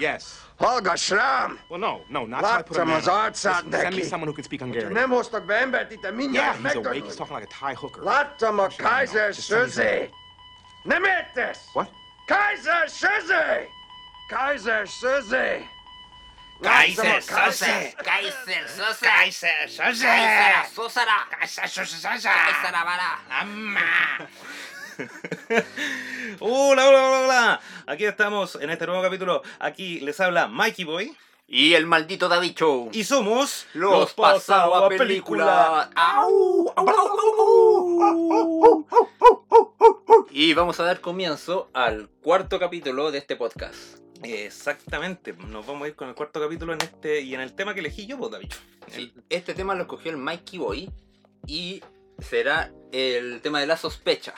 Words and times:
Yes. 0.00 0.24
Hallgass 0.56 1.10
rám! 1.10 1.58
Well, 1.68 1.78
no, 1.78 2.00
no, 2.08 2.26
not 2.26 2.40
Látszam 2.40 2.90
az 2.90 3.06
arcát 3.08 3.68
neki. 3.68 3.82
Send 3.82 3.94
me 3.94 4.02
someone 4.02 4.30
who 4.30 4.32
can 4.32 4.44
speak 4.44 4.60
Hungarian. 4.60 4.92
Nem 4.92 5.10
hoztak 5.10 5.44
be 5.44 5.54
embert 5.54 5.92
itt, 5.92 6.10
mindjárt 6.14 6.52
yeah, 6.52 6.62
megtanulj. 6.62 6.96
Yeah, 6.96 7.06
he's 7.06 7.06
awake. 7.06 7.06
He's 7.06 7.16
talking 7.16 7.38
like 7.38 7.48
a 7.50 7.58
Thai 7.58 7.74
hooker. 7.74 8.02
Láttam 8.02 8.58
a 8.58 8.66
Kaiser 8.76 9.32
Söze. 9.32 10.08
Nem 10.82 11.04
értesz? 11.04 11.58
What? 11.72 11.90
Kaiser 12.26 12.88
Söze! 12.88 13.68
Kaiser 14.28 14.86
Söze! 14.86 15.62
Kaiser 16.60 17.20
Söze! 17.20 17.22
Kaiser 17.22 17.22
Söze! 17.22 17.92
Kaiser 18.04 18.48
Söze! 18.86 19.08
Kaiser 19.10 19.66
Söze! 19.66 20.06
Kaiser 21.38 21.66
Söze! 21.66 21.66
Kaiser 21.66 21.66
Söze! 21.66 22.08
Kaiser 22.08 22.68
Söze! 23.84 24.28
Hola, 26.40 26.88
hola, 26.88 27.08
hola, 27.08 27.20
hola. 27.20 27.60
Aquí 27.86 28.04
estamos 28.04 28.56
en 28.56 28.70
este 28.70 28.86
nuevo 28.86 29.02
capítulo. 29.02 29.42
Aquí 29.58 30.00
les 30.00 30.20
habla 30.20 30.48
Mikey 30.48 30.84
Boy. 30.84 31.16
Y 31.52 31.74
el 31.74 31.84
maldito 31.86 32.28
David 32.28 32.54
Show. 32.54 32.90
Y 32.92 33.02
somos 33.02 33.66
Los 33.74 34.14
pasados 34.14 34.84
a 34.84 34.88
película. 34.88 35.90
Au, 35.96 36.72
au, 36.76 36.88
au, 36.88 37.08
au, 38.00 38.86
au. 38.88 40.26
Y 40.30 40.54
vamos 40.54 40.78
a 40.78 40.84
dar 40.84 41.00
comienzo 41.00 41.68
al 41.74 42.08
cuarto 42.22 42.60
capítulo 42.60 43.10
de 43.10 43.18
este 43.18 43.34
podcast. 43.34 43.98
Exactamente. 44.22 45.32
Nos 45.32 45.66
vamos 45.66 45.86
a 45.86 45.88
ir 45.88 45.96
con 45.96 46.08
el 46.08 46.14
cuarto 46.14 46.40
capítulo 46.40 46.72
en 46.72 46.80
este 46.82 47.20
y 47.20 47.34
en 47.34 47.40
el 47.40 47.52
tema 47.54 47.74
que 47.74 47.80
elegí 47.80 48.06
yo, 48.06 48.16
pues, 48.16 48.30
David. 48.30 48.52
Sí, 48.86 49.12
este 49.28 49.54
tema 49.54 49.74
lo 49.74 49.82
escogió 49.82 50.12
el 50.12 50.18
Mikey 50.18 50.58
Boy 50.58 50.90
y 51.46 51.82
será 52.20 52.72
el 52.92 53.40
tema 53.40 53.60
de 53.60 53.66
la 53.66 53.76
sospecha. 53.76 54.34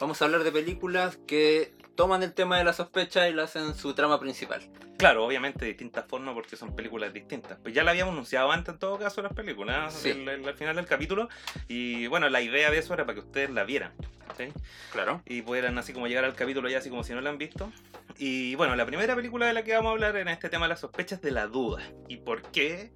Vamos 0.00 0.20
a 0.20 0.24
hablar 0.24 0.44
de 0.44 0.52
películas 0.52 1.18
que 1.26 1.72
toman 1.96 2.22
el 2.22 2.32
tema 2.34 2.58
de 2.58 2.64
la 2.64 2.72
sospecha 2.72 3.28
y 3.28 3.32
lo 3.32 3.42
hacen 3.42 3.74
su 3.74 3.94
trama 3.94 4.18
principal. 4.20 4.62
Claro, 4.98 5.24
obviamente 5.26 5.60
de 5.64 5.68
distintas 5.72 6.04
formas 6.06 6.34
porque 6.34 6.56
son 6.56 6.74
películas 6.76 7.12
distintas. 7.12 7.58
Pues 7.62 7.74
ya 7.74 7.82
la 7.82 7.90
habíamos 7.90 8.12
anunciado 8.12 8.52
antes 8.52 8.74
en 8.74 8.78
todo 8.78 8.98
caso 8.98 9.20
las 9.22 9.32
películas, 9.32 9.92
Sí. 9.94 10.10
el- 10.10 10.28
el- 10.28 10.46
al 10.48 10.54
final 10.54 10.76
del 10.76 10.86
capítulo. 10.86 11.28
Y 11.68 12.06
bueno, 12.06 12.28
la 12.28 12.40
idea 12.40 12.70
de 12.70 12.78
eso 12.78 12.94
era 12.94 13.04
para 13.04 13.14
que 13.14 13.20
ustedes 13.20 13.50
la 13.50 13.64
vieran. 13.64 13.92
¿sí? 14.38 14.48
Claro. 14.92 15.20
y 15.26 15.42
pudieran 15.42 15.76
así 15.76 15.92
como 15.92 16.06
llegar 16.06 16.24
al 16.24 16.34
capítulo 16.34 16.66
ya 16.70 16.78
así 16.78 16.88
como 16.88 17.04
si 17.04 17.12
no 17.12 17.20
lo 17.20 17.28
han 17.28 17.36
visto. 17.36 17.70
Y 18.16 18.54
bueno, 18.54 18.74
la 18.76 18.86
primera 18.86 19.14
película 19.14 19.44
de 19.46 19.52
la 19.52 19.62
que 19.62 19.74
vamos 19.74 19.90
a 19.90 19.92
hablar 19.92 20.16
en 20.16 20.28
este 20.28 20.48
tema 20.48 20.64
de 20.64 20.70
las 20.70 20.80
sospechas 20.80 21.20
de 21.20 21.32
la 21.32 21.48
duda. 21.48 21.82
¿Y 22.08 22.16
por 22.16 22.40
qué? 22.50 22.92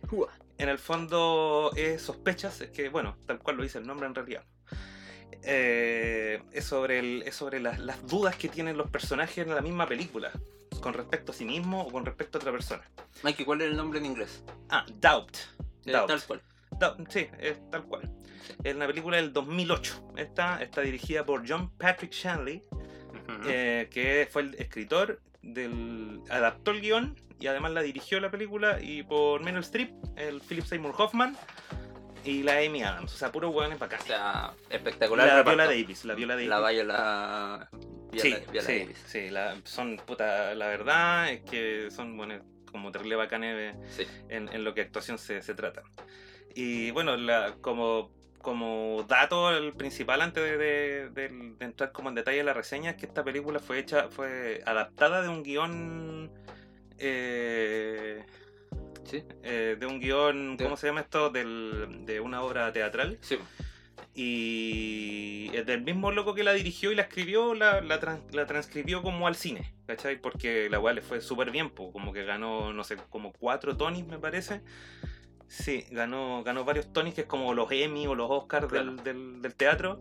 En 0.57 0.69
el 0.71 0.79
fondo 0.79 1.73
es 1.77 2.01
sospechas, 2.01 2.63
es 2.63 2.71
que 2.71 2.89
bueno, 2.89 3.19
tal 3.27 3.39
cual 3.41 3.57
lo 3.59 3.65
dice 3.65 3.77
el 3.77 3.87
nombre 3.87 4.07
en 4.07 4.15
realidad. 4.15 4.45
Eh, 5.43 6.43
es 6.53 6.65
sobre, 6.65 6.99
el, 6.99 7.23
es 7.23 7.35
sobre 7.37 7.61
las, 7.61 7.79
las 7.79 8.05
dudas 8.07 8.37
que 8.37 8.49
tienen 8.49 8.77
los 8.77 8.91
personajes 8.91 9.39
en 9.47 9.55
la 9.55 9.61
misma 9.61 9.87
película. 9.87 10.33
Con 10.81 10.93
respecto 10.95 11.33
a 11.33 11.35
sí 11.35 11.45
mismo 11.45 11.83
o 11.83 11.91
con 11.91 12.05
respecto 12.05 12.39
a 12.39 12.41
otra 12.41 12.53
persona. 12.53 12.83
Mikey, 13.23 13.45
¿cuál 13.47 13.61
es 13.63 13.69
el 13.71 13.77
nombre 13.77 13.99
en 13.99 14.07
inglés? 14.07 14.43
Ah, 14.69 14.85
Doubt. 15.01 15.37
Eh, 15.85 15.93
Doubt. 15.93 16.09
Tal 16.09 16.23
cual. 16.25 16.43
Doubt, 16.79 17.11
Sí, 17.11 17.29
es 17.39 17.59
tal 17.71 17.85
cual. 17.85 18.11
Es 18.63 18.75
una 18.75 18.87
película 18.87 19.17
del 19.17 19.33
2008. 19.33 20.13
Esta 20.17 20.63
está 20.63 20.81
dirigida 20.83 21.25
por 21.25 21.49
John 21.49 21.71
Patrick 21.79 22.13
Shanley. 22.13 22.63
Ujú. 23.29 23.49
eh, 23.49 23.89
que 23.91 24.29
fue 24.31 24.43
el 24.43 24.55
escritor 24.55 25.21
del 25.43 26.21
adaptó 26.31 26.71
el 26.71 26.81
guion 26.81 27.17
y 27.41 27.49
además 27.49 27.73
la 27.73 27.83
dirigió 27.83 28.21
la 28.21 28.31
película 28.31 28.81
y 28.81 29.03
por 29.03 29.43
Meryl 29.43 29.61
Streep 29.63 29.91
el 30.17 30.41
Philip 30.41 30.65
Seymour 30.65 30.95
Hoffman 30.97 31.37
y 32.27 32.43
la 32.43 32.59
Amy 32.59 32.83
Adams 32.83 33.15
o 33.15 33.17
sea 33.17 33.31
puro 33.33 33.51
hueones 33.51 33.79
para 33.79 33.97
O 33.99 34.03
sea, 34.03 34.53
espectacular. 34.69 35.27
la. 35.29 35.43
Viola 35.43 35.65
Davis 35.67 36.05
la 36.05 36.15
Viola 36.15 36.35
Davis 36.35 36.49
La 36.49 36.69
Viola. 36.71 37.69
sí, 38.13 38.29
Viola, 38.31 38.45
Viola 38.53 38.67
sí, 38.67 38.79
Davis. 38.81 39.05
sí, 39.07 39.31
la- 39.31 39.57
son 39.65 39.97
puta 40.05 40.55
la 40.55 40.67
verdad 40.69 41.31
es 41.31 41.41
que 41.43 41.91
son 41.91 42.17
bueno, 42.17 42.41
como 42.71 42.91
terrible 42.93 43.17
bacanes 43.17 43.77
Sí. 43.91 44.07
en, 44.29 44.49
en 44.53 44.65
lo 44.65 44.75
que 44.75 44.83
actuación 44.83 45.19
se, 45.19 45.41
se 45.41 45.55
trata. 45.55 45.83
Y 46.55 46.91
bueno, 46.91 47.17
la, 47.17 47.55
como, 47.61 48.11
como 48.43 49.05
dato 49.09 49.51
el 49.57 49.73
principal 49.75 50.21
antes 50.23 50.43
de, 50.43 50.57
de- 50.59 51.11
de- 51.11 51.29
de 51.59 51.65
entrar 51.65 51.93
como 51.93 52.09
en 52.09 52.15
detalle 52.15 52.41
en 52.41 52.47
la 52.47 52.55
reseña 52.55 52.91
es 52.93 52.97
que 52.97 53.07
esta 53.07 53.23
película 53.25 53.61
fue 53.61 53.79
hecha, 53.79 54.09
fue 54.09 54.63
adaptada 54.67 55.23
de 55.23 55.29
un 55.29 55.43
guion 55.43 56.31
eh, 56.99 58.25
Sí. 59.07 59.23
eh, 59.43 59.77
de 59.79 59.87
un 59.87 60.01
guion, 60.01 60.57
¿cómo 60.61 60.77
se 60.77 60.89
llama 60.89 61.01
esto? 61.01 61.31
Del- 61.31 62.05
de 62.05 62.21
una 62.21 62.43
obra 62.43 62.73
teatral. 62.73 63.19
Sí. 63.21 63.39
Y 64.15 65.51
es 65.55 65.67
del 65.67 65.83
mismo 65.83 66.11
loco 66.11 66.35
que 66.35 66.43
la 66.43 66.53
dirigió 66.53 66.91
y 66.91 66.95
la 66.95 67.03
escribió, 67.03 67.55
la, 67.55 67.81
la, 67.83 68.01
trans- 68.01 68.35
la 68.35 68.47
transcribió 68.47 69.03
como 69.03 69.27
al 69.27 69.37
cine, 69.37 69.73
¿cachai? 69.87 70.21
Porque 70.21 70.69
la 70.71 70.81
weá 70.81 70.95
le 70.95 71.03
fue 71.03 71.21
súper 71.21 71.51
bien, 71.51 71.71
po, 71.71 71.93
como 71.93 72.13
que 72.13 72.25
ganó, 72.25 72.73
no 72.73 72.83
sé, 72.83 72.97
como 73.11 73.33
cuatro 73.33 73.77
Tonys, 73.77 74.07
me 74.07 74.19
parece. 74.19 74.63
Sí, 75.49 75.85
ganó, 75.91 76.43
ganó 76.43 76.65
varios 76.65 76.93
Tonys, 76.93 77.15
que 77.15 77.21
es 77.21 77.27
como 77.27 77.55
los 77.55 77.71
Emmy 77.71 78.07
o 78.07 78.15
los 78.15 78.29
Oscars 78.31 78.67
Claro. 78.67 78.95
del, 78.97 79.05
del, 79.05 79.43
del 79.43 79.55
teatro. 79.55 79.99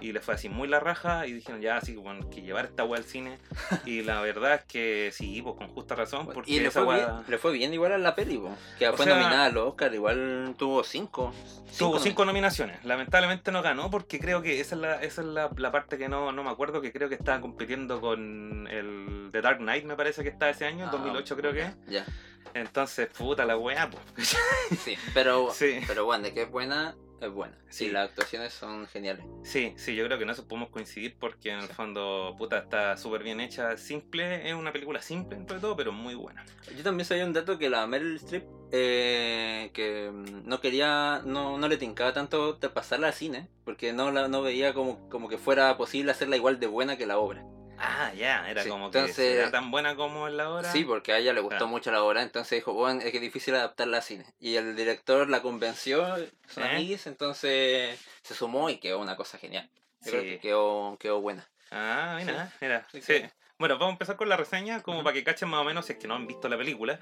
Y 0.00 0.12
le 0.12 0.20
fue 0.20 0.34
así 0.34 0.48
muy 0.48 0.68
la 0.68 0.80
raja 0.80 1.26
y 1.26 1.32
dijeron, 1.32 1.60
ya, 1.62 1.76
así, 1.76 1.94
bueno, 1.94 2.28
que 2.28 2.42
llevar 2.42 2.66
esta 2.66 2.84
weá 2.84 2.98
al 2.98 3.04
cine. 3.04 3.38
y 3.86 4.02
la 4.02 4.20
verdad 4.20 4.54
es 4.54 4.64
que 4.64 5.10
sí, 5.12 5.40
pues 5.40 5.56
con 5.56 5.68
justa 5.68 5.94
razón, 5.94 6.28
porque 6.34 6.50
Y 6.50 6.60
le 6.60 6.68
esa 6.68 6.80
fue, 6.84 6.88
weá... 6.96 7.06
bien, 7.06 7.24
le 7.28 7.38
fue 7.38 7.52
bien 7.52 7.72
igual 7.72 7.92
a 7.92 7.98
la 7.98 8.14
peli, 8.14 8.36
po, 8.36 8.54
que 8.78 8.88
O 8.88 8.96
fue 8.96 9.06
sea- 9.06 9.14
nominada 9.16 9.46
al 9.46 9.56
Oscar, 9.56 9.94
igual 9.94 10.54
tuvo 10.58 10.82
cinco. 10.84 11.32
Tuvo 11.78 11.98
cinco 11.98 12.24
nominaciones. 12.24 12.84
Lamentablemente 12.84 13.50
no 13.50 13.62
ganó 13.62 13.90
porque 13.90 14.20
creo 14.20 14.42
que 14.42 14.60
esa 14.60 14.74
es 14.74 14.80
la, 14.80 15.02
esa 15.02 15.20
es 15.22 15.26
la, 15.28 15.50
la 15.56 15.72
parte 15.72 15.96
que 15.98 16.08
no, 16.08 16.32
no 16.32 16.44
me 16.44 16.50
acuerdo, 16.50 16.80
que 16.80 16.92
creo 16.92 17.08
que 17.08 17.14
estaba 17.14 17.40
compitiendo 17.40 18.00
con 18.00 18.68
el 18.70 19.30
The 19.32 19.40
Dark 19.40 19.58
Knight, 19.58 19.84
me 19.84 19.96
parece 19.96 20.22
que 20.22 20.28
está 20.28 20.50
ese 20.50 20.66
año, 20.66 20.86
Ah, 20.86 20.90
2008 20.92 21.36
creo 21.36 21.52
que. 21.52 21.70
Ya, 21.88 22.04
Entonces, 22.52 23.08
puta 23.08 23.44
la 23.44 23.56
weá, 23.56 23.88
pues. 23.90 24.04
sí, 24.84 24.96
pero, 25.14 25.50
Sí. 25.52 25.80
pero 25.86 26.04
bueno, 26.04 26.24
de 26.24 26.34
que 26.34 26.42
es 26.42 26.50
buena, 26.50 26.94
es 27.20 27.30
buena. 27.30 27.56
Sí, 27.68 27.86
Sí. 27.86 27.90
las 27.90 28.10
actuaciones 28.10 28.52
son 28.52 28.86
geniales. 28.86 29.24
Sí, 29.42 29.74
sí, 29.76 29.94
yo 29.94 30.04
creo 30.04 30.18
que 30.18 30.24
en 30.24 30.30
eso 30.30 30.46
podemos 30.46 30.68
coincidir 30.70 31.16
porque 31.18 31.50
en 31.50 31.60
el 31.60 31.68
fondo, 31.68 32.34
puta, 32.38 32.58
está 32.58 32.96
súper 32.96 33.22
bien 33.22 33.40
hecha, 33.40 33.76
simple, 33.76 34.48
es 34.48 34.54
una 34.54 34.72
película 34.72 35.00
simple 35.02 35.36
entre 35.36 35.58
todo, 35.58 35.76
pero 35.76 35.92
muy 35.92 36.14
buena. 36.14 36.44
Yo 36.76 36.82
también 36.82 37.04
sabía 37.06 37.24
un 37.24 37.32
dato 37.32 37.58
que 37.58 37.70
la 37.70 37.86
Meryl 37.86 38.16
Streep, 38.16 38.44
eh, 38.72 39.70
que 39.72 40.10
mm, 40.12 40.46
no 40.48 40.60
quería, 40.60 41.22
no, 41.24 41.58
no 41.58 41.68
le 41.68 41.76
tincaba 41.76 42.12
tanto 42.12 42.54
de 42.54 42.68
pasarla 42.68 43.08
al 43.08 43.12
cine, 43.14 43.48
porque 43.64 43.92
no 43.92 44.10
la 44.10 44.28
no 44.28 44.42
veía 44.42 44.74
como, 44.74 45.08
como 45.08 45.28
que 45.28 45.38
fuera 45.38 45.76
posible 45.76 46.10
hacerla 46.10 46.36
igual 46.36 46.58
de 46.60 46.66
buena 46.66 46.96
que 46.96 47.06
la 47.06 47.18
obra. 47.18 47.44
Ah, 47.78 48.12
ya, 48.14 48.48
era 48.48 48.62
Sí, 48.62 48.68
como 48.68 48.90
que 48.90 49.12
era 49.16 49.50
tan 49.50 49.70
buena 49.70 49.96
como 49.96 50.26
en 50.28 50.36
la 50.36 50.50
hora. 50.50 50.70
Sí, 50.72 50.84
porque 50.84 51.12
a 51.12 51.18
ella 51.18 51.32
le 51.32 51.40
gustó 51.40 51.56
Claro. 51.58 51.68
mucho 51.68 51.90
la 51.90 52.02
obra, 52.02 52.22
entonces 52.22 52.58
dijo, 52.58 52.72
bueno, 52.72 53.00
es 53.00 53.10
que 53.10 53.16
es 53.18 53.22
difícil 53.22 53.54
adaptarla 53.54 53.98
al 53.98 54.02
cine. 54.02 54.24
Y 54.38 54.56
el 54.56 54.76
director 54.76 55.28
la 55.28 55.42
convenció, 55.42 56.06
son 56.48 56.64
¿Eh? 56.64 56.68
amiguis, 56.70 57.06
entonces 57.06 57.98
se 58.22 58.34
sumó 58.34 58.70
y 58.70 58.78
quedó 58.78 59.00
una 59.00 59.16
cosa 59.16 59.38
genial. 59.38 59.68
Yo 60.02 60.10
creo 60.12 60.22
Sí. 60.22 60.28
que 60.30 60.38
quedó, 60.40 60.96
quedó 60.98 61.20
buena. 61.20 61.48
Ah, 61.70 62.16
mira, 62.20 62.52
mira. 62.60 62.86
Sí, 62.92 63.00
Sí. 63.02 63.06
que- 63.14 63.30
Bueno, 63.64 63.78
vamos 63.78 63.92
a 63.92 63.94
empezar 63.94 64.16
con 64.16 64.28
la 64.28 64.36
reseña, 64.36 64.82
como 64.82 65.02
para 65.02 65.14
que 65.14 65.24
cachen 65.24 65.48
más 65.48 65.62
o 65.62 65.64
menos 65.64 65.86
si 65.86 65.94
es 65.94 65.98
que 65.98 66.06
no 66.06 66.14
han 66.14 66.26
visto 66.26 66.50
la 66.50 66.58
película. 66.58 67.00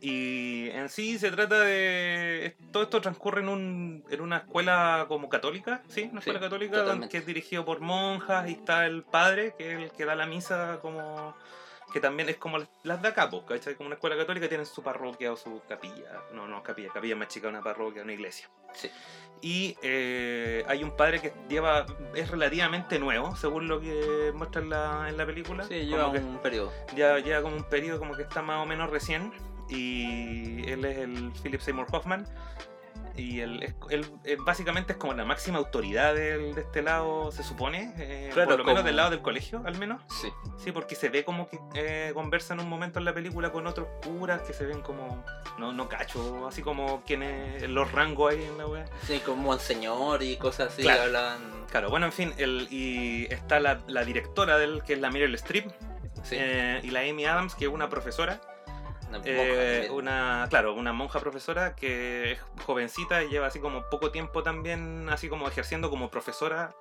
Y 0.00 0.70
en 0.70 0.88
sí 0.88 1.18
se 1.18 1.30
trata 1.30 1.60
de. 1.60 2.56
Todo 2.72 2.84
esto 2.84 3.02
transcurre 3.02 3.42
en, 3.42 3.50
un, 3.50 4.04
en 4.08 4.20
una 4.22 4.38
escuela 4.38 5.04
como 5.06 5.28
católica, 5.28 5.82
¿sí? 5.88 6.04
Una 6.10 6.22
Sí, 6.22 6.30
escuela 6.30 6.40
católica 6.40 6.76
totalmente. 6.78 7.10
que 7.12 7.18
es 7.18 7.26
dirigido 7.26 7.66
por 7.66 7.80
monjas 7.80 8.48
y 8.48 8.52
está 8.52 8.86
el 8.86 9.02
padre, 9.02 9.52
que 9.58 9.70
es 9.74 9.78
el 9.80 9.90
que 9.90 10.06
da 10.06 10.14
la 10.14 10.24
misa 10.24 10.78
como. 10.80 11.36
Que 11.92 12.00
también 12.00 12.28
es 12.28 12.36
como 12.36 12.58
las 12.82 13.02
de 13.02 13.08
acá, 13.08 13.30
pues, 13.30 13.42
¿cachai? 13.44 13.74
Como 13.74 13.86
una 13.88 13.94
escuela 13.94 14.16
católica 14.16 14.48
tienen 14.48 14.66
su 14.66 14.82
parroquia 14.82 15.32
o 15.32 15.36
su 15.36 15.62
capilla. 15.68 16.22
No, 16.32 16.46
no, 16.46 16.62
capilla, 16.62 16.90
capilla 16.92 17.16
más 17.16 17.28
chica, 17.28 17.48
una 17.48 17.62
parroquia, 17.62 18.02
una 18.02 18.12
iglesia. 18.12 18.48
Sí. 18.74 18.90
Y 19.40 19.76
eh, 19.82 20.64
hay 20.68 20.82
un 20.82 20.96
padre 20.96 21.20
que 21.20 21.32
lleva. 21.48 21.86
es 22.14 22.30
relativamente 22.30 22.98
nuevo, 22.98 23.36
según 23.36 23.68
lo 23.68 23.80
que 23.80 24.32
muestra 24.34 24.60
en 24.62 24.70
la, 24.70 25.06
en 25.08 25.16
la 25.16 25.24
película. 25.26 25.64
Sí, 25.64 25.74
Como 25.90 25.96
lleva 25.96 26.12
que 26.12 26.18
un 26.18 26.38
periodo. 26.38 26.72
ya 26.94 27.18
lleva 27.18 27.42
como 27.42 27.56
un 27.56 27.64
periodo 27.64 27.98
como 27.98 28.16
que 28.16 28.22
está 28.22 28.42
más 28.42 28.62
o 28.62 28.66
menos 28.66 28.90
recién. 28.90 29.32
Y 29.68 30.68
él 30.68 30.84
es 30.84 30.98
el 30.98 31.32
Philip 31.42 31.60
Seymour 31.60 31.86
Hoffman. 31.92 32.26
Y 33.18 33.40
él, 33.40 33.74
él, 33.90 34.06
eh, 34.24 34.36
básicamente 34.38 34.92
es 34.92 34.98
como 34.98 35.12
la 35.12 35.24
máxima 35.24 35.58
autoridad 35.58 36.14
del- 36.14 36.54
de 36.54 36.60
este 36.60 36.82
lado, 36.82 37.32
se 37.32 37.42
supone. 37.42 37.92
eh, 37.98 38.30
Claro, 38.32 38.50
por 38.50 38.58
lo 38.60 38.64
menos 38.64 38.84
del 38.84 38.94
lado 38.96 39.10
del 39.10 39.20
colegio, 39.22 39.60
al 39.66 39.76
menos. 39.76 40.00
Sí. 40.08 40.28
Sí, 40.56 40.70
porque 40.72 40.94
se 40.94 41.08
ve 41.08 41.24
como 41.24 41.48
que 41.48 41.58
eh, 41.74 42.12
conversa 42.14 42.54
en 42.54 42.60
un 42.60 42.68
momento 42.68 42.98
en 43.00 43.04
la 43.04 43.12
película 43.12 43.50
con 43.50 43.66
otros 43.66 43.88
curas 44.06 44.42
que 44.42 44.52
se 44.52 44.64
ven 44.66 44.80
como. 44.82 45.24
No, 45.58 45.72
no 45.72 45.88
cacho, 45.88 46.46
así 46.46 46.62
como 46.62 47.02
quienes. 47.04 47.68
los 47.68 47.90
rangos 47.92 48.32
ahí 48.32 48.44
en 48.44 48.56
la 48.56 48.66
wea. 48.66 48.84
Sí, 49.04 49.20
como 49.26 49.42
monseñor 49.42 50.22
y 50.22 50.36
cosas 50.36 50.72
así, 50.72 50.82
Claro. 50.82 51.02
hablan. 51.02 51.66
Claro, 51.70 51.90
bueno, 51.90 52.06
en 52.06 52.12
fin, 52.12 52.32
el, 52.38 52.68
y 52.70 53.26
está 53.30 53.58
la, 53.60 53.80
la 53.88 54.04
directora 54.04 54.56
del 54.58 54.82
que 54.84 54.92
es 54.94 55.00
la 55.00 55.10
Meryl 55.10 55.34
Streep. 55.34 55.70
Sí, 56.22 56.36
eh, 56.38 56.80
y 56.82 56.90
la 56.90 57.00
Amy 57.00 57.24
Adams, 57.26 57.54
que 57.54 57.64
es 57.66 57.70
una 57.70 57.88
profesora. 57.88 58.40
Una 59.08 59.18
monja 59.18 59.30
Eh, 59.30 59.88
una, 59.90 60.46
claro, 60.50 60.74
una 60.74 60.92
monja 60.92 61.20
profesora 61.20 61.74
que 61.74 62.32
es 62.32 62.40
jovencita 62.64 63.22
y 63.24 63.28
lleva 63.30 63.46
así 63.46 63.58
como 63.60 63.88
poco 63.90 64.10
tiempo 64.10 64.42
también, 64.42 65.08
así 65.10 65.28
como 65.28 65.48
ejerciendo 65.48 65.90
como 65.90 66.10
profesora 66.10 66.74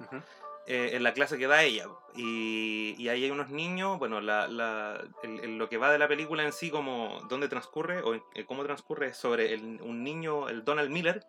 eh, 0.69 0.89
en 0.93 1.03
la 1.03 1.13
clase 1.13 1.37
que 1.37 1.47
da 1.47 1.63
ella. 1.63 1.87
Y, 2.15 2.93
y 2.97 3.07
ahí 3.09 3.23
hay 3.23 3.31
unos 3.31 3.49
niños, 3.49 3.97
bueno, 3.99 4.19
la, 4.19 4.47
la- 4.49 5.01
el- 5.23 5.39
el- 5.39 5.57
lo 5.57 5.69
que 5.69 5.77
va 5.77 5.91
de 5.91 5.97
la 5.97 6.07
película 6.09 6.43
en 6.43 6.51
sí, 6.51 6.69
como 6.69 7.21
dónde 7.29 7.47
transcurre 7.47 8.01
o 8.01 8.15
eh, 8.15 8.45
cómo 8.45 8.63
transcurre, 8.65 9.07
es 9.07 9.17
sobre 9.17 9.53
el- 9.53 9.81
un 9.81 10.03
niño, 10.03 10.49
el 10.49 10.65
Donald 10.65 10.89
Miller, 10.89 11.25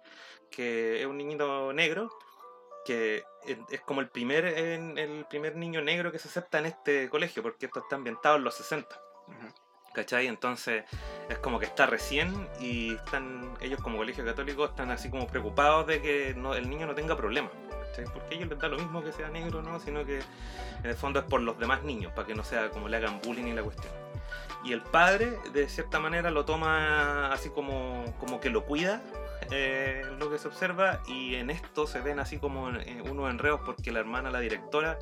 que 0.51 1.01
es 1.01 1.07
un 1.07 1.19
niñito 1.19 1.73
negro, 1.73 2.11
que 2.85 3.23
es, 3.71 3.81
como 3.83 4.01
el 4.01 4.09
primer, 4.09 4.45
en- 4.47 4.99
el 4.99 5.25
primer 5.27 5.55
niño 5.57 5.83
negro 5.83 6.11
que 6.11 6.19
se 6.19 6.27
acepta 6.29 6.59
en 6.59 6.67
este 6.67 7.09
colegio, 7.09 7.43
porque 7.43 7.67
esto 7.67 7.79
está 7.81 7.95
ambientado 7.97 8.37
en 8.37 8.45
los 8.45 8.55
60. 8.57 9.01
Ujú. 9.29 9.55
¿Cachai? 9.99 10.29
Entonces 10.29 10.85
es 11.29 11.39
como 11.39 11.59
que 11.59 11.67
está 11.67 11.87
recién 11.87 12.49
y 12.61 12.95
están 12.95 13.53
ellos 13.61 13.81
como 13.81 13.99
colegio 13.99 14.25
católico 14.25 14.65
están 14.65 14.93
así 14.93 15.11
como 15.11 15.27
preocupados 15.27 15.89
de 15.89 16.01
que 16.01 16.35
no, 16.37 16.55
el 16.55 16.71
niño 16.71 16.87
no 16.87 16.95
tenga 16.95 17.17
problemas. 17.17 17.51
¿cachai? 17.89 18.05
Porque 18.05 18.35
a 18.35 18.39
ellos 18.39 18.49
les 18.49 18.61
da 18.61 18.69
lo 18.69 18.79
mismo 18.79 19.03
que 19.03 19.11
sea 19.11 19.29
negro, 19.29 19.61
¿no? 19.61 19.81
Sino 19.81 20.05
que 20.05 20.21
en 20.85 20.87
el 20.87 20.95
fondo 20.95 21.19
es 21.19 21.27
por 21.27 21.41
los 21.41 21.59
demás 21.59 21.83
niños, 21.83 22.13
para 22.13 22.29
que 22.29 22.35
no 22.37 22.45
sea 22.45 22.71
como 22.71 22.89
le 22.89 22.97
hagan 22.97 23.21
bullying 23.21 23.47
y 23.47 23.53
la 23.55 23.65
cuestión. 23.65 23.93
Y 24.63 24.73
el 24.73 24.83
padre, 24.83 25.37
de 25.53 25.69
cierta 25.69 25.99
manera, 25.99 26.31
lo 26.31 26.45
toma 26.45 27.33
así 27.33 27.51
como, 27.51 28.05
como 28.21 28.39
que 28.39 28.51
lo 28.51 28.67
cuida, 28.67 29.03
eh, 29.51 30.03
lo 30.19 30.31
que 30.31 30.39
se 30.39 30.49
observa, 30.49 31.01
y 31.07 31.35
en 31.37 31.51
esto 31.51 31.87
se 31.87 32.01
ven 32.01 32.19
así 32.19 32.39
como 32.39 32.71
eh, 32.71 33.03
unos 33.09 33.31
enredos 33.31 33.61
porque 33.65 33.93
la 33.93 34.01
hermana, 34.01 34.31
la 34.31 34.41
directora, 34.41 34.99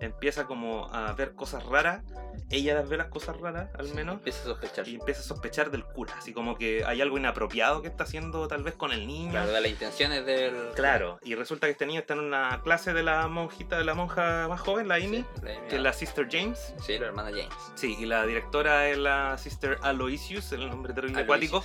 empieza 0.00 0.46
como 0.46 0.88
a 0.92 1.12
ver 1.12 1.32
cosas 1.34 1.64
raras, 1.66 2.02
ella 2.50 2.80
ve 2.82 2.96
las 2.96 3.08
cosas 3.08 3.36
raras 3.40 3.68
al 3.78 3.92
menos, 3.94 4.16
Empieza 4.16 4.42
a 4.42 4.44
sospechar. 4.46 4.88
y 4.88 4.94
empieza 4.96 5.20
a 5.20 5.24
sospechar 5.24 5.70
del 5.70 5.84
cura, 5.84 6.14
así 6.18 6.32
como 6.32 6.56
que 6.56 6.84
hay 6.84 7.00
algo 7.00 7.18
inapropiado 7.18 7.82
que 7.82 7.88
está 7.88 8.04
haciendo 8.04 8.48
tal 8.48 8.62
vez 8.62 8.74
con 8.74 8.92
el 8.92 9.06
niño. 9.06 9.30
Claro, 9.32 9.52
de 9.52 9.60
las 9.60 9.70
intenciones 9.70 10.24
del. 10.26 10.54
Claro, 10.74 11.18
y 11.22 11.34
resulta 11.34 11.66
que 11.66 11.72
este 11.72 11.86
niño 11.86 12.00
está 12.00 12.14
en 12.14 12.20
una 12.20 12.60
clase 12.62 12.92
de 12.92 13.02
la 13.02 13.28
monjita, 13.28 13.78
de 13.78 13.84
la 13.84 13.94
monja 13.94 14.46
más 14.48 14.60
joven, 14.60 14.88
la 14.88 14.96
Amy, 14.96 15.24
Sí, 15.34 15.42
la, 15.44 15.68
que 15.68 15.76
es 15.76 15.82
la 15.82 15.92
Sister 15.92 16.28
James. 16.30 16.74
sí, 16.80 16.98
la 16.98 17.06
hermana 17.06 17.30
James. 17.30 17.54
Sí, 17.74 17.96
y 17.98 18.06
la 18.06 18.24
directora 18.26 18.88
es 18.88 18.98
la 18.98 19.36
Sister 19.38 19.78
Aloysius, 19.82 20.52
el 20.52 20.68
nombre 20.68 20.92
terrible 20.92 21.22
acuático. 21.22 21.64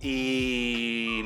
Y 0.00 1.22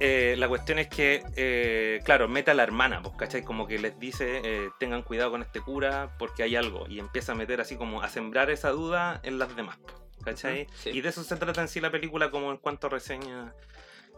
eh, 0.00 0.34
la 0.38 0.48
cuestión 0.48 0.78
es 0.78 0.88
que, 0.88 1.24
eh, 1.36 2.00
claro, 2.04 2.28
mete 2.28 2.50
a 2.50 2.54
la 2.54 2.62
hermana, 2.62 3.02
pues, 3.02 3.14
¿cachai? 3.16 3.42
Como 3.42 3.66
que 3.66 3.78
les 3.78 3.98
dice, 3.98 4.40
eh, 4.44 4.70
tengan 4.78 5.02
cuidado 5.02 5.30
con 5.30 5.42
este 5.42 5.60
cura 5.60 6.16
porque 6.18 6.42
hay 6.42 6.56
algo. 6.56 6.86
Y 6.88 6.98
empieza 6.98 7.32
a 7.32 7.34
meter 7.34 7.60
así 7.60 7.76
como 7.76 8.02
a 8.02 8.08
sembrar 8.08 8.50
esa 8.50 8.70
duda 8.70 9.20
en 9.22 9.38
las 9.38 9.54
demás, 9.56 9.78
pues, 9.82 9.94
¿cachai? 10.24 10.66
Sí. 10.74 10.90
Y 10.90 11.00
de 11.00 11.08
eso 11.08 11.24
se 11.24 11.36
trata 11.36 11.60
en 11.60 11.68
sí 11.68 11.80
la 11.80 11.90
película 11.90 12.30
como 12.30 12.50
en 12.50 12.58
cuanto 12.58 12.86
a 12.86 12.90
reseña 12.90 13.54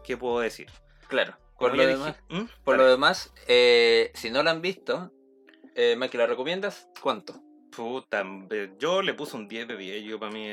que 0.05 0.17
puedo 0.17 0.41
decir. 0.41 0.71
Claro. 1.09 1.37
Por 1.59 1.77
lo 1.77 1.85
demás, 1.85 2.15
¿Mm? 2.29 2.45
por 2.63 2.77
lo 2.77 2.87
demás 2.87 3.33
si 3.49 4.31
no 4.31 4.45
la 4.45 4.53
han 4.53 4.63
visto, 4.63 5.11
eh, 5.81 5.95
Mike, 5.97 6.19
¿la 6.19 6.27
recomiendas? 6.27 6.89
¿Cuánto? 7.01 7.41
Puta, 7.71 8.25
yo 8.81 9.01
le 9.01 9.15
puse 9.15 9.37
un 9.37 9.47
10 9.47 9.69
de 9.69 9.77
10, 9.77 10.03
yo 10.03 10.19
para 10.19 10.33
mí 10.33 10.49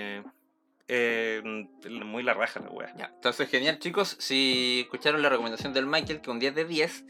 eh, 0.88 1.42
eh, 1.84 1.90
muy 1.90 2.24
la 2.24 2.34
raja 2.34 2.60
la 2.60 2.70
wea. 2.70 2.94
Ya, 2.98 3.12
entonces 3.16 3.50
genial 3.50 3.80
chicos, 3.80 4.16
si 4.20 4.82
escucharon 4.82 5.22
la 5.22 5.30
recomendación 5.30 5.74
del 5.74 5.86
Michael, 5.86 6.22
que 6.22 6.30
un 6.30 6.40
10 6.40 6.56
de 6.56 6.66
10, 6.66 7.06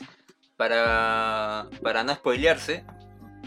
para, 0.57 1.67
para 1.81 2.03
no 2.03 2.13
spoilearse, 2.13 2.85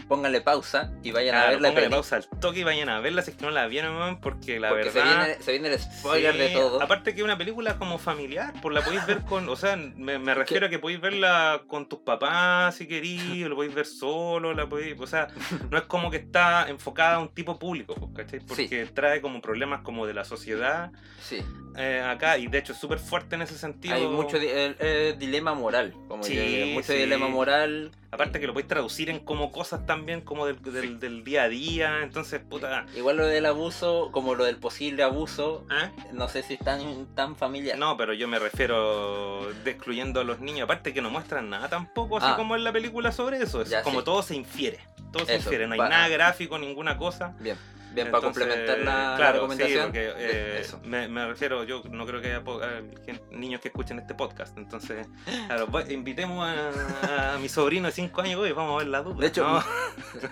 pónganle 0.09 0.41
pausa 0.41 0.91
y 1.03 1.11
vayan 1.11 1.35
a 1.35 1.37
Claro, 1.39 1.51
ver 1.53 1.61
la 1.61 1.67
póngale 1.69 1.85
peli. 1.87 1.95
pausa 1.95 2.15
al 2.17 2.27
toque 2.41 2.59
y 2.59 2.63
vayan 2.63 2.89
a 2.89 2.99
verla 2.99 3.21
si 3.21 3.31
es 3.31 3.37
que 3.37 3.45
no 3.45 3.51
la 3.51 3.67
vieron, 3.67 4.19
porque 4.19 4.59
la 4.59 4.69
porque 4.69 4.89
se 4.91 4.99
verdad... 4.99 5.25
viene, 5.27 5.41
se 5.43 5.51
viene 5.51 5.67
el 5.69 5.79
spoiler 5.79 6.33
Sí, 6.33 6.39
de 6.39 6.49
todo. 6.49 6.81
Aparte 6.81 7.13
que 7.13 7.19
es 7.21 7.23
una 7.23 7.37
película 7.37 7.77
como 7.77 7.97
familiar, 7.99 8.53
pues 8.61 8.73
la 8.75 8.81
podéis 8.81 9.05
ver 9.05 9.21
con, 9.21 9.47
o 9.47 9.55
sea, 9.55 9.75
me, 9.77 10.19
me 10.19 10.33
refiero 10.35 10.65
a 10.65 10.69
que 10.69 10.79
podéis 10.79 10.99
verla 10.99 11.61
con 11.67 11.87
tus 11.87 11.99
papás 11.99 12.75
si 12.75 12.87
querís, 12.87 13.45
o 13.45 13.49
la 13.49 13.55
podéis 13.55 13.73
ver 13.75 13.85
solo, 13.85 14.53
la 14.53 14.67
podéis, 14.67 14.99
o 14.99 15.07
sea, 15.07 15.27
no 15.69 15.77
es 15.77 15.83
como 15.83 16.09
que 16.11 16.17
está 16.17 16.67
enfocada 16.69 17.15
a 17.15 17.19
un 17.19 17.29
tipo 17.29 17.57
público, 17.59 17.93
pues, 17.95 18.11
¿cachai? 18.15 18.39
Porque 18.39 18.85
trae 18.87 19.21
como 19.21 19.39
problemas 19.41 19.81
como 19.81 20.05
de 20.07 20.13
la 20.15 20.25
sociedad 20.25 20.91
Sí, 21.21 21.43
eh, 21.77 22.01
acá, 22.03 22.37
y 22.39 22.47
de 22.47 22.57
hecho 22.57 22.73
es 22.73 22.79
súper 22.79 22.97
fuerte 22.97 23.35
en 23.35 23.43
ese 23.43 23.57
sentido. 23.57 23.93
hay 23.93 24.07
mucho 24.07 24.39
di- 24.39 24.47
el- 24.47 24.75
el 24.79 25.19
dilema 25.19 25.53
moral, 25.53 25.93
como 26.07 26.23
Sí, 26.23 26.71
mucho 26.73 26.91
sí. 26.93 26.97
dilema 26.99 27.27
moral. 27.27 27.91
Aparte 28.11 28.39
que 28.39 28.47
lo 28.47 28.53
podéis 28.53 28.67
traducir 28.67 29.09
en 29.11 29.19
como 29.19 29.51
cosas 29.51 29.85
también 29.85 30.21
como 30.21 30.47
del, 30.47 30.59
del, 30.63 30.99
del 30.99 31.23
día 31.23 31.43
a 31.43 31.47
día, 31.49 31.99
entonces, 32.01 32.41
puta... 32.41 32.87
Igual 32.95 33.17
lo 33.17 33.27
del 33.27 33.45
abuso, 33.45 34.09
como 34.11 34.33
lo 34.33 34.45
del 34.45 34.57
posible 34.57 35.03
abuso, 35.03 35.65
¿ah? 35.69 35.91
no 36.11 36.27
sé 36.27 36.41
si 36.41 36.55
es 36.55 36.59
tan, 36.59 37.05
tan 37.13 37.35
familiar. 37.35 37.77
No, 37.77 37.97
pero 37.97 38.13
yo 38.13 38.27
me 38.27 38.39
refiero 38.39 39.53
de 39.63 39.71
excluyendo 39.71 40.19
a 40.19 40.23
los 40.23 40.39
niños, 40.39 40.63
aparte 40.63 40.91
que 40.91 41.01
no 41.03 41.11
muestran 41.11 41.49
nada 41.51 41.69
tampoco, 41.69 42.17
así 42.17 42.25
Ah. 42.29 42.35
como 42.35 42.55
en 42.55 42.63
la 42.63 42.71
película 42.71 43.11
sobre 43.11 43.43
eso. 43.43 43.61
Es 43.61 43.69
Ya, 43.69 43.83
como 43.83 43.99
sí. 43.99 44.05
todo 44.05 44.23
se 44.23 44.35
infiere. 44.35 44.79
Todo 45.11 45.25
se 45.25 45.35
Eso, 45.35 45.43
infiere, 45.49 45.67
no 45.67 45.73
hay 45.73 45.77
para- 45.79 45.89
nada 45.89 46.07
gráfico, 46.07 46.57
ninguna 46.57 46.97
cosa. 46.97 47.35
Bien, 47.39 47.57
bien, 47.93 48.11
para 48.11 48.27
Entonces, 48.27 48.43
complementar 48.43 48.77
la, 48.79 49.09
la 49.11 49.15
claro, 49.17 49.33
recomendación. 49.35 49.77
Sí, 49.79 49.85
porque 49.85 50.13
eh, 50.17 50.57
eso. 50.61 50.79
me, 50.83 51.07
me 51.07 51.27
refiero, 51.27 51.63
yo 51.63 51.81
no 51.89 52.05
creo 52.05 52.21
que 52.21 52.27
haya 52.27 52.43
eh, 52.63 53.19
niños 53.31 53.61
que 53.61 53.67
escuchen 53.69 53.99
este 53.99 54.13
podcast. 54.15 54.57
Entonces, 54.57 55.07
claro, 55.47 55.67
voy- 55.67 55.91
invitemos 55.91 56.45
a, 56.47 57.33
a 57.35 57.37
mi 57.39 57.49
sobrino 57.49 57.87
de 57.87 57.93
5 57.93 58.21
años 58.21 58.47
y 58.47 58.51
vamos 58.51 58.75
a 58.75 58.77
ver 58.79 58.87
la 58.87 59.01
duda. 59.01 59.19
De 59.19 59.27
hecho, 59.27 59.47
¿no? 59.47 59.63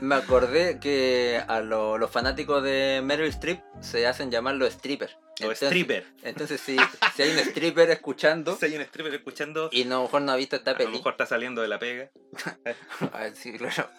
Me 0.01 0.15
acordé 0.15 0.79
que 0.79 1.41
a 1.47 1.59
lo- 1.61 1.97
los 1.97 2.11
fanáticos 2.11 2.63
de 2.63 3.01
Meryl 3.03 3.27
Streep 3.29 3.61
se 3.81 4.07
hacen 4.07 4.31
llamar 4.31 4.55
los 4.55 4.73
strippers. 4.73 5.13
o 5.15 5.19
Entonces- 5.43 5.67
stripper. 5.69 6.05
Entonces, 6.23 6.59
si, 6.61 6.77
si 7.15 7.21
hay 7.21 7.31
un 7.31 7.37
stripper 7.39 7.89
escuchando 7.91 8.55
Si 8.57 8.65
hay 8.65 8.75
un 8.75 8.81
stripper 8.81 9.13
escuchando, 9.13 9.69
y 9.71 9.85
no, 9.85 9.95
a 9.95 9.97
lo 9.99 10.03
mejor 10.05 10.21
no 10.23 10.31
ha 10.31 10.35
visto 10.35 10.55
esta 10.55 10.71
a 10.71 10.79
lo 10.81 10.89
mejor 10.89 11.11
está 11.13 11.25
saliendo 11.27 11.61
de 11.61 11.67
la 11.67 11.77
pega. 11.79 12.09
a 13.13 13.17
ver, 13.19 13.35
sí, 13.35 13.53
claro. 13.57 13.89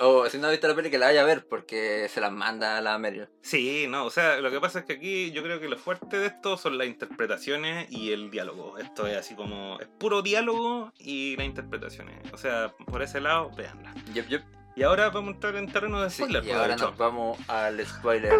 O 0.00 0.28
si 0.30 0.38
no 0.38 0.46
ha 0.46 0.50
visto 0.50 0.68
la 0.68 0.74
peli, 0.74 0.90
que 0.90 0.98
la 0.98 1.06
vaya 1.06 1.22
a 1.22 1.24
ver 1.24 1.46
porque 1.46 2.08
se 2.08 2.20
las 2.20 2.30
manda 2.32 2.76
a 2.78 2.80
la 2.80 2.98
Meryl. 2.98 3.28
Sí, 3.42 3.86
no, 3.88 4.04
o 4.04 4.10
sea, 4.10 4.38
lo 4.38 4.50
que 4.50 4.60
pasa 4.60 4.80
es 4.80 4.84
que 4.84 4.92
aquí 4.94 5.30
yo 5.32 5.42
creo 5.42 5.58
que 5.60 5.68
lo 5.68 5.76
fuerte 5.76 6.18
de 6.18 6.26
esto 6.26 6.56
son 6.56 6.78
las 6.78 6.86
interpretaciones 6.86 7.90
y 7.90 8.12
el 8.12 8.30
diálogo. 8.30 8.78
Esto 8.78 9.06
es 9.06 9.16
así 9.16 9.34
como, 9.34 9.78
es 9.80 9.88
puro 9.98 10.22
diálogo 10.22 10.92
y 10.98 11.36
las 11.36 11.46
interpretaciones. 11.46 12.32
O 12.32 12.36
sea, 12.38 12.72
por 12.86 13.02
ese 13.02 13.20
lado, 13.20 13.50
véanla. 13.56 13.92
Yup, 14.14 14.26
yup. 14.28 14.42
Y 14.76 14.84
ahora 14.84 15.10
vamos 15.10 15.30
a 15.30 15.34
entrar 15.34 15.56
en 15.56 15.72
terreno 15.72 16.00
de 16.00 16.08
Sí, 16.10 16.22
spoiler. 16.22 16.44
y 16.44 16.46
pues, 16.46 16.58
ahora 16.58 16.76
nos 16.76 16.96
vamos 16.96 17.38
al 17.48 17.84
spoiler. 17.84 18.32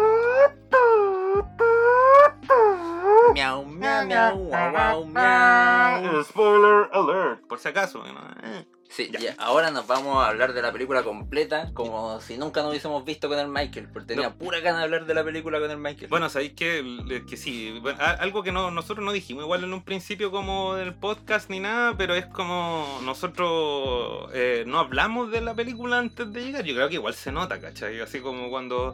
Miau, 3.33 3.65
miau, 3.65 4.05
miau, 4.07 4.37
guau, 4.37 5.05
miau. 5.05 6.23
Spoiler 6.23 6.89
alert. 6.93 7.45
Por 7.47 7.59
si 7.59 7.67
acaso, 7.67 8.01
¿no? 8.03 8.21
Sí, 8.91 9.09
Ya. 9.19 9.35
ahora 9.37 9.69
nos 9.69 9.85
vamos 9.85 10.17
a 10.17 10.29
hablar 10.29 10.51
de 10.53 10.63
la 10.63 10.71
película 10.71 11.03
completa, 11.03 11.69
como 11.75 12.19
si 12.21 12.37
nunca 12.37 12.61
nos 12.61 12.71
hubiésemos 12.71 13.05
visto 13.05 13.29
con 13.29 13.37
el 13.37 13.47
Michael, 13.47 13.87
porque 13.93 14.07
tenía 14.15 14.29
No. 14.29 14.35
pura 14.35 14.59
gana 14.61 14.79
de 14.79 14.83
hablar 14.85 15.05
de 15.05 15.13
la 15.13 15.23
película 15.23 15.59
con 15.59 15.69
el 15.69 15.77
Michael. 15.77 16.07
Bueno, 16.09 16.27
sabéis 16.27 16.53
que, 16.53 17.23
que 17.29 17.37
sí, 17.37 17.77
bueno, 17.81 17.99
algo 18.01 18.41
que 18.41 18.51
no, 18.51 18.71
nosotros 18.71 19.05
no 19.05 19.11
dijimos 19.11 19.43
igual 19.43 19.63
en 19.63 19.73
un 19.73 19.83
principio 19.83 20.31
como 20.31 20.73
del 20.73 20.95
podcast 20.95 21.51
ni 21.51 21.59
nada, 21.59 21.95
pero 21.97 22.15
es 22.15 22.25
como 22.25 22.99
nosotros 23.03 24.29
eh, 24.33 24.63
no 24.65 24.79
hablamos 24.79 25.29
de 25.31 25.41
la 25.41 25.53
película 25.53 25.99
antes 25.99 26.33
de 26.33 26.43
llegar, 26.43 26.63
yo 26.65 26.73
creo 26.73 26.89
que 26.89 26.95
igual 26.95 27.13
se 27.13 27.31
nota, 27.31 27.61
¿cachai? 27.61 27.99
Así 28.01 28.21
como 28.21 28.49
cuando 28.49 28.91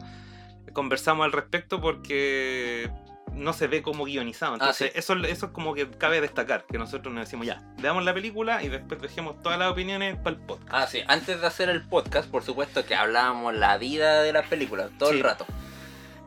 conversamos 0.74 1.24
al 1.24 1.32
respecto 1.32 1.80
porque 1.80 2.90
no 3.36 3.52
se 3.52 3.66
ve 3.68 3.82
como 3.82 4.04
guionizado. 4.04 4.54
Entonces, 4.54 4.88
Ah, 4.88 4.90
sí. 4.92 4.98
eso, 4.98 5.14
eso 5.26 5.46
es 5.46 5.52
como 5.52 5.74
que 5.74 5.88
cabe 5.90 6.20
destacar, 6.20 6.64
que 6.66 6.78
nosotros 6.78 7.12
nos 7.14 7.24
decimos 7.26 7.46
ya, 7.46 7.62
veamos 7.78 8.04
la 8.04 8.12
película 8.14 8.62
y 8.62 8.68
después 8.68 9.00
dejemos 9.00 9.40
todas 9.42 9.58
las 9.58 9.70
opiniones 9.70 10.16
para 10.16 10.30
el 10.36 10.42
podcast. 10.42 10.68
Ah, 10.72 10.86
sí, 10.86 11.02
antes 11.06 11.40
de 11.40 11.46
hacer 11.46 11.68
el 11.68 11.86
podcast, 11.86 12.28
por 12.30 12.42
supuesto 12.42 12.84
que 12.86 12.94
hablábamos 12.94 13.54
la 13.54 13.76
vida 13.78 14.22
de 14.22 14.32
las 14.32 14.46
películas, 14.48 14.90
todo 14.98 15.10
Sí. 15.10 15.18
el 15.18 15.22
rato. 15.24 15.46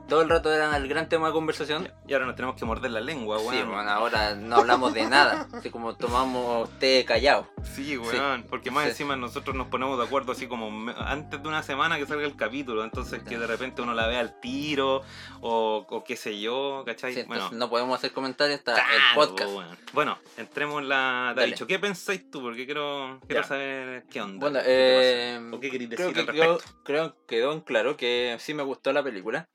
Todo 0.10 0.24
el 0.24 0.30
rato 0.30 0.52
era 0.52 0.76
el 0.76 0.88
gran 0.88 1.08
tema 1.08 1.28
de 1.28 1.34
conversación. 1.34 1.92
Y 2.08 2.14
ahora 2.14 2.26
nos 2.26 2.36
tenemos 2.36 2.56
que 2.56 2.66
morder 2.66 2.90
la 2.90 3.00
lengua, 3.00 3.38
Sí, 3.40 3.46
weón. 3.46 3.70
bueno, 3.70 3.90
ahora 3.92 4.34
no 4.34 4.56
hablamos 4.56 4.92
de 4.94 5.06
nada, 5.06 5.48
así 5.54 5.70
como 5.70 5.96
tomamos 5.96 6.68
té 6.80 7.06
callado. 7.06 7.48
Sí, 7.76 7.96
weón, 7.98 8.44
porque 8.50 8.72
más 8.72 8.86
Sí. 8.86 8.90
encima 8.92 9.16
nosotros 9.16 9.56
nos 9.56 9.68
ponemos 9.68 10.00
de 10.00 10.06
acuerdo 10.06 10.32
así 10.32 10.48
como 10.48 10.90
antes 10.98 11.42
de 11.42 11.48
una 11.48 11.62
semana 11.62 11.98
que 12.00 12.08
salga 12.08 12.26
el 12.26 12.36
capítulo, 12.36 12.84
entonces 12.84 13.22
que 13.22 13.38
de 13.38 13.46
repente 13.46 13.82
uno 13.84 13.94
la 13.94 14.08
vea 14.08 14.20
al 14.22 14.40
tiro 14.40 15.04
o, 15.42 15.86
o 15.88 16.04
qué 16.04 16.16
sé 16.16 16.40
yo, 16.40 16.84
¿cachai? 16.88 17.14
Sí, 17.14 17.24
bueno, 17.28 17.50
no 17.52 17.70
podemos 17.70 17.96
hacer 17.98 18.12
comentarios 18.12 18.58
hasta 18.60 18.74
claro, 18.74 18.90
el 18.92 19.16
podcast. 19.28 19.52
Bueno, 19.94 20.18
entremos 20.38 20.82
en 20.82 20.90
la... 20.90 21.34
Te 21.36 21.46
dicho, 21.46 21.68
¿qué 21.68 21.78
pensáis 21.78 22.30
tú? 22.32 22.42
Porque 22.42 22.66
quiero, 22.66 23.20
quiero 23.28 23.44
Ya. 23.44 23.48
saber 23.48 24.04
qué 24.10 24.22
onda. 24.22 24.40
Bueno, 24.40 24.60
qué 24.66 24.66
eh, 24.68 25.36
pasa, 25.40 25.56
¿O 25.56 25.60
qué 25.60 25.70
queréis 25.70 25.90
creo 25.92 26.08
decir 26.10 26.26
que 26.26 26.32
al 26.32 26.36
quedó, 26.36 26.60
creo 26.84 27.14
que 27.28 27.36
quedó 27.36 27.54
en 27.54 27.62
claro 27.62 27.96
que 27.96 28.36
sí 28.40 28.56
me 28.56 28.64
gustó 28.64 28.92
la 28.92 29.04
película. 29.04 29.48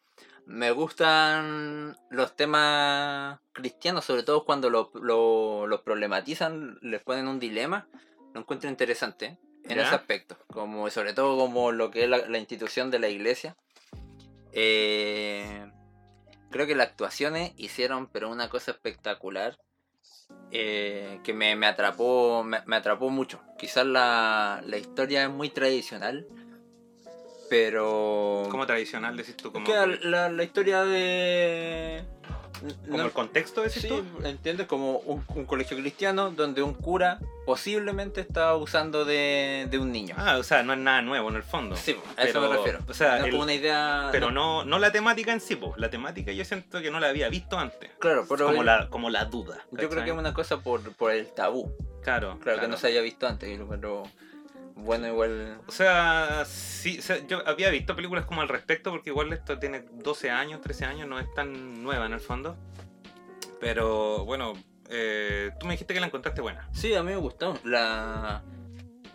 Me 0.46 0.70
gustan 0.72 1.96
los 2.10 2.36
temas 2.36 3.40
cristianos, 3.52 4.04
sobre 4.04 4.22
todo 4.22 4.44
cuando 4.44 4.68
lo- 4.70 4.90
lo- 4.94 5.66
los 5.66 5.80
problematizan, 5.80 6.78
les 6.82 7.02
ponen 7.02 7.28
un 7.28 7.38
dilema. 7.40 7.86
Lo 8.34 8.40
encuentro 8.40 8.68
interesante 8.68 9.38
en 9.64 9.76
Ya. 9.76 9.84
ese 9.86 9.94
aspecto. 9.94 10.36
Como, 10.48 10.90
sobre 10.90 11.14
todo 11.14 11.38
como 11.38 11.72
lo 11.72 11.90
que 11.90 12.04
es 12.04 12.10
la, 12.10 12.28
la 12.28 12.38
institución 12.38 12.90
de 12.90 12.98
la 12.98 13.08
iglesia. 13.08 13.56
Eh, 14.52 15.70
creo 16.50 16.66
que 16.66 16.74
las 16.74 16.88
actuaciones 16.88 17.52
hicieron 17.56 18.06
pero 18.08 18.30
una 18.30 18.48
cosa 18.48 18.70
espectacular. 18.72 19.58
eh, 20.50 21.20
que 21.24 21.32
me, 21.34 21.56
me 21.56 21.66
atrapó 21.66 22.44
me, 22.44 22.62
me 22.66 22.76
atrapó 22.76 23.10
mucho. 23.10 23.40
Quizás 23.58 23.86
la, 23.86 24.62
la 24.64 24.76
historia 24.76 25.24
es 25.24 25.30
muy 25.30 25.48
tradicional, 25.50 26.26
pero... 27.54 28.46
Como 28.50 28.66
tradicional, 28.66 29.16
decís 29.16 29.36
tú, 29.36 29.52
como, 29.52 29.64
que 29.64 29.98
la, 30.02 30.28
la 30.28 30.42
historia 30.42 30.84
de... 30.84 32.02
como 32.86 32.98
no- 32.98 33.04
el 33.04 33.12
contexto, 33.12 33.62
decís 33.62 33.82
Sí, 33.82 33.88
tú. 33.88 34.04
¿entiendes? 34.26 34.66
Como 34.66 34.98
un, 34.98 35.24
un 35.28 35.44
colegio 35.44 35.76
cristiano 35.76 36.30
donde 36.30 36.62
un 36.62 36.74
cura 36.74 37.20
posiblemente 37.46 38.20
está 38.22 38.50
abusando 38.50 39.04
de, 39.04 39.66
de 39.70 39.78
un 39.78 39.92
niño. 39.92 40.14
Ah, 40.18 40.38
o 40.38 40.42
sea, 40.42 40.62
no 40.62 40.72
es 40.72 40.78
nada 40.80 41.00
nuevo 41.02 41.28
en 41.28 41.36
el 41.36 41.42
fondo. 41.42 41.76
sí, 41.76 41.96
a 42.16 42.24
eso 42.24 42.40
me 42.40 42.48
refiero. 42.48 42.80
o 42.88 42.94
sea, 42.94 43.18
No 43.18 43.26
el- 43.26 43.30
como 43.30 43.42
una 43.44 43.54
idea... 43.54 44.08
Pero 44.12 44.30
no, 44.30 44.64
no 44.64 44.78
la 44.78 44.90
temática 44.90 45.32
en 45.32 45.40
sí, 45.40 45.54
pues. 45.56 45.72
La 45.76 45.90
temática 45.90 46.32
yo 46.32 46.44
siento 46.44 46.80
que 46.82 46.90
no 46.90 46.98
la 47.00 47.08
había 47.08 47.28
visto 47.28 47.58
antes. 47.58 47.90
Claro, 48.00 48.26
pero 48.28 48.46
como, 48.46 48.60
el- 48.62 48.66
la, 48.66 48.88
como 48.90 49.10
la 49.10 49.26
duda. 49.26 49.58
yo 49.70 49.88
creo 49.88 50.02
que 50.04 50.10
es 50.10 50.16
una 50.16 50.34
cosa 50.34 50.58
por, 50.60 50.80
por 50.94 51.12
el 51.12 51.26
tabú. 51.28 51.72
Claro, 52.02 52.38
Claro, 52.42 52.60
que 52.60 52.68
no 52.68 52.76
se 52.76 52.88
haya 52.88 53.00
visto 53.00 53.26
antes, 53.26 53.58
pero 53.70 54.02
bueno, 54.76 55.06
igual... 55.08 55.60
O 55.66 55.72
sea, 55.72 56.44
sí, 56.46 56.98
o 56.98 57.02
sea, 57.02 57.18
yo 57.26 57.46
había 57.46 57.70
visto 57.70 57.94
películas 57.96 58.24
como 58.26 58.40
al 58.42 58.48
respecto, 58.48 58.90
porque 58.90 59.10
igual 59.10 59.32
esto 59.32 59.58
tiene 59.58 59.84
12 59.92 60.30
años, 60.30 60.60
13 60.60 60.84
años, 60.84 61.08
no 61.08 61.18
es 61.18 61.32
tan 61.34 61.82
nueva 61.82 62.06
en 62.06 62.12
el 62.12 62.20
fondo. 62.20 62.56
Pero 63.60 64.24
bueno, 64.24 64.54
eh, 64.90 65.52
tú 65.58 65.66
me 65.66 65.72
dijiste 65.72 65.94
que 65.94 66.00
la 66.00 66.06
encontraste 66.06 66.40
buena. 66.40 66.68
Sí, 66.72 66.94
a 66.94 67.02
mí 67.02 67.10
me 67.10 67.16
gustó. 67.16 67.58
La, 67.64 68.42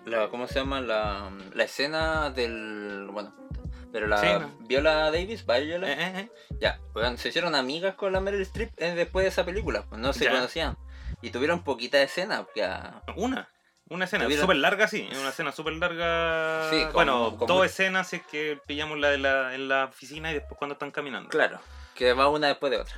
la 0.05 0.29
¿cómo 0.29 0.47
se 0.47 0.55
llama? 0.55 0.81
La, 0.81 1.29
la 1.53 1.63
escena 1.63 2.29
del, 2.31 3.09
bueno, 3.11 3.35
pero 3.91 4.07
la 4.07 4.17
Sí, 4.17 4.27
no. 4.39 4.51
Viola 4.67 5.11
Davis, 5.11 5.45
Viola, 5.45 5.91
Eh, 5.91 5.97
eh, 5.99 6.13
eh. 6.19 6.57
ya, 6.59 6.79
se 7.17 7.29
hicieron 7.29 7.53
amigas 7.53 7.95
con 7.95 8.13
la 8.13 8.21
Meryl 8.21 8.41
Streep 8.41 8.75
después 8.77 9.23
de 9.23 9.29
esa 9.29 9.45
película, 9.45 9.83
pues 9.87 10.01
no 10.01 10.13
se 10.13 10.25
Ya. 10.25 10.31
conocían 10.31 10.77
y 11.21 11.31
tuvieron 11.31 11.63
poquita 11.63 12.01
escena, 12.01 12.43
porque 12.43 12.67
Una. 13.17 13.49
Una 13.89 14.05
escena 14.05 14.29
súper 14.29 14.57
larga, 14.57 14.87
sí. 14.87 15.09
Una 15.19 15.29
escena 15.29 15.51
súper 15.51 15.73
larga. 15.73 16.69
Sí, 16.69 16.77
como- 16.83 16.91
bueno, 16.93 17.29
dos 17.47 17.65
escenas 17.65 18.07
si 18.07 18.17
es 18.17 18.21
que 18.23 18.59
pillamos 18.67 18.99
la 18.99 19.09
de 19.09 19.17
la, 19.17 19.55
en 19.55 19.67
la 19.67 19.85
oficina 19.85 20.31
y 20.31 20.35
después 20.35 20.57
cuando 20.57 20.73
están 20.73 20.91
caminando. 20.91 21.29
claro, 21.29 21.59
que 21.95 22.13
va 22.13 22.29
una 22.29 22.47
después 22.47 22.71
de 22.71 22.77
otra. 22.77 22.95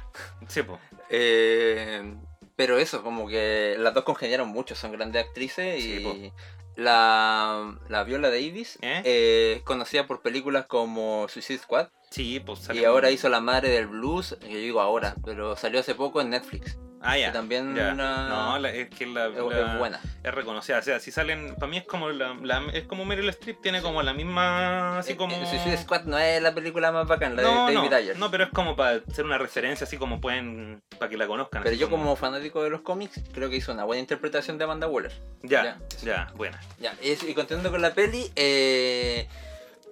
Sí, 0.47 0.61
pues. 0.63 0.79
Eh, 1.09 2.13
pero 2.55 2.77
eso, 2.77 3.03
como 3.03 3.27
que 3.27 3.75
las 3.79 3.93
dos 3.93 4.03
congeniaron 4.03 4.49
mucho, 4.49 4.75
son 4.75 4.91
grandes 4.91 5.25
actrices 5.25 5.81
Sí, 5.81 5.99
po. 6.03 6.09
y 6.11 6.31
la, 6.75 7.75
la 7.89 8.03
Viola 8.03 8.29
Davis 8.29 8.77
¿Eh? 8.81 9.01
eh, 9.05 9.53
es 9.57 9.63
conocida 9.63 10.07
por 10.07 10.21
películas 10.21 10.65
como 10.65 11.27
Suicide 11.29 11.59
Squad. 11.59 11.87
Sí, 12.11 12.39
pues 12.45 12.69
Y 12.73 12.83
ahora 12.83 13.09
hizo 13.09 13.29
La 13.29 13.39
Madre 13.39 13.69
del 13.69 13.87
Blues, 13.87 14.37
yo 14.41 14.47
digo 14.57 14.81
ahora, 14.81 15.15
pero 15.25 15.55
salió 15.55 15.79
hace 15.79 15.95
poco 15.95 16.21
en 16.21 16.29
Netflix. 16.29 16.77
Ah, 17.03 17.17
ya. 17.17 17.27
que 17.27 17.33
también 17.33 17.73
ya. 17.73 17.93
una- 17.93 18.29
No, 18.29 18.59
la- 18.59 18.69
es 18.69 18.87
que 18.91 19.07
la, 19.07 19.25
Es, 19.25 19.33
la- 19.35 19.73
es 19.73 19.79
buena. 19.79 19.99
es 20.21 20.31
reconocida. 20.35 20.77
O 20.77 20.81
sea, 20.83 20.99
si 20.99 21.09
salen. 21.09 21.55
Para 21.55 21.65
mí 21.65 21.77
es 21.77 21.85
como 21.85 22.09
la, 22.11 22.35
la- 22.43 22.63
es 22.73 22.83
como 22.83 23.05
Meryl 23.05 23.27
Streep, 23.29 23.59
tiene 23.59 23.81
como 23.81 24.03
la 24.03 24.13
misma. 24.13 24.99
Así 24.99 25.13
Eh, 25.13 25.15
como. 25.15 25.35
eh, 25.35 25.45
Suicide 25.47 25.77
Squad 25.77 26.03
no 26.03 26.19
es 26.19 26.39
la 26.43 26.53
película 26.53 26.91
más 26.91 27.07
bacán, 27.07 27.35
la 27.35 27.41
no, 27.41 27.65
de 27.67 27.73
no, 27.73 27.79
David 27.81 27.93
Ayer. 27.93 28.19
no, 28.19 28.29
pero 28.29 28.43
es 28.43 28.51
como 28.51 28.75
para 28.75 29.01
ser 29.11 29.25
una 29.25 29.39
referencia, 29.39 29.85
así 29.85 29.97
como 29.97 30.21
pueden. 30.21 30.83
para 30.99 31.09
que 31.09 31.17
la 31.17 31.25
conozcan. 31.25 31.63
pero 31.63 31.75
yo 31.75 31.89
como 31.89 32.15
fanático 32.15 32.61
de 32.61 32.69
los 32.69 32.81
cómics, 32.81 33.19
creo 33.33 33.49
que 33.49 33.55
hizo 33.55 33.71
una 33.71 33.83
buena 33.85 33.99
interpretación 34.01 34.59
de 34.59 34.65
Amanda 34.65 34.87
Waller. 34.87 35.11
Ya, 35.41 35.63
ya. 35.63 35.77
ya, 36.03 36.31
buena. 36.35 36.59
Ya, 36.79 36.93
y, 37.01 37.13
y 37.13 37.33
continuando 37.33 37.71
con 37.71 37.81
la 37.81 37.95
peli, 37.95 38.31
eh, 38.35 39.27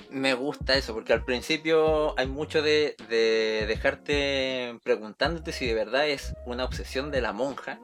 me 0.09 0.33
gusta 0.33 0.75
eso, 0.75 0.93
porque 0.93 1.13
al 1.13 1.23
principio 1.23 2.17
hay 2.17 2.27
mucho 2.27 2.61
de, 2.61 2.95
de 3.09 3.65
dejarte 3.67 4.79
preguntándote 4.83 5.51
si 5.51 5.67
de 5.67 5.73
verdad 5.73 6.07
es 6.07 6.35
una 6.45 6.65
obsesión 6.65 7.11
de 7.11 7.21
la 7.21 7.33
monja. 7.33 7.79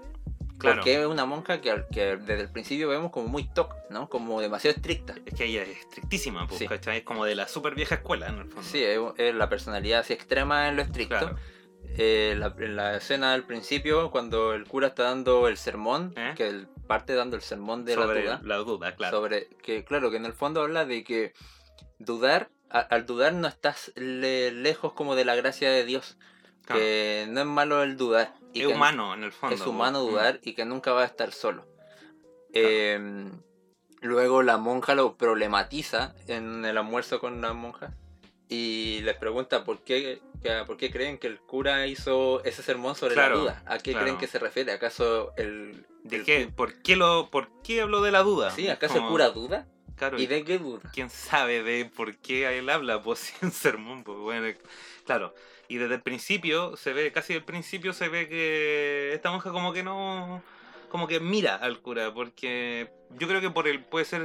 Claro. 0.57 0.77
Porque 0.77 1.01
es 1.01 1.05
una 1.05 1.25
monja 1.25 1.59
que, 1.59 1.85
desde 1.91 2.41
el 2.41 2.49
principio 2.49 2.87
vemos 2.87 3.11
como 3.11 3.27
muy 3.27 3.43
toc, 3.43 3.75
¿no? 3.89 4.07
Como 4.07 4.39
demasiado 4.39 4.75
estricta. 4.75 5.13
Es 5.25 5.33
que 5.33 5.45
ella 5.45 5.63
es 5.63 5.79
estrictísima, 5.79 6.47
pues, 6.47 6.59
Sí. 6.59 6.67
Es 6.91 7.03
como 7.03 7.25
de 7.25 7.35
la 7.35 7.47
super 7.49 7.75
vieja 7.75 7.95
escuela, 7.95 8.27
en 8.27 8.37
el 8.37 8.45
fondo. 8.45 8.63
Sí, 8.63 8.81
es, 8.81 8.99
es 9.17 9.35
la 9.35 9.49
personalidad 9.49 9.99
así 9.99 10.13
extrema 10.13 10.69
en 10.69 10.77
lo 10.77 10.81
estricto. 10.81 11.19
Claro. 11.19 11.37
Eh, 11.97 12.35
la, 12.37 12.53
en 12.57 12.75
la 12.75 12.97
escena 12.97 13.33
al 13.33 13.43
principio, 13.43 14.11
cuando 14.11 14.53
el 14.53 14.65
cura 14.65 14.87
está 14.87 15.03
dando 15.03 15.47
el 15.47 15.57
sermón, 15.57 16.13
¿Eh? 16.17 16.33
que 16.35 16.47
él 16.47 16.67
parte 16.87 17.15
dando 17.15 17.35
el 17.35 17.41
sermón 17.41 17.85
de 17.85 17.95
Sobre 17.95 18.25
la 18.25 18.37
duda, 18.37 18.41
la 18.43 18.57
duda, 18.57 18.95
claro. 18.95 19.17
sobre 19.17 19.47
que 19.61 19.83
claro, 19.83 20.11
que 20.11 20.17
en 20.17 20.25
el 20.25 20.33
fondo 20.33 20.61
habla 20.61 20.85
de 20.85 21.03
que 21.03 21.33
dudar, 21.99 22.49
a- 22.69 22.79
al 22.79 23.05
dudar 23.05 23.33
no 23.33 23.47
estás 23.47 23.91
le- 23.95 24.51
lejos 24.51 24.93
como 24.93 25.15
de 25.15 25.25
la 25.25 25.35
gracia 25.35 25.69
de 25.71 25.85
Dios, 25.85 26.17
Claro. 26.65 26.81
que 26.81 27.25
no 27.29 27.41
es 27.41 27.45
malo 27.47 27.83
el 27.83 27.95
dudar. 27.97 28.33
y 28.53 28.61
es 28.61 28.67
que 28.67 28.73
humano, 28.73 29.13
en 29.13 29.23
el 29.23 29.31
fondo. 29.33 29.53
Es 29.55 29.61
humano 29.67 29.99
pues. 30.01 30.11
dudar 30.13 30.39
y 30.43 30.53
que 30.53 30.63
nunca 30.65 30.93
va 30.93 31.01
a 31.03 31.05
estar 31.05 31.31
solo. 31.33 31.67
Eh, 32.53 33.29
luego 34.01 34.43
la 34.43 34.57
monja 34.57 34.95
lo 34.95 35.15
problematiza 35.17 36.15
en 36.27 36.63
el 36.65 36.77
almuerzo 36.77 37.19
con 37.19 37.41
la 37.41 37.53
monja 37.53 37.91
y 38.47 39.01
les 39.01 39.17
pregunta 39.17 39.63
por 39.65 39.83
qué, 39.83 40.21
por 40.67 40.77
qué 40.77 40.91
creen 40.91 41.17
que 41.17 41.27
el 41.27 41.39
cura 41.39 41.85
hizo 41.87 42.43
ese 42.45 42.61
sermón 42.63 42.95
sobre 42.95 43.15
Claro, 43.15 43.35
la 43.35 43.41
duda. 43.41 43.63
¿A 43.65 43.77
qué 43.79 43.91
claro. 43.91 44.05
creen 44.05 44.17
que 44.19 44.27
se 44.27 44.39
refiere? 44.39 44.71
¿Acaso 44.71 45.33
el... 45.37 45.85
¿De 46.03 46.17
el 46.17 46.23
qué? 46.23 46.47
¿Por 46.55 46.81
qué, 46.83 46.95
lo, 46.95 47.29
¿Por 47.31 47.49
qué 47.63 47.81
habló 47.81 48.01
de 48.03 48.11
la 48.11 48.21
duda? 48.21 48.51
Sí, 48.51 48.69
¿acaso 48.69 48.93
Como- 48.95 49.07
el 49.07 49.11
cura 49.11 49.29
duda? 49.31 49.67
Claro, 49.95 50.19
¿Y 50.19 50.25
de 50.27 50.43
qué 50.43 50.57
duda? 50.59 50.81
quién 50.93 51.09
sabe 51.09 51.63
de 51.63 51.85
por 51.85 52.17
qué 52.17 52.57
él 52.57 52.69
habla, 52.69 53.01
pues 53.03 53.33
en 53.41 53.51
sermón, 53.51 54.03
pues 54.03 54.17
bueno, 54.17 54.47
claro. 55.05 55.33
Y 55.67 55.77
desde 55.77 55.95
el 55.95 56.01
principio, 56.01 56.75
se 56.77 56.93
ve, 56.93 57.11
casi 57.11 57.33
del 57.33 57.43
principio 57.43 57.93
se 57.93 58.09
ve 58.09 58.27
que 58.29 59.13
esta 59.13 59.31
monja 59.31 59.51
como 59.51 59.73
que 59.73 59.83
no, 59.83 60.43
como 60.89 61.07
que 61.07 61.19
mira 61.19 61.55
al 61.55 61.81
cura, 61.81 62.13
porque 62.13 62.89
yo 63.17 63.27
creo 63.27 63.41
que 63.41 63.49
por 63.49 63.67
el, 63.67 63.83
puede 63.83 64.05
ser, 64.05 64.21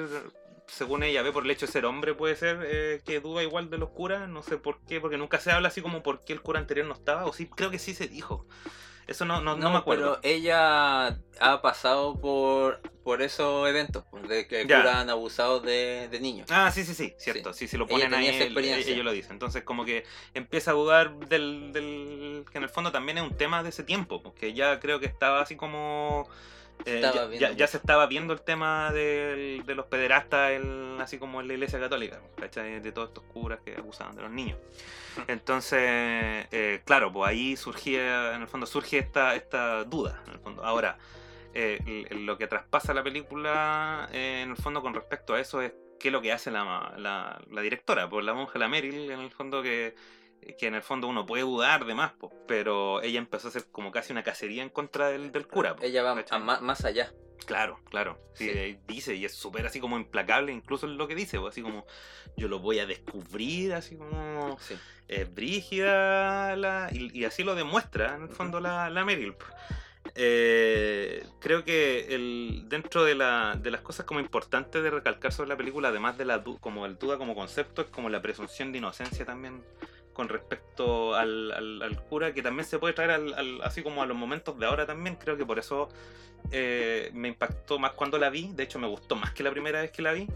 según 0.66 1.02
ella 1.02 1.22
ve, 1.22 1.32
por 1.32 1.44
el 1.44 1.50
hecho 1.50 1.66
de 1.66 1.72
ser 1.72 1.86
hombre, 1.86 2.14
puede 2.14 2.36
ser 2.36 2.60
eh, 2.64 3.00
que 3.04 3.20
duda 3.20 3.42
igual 3.42 3.70
de 3.70 3.78
los 3.78 3.90
curas, 3.90 4.28
no 4.28 4.42
sé 4.42 4.56
por 4.58 4.80
qué, 4.86 5.00
porque 5.00 5.16
nunca 5.16 5.38
se 5.40 5.50
habla 5.52 5.68
así 5.68 5.80
como 5.80 6.02
por 6.02 6.24
qué 6.24 6.32
el 6.32 6.42
cura 6.42 6.60
anterior 6.60 6.86
no 6.86 6.94
estaba, 6.94 7.24
o 7.26 7.32
sí, 7.32 7.46
creo 7.46 7.70
que 7.70 7.78
sí 7.78 7.94
se 7.94 8.08
dijo. 8.08 8.46
Eso 9.10 9.24
no, 9.24 9.40
no, 9.40 9.56
no 9.56 9.70
me 9.72 9.78
acuerdo. 9.78 10.20
Pero 10.22 10.34
ella 10.36 11.18
ha 11.40 11.62
pasado 11.62 12.14
por, 12.20 12.80
por 13.02 13.22
esos 13.22 13.68
eventos, 13.68 14.04
pues, 14.08 14.28
de 14.28 14.46
que 14.46 14.64
Ya. 14.68 14.78
cura 14.82 15.00
han 15.00 15.10
abusado 15.10 15.58
de, 15.58 16.06
de 16.08 16.20
niños. 16.20 16.46
Ah, 16.48 16.70
sí, 16.70 16.84
sí, 16.84 16.94
sí, 16.94 17.12
cierto. 17.18 17.52
Sí, 17.52 17.66
sí, 17.66 17.76
lo 17.76 17.88
ponen 17.88 18.14
ahí, 18.14 18.28
experiencia. 18.28 18.92
ellos 18.92 19.04
lo 19.04 19.10
dicen. 19.10 19.32
Entonces, 19.32 19.64
como 19.64 19.84
que 19.84 20.04
empieza 20.32 20.70
a 20.70 20.74
dudar 20.74 21.12
del, 21.26 21.72
del. 21.72 22.44
que 22.52 22.58
en 22.58 22.62
el 22.64 22.70
fondo 22.70 22.92
también 22.92 23.18
es 23.18 23.24
un 23.24 23.36
tema 23.36 23.64
de 23.64 23.70
ese 23.70 23.82
tiempo, 23.82 24.22
porque 24.22 24.54
ya 24.54 24.78
creo 24.78 25.00
que 25.00 25.06
estaba 25.06 25.40
así 25.40 25.56
como. 25.56 26.28
Eh, 26.84 27.00
ya, 27.38 27.52
ya- 27.52 27.66
se 27.66 27.76
estaba 27.76 28.06
viendo 28.06 28.32
el 28.32 28.40
tema 28.40 28.92
del- 28.92 29.64
de 29.66 29.74
los 29.74 29.86
pederastas, 29.86 30.52
el- 30.52 30.96
así 31.00 31.18
como 31.18 31.40
en 31.40 31.48
la 31.48 31.54
iglesia 31.54 31.78
católica, 31.80 32.20
¿cachai? 32.36 32.80
De 32.80 32.92
todos 32.92 33.08
estos 33.08 33.24
curas 33.24 33.60
que 33.64 33.74
abusaban 33.76 34.16
de 34.16 34.22
los 34.22 34.30
niños. 34.30 34.58
Entonces, 35.28 35.80
eh, 35.82 36.82
claro, 36.84 37.12
pues 37.12 37.30
ahí 37.30 37.56
surgía, 37.56 38.34
en 38.34 38.42
el 38.42 38.48
fondo 38.48 38.66
surge 38.66 38.98
esta, 38.98 39.34
esta 39.34 39.84
duda, 39.84 40.22
en 40.26 40.32
el 40.34 40.38
fondo. 40.40 40.64
Ahora, 40.64 40.98
eh, 41.54 42.06
lo 42.10 42.38
que 42.38 42.46
traspasa 42.46 42.94
la 42.94 43.02
película, 43.02 44.08
eh, 44.12 44.42
en 44.44 44.50
el 44.50 44.56
fondo, 44.56 44.82
con 44.82 44.94
respecto 44.94 45.34
a 45.34 45.40
eso, 45.40 45.60
es 45.62 45.72
qué 45.98 46.08
es 46.08 46.12
lo 46.12 46.22
que 46.22 46.32
hace 46.32 46.50
la, 46.50 46.94
la, 46.96 47.40
la 47.50 47.60
directora, 47.60 48.08
pues 48.08 48.24
la 48.24 48.32
monja, 48.34 48.58
la 48.58 48.68
Meryl, 48.68 49.10
en 49.10 49.20
el 49.20 49.30
fondo, 49.30 49.62
que, 49.62 49.94
que 50.58 50.66
en 50.66 50.74
el 50.74 50.82
fondo 50.82 51.06
uno 51.08 51.26
puede 51.26 51.42
dudar 51.42 51.84
de 51.84 51.94
más, 51.94 52.12
pero 52.46 53.02
ella 53.02 53.18
empezó 53.18 53.48
a 53.48 53.50
hacer 53.50 53.66
como 53.70 53.90
casi 53.92 54.12
una 54.12 54.22
cacería 54.22 54.62
en 54.62 54.68
contra 54.70 55.08
del, 55.08 55.32
del 55.32 55.46
cura. 55.46 55.76
Ella 55.82 56.02
va 56.02 56.24
a 56.30 56.38
ma- 56.38 56.60
más 56.60 56.84
allá. 56.84 57.12
Claro, 57.46 57.80
claro. 57.88 58.18
Sí, 58.34 58.44
Sí. 58.44 58.50
eh, 58.54 58.80
dice, 58.86 59.14
y 59.14 59.24
es 59.24 59.34
súper 59.34 59.64
así 59.66 59.80
como 59.80 59.96
implacable, 59.98 60.52
incluso 60.52 60.86
en 60.86 60.96
lo 60.98 61.08
que 61.08 61.14
dice, 61.14 61.38
pues, 61.40 61.52
así 61.52 61.62
como 61.62 61.86
yo 62.36 62.48
lo 62.48 62.58
voy 62.58 62.78
a 62.80 62.86
descubrir, 62.86 63.72
así 63.72 63.96
como 63.96 64.58
Sí. 64.60 64.76
es 65.08 65.32
brígida 65.34 66.54
la- 66.56 66.88
y, 66.92 67.18
y 67.18 67.24
así 67.24 67.42
lo 67.42 67.54
demuestra 67.54 68.16
en 68.16 68.22
el 68.24 68.28
fondo 68.28 68.60
la, 68.60 68.90
la 68.90 69.04
Meryl. 69.04 69.34
po. 69.34 69.46
Eh, 70.14 71.24
creo 71.40 71.64
que 71.64 72.14
el, 72.14 72.64
dentro 72.68 73.04
de, 73.04 73.14
la- 73.14 73.56
de 73.60 73.70
las 73.70 73.80
cosas 73.80 74.04
como 74.06 74.20
importantes 74.20 74.82
de 74.82 74.90
recalcar 74.90 75.32
sobre 75.32 75.48
la 75.48 75.56
película, 75.56 75.88
además 75.88 76.18
de 76.18 76.24
la 76.26 76.42
como 76.60 76.84
el 76.86 76.98
duda 76.98 77.16
como 77.18 77.34
concepto, 77.34 77.82
es 77.82 77.88
como 77.88 78.08
la 78.10 78.20
presunción 78.20 78.70
de 78.72 78.78
inocencia 78.78 79.24
también 79.24 79.62
con 80.20 80.28
respecto 80.28 81.14
al, 81.14 81.50
al- 81.50 81.80
al 81.82 82.02
cura, 82.04 82.34
que 82.34 82.42
también 82.42 82.66
se 82.66 82.78
puede 82.78 82.92
traer 82.92 83.10
al- 83.12 83.32
al- 83.32 83.62
así 83.62 83.82
como 83.82 84.02
a 84.02 84.06
los 84.06 84.14
momentos 84.18 84.58
de 84.58 84.66
ahora 84.66 84.84
también. 84.84 85.16
Creo 85.16 85.38
que 85.38 85.46
por 85.46 85.58
eso 85.58 85.88
eh, 86.52 87.10
me 87.14 87.28
impactó 87.28 87.78
más 87.78 87.92
cuando 87.92 88.18
la 88.18 88.28
vi. 88.28 88.52
De 88.52 88.64
hecho, 88.64 88.78
me 88.78 88.86
gustó 88.86 89.16
más 89.16 89.32
que 89.32 89.42
la 89.42 89.50
primera 89.50 89.80
vez 89.80 89.90
que 89.92 90.02
la 90.02 90.12
vi 90.12 90.26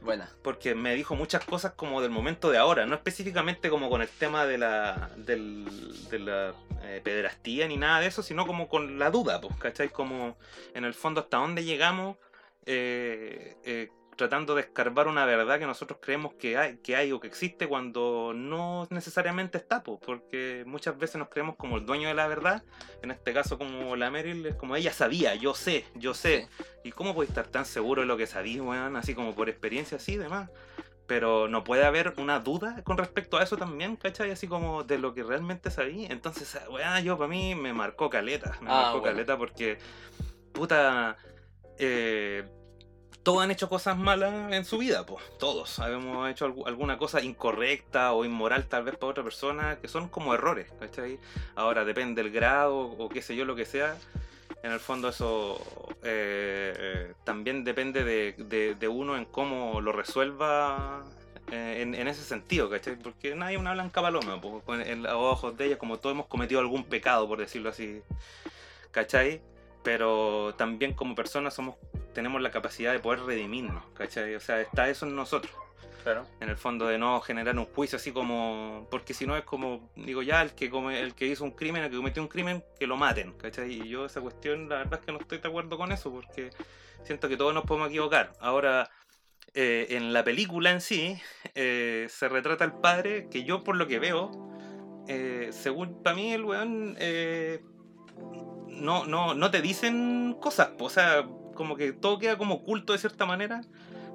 Buena. 0.00 0.28
porque 0.42 0.74
me 0.74 0.94
dijo 0.96 1.14
muchas 1.14 1.44
cosas 1.44 1.74
como 1.76 2.02
del 2.02 2.10
momento 2.10 2.50
de 2.50 2.58
ahora, 2.58 2.86
no 2.86 2.96
específicamente 2.96 3.70
como 3.70 3.88
con 3.88 4.02
el 4.02 4.08
tema 4.08 4.46
de 4.46 4.58
la, 4.58 5.10
del, 5.16 5.64
de 6.10 6.18
la 6.18 6.54
eh, 6.82 7.00
pederastía 7.04 7.68
ni 7.68 7.76
nada 7.76 8.00
de 8.00 8.08
eso, 8.08 8.24
sino 8.24 8.46
como 8.48 8.66
con 8.68 8.98
la 8.98 9.10
duda, 9.12 9.40
pues, 9.40 9.54
¿cachai? 9.58 9.90
Como 9.90 10.36
en 10.74 10.84
el 10.84 10.94
fondo 10.94 11.20
hasta 11.20 11.36
dónde 11.36 11.62
llegamos 11.64 12.16
eh, 12.66 13.56
eh, 13.64 13.90
tratando 14.20 14.54
de 14.54 14.60
escarbar 14.60 15.08
una 15.08 15.24
verdad 15.24 15.58
que 15.58 15.64
nosotros 15.64 15.98
creemos 16.02 16.34
que 16.34 16.58
hay, 16.58 16.76
que 16.76 16.94
hay 16.94 17.10
o 17.10 17.20
que 17.20 17.26
existe 17.26 17.66
cuando 17.66 18.32
no 18.34 18.86
necesariamente 18.90 19.56
está, 19.56 19.82
po, 19.82 19.98
porque 19.98 20.62
muchas 20.66 20.98
veces 20.98 21.16
nos 21.16 21.30
creemos 21.30 21.56
como 21.56 21.78
el 21.78 21.86
dueño 21.86 22.06
de 22.08 22.12
la 22.12 22.26
verdad, 22.28 22.62
en 23.00 23.12
este 23.12 23.32
caso 23.32 23.56
como 23.56 23.96
la 23.96 24.10
Meryl, 24.10 24.44
es 24.44 24.56
como 24.56 24.76
ella 24.76 24.92
sabía, 24.92 25.34
yo 25.36 25.54
sé, 25.54 25.86
yo 25.94 26.12
sé. 26.12 26.48
¿Y 26.84 26.92
cómo 26.92 27.14
puede 27.14 27.30
estar 27.30 27.46
tan 27.46 27.64
seguro 27.64 28.02
de 28.02 28.06
lo 28.08 28.18
que 28.18 28.26
sabía, 28.26 28.62
weón? 28.62 28.94
Así 28.96 29.14
como 29.14 29.34
por 29.34 29.48
experiencia 29.48 29.96
así, 29.96 30.18
demás. 30.18 30.50
Pero 31.06 31.48
no 31.48 31.64
puede 31.64 31.86
haber 31.86 32.12
una 32.18 32.40
duda 32.40 32.82
con 32.84 32.98
respecto 32.98 33.38
a 33.38 33.42
eso 33.42 33.56
también, 33.56 33.96
¿cachai? 33.96 34.32
Así 34.32 34.46
como 34.48 34.84
de 34.84 34.98
lo 34.98 35.14
que 35.14 35.22
realmente 35.22 35.70
sabía. 35.70 36.08
Entonces, 36.10 36.60
weón, 36.70 37.02
yo 37.04 37.16
para 37.16 37.28
mí 37.28 37.54
me 37.54 37.72
marcó 37.72 38.10
caleta. 38.10 38.58
Me 38.60 38.68
Ah, 38.70 38.82
marcó 38.82 39.00
bueno. 39.00 39.14
caleta 39.14 39.38
porque, 39.38 39.78
puta, 40.52 41.16
eh, 41.78 42.44
todos 43.22 43.42
han 43.42 43.50
hecho 43.50 43.68
cosas 43.68 43.96
malas 43.98 44.52
en 44.52 44.64
su 44.64 44.78
vida, 44.78 45.04
pues. 45.04 45.22
Todos. 45.38 45.78
Hemos 45.80 46.30
hecho 46.30 46.48
algu- 46.48 46.66
alguna 46.66 46.96
cosa 46.98 47.22
incorrecta 47.22 48.12
o 48.12 48.24
inmoral 48.24 48.66
tal 48.66 48.84
vez 48.84 48.96
para 48.96 49.10
otra 49.10 49.22
persona, 49.24 49.78
que 49.80 49.88
son 49.88 50.08
como 50.08 50.34
errores, 50.34 50.68
¿cachai? 50.78 51.18
Ahora 51.54 51.84
depende 51.84 52.22
del 52.22 52.32
grado 52.32 52.76
o 52.78 53.08
qué 53.08 53.20
sé 53.22 53.36
yo, 53.36 53.44
lo 53.44 53.54
que 53.56 53.66
sea. 53.66 53.96
En 54.62 54.72
el 54.72 54.80
fondo 54.80 55.08
eso 55.08 55.64
eh, 56.02 57.14
también 57.24 57.64
depende 57.64 58.04
de, 58.04 58.88
uno 58.88 59.16
en 59.16 59.24
cómo 59.24 59.80
lo 59.80 59.92
resuelva 59.92 61.04
eh, 61.50 61.78
en, 61.80 61.94
ese 62.08 62.22
sentido, 62.22 62.68
¿cachai? 62.68 62.96
Porque 62.96 63.34
nadie 63.34 63.54
es 63.56 63.60
una 63.60 63.72
blanca 63.72 64.02
paloma, 64.02 64.40
pues, 64.40 64.62
con- 64.64 65.06
ojos 65.06 65.56
de 65.56 65.66
ella, 65.66 65.78
como 65.78 65.98
todos 65.98 66.14
hemos 66.14 66.26
cometido 66.26 66.60
algún 66.60 66.84
pecado, 66.84 67.26
por 67.28 67.38
decirlo 67.38 67.70
así, 67.70 68.02
¿cachai? 68.90 69.40
Pero 69.82 70.54
también 70.58 70.92
como 70.92 71.14
personas 71.14 71.54
somos, 71.54 71.76
tenemos 72.12 72.40
la 72.42 72.50
capacidad 72.50 72.92
de 72.92 72.98
poder 72.98 73.20
redimirnos, 73.20 73.84
¿cachai? 73.94 74.34
O 74.34 74.40
sea, 74.40 74.60
está 74.60 74.88
eso 74.88 75.06
en 75.06 75.16
nosotros 75.16 75.52
Claro. 76.02 76.26
en 76.40 76.48
el 76.48 76.56
fondo 76.56 76.86
de 76.86 76.96
no 76.96 77.20
generar 77.20 77.58
un 77.58 77.66
juicio 77.66 77.96
así 77.96 78.10
como 78.10 78.88
porque 78.90 79.12
si 79.12 79.26
no 79.26 79.36
es 79.36 79.44
como 79.44 79.90
digo 79.96 80.22
ya 80.22 80.40
el 80.40 80.52
que 80.54 80.70
come, 80.70 80.98
el 80.98 81.14
que 81.14 81.26
hizo 81.26 81.44
un 81.44 81.50
crimen 81.50 81.82
el 81.82 81.90
que 81.90 81.96
cometió 81.98 82.22
un 82.22 82.28
crimen 82.28 82.64
que 82.78 82.86
lo 82.86 82.96
maten 82.96 83.32
¿cachai? 83.34 83.70
y 83.70 83.86
yo 83.86 84.06
esa 84.06 84.22
cuestión 84.22 84.66
la 84.70 84.78
verdad 84.78 85.00
es 85.00 85.04
que 85.04 85.12
no 85.12 85.18
estoy 85.18 85.38
de 85.40 85.48
acuerdo 85.48 85.76
con 85.76 85.92
eso 85.92 86.10
porque 86.10 86.52
siento 87.04 87.28
que 87.28 87.36
todos 87.36 87.52
nos 87.52 87.64
podemos 87.64 87.90
equivocar 87.90 88.32
ahora 88.40 88.88
eh, 89.52 89.88
en 89.90 90.14
la 90.14 90.24
película 90.24 90.70
en 90.70 90.80
sí 90.80 91.20
eh, 91.54 92.06
se 92.08 92.30
retrata 92.30 92.64
al 92.64 92.80
padre 92.80 93.28
que 93.30 93.44
yo 93.44 93.62
por 93.62 93.76
lo 93.76 93.86
que 93.86 93.98
veo 93.98 94.30
eh, 95.06 95.50
según 95.52 96.02
para 96.02 96.16
mí 96.16 96.32
el 96.32 96.46
weón 96.46 96.96
no, 98.80 99.04
no, 99.04 99.34
no 99.34 99.50
te 99.50 99.60
dicen 99.60 100.36
cosas, 100.40 100.70
o 100.78 100.88
sea, 100.88 101.26
como 101.54 101.76
que 101.76 101.92
todo 101.92 102.18
queda 102.18 102.36
como 102.38 102.54
oculto 102.56 102.92
de 102.92 102.98
cierta 102.98 103.26
manera, 103.26 103.62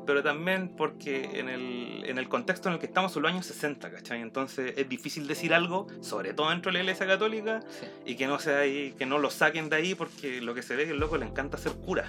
pero 0.05 0.21
también 0.21 0.69
porque 0.77 1.39
en 1.39 1.49
el, 1.49 2.03
en 2.05 2.17
el 2.19 2.29
contexto 2.29 2.69
en 2.69 2.73
el 2.75 2.79
que 2.79 2.85
estamos 2.85 3.11
son 3.11 3.23
los 3.23 3.31
años 3.31 3.45
60, 3.47 3.89
¿cachai? 3.91 4.21
Entonces 4.21 4.73
es 4.77 4.87
difícil 4.87 5.27
decir 5.27 5.53
algo, 5.53 5.87
sobre 6.01 6.33
todo 6.33 6.49
dentro 6.51 6.69
de 6.71 6.73
la 6.73 6.79
iglesia 6.83 7.07
católica, 7.07 7.61
Sí. 7.79 7.87
y 8.05 8.15
que 8.15 8.27
no 8.27 8.37
sea 8.39 8.59
ahí, 8.59 8.93
que 8.97 9.05
no 9.07 9.17
lo 9.17 9.29
saquen 9.31 9.69
de 9.69 9.77
ahí 9.77 9.95
porque 9.95 10.41
lo 10.41 10.53
que 10.53 10.61
se 10.61 10.75
ve 10.75 10.83
es 10.83 10.87
que 10.89 10.93
el 10.93 10.99
loco 10.99 11.17
le 11.17 11.25
encanta 11.25 11.57
ser 11.57 11.71
cura, 11.73 12.05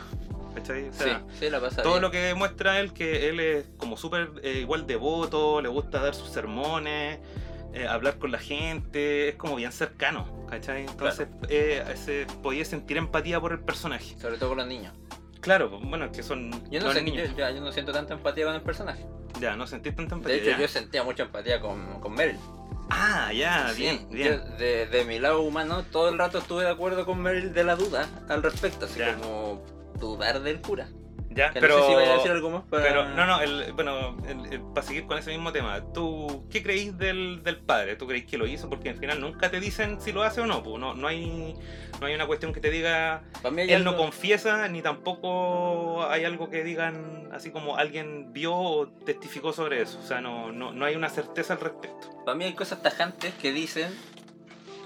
¿cachai? 0.54 0.88
O 0.90 0.92
sea, 0.92 1.20
sí, 1.30 1.36
sí, 1.40 1.50
la 1.50 1.58
pasa 1.60 1.82
todo 1.82 1.94
bien. 1.94 2.02
lo 2.02 2.10
que 2.10 2.34
muestra 2.34 2.80
él, 2.80 2.92
que 2.92 3.28
él 3.30 3.40
es 3.40 3.66
como 3.78 3.96
súper 3.96 4.30
eh, 4.42 4.58
igual 4.60 4.86
devoto, 4.86 5.62
le 5.62 5.68
gusta 5.68 5.98
dar 6.02 6.14
sus 6.14 6.28
sermones, 6.28 7.18
eh, 7.72 7.86
hablar 7.86 8.18
con 8.18 8.30
la 8.30 8.38
gente, 8.38 9.28
es 9.30 9.36
como 9.36 9.56
bien 9.56 9.72
cercano, 9.72 10.46
¿cachai? 10.50 10.82
Entonces 10.86 11.28
eh, 11.48 11.82
se 11.96 12.26
podía 12.42 12.64
sentir 12.66 12.98
empatía 12.98 13.40
por 13.40 13.52
el 13.52 13.60
personaje. 13.60 14.16
Sobre 14.18 14.36
todo 14.36 14.50
con 14.50 14.58
los 14.58 14.66
niños. 14.66 14.92
Claro, 15.46 15.70
bueno, 15.70 16.10
que 16.10 16.24
son 16.24 16.50
Yo 16.72 16.80
no, 16.80 16.92
niños. 16.92 17.30
yo, 17.36 17.48
yo 17.50 17.60
no 17.60 17.70
siento 17.70 17.92
tanta 17.92 18.14
empatía 18.14 18.46
con 18.46 18.54
el 18.56 18.62
personaje. 18.62 19.06
Ya, 19.40 19.54
no 19.54 19.64
sentís 19.68 19.94
tanta 19.94 20.16
empatía. 20.16 20.34
De 20.38 20.42
hecho, 20.42 20.50
ya. 20.50 20.58
yo 20.58 20.66
sentía 20.66 21.04
mucha 21.04 21.22
empatía 21.22 21.60
con, 21.60 22.00
con 22.00 22.12
Meryl. 22.14 22.36
Ah, 22.90 23.32
ya, 23.32 23.68
Sí, 23.72 23.82
bien, 23.82 24.00
yo 24.10 24.16
bien. 24.16 24.56
de, 24.58 24.86
de 24.86 25.04
mi 25.04 25.20
lado 25.20 25.42
humano, 25.42 25.84
todo 25.92 26.08
el 26.08 26.18
rato 26.18 26.38
estuve 26.38 26.64
de 26.64 26.70
acuerdo 26.70 27.06
con 27.06 27.22
Meryl 27.22 27.52
de 27.54 27.62
la 27.62 27.76
duda 27.76 28.08
al 28.28 28.42
respecto, 28.42 28.86
así 28.86 28.98
Ya. 28.98 29.14
como 29.14 29.64
dudar 30.00 30.40
del 30.42 30.60
cura. 30.60 30.88
Ya, 31.36 31.52
Que 31.52 31.60
pero... 31.60 31.76
no 31.76 31.82
sé 31.82 31.88
si 31.90 31.94
vaya 31.94 32.12
a 32.12 32.16
decir 32.16 32.30
algo 32.30 32.48
más, 32.50 32.62
pero... 32.70 32.82
Pero, 32.82 33.08
no, 33.10 33.26
no, 33.26 33.40
el, 33.42 33.72
bueno, 33.74 34.16
el- 34.26 34.52
el- 34.54 34.62
para 34.72 34.86
seguir 34.86 35.06
con 35.06 35.18
ese 35.18 35.30
mismo 35.30 35.52
tema, 35.52 35.82
¿tú 35.92 36.46
qué 36.50 36.62
creís 36.62 36.96
del, 36.96 37.42
del 37.42 37.58
padre? 37.58 37.94
¿Tú 37.96 38.06
creís 38.06 38.24
que 38.24 38.38
lo 38.38 38.46
hizo? 38.46 38.70
Porque 38.70 38.88
al 38.88 38.96
final 38.96 39.20
nunca 39.20 39.50
te 39.50 39.60
dicen 39.60 40.00
si 40.00 40.12
lo 40.12 40.22
hace 40.22 40.40
o 40.40 40.46
no, 40.46 40.62
pues 40.62 40.80
no, 40.80 40.94
no, 40.94 41.06
hay, 41.08 41.54
no 42.00 42.06
hay 42.06 42.14
una 42.14 42.26
cuestión 42.26 42.54
que 42.54 42.60
te 42.60 42.70
diga, 42.70 43.22
Para 43.42 43.62
él 43.62 43.84
no 43.84 43.90
algo- 43.90 44.02
confiesa, 44.04 44.66
ni 44.68 44.80
tampoco 44.82 46.06
hay 46.08 46.24
algo 46.24 46.48
que 46.48 46.64
digan, 46.64 47.28
así 47.32 47.50
como 47.50 47.76
alguien 47.76 48.32
vio 48.32 48.54
o 48.54 48.88
testificó 48.88 49.52
sobre 49.52 49.82
eso, 49.82 49.98
o 49.98 50.02
sea, 50.02 50.22
no, 50.22 50.52
no, 50.52 50.72
no 50.72 50.84
hay 50.86 50.96
una 50.96 51.10
certeza 51.10 51.52
al 51.52 51.60
respecto. 51.60 52.08
Para 52.24 52.34
mí 52.36 52.44
hay 52.46 52.54
cosas 52.54 52.82
tajantes 52.82 53.34
que 53.34 53.52
dicen 53.52 53.88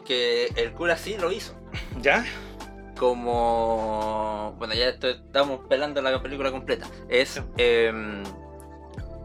que 0.05 0.47
el 0.57 0.73
cura 0.73 0.97
sí 0.97 1.17
lo 1.17 1.31
hizo. 1.31 1.55
¿Ya? 2.01 2.25
Como... 3.01 4.55
Bueno, 4.59 4.75
ya 4.75 4.89
estamos 4.89 5.61
pelando 5.69 6.01
la 6.03 6.23
película 6.23 6.51
completa. 6.51 6.87
Es... 7.09 7.43
Em, 7.57 8.23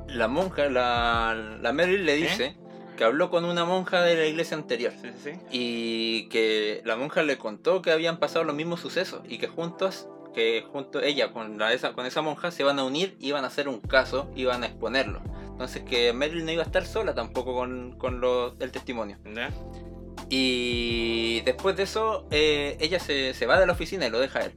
la 0.08 0.28
monja, 0.28 0.70
la, 0.70 1.58
la 1.62 1.74
Meryl 1.74 2.06
le 2.06 2.16
dice 2.16 2.56
que 2.96 3.04
habló 3.04 3.30
con 3.30 3.44
una 3.44 3.66
monja 3.66 4.02
de 4.02 4.16
la 4.16 4.26
iglesia 4.26 4.56
anterior. 4.56 4.94
Sí, 5.02 5.10
sí, 5.22 5.32
sí. 5.34 5.40
y 5.52 6.30
que 6.30 6.82
la 6.86 6.96
monja 6.96 7.22
le 7.24 7.38
contó 7.38 7.82
que 7.82 7.92
habían 7.92 8.18
pasado 8.20 8.46
los 8.46 8.56
mismos 8.56 8.80
sucesos 8.80 9.22
y 9.28 9.38
que 9.40 9.48
juntos 9.48 10.08
que 10.34 10.64
junto 10.72 11.02
ella 11.02 11.32
con 11.34 11.58
la, 11.58 11.74
esa 11.74 11.94
con 11.94 12.06
esa 12.06 12.22
monja 12.22 12.52
se 12.52 12.64
iban 12.64 12.78
a 12.80 12.84
unir 12.84 13.16
iban 13.20 13.44
a 13.46 13.48
hacer 13.48 13.68
un 13.70 13.80
caso 13.80 14.30
iban 14.36 14.64
a 14.64 14.68
exponerlo 14.68 15.22
entonces 15.48 15.84
que 15.84 16.12
Meryl 16.12 16.44
no 16.46 16.52
iba 16.52 16.62
a 16.64 16.66
estar 16.66 16.86
sola 16.86 17.14
tampoco 17.14 17.54
con, 17.56 17.98
con 17.98 18.20
lo- 18.20 18.56
el 18.60 18.72
testimonio. 18.72 19.18
Y 20.38 21.42
después 21.42 21.76
de 21.78 21.84
eso 21.84 22.28
eh, 22.32 22.78
ella 22.80 23.00
se, 23.00 23.34
se 23.34 23.46
va 23.46 23.60
de 23.60 23.66
la 23.66 23.74
oficina 23.74 24.06
y 24.06 24.10
lo 24.10 24.20
deja 24.20 24.40
a 24.40 24.46
él 24.46 24.54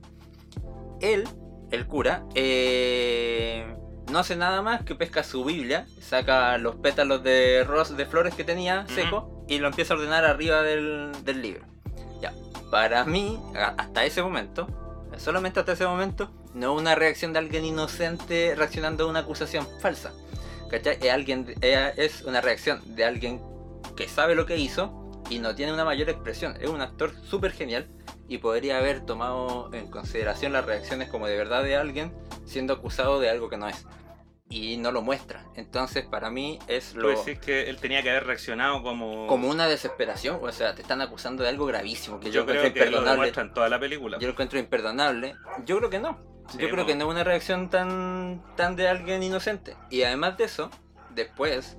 él 1.00 1.28
el 1.70 1.86
cura 1.86 2.24
eh, 2.34 3.64
no 4.10 4.18
hace 4.18 4.36
nada 4.36 4.62
más 4.62 4.82
que 4.84 4.94
pesca 4.94 5.22
su 5.22 5.44
Biblia, 5.44 5.86
saca 6.00 6.56
los 6.58 6.76
pétalos 6.76 7.22
de 7.22 7.64
ros 7.64 7.96
de 7.96 8.06
flores 8.06 8.34
que 8.34 8.44
tenía 8.44 8.86
seco 8.88 9.44
y 9.48 9.58
lo 9.58 9.68
empieza 9.68 9.94
a 9.94 9.98
ordenar 9.98 10.24
arriba 10.24 10.62
del, 10.62 11.12
del 11.24 11.42
libro. 11.42 11.64
Ya, 12.20 12.32
para 12.70 13.04
mí, 13.04 13.38
hasta 13.54 14.04
ese 14.04 14.22
momento, 14.22 14.66
solamente 15.18 15.60
hasta 15.60 15.72
ese 15.72 15.86
momento, 15.86 16.30
no 16.54 16.72
una 16.72 16.94
reacción 16.94 17.32
de 17.32 17.40
alguien 17.40 17.64
inocente 17.64 18.54
reaccionando 18.56 19.04
a 19.04 19.08
una 19.08 19.20
acusación 19.20 19.66
falsa. 19.80 20.12
¿Cachai? 20.70 20.98
Es, 21.00 21.12
alguien, 21.12 21.54
es 21.60 22.22
una 22.22 22.40
reacción 22.40 22.80
de 22.94 23.04
alguien 23.04 23.40
que 23.96 24.08
sabe 24.08 24.34
lo 24.34 24.46
que 24.46 24.56
hizo 24.56 25.07
y 25.30 25.38
no 25.38 25.54
tiene 25.54 25.72
una 25.72 25.84
mayor 25.84 26.08
expresión. 26.08 26.56
Es 26.60 26.68
un 26.68 26.80
actor 26.80 27.12
súper 27.24 27.52
genial 27.52 27.88
y 28.28 28.38
podría 28.38 28.78
haber 28.78 29.04
tomado 29.04 29.70
en 29.72 29.90
consideración 29.90 30.52
las 30.52 30.64
reacciones 30.64 31.08
como 31.08 31.26
de 31.26 31.36
verdad 31.36 31.62
de 31.62 31.76
alguien 31.76 32.14
siendo 32.44 32.74
acusado 32.74 33.20
de 33.20 33.30
algo 33.30 33.48
que 33.48 33.56
no 33.56 33.68
es. 33.68 33.86
Y 34.50 34.78
no 34.78 34.92
lo 34.92 35.02
muestra. 35.02 35.44
Entonces, 35.56 36.06
para 36.06 36.30
mí 36.30 36.58
es 36.68 36.92
Tú 36.94 37.00
lo, 37.00 37.10
decís 37.10 37.38
que 37.38 37.68
él 37.68 37.76
tenía 37.76 38.02
que 38.02 38.08
haber 38.08 38.24
reaccionado 38.24 38.82
como... 38.82 39.26
como 39.26 39.48
una 39.48 39.68
desesperación. 39.68 40.38
O 40.40 40.50
sea, 40.52 40.74
te 40.74 40.80
están 40.80 41.02
acusando 41.02 41.42
de 41.42 41.50
algo 41.50 41.66
gravísimo 41.66 42.18
que 42.18 42.30
yo, 42.30 42.40
Yo 42.40 42.46
creo 42.46 42.62
que 42.72 42.80
lo 42.80 42.86
imperdonable. 42.86 43.32
en 43.36 43.52
toda 43.52 43.68
la 43.68 43.78
película. 43.78 44.18
Yo 44.18 44.26
lo 44.26 44.32
encuentro 44.32 44.58
imperdonable. 44.58 45.36
Yo 45.66 45.76
creo 45.76 45.90
que 45.90 45.98
no. 45.98 46.18
Sí, 46.48 46.56
Yo 46.58 46.70
creo 46.70 46.86
que 46.86 46.94
no 46.94 47.04
es 47.04 47.10
una 47.10 47.24
reacción 47.24 47.68
tan, 47.68 48.42
tan 48.56 48.74
de 48.74 48.88
alguien 48.88 49.22
inocente. 49.22 49.76
Y 49.90 50.02
además 50.04 50.38
de 50.38 50.44
eso, 50.44 50.70
después, 51.10 51.76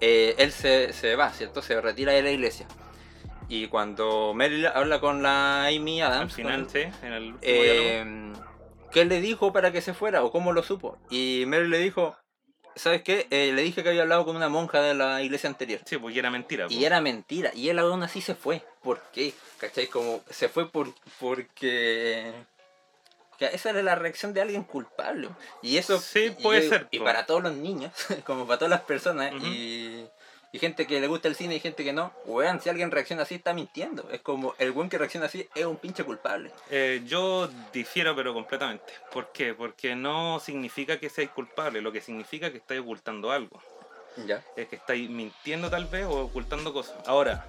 eh, 0.00 0.36
él 0.38 0.52
se, 0.52 0.92
se 0.92 1.16
va, 1.16 1.30
¿cierto? 1.30 1.60
Se 1.60 1.80
retira 1.80 2.12
de 2.12 2.22
la 2.22 2.30
iglesia. 2.30 2.68
Y 3.54 3.66
cuando 3.68 4.32
Meryl 4.34 4.66
habla 4.66 4.98
con 4.98 5.22
la 5.22 5.66
Amy 5.66 6.00
Adams, 6.00 6.32
final, 6.34 6.62
con- 6.62 6.70
sí, 6.70 6.78
en 7.02 7.12
el 7.12 7.34
eh, 7.42 8.32
¿qué 8.90 9.04
le 9.04 9.20
dijo 9.20 9.52
para 9.52 9.72
que 9.72 9.82
se 9.82 9.92
fuera 9.92 10.24
o 10.24 10.32
cómo 10.32 10.52
lo 10.54 10.62
supo? 10.62 10.96
Y 11.10 11.44
Meryl 11.46 11.68
le 11.68 11.78
dijo, 11.78 12.16
¿sabes 12.74 13.02
qué? 13.02 13.26
Eh, 13.30 13.52
le 13.54 13.60
dije 13.60 13.82
que 13.82 13.90
había 13.90 14.02
hablado 14.02 14.24
con 14.24 14.36
una 14.36 14.48
monja 14.48 14.80
de 14.80 14.94
la 14.94 15.20
iglesia 15.20 15.50
anterior. 15.50 15.80
Sí, 15.84 15.98
porque 15.98 16.18
era 16.18 16.30
mentira. 16.30 16.66
Y 16.70 16.78
po. 16.80 16.86
era 16.86 17.02
mentira. 17.02 17.50
Y 17.54 17.68
él 17.68 17.78
aún 17.78 18.02
así 18.02 18.22
se 18.22 18.34
fue. 18.34 18.62
¿Por 18.82 19.02
qué? 19.12 19.34
¿Cachai? 19.58 19.86
Como 19.88 20.22
se 20.30 20.48
fue 20.48 20.70
por, 20.70 20.88
porque... 21.20 22.32
que 23.38 23.44
esa 23.52 23.68
era 23.68 23.82
la 23.82 23.96
reacción 23.96 24.32
de 24.32 24.40
alguien 24.40 24.64
culpable. 24.64 25.28
Y 25.60 25.76
eso... 25.76 26.00
Sí, 26.00 26.34
y 26.38 26.42
puede 26.42 26.62
yo- 26.62 26.70
ser, 26.70 26.88
Y 26.90 27.00
po. 27.00 27.04
para 27.04 27.26
todos 27.26 27.42
los 27.42 27.52
niños, 27.52 27.92
como 28.24 28.46
para 28.46 28.58
todas 28.60 28.70
las 28.70 28.80
personas, 28.80 29.34
y, 29.42 30.06
y 30.52 30.58
gente 30.58 30.86
que 30.86 31.00
le 31.00 31.06
gusta 31.06 31.28
el 31.28 31.34
cine 31.34 31.56
y 31.56 31.60
gente 31.60 31.82
que 31.82 31.94
no, 31.94 32.12
weón, 32.26 32.60
si 32.60 32.68
alguien 32.68 32.90
reacciona 32.90 33.22
así 33.22 33.36
está 33.36 33.54
mintiendo. 33.54 34.08
Es 34.10 34.20
como 34.20 34.54
el 34.58 34.70
weón 34.70 34.90
que 34.90 34.98
reacciona 34.98 35.26
así 35.26 35.48
es 35.54 35.64
un 35.64 35.76
pinche 35.76 36.04
culpable. 36.04 36.50
Eh, 36.70 37.02
yo 37.06 37.48
difiero, 37.72 38.14
pero 38.14 38.34
completamente. 38.34 38.92
¿Por 39.10 39.32
qué? 39.32 39.54
Porque 39.54 39.96
no 39.96 40.38
significa 40.40 41.00
que 41.00 41.08
seáis 41.08 41.30
culpable, 41.30 41.80
lo 41.80 41.90
que 41.90 42.02
significa 42.02 42.50
que 42.50 42.58
estáis 42.58 42.82
ocultando 42.82 43.32
algo. 43.32 43.62
Ya. 44.26 44.44
Es 44.54 44.68
que 44.68 44.76
estáis 44.76 45.08
mintiendo 45.08 45.70
tal 45.70 45.86
vez 45.86 46.04
o 46.04 46.20
ocultando 46.20 46.74
cosas. 46.74 46.96
Ahora, 47.06 47.46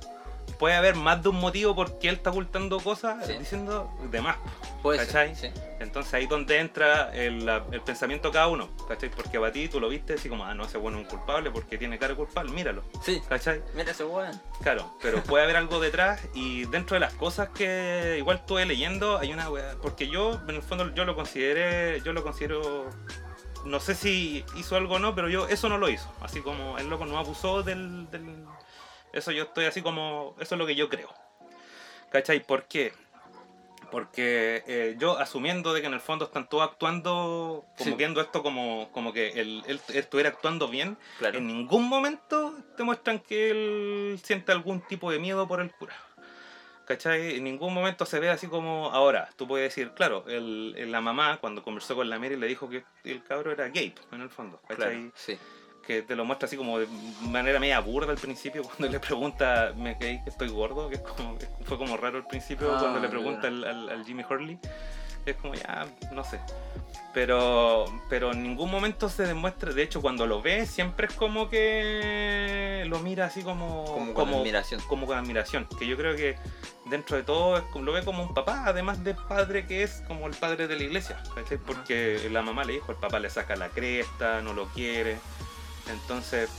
puede 0.60 0.76
haber 0.76 0.96
más 0.96 1.22
de 1.24 1.30
un 1.30 1.36
motivo 1.40 1.76
por 1.76 2.00
qué 2.00 2.10
él 2.10 2.16
está 2.16 2.30
ocultando 2.30 2.80
cosas 2.80 3.26
Sí. 3.26 3.34
diciendo 3.38 3.92
de 4.12 4.22
más. 4.22 4.38
Puede 4.82 5.00
¿Cachai? 5.06 5.36
ser, 5.36 5.54
sí. 5.54 5.62
Entonces 5.80 6.14
ahí 6.14 6.28
donde 6.28 6.60
entra 6.60 7.14
el, 7.14 7.48
el 7.72 7.82
pensamiento 7.82 8.30
de 8.30 8.34
cada 8.34 8.48
uno, 8.48 8.70
¿cachai? 8.88 9.10
Porque 9.10 9.40
para 9.40 9.52
ti 9.52 9.68
tú 9.68 9.80
lo 9.80 9.90
viste 9.90 10.14
así 10.14 10.30
como, 10.30 10.46
ah, 10.46 10.54
no, 10.54 10.64
ese 10.66 10.78
bueno 10.78 10.98
es 11.00 11.04
un 11.04 11.10
culpable 11.10 11.52
porque 11.52 11.78
tiene 11.78 11.98
cara 12.00 12.12
de 12.14 12.18
culpable, 12.18 12.52
míralo, 12.52 12.84
Sí, 13.04 13.22
¿cachai? 13.28 13.62
mira 13.76 13.92
ese 13.92 14.04
weón. 14.06 14.40
Claro, 14.62 14.94
pero 15.02 15.22
puede 15.24 15.44
haber 15.44 15.56
algo 15.58 15.80
detrás 15.80 16.22
y 16.34 16.66
dentro 16.66 16.96
de 16.96 17.00
las 17.02 17.14
cosas 17.14 17.50
que 17.50 18.16
igual 18.18 18.38
estuve 18.38 18.66
leyendo 18.66 19.18
hay 19.18 19.34
una 19.34 19.50
weá, 19.50 19.76
porque 19.82 20.08
yo 20.08 20.40
en 20.48 20.56
el 20.56 20.62
fondo 20.62 20.94
yo 20.94 21.06
lo 21.06 21.16
consideré, 21.16 22.02
yo 22.02 22.14
lo 22.14 22.24
considero, 22.24 22.90
no 23.66 23.80
sé 23.80 23.96
si 23.96 24.44
hizo 24.58 24.76
algo 24.76 24.96
o 24.96 25.00
no, 25.00 25.16
pero 25.16 25.30
yo 25.30 25.48
eso 25.48 25.70
no 25.70 25.78
lo 25.78 25.90
hizo, 25.90 26.12
así 26.22 26.42
como 26.42 26.78
el 26.78 26.90
loco 26.90 27.06
no 27.06 27.18
abusó 27.18 27.64
del, 27.64 28.10
del- 28.12 28.46
eso 29.14 29.32
yo 29.32 29.44
estoy 29.44 29.66
así 29.66 29.82
como, 29.82 30.36
eso 30.40 30.56
es 30.56 30.60
lo 30.60 30.66
que 30.68 30.76
yo 30.76 30.90
creo, 30.90 31.14
¿cachai? 32.12 32.42
¿Por 32.46 32.66
qué? 32.66 32.92
Porque 33.92 34.64
eh, 34.66 34.96
yo 34.98 35.20
asumiendo 35.20 35.72
de 35.74 35.82
que 35.82 35.88
en 35.88 35.94
el 35.94 36.00
fondo 36.00 36.26
están 36.26 36.50
todos 36.50 36.64
actuando, 36.64 37.64
como 37.78 37.90
Sí. 37.92 37.96
viendo 37.96 38.22
esto 38.22 38.42
como, 38.42 38.90
como 38.92 39.14
que 39.14 39.40
él, 39.40 39.62
él 39.68 39.80
estuviera 39.94 40.30
actuando 40.30 40.68
bien, 40.68 40.98
Claro. 41.20 41.38
en 41.38 41.46
ningún 41.46 41.88
momento 41.88 42.56
te 42.76 42.82
muestran 42.84 43.20
que 43.20 43.52
él 43.52 44.20
siente 44.24 44.52
algún 44.52 44.82
tipo 44.82 45.12
de 45.12 45.20
miedo 45.20 45.48
por 45.48 45.62
el 45.62 45.72
cura. 45.72 45.96
¿Cachai? 46.86 47.38
En 47.38 47.46
ningún 47.46 47.74
momento 47.74 48.06
se 48.06 48.20
ve 48.20 48.30
así 48.30 48.48
como 48.48 48.90
ahora. 48.92 49.30
Tú 49.38 49.48
puedes 49.48 49.70
decir, 49.74 49.92
claro, 49.92 50.26
el, 50.28 50.74
el- 50.78 50.92
la 50.92 51.00
mamá 51.00 51.38
cuando 51.40 51.64
conversó 51.64 51.96
con 51.96 52.10
la 52.10 52.20
Mary 52.20 52.36
le 52.36 52.46
dijo 52.48 52.68
que 52.70 52.84
el 53.06 53.24
cabro 53.24 53.52
era 53.54 53.70
gay, 53.70 53.94
en 54.12 54.20
el 54.22 54.30
fondo. 54.30 54.60
¿Cachai? 54.68 54.76
Claro, 54.98 55.12
sí. 55.16 55.38
Que 55.86 56.02
te 56.02 56.16
lo 56.16 56.24
muestra 56.24 56.46
así 56.48 56.56
como 56.56 56.80
de 56.80 56.88
manera 57.22 57.60
media 57.60 57.80
burda 57.82 58.12
al 58.12 58.18
principio 58.18 58.64
cuando 58.78 58.88
le 58.88 59.00
pregunta, 59.00 59.74
¿me 59.76 59.98
creí 59.98 60.24
que 60.24 60.30
estoy 60.30 60.48
gordo? 60.50 60.90
Que 60.90 60.96
es 60.96 61.02
como, 61.02 61.38
fue 61.66 61.78
como 61.78 61.98
raro 61.98 62.18
al 62.18 62.28
principio 62.28 62.74
Ah, 62.74 62.78
cuando 62.80 63.00
le 63.00 63.10
pregunta 63.10 63.48
al, 63.48 63.64
al- 63.64 63.90
al 63.90 64.06
Jimmy 64.06 64.24
Hurley. 64.30 64.58
Es 65.26 65.36
como 65.38 65.54
ya, 65.56 65.86
no 66.12 66.24
sé. 66.26 66.40
Pero, 67.14 67.86
pero 68.10 68.32
en 68.32 68.44
ningún 68.44 68.70
momento 68.72 69.08
se 69.08 69.26
demuestra, 69.26 69.72
de 69.72 69.84
hecho 69.84 70.02
cuando 70.02 70.26
lo 70.26 70.42
ve 70.42 70.66
siempre 70.66 71.08
es 71.08 71.14
como 71.14 71.48
que 71.50 72.84
lo 72.88 73.00
mira 73.00 73.26
así 73.26 73.42
como, 73.44 73.86
Como 73.86 74.14
con 74.14 74.30
admiración. 74.30 74.82
como 74.88 75.06
con 75.06 75.18
admiración. 75.18 75.68
Que 75.80 75.86
yo 75.88 75.96
creo 75.96 76.16
que 76.16 76.36
dentro 76.86 77.16
de 77.16 77.24
todo 77.24 77.58
es 77.58 77.64
como- 77.72 77.86
lo 77.86 77.94
ve 77.94 78.04
como 78.04 78.24
un 78.24 78.34
papá, 78.34 78.64
además 78.66 79.04
de 79.04 79.14
padre 79.14 79.66
que 79.68 79.84
es 79.84 80.02
como 80.08 80.28
el 80.28 80.34
padre 80.34 80.68
de 80.68 80.76
la 80.76 80.84
iglesia. 80.84 81.22
¿cachai? 81.36 81.58
Porque 81.58 82.28
la 82.32 82.42
mamá 82.42 82.64
le 82.66 82.74
dijo, 82.74 82.92
el 82.92 82.98
papá 82.98 83.20
le 83.20 83.30
saca 83.30 83.56
la 83.56 83.70
cresta, 83.70 84.42
no 84.42 84.54
lo 84.54 84.66
quiere. 84.70 85.20
Entonces, 85.90 86.50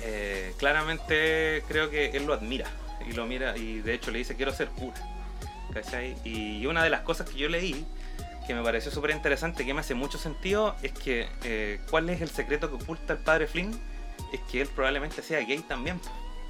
eh, 0.00 0.54
claramente 0.58 1.62
creo 1.68 1.90
que 1.90 2.10
él 2.10 2.26
lo 2.26 2.34
admira. 2.34 2.66
Y 3.08 3.12
lo 3.12 3.26
mira, 3.26 3.56
y 3.56 3.80
de 3.80 3.94
hecho 3.94 4.10
le 4.10 4.18
dice, 4.18 4.36
quiero 4.36 4.52
ser 4.52 4.68
cura. 4.68 4.96
Y 6.24 6.64
una 6.66 6.82
de 6.82 6.90
las 6.90 7.02
cosas 7.02 7.28
que 7.28 7.38
yo 7.38 7.48
leí, 7.48 7.84
que 8.46 8.54
me 8.54 8.62
pareció 8.62 8.90
súper 8.90 9.10
interesante, 9.10 9.66
que 9.66 9.74
me 9.74 9.80
hace 9.80 9.94
mucho 9.94 10.18
sentido, 10.18 10.74
es 10.82 10.92
que 10.92 11.28
eh, 11.44 11.80
cuál 11.90 12.08
es 12.08 12.20
el 12.22 12.30
secreto 12.30 12.70
que 12.70 12.82
oculta 12.82 13.12
el 13.12 13.18
padre 13.18 13.46
Flynn, 13.46 13.78
es 14.32 14.40
que 14.50 14.62
él 14.62 14.68
probablemente 14.68 15.22
sea 15.22 15.40
gay 15.40 15.58
también, 15.58 16.00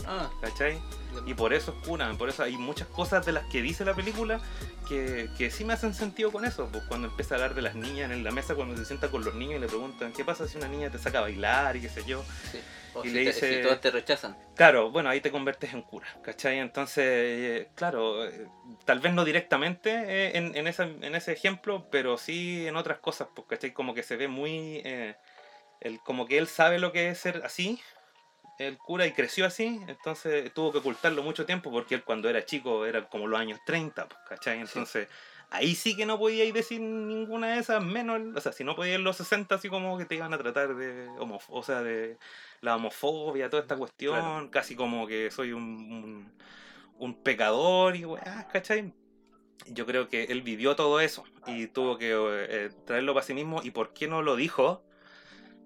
Ah, 0.07 0.31
¿cachai? 0.41 0.79
Y 1.25 1.35
por 1.35 1.55
eso 1.55 1.73
es 1.81 1.87
cura, 1.89 2.13
por 2.19 2.29
eso 2.29 2.43
hay 2.43 2.57
muchas 2.59 2.89
cosas 2.89 3.25
de 3.25 3.33
las 3.33 3.47
que 3.47 3.63
dice 3.63 3.85
la 3.85 3.95
película 3.95 4.41
que, 4.89 5.29
que 5.39 5.51
sí 5.51 5.65
me 5.65 5.73
hacen 5.73 5.95
sentido 5.95 6.31
con 6.31 6.45
eso. 6.45 6.69
Pues 6.71 6.85
cuando 6.85 7.09
empieza 7.09 7.35
a 7.35 7.39
hablar 7.39 7.55
de 7.55 7.63
las 7.63 7.75
niñas 7.75 8.11
en 8.11 8.23
la 8.23 8.31
mesa, 8.31 8.55
cuando 8.55 8.77
se 8.77 8.85
sienta 8.85 9.11
con 9.11 9.25
los 9.25 9.35
niños 9.35 9.57
y 9.57 9.61
le 9.61 9.67
preguntan, 9.67 10.13
¿qué 10.13 10.25
pasa 10.25 10.47
si 10.47 10.59
una 10.59 10.69
niña 10.69 10.91
te 10.91 10.99
saca 10.99 11.19
a 11.19 11.23
bailar 11.23 11.77
y 11.77 11.81
qué 11.81 11.89
sé 11.89 12.05
yo? 12.05 12.23
sí. 12.53 12.61
O 12.95 13.05
Y 13.05 13.09
si, 13.09 13.15
le 13.15 13.25
te- 13.25 13.33
dice- 13.33 13.57
si 13.57 13.63
todos 13.63 13.81
te 13.81 13.91
rechazan. 13.91 14.37
Claro, 14.55 14.91
bueno, 14.91 15.11
ahí 15.11 15.21
te 15.21 15.31
conviertes 15.31 15.73
en 15.75 15.83
cura, 15.83 16.07
¿cachai? 16.23 16.59
Entonces, 16.61 17.05
eh, 17.07 17.69
claro, 17.75 18.27
eh, 18.27 18.47
tal 18.87 19.01
vez 19.01 19.13
no 19.13 19.25
directamente 19.25 19.91
eh, 19.91 20.37
en, 20.39 20.57
en, 20.57 20.67
esa- 20.67 20.85
en 20.85 21.15
ese 21.15 21.33
ejemplo, 21.33 21.89
pero 21.91 22.17
sí 22.17 22.67
en 22.67 22.77
otras 22.77 22.99
cosas, 22.99 23.29
pues, 23.35 23.47
¿cachai? 23.49 23.73
Como 23.73 23.93
que 23.95 24.03
se 24.03 24.17
ve 24.17 24.29
muy... 24.29 24.83
el, 25.81 26.01
como 26.01 26.27
que 26.27 26.39
él 26.39 26.47
sabe 26.47 26.79
lo 26.79 26.91
que 26.93 27.11
es 27.11 27.19
ser 27.19 27.43
así, 27.45 27.81
el 28.59 28.79
cura, 28.79 29.07
y 29.07 29.13
creció 29.13 29.47
así, 29.47 29.81
entonces 29.87 30.53
tuvo 30.55 30.73
que 30.73 30.79
ocultarlo 30.79 31.23
mucho 31.23 31.45
tiempo 31.47 31.71
porque 31.71 31.95
él 31.97 32.05
cuando 32.05 32.29
era 32.29 32.45
chico 32.45 32.87
era 32.87 33.09
como 33.09 33.27
los 33.27 33.39
años 33.39 33.59
30, 33.67 34.09
pues, 34.09 34.21
¿cachai? 34.29 34.61
Entonces... 34.61 35.09
Ahí 35.49 35.77
sí 35.77 35.95
que 35.97 36.07
no 36.07 36.19
podíais 36.19 36.53
decir 36.53 36.81
ninguna 36.81 37.55
de 37.55 37.61
esas, 37.61 37.81
menos, 37.81 38.21
o 38.35 38.41
sea, 38.41 38.51
si 38.51 38.65
no 38.65 38.75
podíais 38.75 38.97
en 38.97 39.05
los 39.05 39.17
60, 39.19 39.55
así 39.55 39.69
como 39.69 39.97
que 39.97 40.05
te 40.05 40.17
iban 40.17 40.35
a 40.35 40.39
tratar 40.39 40.75
de, 40.75 41.09
homo, 41.21 41.39
o 41.49 41.63
sea, 41.63 41.83
de 41.85 42.19
la 42.63 42.75
homofobia, 42.75 43.49
toda 43.49 43.63
esta 43.63 43.77
cuestión, 43.77 44.19
Claro. 44.19 44.51
casi 44.51 44.75
como 44.75 45.07
que 45.07 45.31
soy 45.31 45.53
un, 45.53 45.63
un, 45.63 46.33
un 46.99 47.15
pecador 47.23 47.95
y 47.95 48.05
weá, 48.05 48.49
¿cachai? 48.53 48.93
Yo 49.69 49.87
creo 49.87 50.09
que 50.09 50.25
él 50.25 50.43
vivió 50.43 50.75
todo 50.75 50.99
eso 50.99 51.23
y 51.47 51.69
tuvo 51.69 51.97
que 51.97 52.13
eh, 52.13 52.71
traerlo 52.85 53.15
para 53.15 53.25
sí 53.25 53.33
mismo. 53.33 53.61
¿Y 53.63 53.71
por 53.71 53.93
qué 53.93 54.09
no 54.09 54.23
lo 54.23 54.35
dijo? 54.35 54.83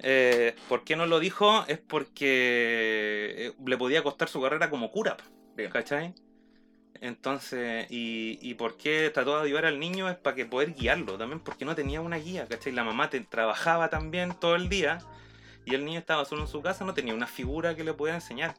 Eh, 0.02 0.54
¿Por 0.68 0.84
qué 0.84 0.96
no 0.96 1.06
lo 1.06 1.20
dijo? 1.20 1.64
Es 1.68 1.78
porque 1.78 3.34
eh, 3.36 3.52
le 3.64 3.76
podía 3.76 4.02
costar 4.02 4.28
su 4.28 4.40
carrera 4.40 4.70
como 4.70 4.90
cura. 4.90 5.16
¿cachai? 5.72 6.14
Entonces, 7.02 7.86
y, 7.90 8.38
y 8.42 8.54
por 8.54 8.76
qué 8.76 9.10
trató 9.12 9.38
de 9.38 9.44
ayudar 9.46 9.66
al 9.66 9.78
niño 9.78 10.08
es 10.10 10.16
para 10.16 10.36
que 10.36 10.44
poder 10.46 10.74
guiarlo 10.74 11.16
también, 11.16 11.40
porque 11.40 11.64
no 11.64 11.74
tenía 11.74 12.00
una 12.00 12.16
guía, 12.16 12.46
¿cachai? 12.46 12.72
La 12.72 12.84
mamá 12.84 13.08
te- 13.10 13.20
trabajaba 13.20 13.88
también 13.88 14.34
todo 14.38 14.54
el 14.56 14.68
día 14.68 14.98
y 15.64 15.74
el 15.74 15.84
niño 15.84 15.98
estaba 15.98 16.24
solo 16.24 16.42
en 16.42 16.48
su 16.48 16.60
casa, 16.62 16.84
no 16.84 16.94
tenía 16.94 17.14
una 17.14 17.26
figura 17.26 17.74
que 17.74 17.84
le 17.84 17.94
pudiera 17.94 18.16
enseñar. 18.16 18.54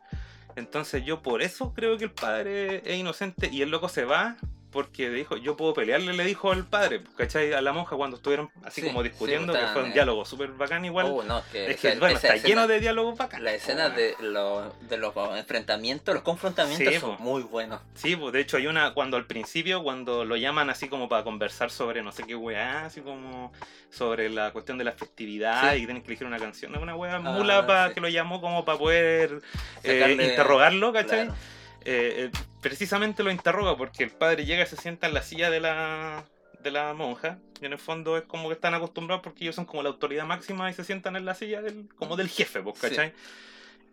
Entonces 0.56 1.04
yo 1.06 1.22
por 1.22 1.42
eso 1.42 1.74
creo 1.74 1.98
que 1.98 2.06
el 2.06 2.12
padre 2.12 2.82
es 2.86 2.98
inocente 3.00 3.50
y 3.52 3.62
el 3.62 3.70
loco 3.70 3.90
se 3.90 4.06
va 4.06 4.38
porque 4.72 5.10
dijo, 5.10 5.36
yo 5.38 5.58
puedo 5.58 5.74
pelearle, 5.74 6.14
le 6.14 6.24
dijo 6.24 6.52
al 6.52 6.66
padre, 6.66 7.02
¿cachai? 7.18 7.52
A 7.54 7.62
la 7.62 7.74
monja 7.74 7.96
cuando 7.98 8.18
estuvieron 8.18 8.50
así 8.64 8.82
Sí, 8.82 8.88
como 8.88 9.02
sí, 9.04 9.10
discutiendo, 9.10 9.52
que 9.54 9.60
fue 9.74 9.84
un 9.84 9.92
diálogo 9.94 10.24
súper 10.26 10.50
bacán 10.52 10.86
igual. 10.86 11.08
Oh, 11.10 11.24
no, 11.24 11.40
es 11.40 11.46
que, 11.46 11.72
es 11.72 11.78
que, 11.80 11.90
esa- 11.90 12.00
bueno, 12.00 12.16
está 12.16 12.36
escena- 12.36 12.48
lleno 12.48 12.68
de 12.68 12.80
diálogos 12.80 13.18
bacán. 13.18 13.44
Las 13.44 13.56
escenas 13.56 13.94
de, 13.96 14.16
lo- 14.22 14.74
de 14.90 14.98
los 14.98 15.14
enfrentamientos, 15.38 16.14
los 16.16 16.24
confrontamientos 16.24 16.94
Sí, 16.94 17.00
son 17.00 17.18
po. 17.18 17.24
muy 17.24 17.44
buenos. 17.44 17.82
Sí, 17.96 18.16
pues 18.16 18.32
de 18.34 18.40
hecho 18.40 18.58
hay 18.58 18.68
una, 18.68 18.94
cuando 18.94 19.18
al 19.18 19.26
principio, 19.26 19.84
cuando 19.84 20.24
lo 20.24 20.38
llaman 20.38 20.70
así 20.70 20.88
como 20.88 21.10
para 21.10 21.24
conversar 21.24 21.70
sobre 21.70 22.02
no 22.02 22.12
sé 22.14 22.24
qué 22.24 22.36
weá, 22.36 22.86
así 22.86 23.02
como 23.02 23.52
sobre 23.90 24.30
la 24.30 24.52
cuestión 24.52 24.78
de 24.78 24.86
la 24.86 24.94
festividad 24.94 25.74
y 25.76 25.86
tienen 25.86 26.02
que 26.02 26.08
elegir 26.08 26.26
una 26.26 26.40
canción, 26.40 26.74
es 26.74 26.82
una 26.82 26.96
weá 26.96 27.16
Ah, 27.16 27.20
mula 27.20 27.68
para 27.68 27.94
que 27.94 28.00
lo 28.00 28.08
llamó 28.08 28.40
como 28.40 28.64
para 28.64 28.78
poder 28.78 29.42
eh, 29.84 30.12
interrogarlo, 30.18 30.94
¿cachai? 30.94 31.26
Claro. 31.26 31.36
Eh, 31.84 32.30
eh, 32.30 32.32
precisamente 32.62 33.24
lo 33.24 33.32
interroga 33.32 33.76
porque 33.76 34.04
el 34.04 34.12
padre 34.12 34.46
llega 34.46 34.64
y 34.64 34.68
se 34.68 34.78
sienta 34.78 35.08
en 35.08 35.14
la 35.16 35.24
silla 35.24 35.50
de 35.50 35.60
la, 35.60 36.24
de 36.60 36.70
la 36.72 36.94
monja 36.94 37.40
y 37.60 37.66
en 37.66 37.74
el 37.74 37.80
fondo 37.80 38.18
es 38.18 38.24
como 38.24 38.50
que 38.50 38.54
están 38.54 38.74
acostumbrados 38.76 39.24
porque 39.24 39.44
ellos 39.44 39.56
son 39.56 39.66
como 39.66 39.82
la 39.82 39.90
autoridad 39.90 40.26
máxima 40.26 40.70
y 40.70 40.74
se 40.74 40.84
sientan 40.84 41.16
en 41.16 41.26
la 41.26 41.34
silla 41.34 41.62
del, 41.62 41.90
como 41.96 42.16
del 42.18 42.30
jefe, 42.30 42.62
pues, 42.62 42.78
Sí. 42.80 42.90
¿cachai? 42.90 43.14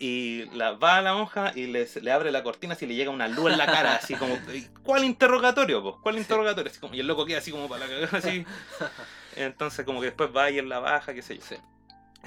Y 0.00 0.44
la, 0.54 0.72
va 0.72 0.98
a 0.98 1.02
la 1.02 1.12
monja 1.14 1.50
y 1.56 1.66
les, 1.66 1.96
le 1.96 2.12
abre 2.12 2.30
la 2.30 2.44
cortina 2.44 2.74
así 2.74 2.86
le 2.86 2.94
llega 2.94 3.10
una 3.10 3.26
luz 3.26 3.50
en 3.50 3.58
la 3.58 3.66
cara, 3.66 3.96
así 3.96 4.14
como, 4.14 4.38
"¿Y 4.54 4.62
¿cuál 4.84 5.02
interrogatorio? 5.04 5.82
Pues? 5.82 5.96
¿Cuál 6.02 6.14
Sí. 6.16 6.20
interrogatorio? 6.20 6.70
Así 6.70 6.78
como, 6.78 6.94
y 6.94 7.00
el 7.00 7.06
loco 7.08 7.26
queda 7.26 7.38
así 7.38 7.50
como 7.50 7.68
para 7.68 7.86
la 7.86 7.90
cagada, 7.92 8.18
así. 8.18 8.44
Entonces 9.36 9.84
como 9.84 10.00
que 10.00 10.06
después 10.06 10.30
va 10.36 10.50
y 10.50 10.58
en 10.58 10.68
la 10.68 10.78
baja, 10.78 11.14
qué 11.14 11.22
sé 11.22 11.36
yo. 11.38 11.42
Sí. 11.42 11.56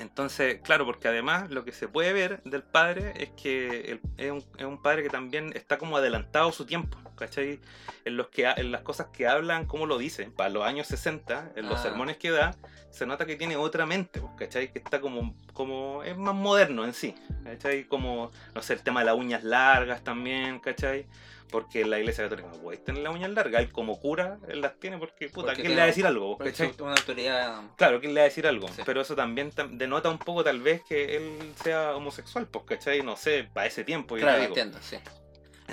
Entonces, 0.02 0.60
claro, 0.64 0.86
porque 0.86 1.08
además 1.08 1.50
lo 1.52 1.64
que 1.64 1.72
se 1.72 1.88
puede 1.88 2.12
ver 2.14 2.42
del 2.44 2.64
padre 2.64 3.14
es 3.18 3.30
que 3.32 3.82
el- 3.92 4.02
es, 4.18 4.32
un, 4.32 4.44
es 4.58 4.66
un 4.66 4.82
padre 4.82 5.04
que 5.04 5.10
también 5.10 5.52
está 5.56 5.78
como 5.78 5.98
adelantado 5.98 6.50
a 6.50 6.52
su 6.52 6.66
tiempo, 6.66 6.98
¿cachai? 7.16 7.60
En, 8.06 8.18
los 8.18 8.30
que, 8.30 8.46
en 8.58 8.72
las 8.72 8.82
cosas 8.82 9.08
que 9.14 9.28
hablan, 9.28 9.66
cómo 9.66 9.86
lo 9.86 9.98
dice, 9.98 10.26
para 10.36 10.50
los 10.50 10.64
años 10.66 10.88
60, 10.88 11.52
en 11.56 11.70
los 11.70 11.80
Ah. 11.80 11.84
sermones 11.84 12.18
que 12.18 12.32
da, 12.32 12.56
se 12.90 13.06
nota 13.06 13.26
que 13.26 13.36
tiene 13.36 13.56
otra 13.56 13.86
mente, 13.86 14.20
pues, 14.20 14.34
¿cachai? 14.38 14.72
Que 14.74 14.80
está 14.80 15.00
como, 15.00 15.36
como, 15.54 16.04
es 16.04 16.18
más 16.18 16.36
moderno 16.36 16.84
en 16.84 16.94
sí, 16.94 17.16
¿cachai? 17.44 17.86
Como, 17.88 18.32
no 18.56 18.62
sé, 18.62 18.74
el 18.74 18.82
tema 18.82 19.02
de 19.02 19.06
las 19.06 19.16
uñas 19.16 19.44
largas 19.44 20.04
también, 20.04 20.60
¿cachai? 20.60 21.06
Porque 21.52 21.86
la 21.86 22.00
iglesia 22.00 22.24
católica 22.24 22.48
no 22.50 22.58
puede 22.62 22.78
tener 22.80 23.04
las 23.04 23.14
uñas 23.14 23.30
largas, 23.32 23.62
él 23.62 23.72
como 23.72 24.00
cura, 24.00 24.38
él 24.48 24.62
las 24.62 24.80
tiene 24.80 24.98
porque, 24.98 25.28
puta, 25.30 25.48
Porque 25.48 25.62
¿quién 25.64 25.74
le 25.74 25.78
va 25.78 25.84
a 25.84 25.88
decir 25.88 26.06
algo? 26.08 26.38
Una 26.80 26.92
autoridad. 26.94 27.62
Claro, 27.76 28.00
¿quién 28.00 28.14
le 28.14 28.22
va 28.22 28.26
a 28.26 28.30
decir 28.30 28.48
algo? 28.48 28.68
Sí. 28.70 28.82
Pero 28.86 29.02
eso 29.02 29.16
también 29.16 29.52
tam- 29.52 29.78
denota 29.78 30.10
un 30.10 30.18
poco 30.18 30.44
tal 30.44 30.62
vez 30.62 30.82
que 30.88 31.18
él 31.18 31.54
sea 31.62 31.96
homosexual, 31.96 32.48
pues, 32.48 32.66
¿cachai? 32.66 33.04
No 33.04 33.16
sé, 33.18 33.50
para 33.54 33.68
ese 33.68 33.84
tiempo, 33.84 34.16
yo 34.18 34.22
Claro, 34.24 34.40
digo. 34.40 34.48
entiendo, 34.50 34.78
sí. 34.82 34.98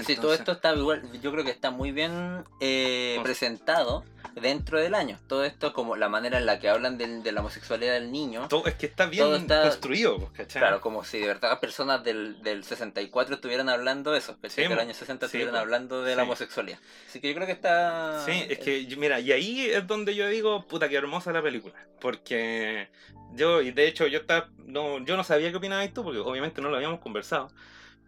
Sí, 0.05 0.13
Entonces- 0.13 0.21
todo 0.21 0.35
esto 0.35 0.53
está 0.53 0.75
igual, 0.75 1.03
yo 1.21 1.33
creo 1.33 1.45
que 1.45 1.51
está 1.51 1.71
muy 1.71 1.93
bien 1.93 2.45
eh, 2.61 3.15
Con- 3.17 3.25
presentado 3.25 4.05
dentro 4.41 4.81
del 4.81 4.95
año. 4.95 5.19
Todo 5.27 5.45
esto 5.45 5.73
como 5.73 5.97
la 5.97 6.09
manera 6.09 6.39
en 6.39 6.47
la 6.47 6.61
que 6.61 6.69
hablan 6.69 6.97
del- 6.99 7.23
de 7.25 7.33
la 7.33 7.41
homosexualidad 7.41 7.95
del 7.95 8.13
niño. 8.13 8.47
Todo- 8.49 8.67
es 8.67 8.75
que 8.75 8.87
está 8.87 9.07
bien 9.07 9.33
está- 9.35 9.63
construido, 9.63 10.19
pues, 10.19 10.31
¿cachai? 10.33 10.61
Claro, 10.63 10.81
como 10.81 11.03
si 11.05 11.19
de 11.19 11.27
verdad 11.27 11.59
personas 11.59 12.05
del, 12.05 12.41
del 12.43 12.63
64 12.65 13.35
estuvieran 13.35 13.69
hablando 13.69 14.13
de 14.13 14.19
eso, 14.19 14.37
¿cachai? 14.41 14.65
Sí, 14.65 14.69
del 14.71 14.79
año 14.79 14.95
60 14.95 15.27
Sí, 15.27 15.37
estuvieran 15.39 15.57
hablando 15.57 16.03
de 16.03 16.15
la 16.15 16.23
Sí. 16.23 16.27
homosexualidad. 16.29 16.79
Así 17.09 17.21
que 17.21 17.29
yo 17.29 17.35
creo 17.35 17.47
que 17.47 17.53
está... 17.53 18.25
Sí, 18.25 18.47
es 18.49 18.59
que, 18.61 18.87
mira, 18.97 19.19
y 19.21 19.33
ahí 19.33 19.67
es 19.67 19.87
donde 19.87 20.15
yo 20.15 20.29
digo, 20.29 20.65
puta, 20.67 20.89
qué 20.89 20.97
hermosa 20.97 21.33
la 21.33 21.43
película. 21.43 21.75
Porque 22.01 22.89
yo, 23.35 23.61
y 23.61 23.73
de 23.73 23.89
hecho, 23.89 24.07
yo 24.07 24.21
estaba, 24.21 24.49
no, 24.59 25.05
yo 25.05 25.17
no 25.17 25.25
sabía 25.25 25.51
qué 25.51 25.57
opinabas 25.57 25.93
tú, 25.93 26.05
porque 26.05 26.19
obviamente 26.21 26.61
no 26.63 26.69
lo 26.71 26.77
habíamos 26.77 27.01
conversado. 27.01 27.51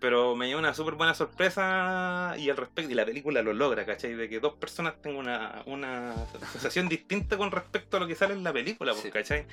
Pero 0.01 0.35
me 0.35 0.47
dio 0.47 0.59
una 0.59 0.73
súper 0.73 0.95
buena 0.95 1.13
sorpresa 1.15 2.35
y 2.39 2.49
al 2.49 2.57
respecto, 2.57 2.91
y 2.91 2.95
la 2.95 3.05
película 3.05 3.43
lo 3.43 3.53
logra, 3.53 3.85
¿cachai? 3.85 4.15
De 4.15 4.29
que 4.31 4.41
dos 4.41 4.55
personas 4.55 4.95
tengan 5.03 5.19
una, 5.21 5.63
una 5.67 6.15
sensación 6.53 6.89
distinta 6.89 7.37
con 7.37 7.51
respecto 7.51 7.99
a 7.99 8.01
lo 8.01 8.07
que 8.07 8.15
sale 8.15 8.33
en 8.33 8.43
la 8.43 8.53
película, 8.53 8.93
pues, 8.93 9.03
Sí. 9.05 9.11
¿cachai? 9.11 9.47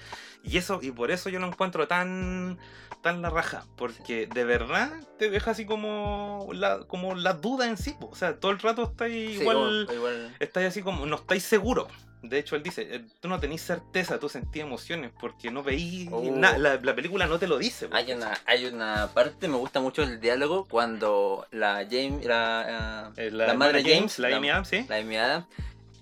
Y 0.44 0.58
eso, 0.58 0.80
y 0.82 0.92
por 0.92 1.12
eso 1.12 1.30
yo 1.30 1.40
lo 1.40 1.48
encuentro 1.48 1.88
tan, 1.90 2.58
tan 3.02 3.22
la 3.22 3.30
raja, 3.30 3.66
porque 3.76 4.28
de 4.34 4.46
verdad 4.46 4.90
te 5.20 5.30
deja 5.30 5.52
así 5.52 5.66
como 5.66 6.48
la, 6.54 6.80
como 6.88 7.14
la 7.14 7.34
duda 7.34 7.68
en 7.68 7.76
sí, 7.76 7.96
pues. 8.00 8.14
o 8.14 8.16
sea, 8.16 8.40
todo 8.40 8.52
el 8.52 8.60
rato 8.60 8.84
estáis 8.84 9.36
Sí, 9.36 9.42
igual, 9.42 9.58
o- 9.58 9.92
o 9.92 9.94
igual. 9.94 10.36
estáis 10.40 10.68
así 10.68 10.82
como, 10.82 11.06
no 11.06 11.18
estáis 11.18 11.44
seguros. 11.44 11.88
De 12.30 12.40
hecho, 12.40 12.56
él 12.56 12.64
dice, 12.64 12.88
eh, 12.96 13.06
tú 13.20 13.28
no 13.28 13.40
tenés 13.40 13.62
certeza, 13.62 14.20
tú 14.20 14.30
sentías 14.30 14.66
emociones 14.68 15.12
porque 15.20 15.50
no 15.52 15.64
veís 15.64 16.10
Oh. 16.12 16.22
nada, 16.32 16.58
la, 16.58 16.76
la 16.76 16.96
película 16.96 17.26
no 17.28 17.40
te 17.40 17.48
lo 17.48 17.58
dice. 17.58 17.88
Hay 17.92 18.12
una, 18.12 18.38
hay 18.46 18.66
una 18.66 19.10
parte, 19.14 19.48
me 19.48 19.58
gusta 19.58 19.80
mucho 19.80 20.04
el 20.04 20.20
diálogo 20.20 20.66
cuando 20.70 21.48
la 21.52 21.86
James, 21.90 22.26
la, 22.26 23.12
Eh, 23.18 23.32
la 23.32 23.54
madre 23.54 23.80
hermana 23.80 23.96
James, 23.96 24.20
la 24.20 24.30
la- 24.30 24.38
Amy 24.38 24.50
Adams, 24.50 24.68
sí. 24.68 24.86
la 24.88 24.96
Amy 24.98 25.18
Adams, 25.18 25.46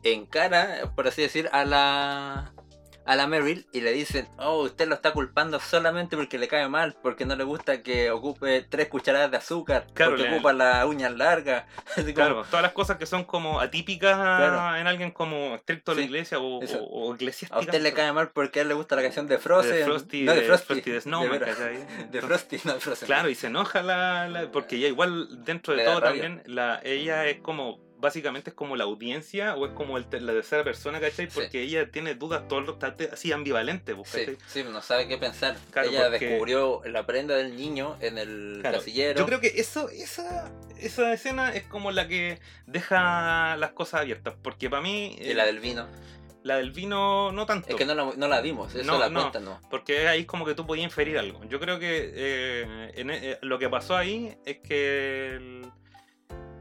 encara, 0.04 0.92
por 0.96 1.08
así 1.08 1.22
decir, 1.22 1.50
a 1.52 1.66
la 1.66 2.52
a 3.06 3.16
la 3.16 3.28
Meryl 3.28 3.68
y 3.72 3.82
le 3.82 3.92
dicen, 3.92 4.28
oh, 4.38 4.64
usted 4.64 4.88
lo 4.88 4.96
está 4.96 5.14
culpando 5.14 5.60
solamente 5.60 6.16
porque 6.18 6.38
le 6.40 6.48
cae 6.48 6.68
mal, 6.68 6.96
porque 7.04 7.26
no 7.26 7.36
le 7.36 7.44
gusta 7.44 7.84
que 7.84 8.10
ocupe 8.12 8.62
tres 8.68 8.88
cucharadas 8.88 9.30
de 9.32 9.38
azúcar, 9.38 9.88
Claro, 9.94 10.12
porque 10.14 10.24
le- 10.28 10.34
ocupa 10.34 10.54
las 10.54 10.86
uñas 10.86 11.14
largas. 11.16 11.66
Así 11.96 12.02
como- 12.04 12.14
Claro, 12.14 12.44
todas 12.50 12.64
las 12.64 12.72
cosas 12.72 12.98
que 12.98 13.06
son 13.06 13.24
como 13.24 13.60
atípicas 13.60 14.16
Claro. 14.16 14.78
en 14.78 14.88
alguien 14.88 15.12
como 15.12 15.56
estricto 15.56 15.92
de 15.94 16.02
la 16.02 16.06
iglesia 16.06 16.40
o, 16.40 16.60
o- 16.60 16.84
o 16.84 17.12
A 17.12 17.16
eclesiástica. 17.16 17.60
usted 17.60 17.82
le 17.82 17.94
cae 17.94 18.12
mal 18.12 18.32
porque 18.32 18.60
a 18.60 18.62
él 18.64 18.70
le 18.70 18.74
gusta 18.74 18.96
la 18.96 19.04
canción 19.04 19.28
de 19.28 19.38
Frozen. 19.38 19.72
de 19.76 19.84
Frosty, 19.86 20.24
no, 20.24 20.34
de 20.34 20.42
de 20.42 20.48
Frosty. 20.48 20.66
Frosty 20.66 20.92
de 20.92 21.02
Snowman. 21.02 21.40
De 21.46 22.20
Entonces, 22.20 22.22
Frosty, 22.26 22.60
no 22.66 22.74
de 22.74 22.80
Frozen. 22.80 23.06
Claro, 23.06 23.30
y 23.30 23.36
se 23.36 23.48
enoja 23.48 23.82
la, 23.84 24.28
la- 24.28 24.52
porque 24.52 24.80
ya 24.80 24.88
igual 24.88 25.44
dentro 25.46 25.74
de 25.74 25.78
Le 25.78 25.86
todo 25.86 26.02
también 26.02 26.42
la, 26.46 26.80
ella 26.84 27.26
es 27.28 27.40
como 27.42 27.85
básicamente 27.98 28.50
es 28.52 28.56
como 28.56 28.76
la 28.76 28.84
audiencia 28.84 29.56
o 29.56 29.66
es 29.66 29.72
como 29.74 29.98
el 29.98 30.06
te- 30.06 30.20
la 30.22 30.34
tercera 30.34 30.64
persona, 30.64 31.00
¿cachai? 31.00 31.28
Sí. 31.30 31.32
Porque 31.34 31.62
ella 31.62 31.90
tiene 31.92 32.14
dudas 32.16 32.48
todo 32.48 32.60
el 32.60 32.70
está 32.70 32.96
así 33.14 33.32
ambivalente, 33.32 33.96
pues, 33.96 34.10
Sí, 34.10 34.20
¿cachai? 34.20 34.38
sí, 34.48 34.64
no 34.64 34.82
sabe 34.82 35.08
qué 35.08 35.18
pensar. 35.18 35.58
Claro, 35.72 35.90
Ella 35.90 36.10
porque- 36.10 36.28
descubrió 36.28 36.82
la 36.86 37.06
prenda 37.06 37.36
del 37.36 37.56
niño 37.56 37.96
en 38.02 38.18
el 38.18 38.58
Claro, 38.62 38.78
casillero. 38.80 39.20
Yo 39.20 39.26
creo 39.26 39.40
que 39.40 39.48
eso, 39.56 39.90
esa, 39.90 40.52
esa 40.80 41.14
escena 41.14 41.54
es 41.54 41.64
como 41.64 41.92
la 41.92 42.08
que 42.08 42.40
deja 42.68 43.56
las 43.58 43.72
cosas 43.72 44.02
abiertas, 44.02 44.36
porque 44.42 44.70
para 44.70 44.82
mí 44.82 45.16
Y 45.20 45.32
eh, 45.32 45.34
la 45.34 45.46
del 45.46 45.60
vino. 45.60 45.88
la 46.44 46.58
del 46.58 46.72
vino 46.72 47.32
no 47.32 47.46
tanto. 47.46 47.70
Es 47.70 47.76
que 47.76 47.86
no 47.86 47.96
la, 47.96 48.12
no 48.16 48.28
la 48.28 48.42
vimos, 48.42 48.76
eso 48.76 48.84
No, 48.86 49.00
la 49.00 49.10
no. 49.10 49.20
cuenta, 49.22 49.40
¿no? 49.40 49.60
Porque 49.70 50.08
ahí 50.08 50.22
es 50.22 50.26
como 50.28 50.46
que 50.46 50.54
tú 50.54 50.68
podías 50.68 50.84
inferir 50.86 51.18
algo. 51.18 51.44
Yo 51.46 51.60
creo 51.60 51.80
que 51.80 52.12
eh, 52.14 52.92
en- 52.96 53.10
eh, 53.10 53.40
lo 53.42 53.58
que 53.58 53.70
pasó 53.70 53.96
ahí 53.96 54.38
es 54.46 54.58
que 54.60 55.36
el- 55.38 55.66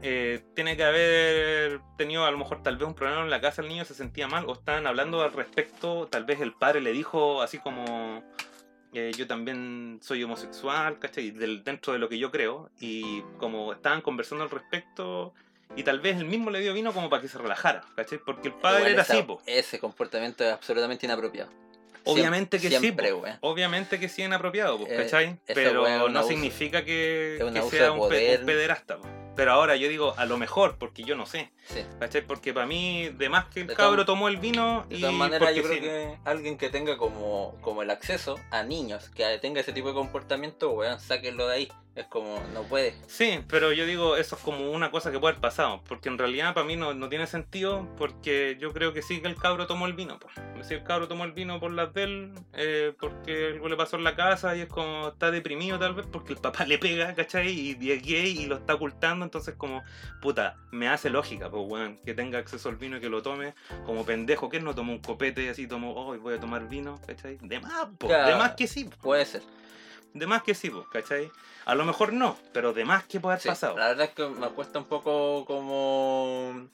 eh, 0.07 0.43
tiene 0.53 0.77
que 0.77 0.83
haber 0.83 1.81
tenido 1.97 2.25
a 2.25 2.31
lo 2.31 2.37
mejor 2.37 2.61
tal 2.61 2.77
vez 2.77 2.87
un 2.87 2.93
problema 2.93 3.23
en 3.23 3.29
la 3.31 3.41
casa, 3.41 3.63
el 3.63 3.67
niño 3.69 3.85
se 3.85 3.95
sentía 3.95 4.27
mal 4.27 4.45
o 4.47 4.53
estaban 4.53 4.85
hablando 4.85 5.21
al 5.23 5.33
respecto, 5.33 6.07
tal 6.11 6.25
vez 6.25 6.41
el 6.41 6.53
padre 6.53 6.79
le 6.81 6.91
dijo 6.91 7.41
así 7.41 7.57
como 7.57 8.23
eh, 8.93 9.11
yo 9.17 9.25
también 9.25 9.99
soy 10.03 10.23
homosexual, 10.23 10.99
¿cachai? 10.99 11.31
Del, 11.31 11.63
dentro 11.63 11.91
de 11.93 11.99
lo 11.99 12.07
que 12.07 12.19
yo 12.19 12.29
creo 12.31 12.69
y 12.79 13.21
como 13.39 13.73
estaban 13.73 14.01
conversando 14.01 14.43
al 14.43 14.51
respecto 14.51 15.33
y 15.75 15.81
tal 15.83 15.99
vez 15.99 16.17
él 16.17 16.25
mismo 16.25 16.51
le 16.51 16.59
dio 16.59 16.73
vino 16.75 16.93
como 16.93 17.09
para 17.09 17.21
que 17.23 17.27
se 17.27 17.37
relajara, 17.39 17.83
¿cachai? 17.95 18.19
Porque 18.19 18.49
el 18.49 18.53
padre 18.53 18.91
era 18.91 19.01
esa- 19.01 19.13
así, 19.13 19.23
po. 19.23 19.41
Ese 19.47 19.79
comportamiento 19.79 20.43
es 20.43 20.53
absolutamente 20.53 21.07
inapropiado. 21.07 21.49
Obviamente 22.07 22.59
que 22.59 22.69
siempre, 22.69 23.09
sí, 23.09 23.15
obviamente 23.41 23.99
que 23.99 24.07
sí 24.07 24.21
es 24.21 24.27
inapropiado, 24.27 24.77
Eh, 24.87 24.95
¿cachai? 24.95 25.39
Pero 25.47 25.81
no 26.07 26.19
abuso. 26.19 26.27
significa 26.27 26.85
que, 26.85 27.39
sea 27.71 27.91
un, 27.91 27.97
poder. 27.97 28.41
un 28.41 28.45
pederasta. 28.45 28.97
po. 28.99 29.07
Pero 29.35 29.51
ahora 29.51 29.75
yo 29.75 29.87
digo, 29.89 30.13
a 30.17 30.25
lo 30.25 30.37
mejor, 30.37 30.77
porque 30.77 31.03
yo 31.03 31.15
no 31.15 31.25
sé, 31.25 31.51
Sí. 31.65 31.83
¿cachai? 31.99 32.21
Porque 32.25 32.53
para 32.53 32.65
mí, 32.65 33.09
de 33.09 33.27
más 33.29 33.45
que 33.45 33.61
el 33.61 33.67
De 33.67 33.75
cabro 33.75 34.05
tomó 34.05 34.27
el 34.27 34.37
vino 34.37 34.85
De 34.87 34.97
y... 34.97 35.01
todas 35.01 35.15
maneras, 35.15 35.55
yo 35.55 35.63
creo 35.63 35.75
sí. 35.75 35.81
que 35.81 36.17
alguien 36.23 36.57
que 36.57 36.69
tenga 36.69 36.97
como, 36.97 37.55
como 37.61 37.81
el 37.81 37.89
acceso 37.89 38.39
a 38.51 38.63
niños, 38.63 39.09
que 39.09 39.25
tenga 39.39 39.61
ese 39.61 39.73
tipo 39.73 39.87
de 39.89 39.93
comportamiento, 39.95 40.71
weón, 40.71 40.99
sáquenlo 40.99 41.47
de 41.47 41.55
ahí. 41.55 41.71
Es 41.95 42.07
como, 42.07 42.41
no 42.53 42.63
puede. 42.63 42.93
Sí, 43.07 43.39
pero 43.47 43.71
yo 43.71 43.85
digo, 43.85 44.17
eso 44.17 44.35
es 44.35 44.41
como 44.41 44.69
una 44.71 44.91
cosa 44.91 45.13
que 45.13 45.19
puede 45.19 45.31
haber 45.31 45.41
pasado, 45.41 45.81
porque 45.87 46.09
en 46.09 46.17
realidad 46.17 46.53
para 46.53 46.65
mí 46.65 46.75
no, 46.75 46.93
no 46.93 47.07
tiene 47.07 47.25
sentido, 47.25 47.87
porque 47.97 48.57
yo 48.59 48.73
creo 48.73 48.91
que 48.91 49.01
sí 49.01 49.21
que 49.21 49.29
el 49.29 49.35
cabro 49.37 49.65
tomó 49.65 49.85
el 49.85 49.93
vino, 49.93 50.19
pues. 50.19 50.35
Si 50.67 50.73
el 50.73 50.83
cabro 50.83 51.07
tomó 51.07 51.23
el 51.23 51.31
vino 51.31 51.57
por 51.59 51.71
las 51.71 51.93
de 51.93 52.03
él, 52.03 52.33
eh, 52.53 52.93
porque 52.99 53.51
algo 53.53 53.69
le 53.69 53.77
pasó 53.77 53.95
en 53.95 54.03
la 54.03 54.15
casa 54.15 54.57
y 54.57 54.61
es 54.61 54.67
como 54.67 55.07
está 55.09 55.31
deprimido 55.31 55.79
tal 55.79 55.93
vez 55.93 56.05
porque 56.11 56.33
el 56.33 56.39
papá 56.39 56.65
le 56.65 56.77
pega, 56.79 57.13
¿cachai? 57.15 57.47
Y, 57.49 57.77
y 57.79 57.91
es 57.91 58.01
gay 58.03 58.39
y 58.41 58.45
lo 58.47 58.57
está 58.57 58.73
ocultando, 58.73 59.23
entonces 59.25 59.55
como, 59.55 59.83
puta, 60.21 60.55
me 60.71 60.87
hace 60.87 61.09
lógica, 61.09 61.49
pues, 61.49 61.63
weón, 61.67 61.97
que 62.05 62.13
tenga 62.13 62.39
acceso 62.39 62.69
al 62.69 62.77
vino 62.77 62.97
y 62.97 63.01
que 63.01 63.09
lo 63.09 63.21
tome 63.21 63.53
como 63.85 64.05
pendejo, 64.05 64.49
que 64.49 64.59
no 64.59 64.73
tomó 64.73 64.93
un 64.93 64.99
copete 64.99 65.43
y 65.43 65.47
así 65.49 65.67
tomó, 65.67 65.93
oh, 65.93 66.17
voy 66.17 66.35
a 66.35 66.39
tomar 66.39 66.67
vino, 66.69 66.99
¿cachai? 67.05 67.37
De 67.41 67.59
más, 67.59 67.87
po, 67.97 68.07
de 68.07 68.35
más 68.35 68.51
que 68.55 68.67
sí, 68.67 68.85
po. 68.85 68.95
Puede 69.01 69.25
ser. 69.25 69.41
de 70.13 70.27
más 70.27 70.43
que 70.43 70.55
sí, 70.55 70.69
po, 70.69 70.87
¿cachai? 70.91 71.29
A 71.65 71.75
lo 71.75 71.83
mejor 71.83 72.13
no, 72.13 72.37
pero 72.53 72.71
de 72.73 72.85
más 72.85 73.03
que 73.05 73.19
puede 73.19 73.33
haber 73.33 73.41
Sí, 73.41 73.49
pasado. 73.49 73.77
La 73.77 73.89
verdad 73.89 74.05
es 74.05 74.11
que 74.13 74.27
me 74.27 74.47
cuesta 74.49 74.79
un 74.79 74.85
poco 74.85 75.43
como 75.45 76.67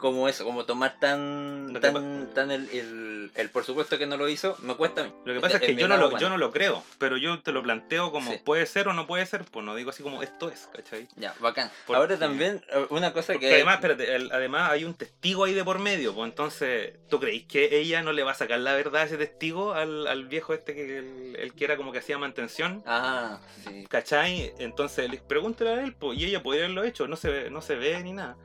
como 0.00 0.28
eso, 0.28 0.44
como 0.44 0.64
tomar 0.64 0.98
tan 0.98 1.68
Lo 1.72 1.80
que 1.80 1.90
tan, 1.90 2.30
tan 2.34 2.50
el, 2.50 2.68
el, 2.70 3.30
el 3.34 3.50
por 3.50 3.64
supuesto 3.64 3.98
que 3.98 4.06
no 4.06 4.16
lo 4.16 4.28
hizo, 4.28 4.56
me 4.62 4.74
cuesta 4.74 5.02
a 5.02 5.04
mí. 5.04 5.12
Lo 5.24 5.34
que 5.34 5.40
pasa 5.40 5.56
es 5.56 5.62
que 5.62 5.74
yo 5.76 5.86
no, 5.88 5.96
lo, 5.96 6.18
yo 6.18 6.28
no 6.28 6.38
lo 6.38 6.50
creo, 6.50 6.82
pero 6.98 7.16
yo 7.16 7.40
te 7.40 7.52
lo 7.52 7.62
planteo 7.62 8.10
como 8.12 8.32
Sí. 8.32 8.38
puede 8.44 8.66
ser 8.66 8.88
o 8.88 8.92
no 8.92 9.06
puede 9.06 9.24
ser, 9.26 9.44
pues 9.44 9.64
no 9.64 9.74
digo 9.74 9.90
así 9.90 10.02
como 10.02 10.22
esto 10.22 10.48
es, 10.50 10.68
¿cachai? 10.74 11.08
Ya, 11.16 11.34
bacán. 11.40 11.70
Porque- 11.86 11.98
Ahora 12.00 12.18
también 12.18 12.62
eh, 12.72 12.86
una 12.90 13.12
cosa 13.12 13.38
que 13.38 13.52
además, 13.54 13.76
espérate, 13.76 14.14
el- 14.14 14.32
además 14.32 14.70
hay 14.70 14.84
un 14.84 14.94
testigo 14.94 15.44
ahí 15.44 15.54
de 15.54 15.64
por 15.64 15.78
medio, 15.78 16.14
pues 16.14 16.28
entonces, 16.30 16.94
¿tú 17.08 17.20
creéis 17.20 17.44
que 17.46 17.78
ella 17.78 18.02
no 18.02 18.12
le 18.12 18.22
va 18.22 18.32
a 18.32 18.34
sacar 18.34 18.58
la 18.60 18.74
verdad 18.74 19.02
a 19.02 19.04
ese 19.04 19.16
testigo 19.18 19.72
al, 19.74 20.06
al 20.06 20.26
viejo 20.26 20.54
este 20.54 20.74
que 20.74 20.98
el, 20.98 21.36
el 21.38 21.52
que 21.54 21.64
era 21.64 21.76
como 21.76 21.92
que 21.92 21.98
hacía 21.98 22.18
mantención? 22.18 22.82
Ah, 22.86 23.40
sí. 23.64 23.84
¿Cachai? 23.88 24.52
Entonces, 24.58 25.10
pregúntale 25.26 25.70
a 25.70 25.82
él, 25.84 25.94
pues, 25.94 26.18
y 26.18 26.24
ella 26.24 26.42
podría 26.42 26.64
haberlo 26.64 26.84
hecho, 26.84 27.06
no 27.06 27.16
se 27.16 27.50
no 27.50 27.60
se 27.60 27.74
ve 27.76 28.02
ni 28.02 28.12
nada. 28.12 28.36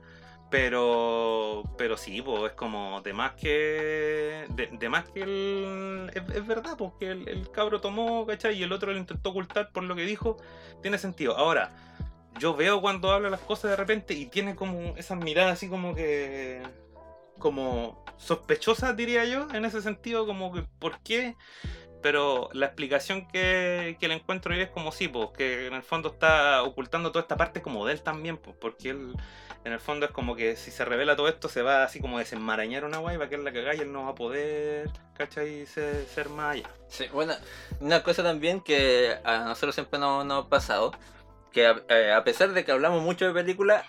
Pero, 0.50 1.64
pero 1.78 1.98
sí, 1.98 2.22
pues 2.22 2.44
es 2.44 2.52
como 2.52 3.02
de 3.02 3.14
más 3.14 3.34
que. 3.34 4.46
De, 4.50 4.90
más 4.90 5.10
que 5.10 5.22
el. 5.24 6.12
Es, 6.14 6.36
es 6.36 6.48
verdad, 6.48 6.76
porque 6.78 7.12
el, 7.12 7.28
el 7.28 7.50
cabro 7.52 7.82
tomó, 7.82 8.26
¿cachai? 8.26 8.58
Y 8.58 8.64
el 8.64 8.72
otro 8.72 8.92
lo 8.92 8.98
intentó 8.98 9.32
ocultar 9.32 9.72
por 9.72 9.84
lo 9.84 9.96
que 9.96 10.06
dijo. 10.06 10.38
Tiene 10.82 10.98
sentido. 10.98 11.36
Ahora, 11.36 11.72
yo 12.40 12.56
veo 12.56 12.80
cuando 12.80 13.12
habla 13.12 13.30
las 13.30 13.40
cosas 13.42 13.72
de 13.72 13.78
repente 13.78 14.14
y 14.14 14.28
tiene 14.28 14.56
como 14.56 14.96
esas 14.98 15.18
miradas 15.18 15.54
así 15.54 15.68
como 15.68 15.96
que. 15.96 16.62
como 17.40 18.06
sospechosas, 18.18 18.96
diría 18.96 19.26
yo, 19.26 19.48
en 19.54 19.66
ese 19.66 19.82
sentido, 19.82 20.26
como 20.26 20.54
que, 20.54 20.64
¿por 20.80 21.00
qué? 21.00 21.36
Pero 22.06 22.50
la 22.54 22.68
explicación 22.68 23.28
que, 23.28 23.98
que 24.00 24.08
le 24.08 24.14
encuentro 24.14 24.54
ahí 24.54 24.62
es 24.62 24.70
como 24.70 24.92
sí, 24.92 25.08
pues, 25.08 25.30
que 25.36 25.66
en 25.66 25.74
el 25.74 25.82
fondo 25.82 26.10
está 26.10 26.62
ocultando 26.62 27.12
toda 27.12 27.24
esta 27.24 27.36
parte 27.36 27.64
como 27.64 27.84
de 27.84 27.94
él 27.94 28.04
también, 28.04 28.38
pues, 28.38 28.56
porque 28.62 28.92
él, 28.92 29.16
en 29.64 29.74
el 29.74 29.80
fondo 29.80 30.06
es 30.06 30.12
como 30.12 30.36
que 30.36 30.56
si 30.56 30.70
se 30.70 30.86
revela 30.86 31.16
todo 31.16 31.28
esto, 31.28 31.50
se 31.50 31.64
va 31.64 31.84
así 31.84 32.00
como 32.00 32.18
a 32.18 32.20
desenmarañar 32.20 32.86
una 32.86 33.00
guay, 33.00 33.18
va 33.18 33.26
a 33.26 33.30
quedar 33.30 33.44
la 33.44 33.52
cagada 33.52 33.74
y 33.74 33.80
él 33.80 33.92
no 33.92 34.04
va 34.04 34.12
a 34.12 34.14
poder, 34.14 34.92
¿cachai? 35.16 35.66
Ser, 35.66 36.06
ser 36.06 36.30
más 36.30 36.54
allá. 36.54 36.70
Sí, 36.90 37.08
bueno, 37.12 37.34
una 37.80 38.04
cosa 38.04 38.22
también 38.22 38.62
que 38.62 39.18
a 39.24 39.40
nosotros 39.40 39.74
siempre 39.74 39.98
nos, 39.98 40.24
nos 40.28 40.46
ha 40.46 40.48
pasado, 40.48 40.92
que 41.52 41.66
a, 41.66 41.84
eh, 41.90 42.14
a 42.14 42.24
pesar 42.24 42.54
de 42.54 42.64
que 42.64 42.72
hablamos 42.72 43.02
mucho 43.02 43.26
de 43.26 43.34
películas, 43.34 43.84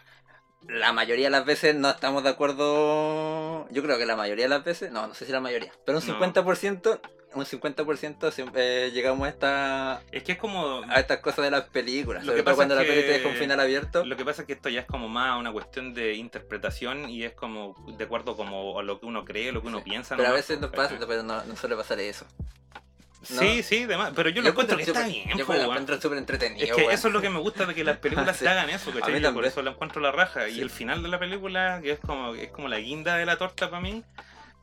la 0.69 0.93
mayoría 0.95 1.27
de 1.27 1.31
las 1.33 1.45
veces 1.45 1.75
no 1.75 1.91
estamos 1.91 2.23
de 2.23 2.31
acuerdo, 2.31 3.69
yo 3.71 3.83
creo 3.83 3.99
que 3.99 4.07
la 4.07 4.17
mayoría 4.17 4.47
de 4.47 4.49
las 4.49 4.65
veces, 4.65 4.91
no, 4.91 5.07
no 5.07 5.13
sé 5.13 5.27
si 5.27 5.33
la 5.33 5.41
mayoría, 5.41 5.71
pero 5.85 5.99
un 5.99 6.07
No. 6.07 6.19
50%, 6.19 7.01
un 7.39 7.45
50% 7.47 8.31
siempre 8.33 8.87
eh, 8.87 8.91
llegamos 8.91 9.27
a, 9.27 9.31
esta, 9.31 10.03
Es 10.13 10.23
que 10.23 10.33
es 10.33 10.39
como. 10.39 10.83
a 10.89 11.01
estas 11.01 11.19
cosas 11.19 11.45
de 11.45 11.51
las 11.51 11.63
películas, 11.69 12.23
Lo 12.25 12.33
sobre 12.33 12.39
que 12.39 12.43
todo 12.45 12.57
pasa 12.57 12.57
cuando 12.57 12.75
es 12.75 12.81
la 12.81 12.85
que- 12.85 12.91
película 12.93 13.17
deja 13.19 13.29
un 13.29 13.35
final 13.37 13.61
abierto. 13.61 14.05
Lo 14.05 14.17
que 14.17 14.25
pasa 14.25 14.43
es 14.43 14.47
que 14.47 14.53
esto 14.55 14.69
ya 14.69 14.81
es 14.81 14.87
como 14.87 15.09
más 15.09 15.39
una 15.39 15.53
cuestión 15.53 15.95
de 15.95 16.15
interpretación 16.15 17.09
y 17.11 17.25
es 17.25 17.33
como 17.33 17.75
de 17.97 18.05
acuerdo 18.05 18.37
como 18.37 18.79
a 18.79 18.83
lo 18.83 18.99
que 19.01 19.07
uno 19.07 19.25
cree, 19.25 19.53
lo 19.53 19.61
que 19.63 19.69
uno 19.69 19.79
Sí. 19.79 19.85
piensa. 19.85 20.17
Pero 20.17 20.29
a 20.29 20.33
veces 20.33 20.61
nos 20.61 20.71
pasa, 20.71 20.97
pero 21.07 21.23
no, 21.23 21.45
no 21.45 21.57
suele 21.57 21.77
pasar 21.77 22.01
eso. 22.01 22.27
¿no? 23.29 23.41
Sí, 23.41 23.63
sí, 23.65 23.87
demás. 23.87 24.13
Pero 24.15 24.29
yo 24.31 24.41
lo 24.41 24.51
encuentro 24.51 24.77
que 24.77 24.85
está 24.85 25.05
bien, 25.07 25.37
Yo 25.37 25.45
po, 25.47 25.53
lo 25.55 25.63
encuentro 25.63 26.01
súper 26.01 26.19
entretenido. 26.19 26.65
Es 26.65 26.73
que 26.73 26.93
eso 26.95 27.09
es 27.09 27.13
lo 27.15 27.21
que 27.21 27.29
me 27.29 27.41
gusta 27.41 27.67
de 27.67 27.75
que 27.75 27.83
las 27.83 27.97
películas 27.99 28.37
Sí. 28.39 28.47
hagan 28.47 28.71
eso, 28.71 28.93
¿cachai? 28.93 29.21
Yo 29.21 29.35
por 29.35 29.45
eso 29.45 29.63
la 29.63 29.73
encuentro 29.73 30.01
la 30.01 30.13
raja. 30.13 30.47
Sí. 30.49 30.59
Y 30.59 30.61
el 30.61 30.71
final 30.71 31.03
de 31.03 31.09
la 31.09 31.19
película, 31.19 31.81
que 31.83 31.91
es 31.93 31.99
como, 31.99 32.35
es 32.37 32.51
como 32.53 32.69
la 32.69 32.79
guinda 32.79 33.17
de 33.17 33.27
la 33.27 33.37
torta 33.37 33.69
para 33.69 33.81
mí, 33.83 34.05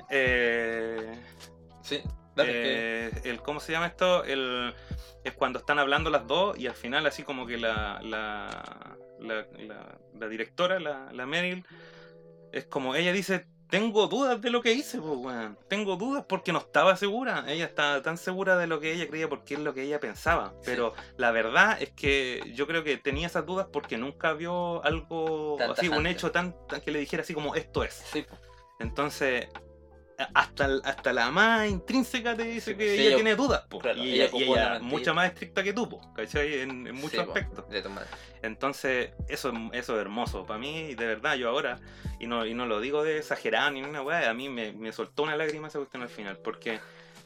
eh, 0.09 1.11
Sí, 1.81 2.01
dale, 2.35 2.51
que- 2.51 3.07
eh, 3.07 3.11
el, 3.25 3.41
¿cómo 3.41 3.59
se 3.59 3.71
llama 3.71 3.87
esto? 3.87 4.23
El, 4.23 4.73
es 5.23 5.33
cuando 5.33 5.59
están 5.59 5.79
hablando 5.79 6.09
las 6.09 6.27
dos 6.27 6.57
y 6.57 6.67
al 6.67 6.75
final 6.75 7.05
así 7.05 7.23
como 7.23 7.45
que 7.47 7.57
la, 7.57 7.99
la, 8.03 8.97
la, 9.19 9.45
la- 9.57 9.97
la 10.19 10.27
directora, 10.27 10.79
la, 10.79 11.11
la 11.11 11.25
Meryl, 11.25 11.65
es 12.51 12.65
como 12.65 12.95
ella 12.95 13.11
dice, 13.13 13.47
tengo 13.69 14.05
dudas 14.05 14.39
de 14.39 14.51
lo 14.51 14.61
que 14.61 14.73
hice, 14.73 14.99
pues, 14.99 15.17
weón. 15.17 15.57
Tengo 15.67 15.95
dudas 15.95 16.25
porque 16.29 16.53
no 16.53 16.59
estaba 16.59 16.95
segura. 16.95 17.45
Ella 17.47 17.65
estaba 17.65 18.03
tan 18.03 18.17
segura 18.19 18.55
de 18.55 18.67
lo 18.67 18.79
que 18.79 18.93
ella 18.93 19.07
creía 19.07 19.27
porque 19.27 19.55
es 19.55 19.59
lo 19.61 19.73
que 19.73 19.81
ella 19.81 19.99
pensaba. 19.99 20.53
Pero 20.63 20.93
la 21.17 21.31
verdad 21.31 21.81
es 21.81 21.89
que 21.89 22.51
yo 22.53 22.67
creo 22.67 22.83
que 22.83 22.97
tenía 22.97 23.25
esas 23.25 23.47
dudas 23.47 23.65
porque 23.73 23.97
nunca 23.97 24.33
vio 24.33 24.83
algo 24.85 25.57
así, 25.71 25.87
un 25.87 26.05
hecho 26.05 26.31
tan, 26.31 26.55
tan 26.67 26.81
que 26.81 26.91
le 26.91 26.99
dijera 26.99 27.23
así 27.23 27.33
como 27.33 27.55
esto 27.55 27.83
es. 27.83 27.95
Sí. 27.95 28.23
Entonces, 28.79 29.47
hasta, 30.33 30.65
el- 30.65 30.81
hasta 30.85 31.11
la 31.13 31.31
más 31.31 31.69
intrínseca 31.69 32.35
te 32.35 32.43
dice 32.43 32.75
que 32.77 32.87
Sí, 32.87 32.93
ella 33.01 33.07
ella- 33.07 33.15
tiene 33.15 33.35
dudas, 33.35 33.61
po. 33.69 33.79
claro, 33.79 33.97
y 34.03 34.13
ella 34.13 34.25
ella, 34.25 34.37
y 34.37 34.43
ella 34.43 34.79
mucha 34.79 35.13
más 35.13 35.27
estricta 35.27 35.63
que 35.63 35.73
tú, 35.73 35.89
po, 35.89 36.13
¿cachai? 36.13 36.59
En, 36.61 36.87
en 36.87 36.95
muchos 36.95 37.11
Sí, 37.11 37.17
aspectos. 37.19 37.65
Entonces, 38.41 39.11
eso, 39.27 39.49
es- 39.51 39.55
eso 39.73 39.95
es 39.95 40.01
hermoso. 40.01 40.45
Para 40.45 40.59
mí, 40.59 40.95
de 40.95 41.05
verdad, 41.07 41.35
yo 41.35 41.49
ahora, 41.49 41.79
y 42.19 42.27
no, 42.27 42.45
y 42.45 42.53
no 42.53 42.65
lo 42.65 42.79
digo 42.81 43.03
de 43.03 43.17
exagerado 43.17 43.71
ni 43.71 43.81
una 43.83 44.01
weá, 44.01 44.29
a 44.29 44.33
mí 44.33 44.49
me, 44.49 44.71
me 44.73 44.91
soltó 44.91 45.23
una 45.23 45.35
lágrima 45.35 45.67
esa 45.67 45.79
cuestión 45.79 46.03
al 46.03 46.09
final, 46.09 46.37
porque 46.37 46.79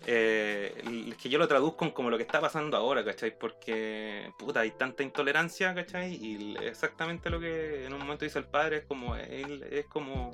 eh, 0.06 0.74
es 1.10 1.16
que 1.18 1.28
yo 1.30 1.40
lo 1.40 1.48
traduzco 1.48 1.92
como 1.94 2.10
lo 2.10 2.18
que 2.18 2.24
está 2.24 2.40
pasando 2.40 2.78
ahora, 2.78 3.04
¿cachai? 3.04 3.38
Porque, 3.38 4.32
puta, 4.38 4.62
hay 4.62 4.72
tanta 4.72 5.04
intolerancia, 5.04 5.74
¿cachai? 5.74 6.14
Y 6.16 6.56
exactamente 6.62 7.30
lo 7.30 7.40
que 7.40 7.86
en 7.86 7.94
un 7.94 8.00
momento 8.00 8.24
dice 8.24 8.40
el 8.40 8.46
padre 8.46 8.78
es 8.78 8.86
como, 8.86 9.16
él, 9.16 9.64
es 9.72 9.86
como... 9.88 10.32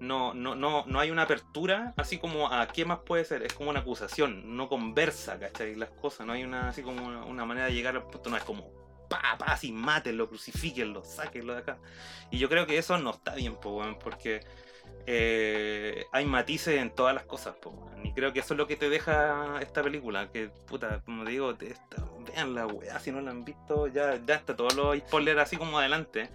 No, 0.00 0.34
no, 0.34 0.54
no, 0.54 0.84
no 0.86 1.00
hay 1.00 1.10
una 1.10 1.22
apertura 1.22 1.94
así 1.96 2.18
como 2.18 2.52
a 2.52 2.66
qué 2.68 2.84
más 2.84 2.98
puede 3.00 3.24
ser, 3.24 3.42
es 3.42 3.52
como 3.52 3.70
una 3.70 3.80
acusación, 3.80 4.56
no 4.56 4.68
conversa, 4.68 5.38
¿cachai? 5.38 5.76
Las 5.76 5.90
cosas, 5.90 6.26
no 6.26 6.32
hay 6.32 6.44
una 6.44 6.68
así 6.68 6.82
como 6.82 7.06
una, 7.06 7.44
manera 7.44 7.66
de 7.66 7.74
llegar 7.74 7.96
al 7.96 8.02
punto, 8.02 8.28
no 8.28 8.36
es 8.36 8.42
como 8.42 8.70
pa, 9.08 9.36
pa, 9.38 9.46
así 9.46 9.72
mátenlo, 9.72 10.28
crucifíquenlo, 10.28 11.04
sáquenlo 11.04 11.54
de 11.54 11.60
acá. 11.60 11.78
Y 12.30 12.38
yo 12.38 12.48
creo 12.48 12.66
que 12.66 12.76
eso 12.76 12.98
no 12.98 13.10
está 13.10 13.34
bien, 13.34 13.54
po, 13.56 13.82
porque 14.02 14.40
eh, 15.06 16.06
hay 16.12 16.24
matices 16.26 16.80
en 16.80 16.90
todas 16.90 17.14
las 17.14 17.24
cosas, 17.24 17.54
po. 17.56 17.90
Y 18.02 18.12
creo 18.12 18.32
que 18.32 18.40
eso 18.40 18.54
es 18.54 18.58
lo 18.58 18.66
que 18.66 18.76
te 18.76 18.88
deja 18.88 19.58
esta 19.60 19.82
película, 19.82 20.30
que 20.30 20.48
puta, 20.66 21.00
como 21.04 21.24
digo, 21.24 21.54
te, 21.54 21.70
esta, 21.72 22.04
vean 22.24 22.54
la 22.54 22.66
weá, 22.66 22.98
si 23.00 23.12
no 23.12 23.20
la 23.20 23.30
han 23.30 23.44
visto, 23.44 23.86
ya, 23.88 24.18
ya 24.26 24.34
está 24.34 24.56
todos 24.56 24.74
los 24.74 24.96
spoilers 24.98 25.38
así 25.40 25.56
como 25.56 25.78
adelante, 25.78 26.28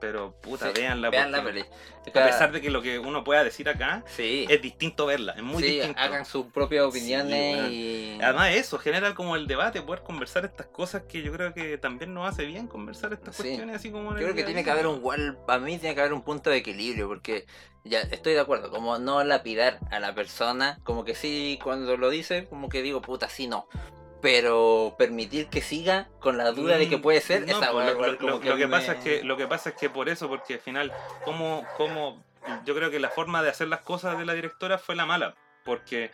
pero 0.00 0.32
puta, 0.40 0.68
Sí, 0.72 0.80
veanla. 0.80 1.10
Vean 1.10 1.32
la 1.32 1.42
porque 1.42 1.64
peli. 1.64 2.18
A 2.24 2.26
pesar 2.26 2.52
de 2.52 2.60
que 2.60 2.70
lo 2.70 2.82
que 2.82 2.98
uno 2.98 3.24
pueda 3.24 3.42
decir 3.44 3.68
acá 3.68 4.04
Sí. 4.06 4.46
es 4.48 4.60
distinto 4.60 5.06
verla, 5.06 5.32
es 5.32 5.42
muy 5.42 5.62
sí, 5.62 5.70
distinto. 5.76 5.98
hagan 6.00 6.24
sus 6.26 6.46
propias 6.46 6.84
opiniones 6.84 7.70
y. 7.70 8.18
Además 8.22 8.50
eso 8.54 8.78
genera 8.78 9.14
como 9.14 9.36
el 9.36 9.46
debate, 9.46 9.80
poder 9.82 10.02
conversar 10.02 10.44
estas 10.44 10.66
cosas 10.66 11.02
que 11.08 11.22
yo 11.22 11.32
creo 11.32 11.54
que 11.54 11.78
también 11.78 12.12
nos 12.12 12.28
hace 12.28 12.44
bien 12.44 12.66
conversar 12.66 13.12
estas 13.12 13.36
cuestiones 13.36 13.76
así 13.76 13.90
como 13.90 14.10
en 14.12 14.18
Yo 14.18 14.24
creo 14.24 14.34
que 14.34 14.44
tiene 14.44 14.64
que 14.64 14.70
haber 14.70 14.86
un 14.86 14.96
igual, 14.96 15.38
a 15.48 15.58
mí 15.58 15.78
tiene 15.78 15.94
que 15.94 16.00
haber 16.00 16.12
un 16.12 16.22
punto 16.22 16.50
de 16.50 16.56
equilibrio, 16.58 17.08
porque 17.08 17.46
ya 17.84 18.00
estoy 18.00 18.32
de 18.34 18.40
acuerdo, 18.40 18.70
como 18.70 18.98
no 18.98 19.22
lapidar 19.24 19.78
a 19.90 20.00
la 20.00 20.14
persona, 20.14 20.78
como 20.84 21.04
que 21.04 21.14
sí, 21.14 21.58
cuando 21.62 21.96
lo 21.96 22.08
dice, 22.10 22.46
como 22.46 22.68
que 22.68 22.80
digo, 22.82 23.02
puta, 23.02 23.28
sí, 23.28 23.46
no. 23.46 23.66
Pero 24.24 24.94
permitir 24.96 25.48
que 25.48 25.60
siga 25.60 26.08
con 26.18 26.38
la 26.38 26.50
duda 26.52 26.78
de 26.78 26.88
que 26.88 26.96
Mm, 26.96 27.02
puede 27.02 27.20
ser, 27.20 27.42
no, 27.46 27.58
esa 27.58 27.70
pues, 27.72 27.92
lo, 27.92 28.00
lo- 28.06 28.18
como 28.18 28.32
lo- 28.32 28.40
que 28.40 28.54
lo 28.56 28.70
pasa 28.70 28.92
es 28.92 28.98
que 29.04 29.22
lo 29.22 29.36
que 29.36 29.46
pasa 29.46 29.68
es 29.68 29.76
que 29.76 29.90
por 29.90 30.08
eso, 30.08 30.28
porque 30.28 30.54
al 30.54 30.60
final, 30.60 30.90
como, 31.26 31.66
como 31.76 32.24
yo 32.64 32.74
creo 32.74 32.90
que 32.90 32.98
la 33.00 33.10
forma 33.10 33.42
de 33.42 33.50
hacer 33.50 33.68
las 33.68 33.80
cosas 33.82 34.18
de 34.18 34.24
la 34.24 34.32
directora 34.32 34.78
fue 34.78 34.96
la 34.96 35.04
mala, 35.04 35.34
porque 35.62 36.10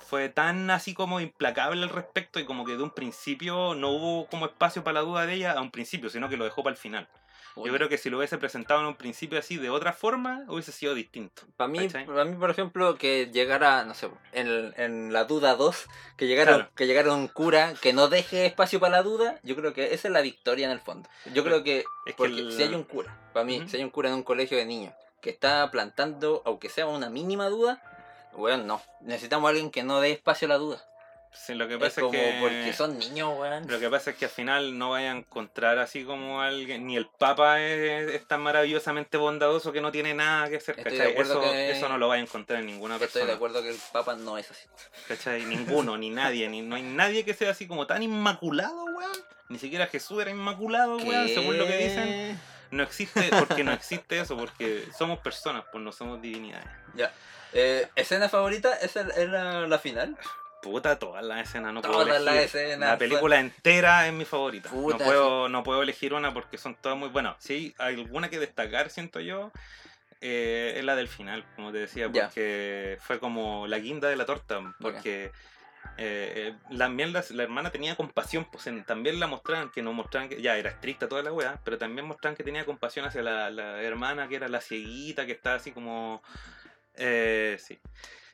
fue 0.00 0.28
tan 0.28 0.70
así 0.70 0.92
como 0.92 1.20
implacable 1.20 1.82
al 1.82 1.88
respecto 1.88 2.38
y 2.38 2.44
como 2.44 2.66
que 2.66 2.76
de 2.76 2.82
un 2.82 2.90
principio 2.90 3.74
no 3.74 3.88
hubo 3.92 4.26
como 4.26 4.44
espacio 4.44 4.84
para 4.84 5.00
la 5.00 5.06
duda 5.06 5.24
de 5.24 5.32
ella 5.32 5.52
a 5.52 5.62
un 5.62 5.70
principio, 5.70 6.10
sino 6.10 6.28
que 6.28 6.36
lo 6.36 6.44
dejó 6.44 6.62
para 6.62 6.74
el 6.74 6.78
final. 6.78 7.08
Yo 7.56 7.72
creo 7.72 7.88
que 7.88 7.98
si 7.98 8.10
lo 8.10 8.18
hubiese 8.18 8.36
presentado 8.38 8.80
en 8.80 8.86
un 8.86 8.96
principio 8.96 9.38
así 9.38 9.56
de 9.56 9.70
otra 9.70 9.92
forma, 9.92 10.44
hubiese 10.48 10.72
sido 10.72 10.94
distinto. 10.94 11.42
Para 11.56 11.68
mí, 11.68 11.88
para 11.88 12.24
mí, 12.24 12.36
por 12.36 12.50
ejemplo, 12.50 12.96
que 12.98 13.30
llegara, 13.32 13.84
no 13.84 13.94
sé, 13.94 14.08
en, 14.32 14.74
en 14.76 15.12
la 15.12 15.24
duda 15.24 15.54
2, 15.54 15.86
que 16.16 16.26
llegara, 16.26 16.54
Claro. 16.54 16.70
que 16.74 16.86
llegara 16.86 17.12
un 17.12 17.28
cura 17.28 17.74
que 17.80 17.92
no 17.92 18.08
deje 18.08 18.46
espacio 18.46 18.80
para 18.80 18.96
la 18.96 19.02
duda, 19.02 19.38
yo 19.44 19.54
creo 19.54 19.72
que 19.72 19.94
esa 19.94 20.08
es 20.08 20.12
la 20.12 20.20
victoria 20.20 20.66
en 20.66 20.72
el 20.72 20.80
fondo. 20.80 21.08
Yo 21.32 21.44
creo 21.44 21.62
que, 21.62 21.78
Es 21.78 21.84
que 22.06 22.12
porque 22.14 22.40
el- 22.40 22.52
si 22.52 22.62
hay 22.64 22.74
un 22.74 22.84
cura, 22.84 23.16
para 23.32 23.44
mí, 23.44 23.62
si 23.68 23.76
hay 23.76 23.84
un 23.84 23.90
cura 23.90 24.08
en 24.08 24.16
un 24.16 24.22
colegio 24.24 24.58
de 24.58 24.64
niños 24.66 24.92
que 25.20 25.30
está 25.30 25.70
plantando, 25.70 26.42
aunque 26.44 26.68
sea 26.68 26.86
una 26.86 27.08
mínima 27.08 27.48
duda, 27.48 27.80
bueno, 28.36 28.64
no. 28.64 28.82
Necesitamos 29.00 29.46
a 29.46 29.50
alguien 29.50 29.70
que 29.70 29.82
no 29.84 30.00
dé 30.00 30.10
espacio 30.10 30.46
a 30.46 30.48
la 30.48 30.58
duda. 30.58 30.84
Sí, 31.34 31.54
lo 31.54 31.66
que 31.68 31.76
pasa 31.76 32.00
es, 32.00 32.04
como 32.06 32.12
que... 32.12 32.38
porque 32.40 32.72
son 32.72 32.98
niños, 32.98 33.32
weón. 33.36 33.66
Lo 33.68 33.78
que 33.80 33.90
pasa 33.90 34.10
es 34.10 34.16
que 34.16 34.24
al 34.26 34.30
final 34.30 34.78
no 34.78 34.90
vaya 34.90 35.12
a 35.12 35.16
encontrar 35.16 35.78
así 35.78 36.04
como 36.04 36.40
alguien, 36.40 36.86
ni 36.86 36.96
el 36.96 37.06
Papa 37.06 37.60
es, 37.60 38.08
es 38.14 38.26
tan 38.26 38.40
maravillosamente 38.40 39.16
bondadoso 39.16 39.72
que 39.72 39.80
no 39.80 39.92
tiene 39.92 40.14
nada 40.14 40.48
que 40.48 40.56
hacer, 40.56 40.78
Estoy 40.78 40.96
¿cachai? 40.96 41.14
Eso, 41.20 41.40
que- 41.40 41.70
eso 41.72 41.88
no 41.88 41.98
lo 41.98 42.08
vaya 42.08 42.20
a 42.22 42.24
encontrar 42.24 42.60
en 42.60 42.66
ninguna 42.66 42.94
Estoy 42.94 43.06
persona, 43.08 43.26
de 43.26 43.32
acuerdo 43.32 43.62
que 43.62 43.70
el 43.70 43.78
Papa 43.92 44.14
no 44.14 44.38
es 44.38 44.50
así. 44.50 44.64
¿cachai? 45.08 45.44
Ninguno, 45.44 45.98
ni 45.98 46.08
nadie, 46.10 46.48
ni, 46.48 46.62
no 46.62 46.76
hay 46.76 46.82
nadie 46.82 47.24
que 47.24 47.34
sea 47.34 47.50
así 47.50 47.66
como 47.66 47.86
tan 47.86 48.02
inmaculado, 48.02 48.84
weón. 48.84 49.12
Ni 49.48 49.58
siquiera 49.58 49.86
Jesús 49.88 50.22
era 50.22 50.30
inmaculado, 50.30 50.96
weón, 50.96 51.28
según 51.28 51.58
lo 51.58 51.66
que 51.66 51.76
dicen. 51.76 52.40
No 52.70 52.82
existe, 52.82 53.28
porque 53.38 53.62
no 53.62 53.72
existe 53.72 54.18
eso, 54.18 54.36
porque 54.36 54.84
somos 54.96 55.18
personas, 55.18 55.64
pues 55.70 55.84
no 55.84 55.92
somos 55.92 56.22
divinidades. 56.22 56.66
Ya. 56.94 57.12
Eh, 57.52 57.86
¿Escena 57.94 58.28
favorita? 58.28 58.74
¿Esa 58.76 59.02
es 59.02 59.28
la, 59.28 59.66
la 59.68 59.78
final? 59.78 60.16
Puta, 60.64 60.98
todas 60.98 61.22
las 61.24 61.46
escenas, 61.48 61.72
no 61.74 61.82
puedo 61.82 61.92
Todas 61.94 62.08
elegir. 62.16 62.24
las 62.24 62.44
escenas, 62.44 62.88
La 62.90 62.98
película 62.98 63.38
entera 63.38 64.06
es 64.06 64.12
mi 64.12 64.24
favorita. 64.24 64.70
Puta, 64.70 64.96
no, 64.98 65.04
puedo, 65.04 65.48
no 65.50 65.62
puedo 65.62 65.82
elegir 65.82 66.14
una 66.14 66.32
porque 66.32 66.56
son 66.58 66.74
todas 66.74 66.96
muy 66.98 67.10
buenas. 67.10 67.36
Sí, 67.38 67.74
hay 67.78 67.94
alguna 67.94 68.30
que 68.30 68.38
destacar, 68.38 68.88
siento 68.90 69.20
yo, 69.20 69.52
eh, 70.20 70.74
es 70.78 70.84
la 70.84 70.96
del 70.96 71.08
final, 71.08 71.44
como 71.54 71.70
te 71.70 71.78
decía, 71.78 72.10
porque 72.10 72.98
fue 73.02 73.18
como 73.20 73.66
la 73.66 73.78
guinda 73.78 74.08
de 74.08 74.16
la 74.16 74.24
torta. 74.24 74.74
Porque 74.80 75.26
eh, 75.98 76.54
eh, 76.68 76.76
también 76.78 77.12
la, 77.12 77.22
la 77.30 77.42
hermana 77.42 77.70
tenía 77.70 77.94
compasión, 77.94 78.46
pues 78.50 78.66
en- 78.66 78.84
también 78.84 79.20
la 79.20 79.26
mostraban, 79.26 79.70
que 79.70 79.82
no 79.82 79.92
mostraban 79.92 80.28
que 80.30 80.40
ya 80.40 80.56
era 80.56 80.70
estricta 80.70 81.08
toda 81.08 81.22
la 81.22 81.30
weá, 81.32 81.60
pero 81.62 81.76
también 81.76 82.06
mostraban 82.06 82.36
que 82.36 82.42
tenía 82.42 82.64
compasión 82.64 83.04
hacia 83.04 83.22
la, 83.22 83.50
la 83.50 83.82
hermana 83.82 84.26
que 84.28 84.36
era 84.36 84.48
la 84.48 84.60
cieguita, 84.62 85.26
que 85.26 85.32
estaba 85.32 85.56
así 85.56 85.72
como. 85.72 86.22
Eh, 86.96 87.58
sí. 87.60 87.78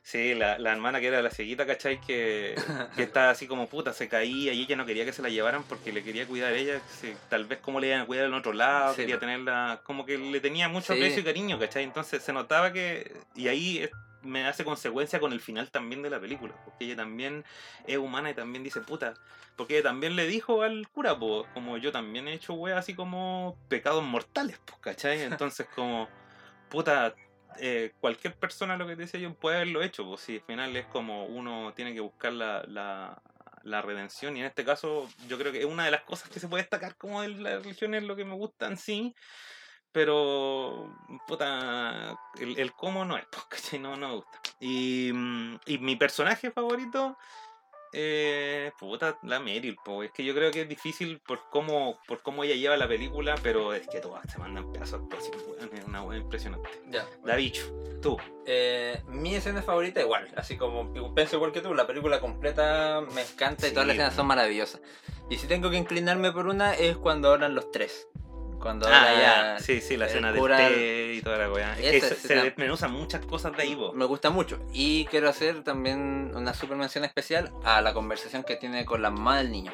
Sí, 0.03 0.33
la, 0.33 0.57
la 0.57 0.71
hermana 0.71 0.99
que 0.99 1.07
era 1.07 1.21
la 1.21 1.29
cieguita, 1.29 1.65
¿cachai? 1.65 2.01
Que, 2.01 2.55
que 2.95 3.03
estaba 3.03 3.29
así 3.29 3.47
como 3.47 3.67
puta, 3.67 3.93
se 3.93 4.09
caía 4.09 4.51
y 4.51 4.61
ella 4.63 4.75
no 4.75 4.85
quería 4.85 5.05
que 5.05 5.13
se 5.13 5.21
la 5.21 5.29
llevaran 5.29 5.63
porque 5.63 5.93
le 5.93 6.03
quería 6.03 6.25
cuidar 6.25 6.53
a 6.53 6.57
ella, 6.57 6.81
sí, 6.99 7.13
tal 7.29 7.45
vez 7.45 7.59
como 7.59 7.79
le 7.79 7.87
iban 7.87 8.01
a 8.01 8.05
cuidar 8.05 8.25
en 8.25 8.33
otro 8.33 8.51
lado, 8.53 8.93
Sí, 8.93 9.01
quería 9.01 9.19
tenerla, 9.19 9.81
como 9.83 10.05
que 10.05 10.17
le 10.17 10.39
tenía 10.39 10.67
mucho 10.67 10.93
Sí. 10.93 10.99
aprecio 10.99 11.21
y 11.21 11.25
cariño, 11.25 11.59
¿cachai? 11.59 11.83
Entonces 11.83 12.23
se 12.23 12.33
notaba 12.33 12.73
que, 12.73 13.11
y 13.35 13.47
ahí 13.47 13.87
me 14.23 14.45
hace 14.47 14.63
consecuencia 14.63 15.19
con 15.19 15.33
el 15.33 15.39
final 15.39 15.69
también 15.71 16.01
de 16.01 16.09
la 16.09 16.19
película, 16.19 16.53
porque 16.65 16.85
ella 16.85 16.95
también 16.95 17.43
es 17.87 17.97
humana 17.97 18.31
y 18.31 18.33
también 18.33 18.63
dice 18.63 18.81
puta, 18.81 19.13
porque 19.55 19.75
ella 19.75 19.83
también 19.89 20.15
le 20.15 20.27
dijo 20.27 20.63
al 20.63 20.87
cura, 20.89 21.17
po, 21.17 21.47
como 21.53 21.77
yo 21.77 21.91
también 21.91 22.27
he 22.27 22.33
hecho 22.33 22.53
weas 22.53 22.79
así 22.79 22.93
como 22.95 23.55
pecados 23.67 24.03
mortales, 24.03 24.59
pues, 24.65 24.79
¿cachai? 24.79 25.21
Entonces 25.21 25.67
como, 25.75 26.07
puta, 26.69 27.15
eh, 27.59 27.93
cualquier 27.99 28.35
persona, 28.35 28.77
lo 28.77 28.87
que 28.87 28.95
te 28.95 29.03
decía 29.03 29.19
yo, 29.19 29.33
puede 29.33 29.57
haberlo 29.57 29.83
hecho, 29.83 30.05
pues 30.05 30.21
si 30.21 30.35
al 30.35 30.41
final 30.41 30.75
es 30.75 30.85
como 30.87 31.25
uno 31.25 31.73
tiene 31.75 31.93
que 31.93 31.99
buscar 31.99 32.33
la, 32.33 32.63
la, 32.67 33.21
la 33.63 33.81
redención, 33.81 34.37
y 34.37 34.41
en 34.41 34.47
este 34.47 34.65
caso 34.65 35.09
yo 35.27 35.37
creo 35.37 35.51
que 35.51 35.59
es 35.59 35.65
una 35.65 35.85
de 35.85 35.91
las 35.91 36.01
cosas 36.03 36.29
que 36.29 36.39
se 36.39 36.47
puede 36.47 36.63
destacar 36.63 36.95
como 36.95 37.21
de 37.21 37.29
la 37.29 37.57
religión, 37.59 37.93
es 37.93 38.03
lo 38.03 38.15
que 38.15 38.25
me 38.25 38.35
gusta 38.35 38.67
en 38.67 38.77
sí, 38.77 39.15
pero 39.91 40.95
puta, 41.27 42.17
el, 42.39 42.57
el 42.57 42.73
cómo 42.73 43.03
no 43.05 43.17
es, 43.17 43.25
pues, 43.31 43.45
¿cachai? 43.49 43.79
No, 43.79 43.95
no 43.95 44.07
me 44.07 44.15
gusta. 44.15 44.39
Y, 44.59 45.11
mm, 45.13 45.59
y 45.65 45.77
mi 45.79 45.95
personaje 45.95 46.51
favorito, 46.51 47.17
eh, 47.93 48.71
puta, 48.79 49.17
la 49.23 49.39
Meryl, 49.39 49.75
po. 49.83 50.03
es 50.03 50.11
que 50.11 50.23
yo 50.23 50.33
creo 50.33 50.51
que 50.51 50.61
es 50.61 50.69
difícil 50.69 51.19
por 51.19 51.49
cómo, 51.49 51.99
por 52.07 52.21
cómo 52.21 52.43
ella 52.43 52.55
lleva 52.55 52.77
la 52.77 52.87
película, 52.87 53.35
pero 53.43 53.73
es 53.73 53.87
que 53.87 53.99
todas 53.99 54.23
se 54.31 54.37
mandan 54.37 54.71
pedazos 54.71 55.01
weón, 55.01 55.69
es 55.73 55.85
una 55.85 56.03
wea 56.03 56.19
impresionante. 56.19 56.69
Ya. 56.89 57.05
Davicho, 57.25 57.65
tú. 58.01 58.17
Eh, 58.45 59.01
mi 59.07 59.35
escena 59.35 59.61
favorita 59.61 60.01
igual, 60.01 60.29
así 60.35 60.57
como 60.57 60.91
pienso 61.13 61.35
igual 61.35 61.51
que 61.51 61.61
tú, 61.61 61.73
la 61.73 61.85
película 61.85 62.19
completa 62.19 63.01
me 63.13 63.21
encanta 63.21 63.65
y 63.65 63.69
Sí, 63.69 63.73
todas 63.73 63.87
las 63.87 63.95
escenas 63.95 64.15
son 64.15 64.27
maravillosas. 64.27 64.81
Y 65.29 65.37
si 65.37 65.47
tengo 65.47 65.69
que 65.69 65.77
inclinarme 65.77 66.31
por 66.31 66.47
una 66.47 66.73
es 66.73 66.97
cuando 66.97 67.31
hablan 67.31 67.55
los 67.55 67.71
tres. 67.71 68.07
Cuando 68.61 68.87
Ah, 68.87 69.13
ya. 69.19 69.59
Sí, 69.59 69.81
sí, 69.81 69.97
la 69.97 70.05
escena 70.05 70.31
del 70.31 70.41
té 70.47 71.13
y 71.15 71.21
toda 71.21 71.37
la 71.37 71.51
weá. 71.51 71.77
Es 71.79 72.03
que 72.03 72.15
se, 72.15 72.35
desmenuzan 72.35 72.91
muchas 72.91 73.25
cosas 73.25 73.55
de 73.57 73.63
ahí, 73.63 73.75
po. 73.75 73.91
Me 73.93 74.05
gusta 74.05 74.29
mucho. 74.29 74.59
Y 74.71 75.05
quiero 75.05 75.29
hacer 75.29 75.63
también 75.63 76.31
una 76.35 76.53
super 76.53 76.77
mención 76.77 77.03
especial 77.03 77.51
a 77.63 77.81
la 77.81 77.93
conversación 77.93 78.43
que 78.43 78.55
tiene 78.55 78.85
con 78.85 79.01
la 79.01 79.09
mamá 79.09 79.39
del 79.39 79.51
niño. 79.51 79.73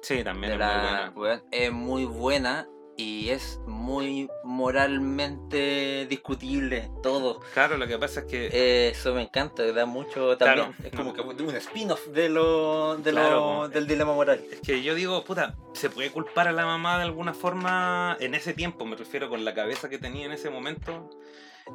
Sí, 0.00 0.24
también 0.24 0.50
De 0.50 0.54
es 0.54 0.58
la- 0.58 1.10
muy 1.14 1.20
buena. 1.22 1.42
es 1.52 1.72
muy 1.72 2.04
buena 2.06 2.68
y 2.96 3.30
es 3.30 3.58
muy 3.66 4.28
moralmente 4.44 6.06
discutible 6.08 6.90
todo. 7.02 7.40
Claro, 7.54 7.76
lo 7.76 7.86
que 7.86 7.98
pasa 7.98 8.20
es 8.20 8.26
que 8.26 8.88
Eso 8.90 9.14
me 9.14 9.22
encanta, 9.22 9.62
da 9.72 9.86
mucho 9.86 10.36
también. 10.36 10.72
Claro. 10.72 10.88
Es 10.88 10.94
como 10.96 11.14
que 11.14 11.42
un 11.42 11.56
spin-off 11.56 12.06
de 12.08 12.28
lo, 12.28 12.96
de 12.96 13.10
Claro, 13.12 13.62
lo- 13.62 13.68
del 13.68 13.86
dilema 13.86 14.12
moral. 14.14 14.40
Es 14.50 14.60
que 14.60 14.82
yo 14.82 14.94
digo, 14.94 15.24
puta, 15.24 15.54
se 15.74 15.90
puede 15.90 16.10
culpar 16.10 16.48
a 16.48 16.52
la 16.52 16.64
mamá 16.66 16.98
de 16.98 17.04
alguna 17.04 17.34
forma 17.34 18.16
en 18.20 18.34
ese 18.34 18.52
tiempo, 18.54 18.84
me 18.84 18.96
refiero 18.96 19.28
con 19.28 19.44
la 19.44 19.54
cabeza 19.54 19.88
que 19.88 19.98
tenía 19.98 20.26
en 20.26 20.32
ese 20.32 20.50
momento. 20.50 21.08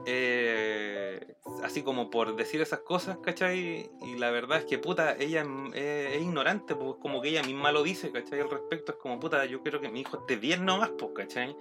Eh, 0.06 1.36
así 1.64 1.82
como 1.82 2.10
por 2.10 2.36
decir 2.36 2.62
esas 2.62 2.80
cosas, 2.80 3.18
¿cachai? 3.24 3.90
Y 4.02 4.16
la 4.18 4.32
verdad 4.32 4.60
es 4.60 4.66
que, 4.66 4.78
puta, 4.78 5.16
ella 5.18 5.46
es, 5.74 6.16
es 6.16 6.22
ignorante, 6.22 6.76
pues 6.76 6.96
como 7.02 7.22
que 7.22 7.30
ella 7.30 7.44
misma 7.44 7.72
lo 7.72 7.84
dice, 7.84 8.12
¿cachai? 8.12 8.40
Al 8.42 8.50
respecto 8.50 8.94
es 8.94 8.98
como, 8.98 9.20
puta, 9.20 9.46
yo 9.46 9.62
quiero 9.62 9.80
que 9.82 9.90
mi 9.90 10.02
hijo 10.02 10.20
esté 10.20 10.36
bien 10.36 10.66
nomás, 10.66 10.92
pues, 10.98 11.12
¿cachai? 11.16 11.56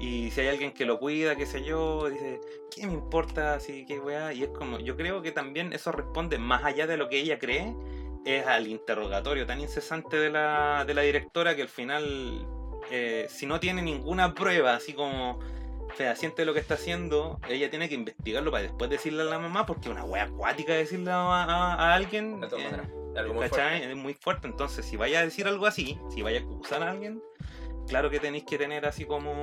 Y 0.00 0.30
si 0.30 0.40
hay 0.40 0.48
alguien 0.48 0.72
que 0.72 0.84
lo 0.84 0.98
cuida, 0.98 1.36
qué 1.36 1.46
sé 1.46 1.62
yo, 1.64 2.08
dice, 2.08 2.40
¿qué 2.74 2.86
me 2.86 2.94
importa? 2.94 3.54
Así 3.54 3.86
que 3.86 3.98
weá. 3.98 4.32
Y 4.32 4.44
es 4.44 4.50
como, 4.50 4.78
yo 4.78 4.96
creo 4.96 5.22
que 5.22 5.32
también 5.32 5.72
eso 5.72 5.92
responde 5.92 6.38
más 6.38 6.64
allá 6.64 6.86
de 6.86 6.96
lo 6.96 7.08
que 7.08 7.18
ella 7.18 7.38
cree, 7.38 7.74
es 8.24 8.46
al 8.46 8.66
interrogatorio 8.66 9.46
tan 9.46 9.60
incesante 9.60 10.16
de 10.16 10.30
la, 10.30 10.84
de 10.86 10.94
la 10.94 11.02
directora 11.02 11.54
que 11.56 11.62
al 11.62 11.68
final, 11.68 12.46
eh, 12.90 13.26
si 13.30 13.46
no 13.46 13.60
tiene 13.60 13.82
ninguna 13.82 14.34
prueba, 14.34 14.74
así 14.74 14.92
como 14.92 15.38
fehaciente 15.98 16.42
de 16.42 16.46
lo 16.46 16.54
que 16.54 16.60
está 16.60 16.74
haciendo, 16.74 17.40
ella 17.48 17.68
tiene 17.68 17.88
que 17.88 17.96
investigarlo 17.96 18.50
para 18.52 18.62
después 18.62 18.88
decirle 18.88 19.22
a 19.22 19.26
la 19.26 19.38
mamá, 19.38 19.66
porque 19.66 19.90
una 19.90 20.04
wea 20.04 20.22
acuática 20.24 20.72
decirle 20.72 21.10
a, 21.10 21.16
a- 21.44 21.74
a 21.74 21.94
alguien. 21.94 22.40
De 22.40 22.46
todas 22.48 22.64
eh, 22.64 22.68
maneras. 22.70 22.88
Algo 23.16 23.34
muy 23.34 23.48
¿cachai? 23.48 23.70
fuerte. 23.78 23.90
Es 23.90 23.96
muy 23.96 24.14
fuerte. 24.14 24.46
Entonces, 24.46 24.86
si 24.86 24.96
vaya 24.96 25.18
a 25.18 25.22
decir 25.24 25.46
algo 25.48 25.66
así, 25.66 25.98
si 26.14 26.22
vaya 26.22 26.38
a 26.38 26.42
acusar 26.44 26.82
a 26.84 26.90
alguien, 26.92 27.20
claro 27.88 28.10
que 28.10 28.20
tenéis 28.20 28.44
que 28.44 28.56
tener 28.58 28.86
así 28.86 29.04
como. 29.04 29.34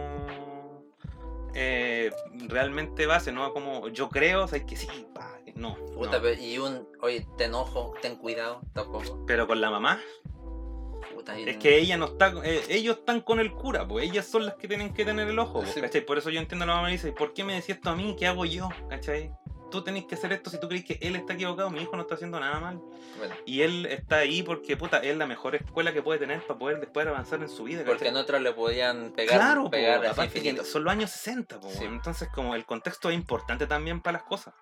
eh, 1.53 2.11
realmente 2.47 3.05
base, 3.05 3.31
¿no? 3.31 3.51
Como 3.53 3.87
yo 3.89 4.09
creo, 4.09 4.47
sabes 4.47 4.65
que 4.65 4.75
sí, 4.77 4.87
pa, 5.13 5.37
no. 5.55 5.75
Puta, 5.93 6.17
no. 6.17 6.21
pero- 6.23 6.41
y 6.41 6.57
un, 6.57 6.87
oye, 7.01 7.27
te 7.37 7.45
enojo, 7.45 7.93
ten 8.01 8.15
cuidado, 8.17 8.61
tampoco. 8.73 9.23
Pero 9.25 9.45
con 9.47 9.59
la 9.61 9.69
mamá, 9.69 9.99
Es 11.33 11.57
que 11.57 11.77
ella 11.77 11.97
no 11.97 12.05
está. 12.05 12.33
eh, 12.43 12.63
ellos 12.69 12.97
están 12.99 13.21
con 13.21 13.39
el 13.39 13.51
cura, 13.51 13.87
pues 13.87 14.05
ellas 14.09 14.25
son 14.27 14.45
las 14.45 14.55
que 14.55 14.67
tienen 14.67 14.93
que 14.93 15.05
tener 15.05 15.27
el 15.27 15.39
ojo, 15.39 15.65
Sí. 15.65 15.81
¿cachai? 15.81 16.05
Por 16.05 16.17
eso 16.17 16.29
yo 16.29 16.39
entiendo 16.39 16.63
a 16.63 16.67
la 16.67 16.75
mamá 16.75 16.89
y 16.89 16.93
dice, 16.93 17.11
¿por 17.11 17.33
qué 17.33 17.43
me 17.43 17.53
decís 17.53 17.71
esto 17.75 17.89
a 17.89 17.95
mí? 17.95 18.15
¿Qué 18.17 18.27
hago 18.27 18.45
yo? 18.45 18.69
¿cachai? 18.89 19.31
Tú 19.71 19.83
tenés 19.83 20.05
que 20.05 20.15
hacer 20.15 20.31
esto 20.31 20.49
si 20.49 20.59
tú 20.59 20.69
crees 20.69 20.85
que 20.85 20.97
él 21.01 21.15
está 21.15 21.33
equivocado, 21.33 21.69
mi 21.69 21.81
hijo 21.81 21.95
no 21.95 22.03
está 22.03 22.15
haciendo 22.15 22.39
nada 22.39 22.59
mal. 22.59 22.79
bueno, 23.17 23.33
Y 23.45 23.61
él 23.61 23.87
está 23.87 24.17
ahí 24.17 24.41
porque, 24.43 24.77
puta, 24.77 24.99
es 24.99 25.17
la 25.17 25.25
mejor 25.25 25.55
escuela 25.55 25.91
que 25.91 26.01
puede 26.01 26.19
tener 26.19 26.41
para 26.45 26.57
poder 26.59 26.79
después 26.79 27.05
avanzar 27.07 27.41
en 27.41 27.49
su 27.49 27.63
vida. 27.63 27.83
porque 27.83 28.07
en 28.07 28.15
otros 28.15 28.39
le 28.41 28.53
podían 28.53 29.11
pegar, 29.11 29.37
claro, 29.39 29.63
po, 29.65 29.71
pegar 29.71 29.99
así 30.01 30.07
aparte 30.11 30.41
que 30.41 30.63
son 30.63 30.83
los 30.83 30.91
años 30.93 31.09
60, 31.09 31.59
po, 31.59 31.69
Sí. 31.71 31.83
entonces 31.83 32.29
como 32.33 32.55
el 32.55 32.65
contexto 32.65 33.09
es 33.09 33.15
importante 33.15 33.65
también 33.67 33.99
para 34.01 34.19
las 34.19 34.23
cosas. 34.27 34.53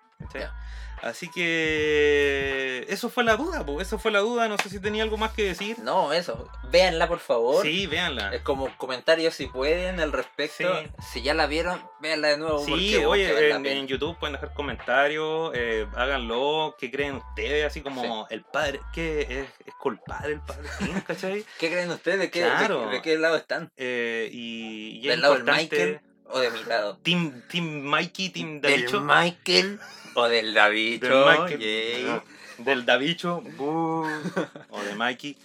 Así 1.04 1.30
que 1.30 2.86
eso 2.88 3.10
fue 3.10 3.24
la 3.24 3.36
duda, 3.36 3.66
po, 3.66 3.82
eso 3.82 3.98
fue 3.98 4.10
la 4.10 4.20
duda, 4.20 4.48
no 4.48 4.56
sé 4.56 4.70
si 4.70 4.80
tenía 4.80 5.02
algo 5.02 5.18
más 5.18 5.32
que 5.32 5.42
decir. 5.44 5.78
No, 5.80 6.14
eso. 6.14 6.48
Véanla, 6.70 7.08
por 7.08 7.18
favor. 7.18 7.62
Sí, 7.62 7.86
véanla. 7.86 8.34
Es 8.34 8.40
como 8.40 8.74
comentarios 8.78 9.34
si 9.34 9.46
pueden 9.46 10.00
al 10.00 10.12
respecto. 10.12 10.80
Sí. 10.80 10.88
Si 11.12 11.22
ya 11.22 11.34
la 11.34 11.46
vieron, 11.46 11.78
véanla 12.00 12.28
de 12.28 12.38
nuevo. 12.38 12.64
Sí, 12.64 12.96
oye, 13.04 13.50
en, 13.50 13.86
YouTube 13.86 14.18
pueden 14.18 14.32
dejar 14.32 14.54
comentarios, 14.54 15.52
eh, 15.54 15.86
háganlo, 15.94 16.74
¿qué 16.78 16.90
creen 16.90 17.16
ustedes? 17.16 17.66
Así 17.66 17.82
como 17.82 18.26
el 18.30 18.42
padre, 18.42 18.80
¿qué 18.94 19.20
es, 19.20 19.66
es 19.66 19.74
culpable 19.74 20.32
el 20.32 20.40
padre. 20.40 20.70
¿Qué 21.58 21.70
creen 21.70 21.90
ustedes? 21.90 22.18
¿De 22.18 22.30
qué, 22.30 22.44
de- 22.44 22.48
Claro. 22.48 22.88
de, 22.88 23.02
qué 23.02 23.18
lado 23.18 23.36
están? 23.36 23.70
Eh, 23.76 24.30
y, 24.32 25.06
¿Del 25.06 25.20
lado 25.20 25.34
del 25.34 25.44
Michael 25.44 26.00
o 26.28 26.38
de 26.38 26.50
mi 26.50 26.64
lado? 26.64 26.96
Team, 27.02 27.42
team 27.50 27.82
Mikey, 27.82 28.30
Team 28.30 28.62
¿Del. 28.62 28.86
Michael 29.02 29.78
o 30.14 30.28
del 30.28 30.54
Davicho? 30.54 31.46
Del. 31.46 31.58
Yay. 31.60 32.20
Del 32.58 32.84
Davicho. 32.86 33.42
o 33.58 34.82
de 34.82 34.94
Mikey. 34.96 35.36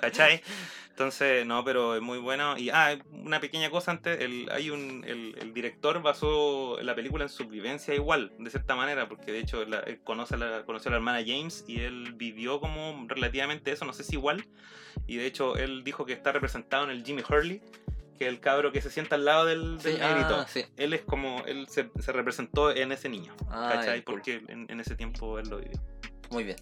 ¿Cachai? 0.00 0.42
Entonces, 0.90 1.46
no, 1.46 1.64
pero 1.64 1.94
es 1.94 2.02
muy 2.02 2.18
bueno. 2.18 2.58
Y, 2.58 2.70
ah, 2.70 2.98
una 3.12 3.38
pequeña 3.40 3.70
cosa 3.70 3.92
antes. 3.92 4.20
El, 4.20 4.48
hay 4.50 4.70
un, 4.70 5.04
el, 5.06 5.36
el 5.40 5.54
director 5.54 6.02
basó 6.02 6.76
la 6.82 6.94
película 6.96 7.22
en 7.24 7.30
su 7.30 7.44
vivencia 7.46 7.94
igual, 7.94 8.32
de 8.38 8.50
cierta 8.50 8.74
manera, 8.74 9.08
porque 9.08 9.30
de 9.30 9.38
hecho 9.38 9.64
la- 9.64 9.78
él 9.80 10.00
conoce 10.02 10.34
a 10.34 10.38
la, 10.38 10.64
conoció 10.64 10.88
a 10.88 10.92
la 10.92 10.96
hermana 10.96 11.20
James 11.24 11.64
y 11.68 11.80
él 11.82 12.14
vivió 12.16 12.58
como 12.60 13.04
relativamente 13.08 13.70
eso, 13.70 13.84
no 13.84 13.92
sé 13.92 14.02
si 14.02 14.14
igual. 14.16 14.44
Y 15.06 15.16
de 15.16 15.26
hecho, 15.26 15.56
él 15.56 15.84
dijo 15.84 16.04
que 16.04 16.12
está 16.14 16.32
representado 16.32 16.82
en 16.84 16.90
el 16.90 17.04
Jimmy 17.04 17.22
Hurley, 17.28 17.62
que 18.18 18.26
es 18.26 18.30
el 18.32 18.40
cabro 18.40 18.72
que 18.72 18.82
se 18.82 18.90
sienta 18.90 19.14
al 19.14 19.24
lado 19.24 19.46
del, 19.46 19.78
del 19.78 19.94
Sí, 19.94 20.00
negrito. 20.00 20.34
ah, 20.36 20.46
sí. 20.48 20.64
Él 20.76 20.92
es 20.92 21.02
como, 21.02 21.42
él 21.46 21.66
se, 21.68 21.88
se 22.00 22.12
representó 22.12 22.70
en 22.74 22.92
ese 22.92 23.08
niño, 23.08 23.34
Ah, 23.50 23.70
¿cachai? 23.74 24.02
cool. 24.02 24.14
Porque 24.16 24.42
en, 24.48 24.66
en 24.68 24.80
ese 24.80 24.94
tiempo 24.94 25.38
él 25.38 25.48
lo 25.48 25.58
vivió. 25.58 25.78
Muy 26.30 26.44
bien. 26.44 26.58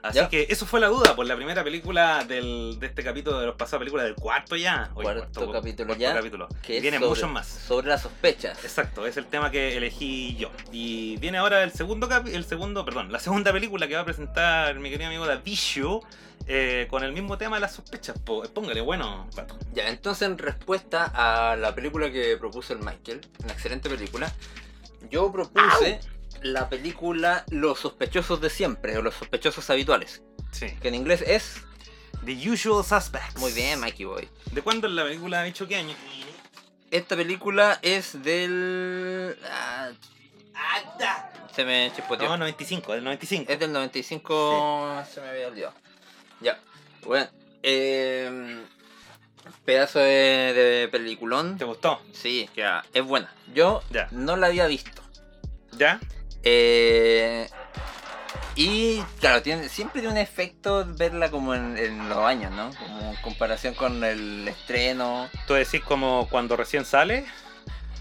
Así 0.00 0.14
Ya. 0.18 0.28
que 0.28 0.46
eso 0.48 0.64
fue 0.64 0.78
la 0.78 0.86
duda 0.86 1.16
por 1.16 1.26
la 1.26 1.34
primera 1.34 1.64
película 1.64 2.22
del, 2.22 2.76
de 2.78 2.86
este 2.86 3.02
capítulo 3.02 3.40
de 3.40 3.46
los 3.46 3.56
pasados 3.56 3.80
películas 3.80 4.06
del 4.06 4.14
cuarto 4.14 4.54
ya. 4.54 4.90
Cuarto 4.94 5.50
capítulo 5.50 5.88
cuarto 5.88 6.00
ya, 6.00 6.14
capítulo. 6.14 6.46
Que 6.62 6.80
Vienen 6.80 7.00
sobre- 7.00 7.08
muchos 7.16 7.28
más. 7.28 7.48
Sobre 7.48 7.88
las 7.88 8.02
sospechas. 8.02 8.62
Exacto, 8.62 9.04
es 9.08 9.16
el 9.16 9.26
tema 9.26 9.50
que 9.50 9.76
elegí 9.76 10.36
yo. 10.36 10.52
Y 10.70 11.16
viene 11.16 11.38
ahora 11.38 11.64
el 11.64 11.72
segundo 11.72 12.08
capi- 12.08 12.32
el 12.32 12.44
segundo, 12.44 12.84
perdón, 12.84 13.10
la 13.10 13.18
segunda 13.18 13.52
película 13.52 13.88
que 13.88 13.96
va 13.96 14.02
a 14.02 14.04
presentar 14.04 14.78
mi 14.78 14.88
querido 14.88 15.08
amigo 15.08 15.26
Davishu 15.26 16.00
eh, 16.48 16.86
con 16.90 17.04
el 17.04 17.12
mismo 17.12 17.36
tema 17.38 17.56
de 17.56 17.60
las 17.60 17.74
sospechas. 17.74 18.18
Po- 18.18 18.42
Póngale, 18.42 18.80
bueno, 18.80 19.28
Pato. 19.36 19.56
Ya, 19.74 19.88
entonces 19.88 20.26
en 20.26 20.38
respuesta 20.38 21.12
a 21.14 21.54
la 21.56 21.74
película 21.74 22.10
que 22.10 22.36
propuso 22.38 22.72
el 22.72 22.78
Michael, 22.80 23.20
una 23.44 23.52
excelente 23.52 23.88
película, 23.90 24.32
yo 25.10 25.30
propuse 25.30 26.00
la 26.42 26.68
película 26.68 27.44
Los 27.50 27.80
sospechosos 27.80 28.40
de 28.40 28.50
siempre, 28.50 28.96
o 28.98 29.02
Los 29.02 29.14
sospechosos 29.14 29.68
habituales, 29.70 30.22
Sí. 30.50 30.66
que 30.80 30.88
en 30.88 30.94
inglés 30.94 31.22
es... 31.26 31.62
The 32.24 32.50
Usual 32.50 32.84
Suspects. 32.84 33.36
Muy 33.38 33.52
bien, 33.52 33.78
Mikey 33.80 34.04
Boy. 34.04 34.28
¿De 34.50 34.60
cuándo 34.60 34.88
es 34.88 34.92
la 34.92 35.04
película? 35.04 35.40
¿Ha 35.40 35.44
dicho 35.44 35.68
qué 35.68 35.76
año? 35.76 35.94
Esta 36.90 37.14
película 37.16 37.78
es 37.80 38.22
del... 38.24 39.36
ah, 39.48 39.90
se 41.54 41.64
me 41.64 41.92
chispoteó. 41.94 42.28
No, 42.28 42.36
95, 42.38 42.92
del 42.94 43.04
95. 43.04 43.52
Es 43.52 43.58
del 43.60 43.72
95, 43.72 45.04
se 45.12 45.20
me 45.20 45.28
había 45.28 45.48
olvidado. 45.48 45.74
Ya, 46.40 46.58
bueno, 47.06 47.26
eh, 47.62 48.62
pedazo 49.64 49.98
de, 49.98 50.52
de 50.54 50.88
peliculón. 50.88 51.58
¿Te 51.58 51.64
gustó? 51.64 52.00
Sí, 52.12 52.48
ah, 52.62 52.82
es 52.92 53.04
buena. 53.04 53.32
Yo 53.54 53.82
Ya. 53.90 54.08
no 54.12 54.36
la 54.36 54.48
había 54.48 54.66
visto. 54.66 55.02
¿Ya? 55.76 56.00
Eh, 56.42 57.48
y 58.54 59.00
claro, 59.20 59.42
tiene, 59.42 59.68
siempre 59.68 60.00
tiene 60.00 60.12
un 60.14 60.18
efecto 60.20 60.84
verla 60.96 61.30
como 61.30 61.54
en, 61.54 61.76
en 61.76 62.08
los 62.08 62.18
años, 62.18 62.50
¿no? 62.52 62.70
Como 62.74 63.10
en 63.12 63.16
comparación 63.22 63.74
con 63.74 64.02
el 64.02 64.48
estreno. 64.48 65.28
¿Tú 65.46 65.54
decís 65.54 65.80
como 65.82 66.28
cuando 66.30 66.56
recién 66.56 66.84
sale? 66.84 67.26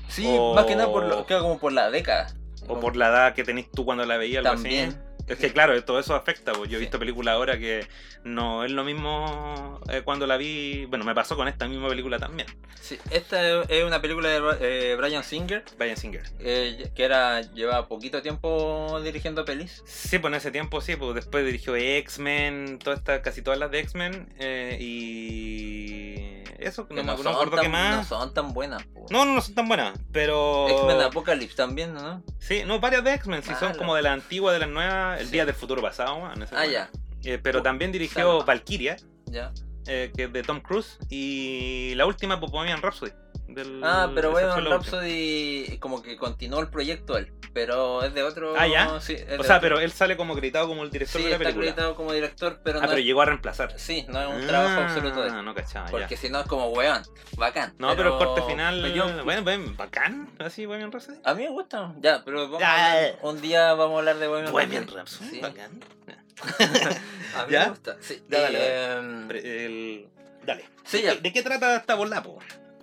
Sí, 0.08 0.26
O- 0.28 0.56
más 0.56 0.66
que 0.66 0.76
nada 0.76 0.92
por 0.92 1.04
lo, 1.06 1.26
creo 1.26 1.42
como 1.42 1.60
por 1.60 1.74
la 1.74 1.92
década. 1.92 2.34
¿O 2.68 2.80
por 2.80 2.96
la 2.96 3.08
edad 3.10 3.34
que 3.36 3.44
tenés 3.44 3.72
tú 3.72 3.86
cuando 3.86 4.06
la 4.06 4.18
veías? 4.18 4.40
Algo 4.46 4.56
También. 4.56 4.90
así? 4.90 4.98
Es 5.28 5.38
que 5.38 5.52
claro, 5.52 5.82
todo 5.84 6.00
eso 6.00 6.16
afecta. 6.16 6.54
Pues. 6.54 6.70
Yo 6.70 6.78
he 6.78 6.80
visto 6.80 6.98
películas 7.00 7.34
ahora 7.36 7.58
que 7.60 7.86
no 8.24 8.64
es 8.64 8.72
lo 8.72 8.84
mismo 8.84 9.80
eh, 9.90 10.02
cuando 10.04 10.26
la 10.26 10.38
vi. 10.38 10.86
Bueno, 10.86 11.04
me 11.06 11.14
pasó 11.14 11.36
con 11.36 11.48
esta 11.48 11.68
misma 11.68 11.90
película 11.90 12.18
también. 12.18 12.48
Sí, 12.80 12.98
esta 13.12 13.62
es 13.64 13.84
una 13.84 14.02
película 14.02 14.30
de 14.30 14.42
eh, 14.62 14.96
Brian 14.96 15.24
Singer, 15.24 15.64
Brian 15.78 15.98
Singer. 15.98 16.24
eh, 16.40 16.92
que 16.96 17.04
era 17.04 17.42
lleva 17.42 17.88
poquito 17.88 18.22
tiempo 18.22 19.02
dirigiendo 19.04 19.44
pelis. 19.44 19.84
Sí, 19.86 20.20
pues 20.20 20.32
en 20.32 20.38
ese 20.38 20.52
tiempo 20.52 20.80
sí, 20.80 20.96
pues 20.96 21.14
después 21.16 21.46
dirigió 21.46 21.76
X-Men, 21.76 22.80
toda 22.80 22.96
esta, 22.96 23.22
casi 23.22 23.42
todas 23.42 23.60
las 23.60 23.70
de 23.72 23.80
X-Men. 23.80 24.34
eh, 24.40 24.78
y 24.80 26.44
eso, 26.60 26.88
Que 26.88 26.96
no, 26.96 27.04
me 27.04 27.24
no, 27.24 27.30
acuerdo 27.30 27.56
tan, 27.56 27.62
qué 27.66 27.70
más. 27.70 27.98
no 27.98 28.04
son 28.04 28.34
tan 28.34 28.54
buenas. 28.54 28.84
No, 29.12 29.26
no, 29.26 29.34
no 29.36 29.42
son 29.42 29.54
tan 29.54 29.68
buenas, 29.68 29.98
pero... 30.12 30.68
X-Men 30.70 31.02
Apocalypse 31.02 31.56
también, 31.56 31.94
¿no? 31.94 32.24
Sí, 32.40 32.64
no, 32.66 32.80
varias 32.80 33.04
de 33.04 33.14
X-Men, 33.14 33.44
sí, 33.44 33.52
son 33.60 33.76
como 33.76 33.94
de 33.96 34.02
la 34.02 34.14
antigua, 34.14 34.52
de 34.54 34.60
las 34.60 34.70
nuevas, 34.70 35.17
el 35.18 35.26
Sí. 35.26 35.32
Día 35.34 35.46
del 35.46 35.56
Futuro 35.56 35.82
Pasado. 35.82 36.20
man, 36.20 36.42
ese 36.42 36.56
Ah, 36.56 36.60
bueno. 36.60 36.72
ya, 36.72 36.90
Eh, 37.24 37.40
pero 37.42 37.60
Uh, 37.60 37.64
también 37.64 37.92
dirigió 37.92 38.30
Salma. 38.30 38.46
Valkyria, 38.46 38.96
ya. 39.26 39.52
eh, 39.88 40.12
que 40.16 40.24
es 40.26 40.34
de 40.34 40.44
Tom 40.44 40.62
Cruise, 40.62 40.98
y 41.10 41.94
la 41.96 42.06
última, 42.06 42.40
pues, 42.40 42.52
Bohemian 42.52 42.82
Rhapsody. 42.82 43.12
del- 43.50 43.82
Ah, 43.84 44.12
pero 44.14 44.32
última. 44.32 44.76
Rhapsody 44.78 45.78
como 45.80 46.02
que 46.02 46.16
continuó 46.18 46.60
el 46.60 46.70
proyecto 46.70 47.18
él, 47.18 47.32
pero 47.66 48.04
es 48.04 48.14
de 48.14 48.22
otro... 48.22 48.54
Ah, 48.56 48.68
¿ya? 48.68 49.00
Sí, 49.00 49.16
O 49.16 49.44
sea, 49.44 49.56
otro. 49.58 49.62
pero 49.62 49.80
él 49.80 49.92
sale 49.92 50.16
como 50.16 50.34
acreditado 50.34 50.68
como 50.68 50.84
el 50.84 50.92
director 50.92 51.20
Sí, 51.20 51.24
de 51.26 51.30
la 51.32 51.36
está 51.38 51.46
película. 51.46 51.72
acreditado 51.72 51.96
como 51.96 52.14
director, 52.14 52.60
pero 52.64 52.78
Ah, 52.78 52.82
no 52.84 52.88
pero 52.90 53.00
es... 53.00 53.06
llegó 53.06 53.22
a 53.22 53.26
reemplazar. 53.26 53.74
Sí, 53.80 54.06
no 54.10 54.22
es 54.22 54.28
un 54.42 54.46
trabajo 54.48 54.80
Ah, 54.82 54.86
absoluto 54.86 55.22
de 55.24 55.30
él. 55.30 55.44
no 55.46 55.56
cachaba, 55.56 55.88
Porque 55.90 56.16
si 56.18 56.30
no 56.30 56.40
es 56.42 56.46
como 56.46 56.68
weón, 56.70 57.02
bacán. 57.36 57.74
No, 57.80 57.96
pero, 57.96 58.14
el 58.14 58.18
corte 58.20 58.42
pero 58.42 58.48
final, 58.48 58.94
yo- 58.94 59.24
bueno, 59.24 59.44
ven, 59.44 59.76
bacán, 59.76 60.30
así, 60.40 60.66
Bohemian 60.68 60.92
Rhapsody. 60.92 61.18
a 61.24 61.34
mí 61.34 61.44
me 61.44 61.50
gusta, 61.50 61.94
ya, 62.00 62.22
pero 62.24 62.44
vamos 62.44 62.60
Ya, 62.60 62.74
a 62.74 62.78
ya, 62.78 62.98
hablar- 63.08 63.20
un 63.24 63.42
día 63.42 63.74
vamos 63.74 63.96
a 63.96 64.00
hablar 64.00 64.18
de 64.18 64.28
Bohemian 64.28 64.52
Bohemian 64.52 64.88
Rhapsody. 64.88 64.96
Rhapsody, 64.98 65.30
Sí. 65.32 65.42
bacán. 65.42 65.80
A 67.36 67.46
mí 67.46 67.52
¿Ya? 67.54 67.64
me 67.64 67.70
gusta, 67.70 67.98
sí. 68.02 68.22
Ya, 68.30 68.42
dale, 68.42 68.60
Eh, 68.62 69.66
el- 69.66 70.08
Dale. 70.46 70.66
Sí, 70.86 70.98
¿De, 70.98 71.04
ya. 71.04 71.14
qué- 71.16 71.22
¿De 71.22 71.34
qué 71.34 71.42
trata 71.44 71.76
esta 71.78 71.96
bola, 71.96 72.22
po? 72.24 72.40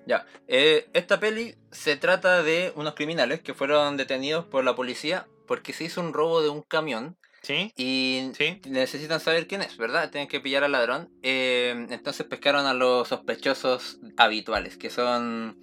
Ya, 0.06 0.26
eh, 0.48 0.88
esta 0.92 1.18
peli 1.18 1.54
se 1.70 1.96
trata 1.96 2.42
de 2.42 2.72
unos 2.76 2.94
criminales 2.94 3.40
que 3.40 3.54
fueron 3.54 3.96
detenidos 3.96 4.44
por 4.44 4.64
la 4.64 4.74
policía 4.74 5.26
porque 5.46 5.72
se 5.72 5.84
hizo 5.84 6.00
un 6.00 6.12
robo 6.12 6.42
de 6.42 6.48
un 6.48 6.62
camión 6.62 7.16
¿Sí? 7.42 7.72
y 7.76 8.30
¿Sí? 8.36 8.60
necesitan 8.68 9.20
saber 9.20 9.46
quién 9.46 9.62
es, 9.62 9.76
¿verdad? 9.76 10.10
Tienen 10.10 10.28
que 10.28 10.40
pillar 10.40 10.64
al 10.64 10.72
ladrón. 10.72 11.10
Eh, 11.22 11.86
entonces 11.90 12.26
pescaron 12.26 12.66
a 12.66 12.74
los 12.74 13.08
sospechosos 13.08 13.98
habituales, 14.16 14.76
que 14.78 14.90
son 14.90 15.58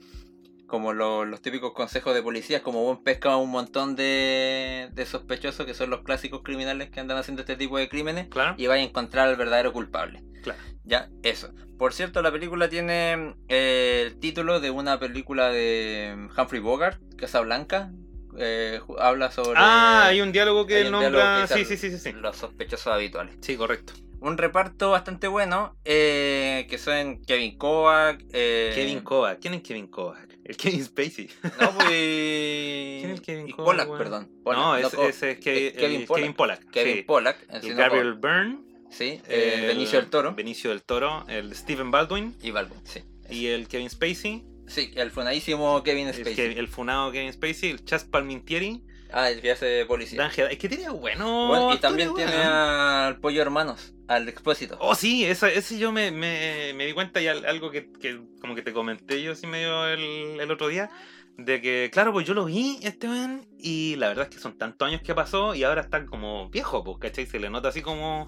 como 0.71 0.93
lo- 0.93 1.25
los 1.25 1.41
típicos 1.41 1.73
consejos 1.73 2.15
de 2.15 2.23
policías, 2.23 2.61
como 2.61 2.83
buen 2.83 3.03
pesca 3.03 3.35
un 3.35 3.51
montón 3.51 3.95
de, 3.95 4.89
de 4.93 5.05
sospechosos 5.05 5.65
que 5.67 5.75
son 5.75 5.91
los 5.91 6.01
clásicos 6.01 6.41
criminales 6.43 6.89
que 6.89 6.99
andan 6.99 7.17
haciendo 7.19 7.41
este 7.41 7.55
tipo 7.57 7.77
de 7.77 7.87
crímenes 7.89 8.27
Claro. 8.29 8.55
y 8.57 8.65
vaya 8.65 8.81
a 8.81 8.85
encontrar 8.85 9.27
al 9.27 9.35
verdadero 9.35 9.71
culpable. 9.73 10.23
Claro. 10.41 10.59
Ya, 10.83 11.09
eso. 11.21 11.51
Por 11.77 11.93
cierto, 11.93 12.21
la 12.23 12.31
película 12.31 12.69
tiene 12.69 13.35
eh, 13.49 14.05
el 14.07 14.19
título 14.19 14.59
de 14.59 14.71
una 14.71 14.99
película 14.99 15.49
de 15.49 16.15
Humphrey 16.35 16.61
Bogart, 16.61 16.99
Casablanca. 17.17 17.91
Eh, 18.37 18.79
habla 18.97 19.29
sobre 19.29 19.55
Ah, 19.57 20.05
hay 20.05 20.21
un 20.21 20.31
diálogo 20.31 20.65
que 20.65 20.81
él 20.81 20.91
nombra. 20.91 21.45
que 21.47 21.53
Sí, 21.53 21.65
sí, 21.65 21.75
sí, 21.77 21.97
sí. 21.97 22.13
los 22.13 22.37
sospechosos 22.37 22.87
habituales. 22.87 23.35
Sí, 23.41 23.57
correcto. 23.57 23.93
Un 24.21 24.37
reparto 24.37 24.91
bastante 24.91 25.27
bueno, 25.27 25.75
eh, 25.83 26.67
que 26.69 26.77
son 26.77 27.21
Kevin 27.25 27.57
Kovac, 27.57 28.23
eh, 28.31 28.71
Kevin 28.75 29.01
Kovac. 29.01 29.39
¿Quién 29.39 29.55
es 29.55 29.61
Kevin 29.63 29.87
Kovac? 29.87 30.29
El 30.45 30.55
Kevin 30.57 30.83
Spacey. 30.85 31.29
No, 31.59 31.71
pues. 31.73 31.87
¿Quién 31.87 33.09
es 33.11 33.17
el 33.19 33.21
Kevin 33.21 33.49
y 33.49 33.51
Kovac, 33.51 33.65
Pollack, 33.65 33.87
weón? 33.89 33.97
perdón. 33.97 34.29
Pollack, 34.43 34.61
no, 34.61 34.75
ese, 34.77 35.07
ese 35.07 35.31
es 35.31 35.37
es 35.37 35.39
Kevin 35.73 36.01
el 36.01 36.05
Pollack. 36.07 36.19
Kevin 36.21 36.33
Pollack. 36.35 36.69
Kevin 36.71 36.95
sí. 36.97 37.01
Pollack. 37.03 37.47
El 37.49 37.69
no 37.71 37.75
Gabriel 37.75 38.13
Byrne. 38.13 38.59
Sí, 38.91 39.21
eh, 39.27 39.55
el 39.61 39.67
Benicio 39.67 39.99
del 39.99 40.09
Toro. 40.09 40.35
Benicio 40.35 40.69
del 40.69 40.83
Toro. 40.83 41.25
El 41.27 41.55
Stephen 41.55 41.91
Baldwin. 41.91 42.35
Y 42.43 42.51
Balbo, 42.51 42.75
sí. 42.83 43.01
Y 43.29 43.47
el 43.47 43.67
Kevin 43.67 43.89
Spacey. 43.89 44.43
Sí, 44.67 44.91
el 44.95 45.11
funadísimo 45.11 45.81
Kevin 45.83 46.07
El, 46.09 46.13
Spacey. 46.13 46.35
que- 46.35 46.59
el 46.59 46.67
funado 46.67 47.11
Kevin 47.11 47.31
Spacey. 47.33 47.71
El 47.71 47.85
Chas 47.85 48.03
Palmintieri. 48.03 48.83
Ah, 49.13 49.29
el 49.29 49.41
que 49.41 49.51
hace 49.51 49.85
policía. 49.85 50.21
Dan 50.21 50.31
Hedaya. 50.31 50.51
Es 50.51 50.57
que 50.57 50.69
tiene 50.69 50.89
bueno. 50.89 51.47
Bueno, 51.47 51.73
y 51.73 51.79
también 51.79 52.13
tiene 52.15 52.33
al 52.33 53.19
Pollo 53.19 53.41
Hermanos, 53.41 53.93
al 54.07 54.29
Expósito. 54.29 54.77
Oh, 54.79 54.95
sí, 54.95 55.25
esa- 55.25 55.49
ese 55.51 55.77
yo 55.77 55.91
me, 55.91 56.11
me, 56.11 56.73
me 56.75 56.85
di 56.85 56.93
cuenta 56.93 57.21
y 57.21 57.27
al- 57.27 57.45
algo 57.45 57.71
que, 57.71 57.91
que 57.91 58.21
como 58.39 58.55
que 58.55 58.61
te 58.61 58.73
comenté 58.73 59.21
yo 59.21 59.33
así 59.33 59.47
medio 59.47 59.85
el, 59.87 60.39
el 60.39 60.51
otro 60.51 60.67
día, 60.69 60.89
de 61.37 61.61
que, 61.61 61.89
claro, 61.91 62.13
pues 62.13 62.25
yo 62.25 62.33
lo 62.33 62.45
vi, 62.45 62.79
este 62.83 63.07
man, 63.07 63.45
y 63.57 63.95
la 63.97 64.07
verdad 64.09 64.27
es 64.29 64.35
que 64.35 64.41
son 64.41 64.57
tantos 64.57 64.87
años 64.87 65.01
que 65.01 65.13
pasó 65.15 65.55
y 65.55 65.63
ahora 65.63 65.81
está 65.81 66.05
como 66.05 66.49
viejo, 66.49 66.83
pues, 66.83 66.97
¿cachai? 66.99 67.25
Se 67.25 67.39
le 67.39 67.49
nota 67.49 67.69
así 67.69 67.81
como... 67.81 68.27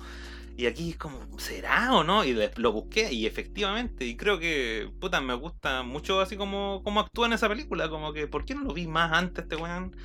Y 0.56 0.68
aquí 0.68 0.92
es 0.92 0.98
como, 0.98 1.20
¿será 1.40 1.94
o 1.96 2.04
no? 2.04 2.24
Y 2.24 2.38
lo 2.58 2.72
busqué 2.72 3.12
y 3.12 3.26
efectivamente, 3.26 4.06
y 4.06 4.16
creo 4.16 4.38
que, 4.38 4.88
puta, 5.00 5.20
me 5.20 5.34
gusta 5.34 5.82
mucho 5.82 6.22
así 6.22 6.38
como, 6.38 6.82
como 6.84 7.00
actúa 7.00 7.26
en 7.26 7.34
esa 7.34 7.50
película, 7.50 7.90
como 7.90 8.14
que, 8.14 8.28
¿por 8.28 8.46
qué 8.46 8.54
no 8.54 8.62
lo 8.62 8.74
vi 8.74 8.86
más 8.86 9.12
antes 9.14 9.46
este 9.46 9.56
weón? 9.56 9.96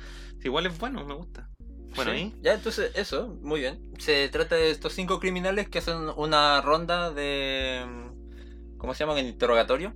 Si 0.41 0.47
igual 0.47 0.65
es 0.65 0.77
bueno, 0.79 1.05
me 1.05 1.13
gusta. 1.13 1.49
Bueno, 1.95 2.11
Sí. 2.11 2.17
ahí. 2.17 2.35
Ya, 2.41 2.53
entonces, 2.53 2.91
eso, 2.95 3.35
muy 3.41 3.59
bien. 3.61 3.79
Se 3.97 4.29
trata 4.29 4.55
de 4.55 4.69
estos 4.71 4.93
cinco 4.93 5.19
criminales 5.19 5.69
que 5.69 5.79
hacen 5.79 5.97
una 6.17 6.61
ronda 6.61 7.11
de. 7.11 7.85
¿Cómo 8.77 8.93
se 8.93 8.99
llama? 9.03 9.19
En 9.19 9.27
interrogatorio. 9.27 9.93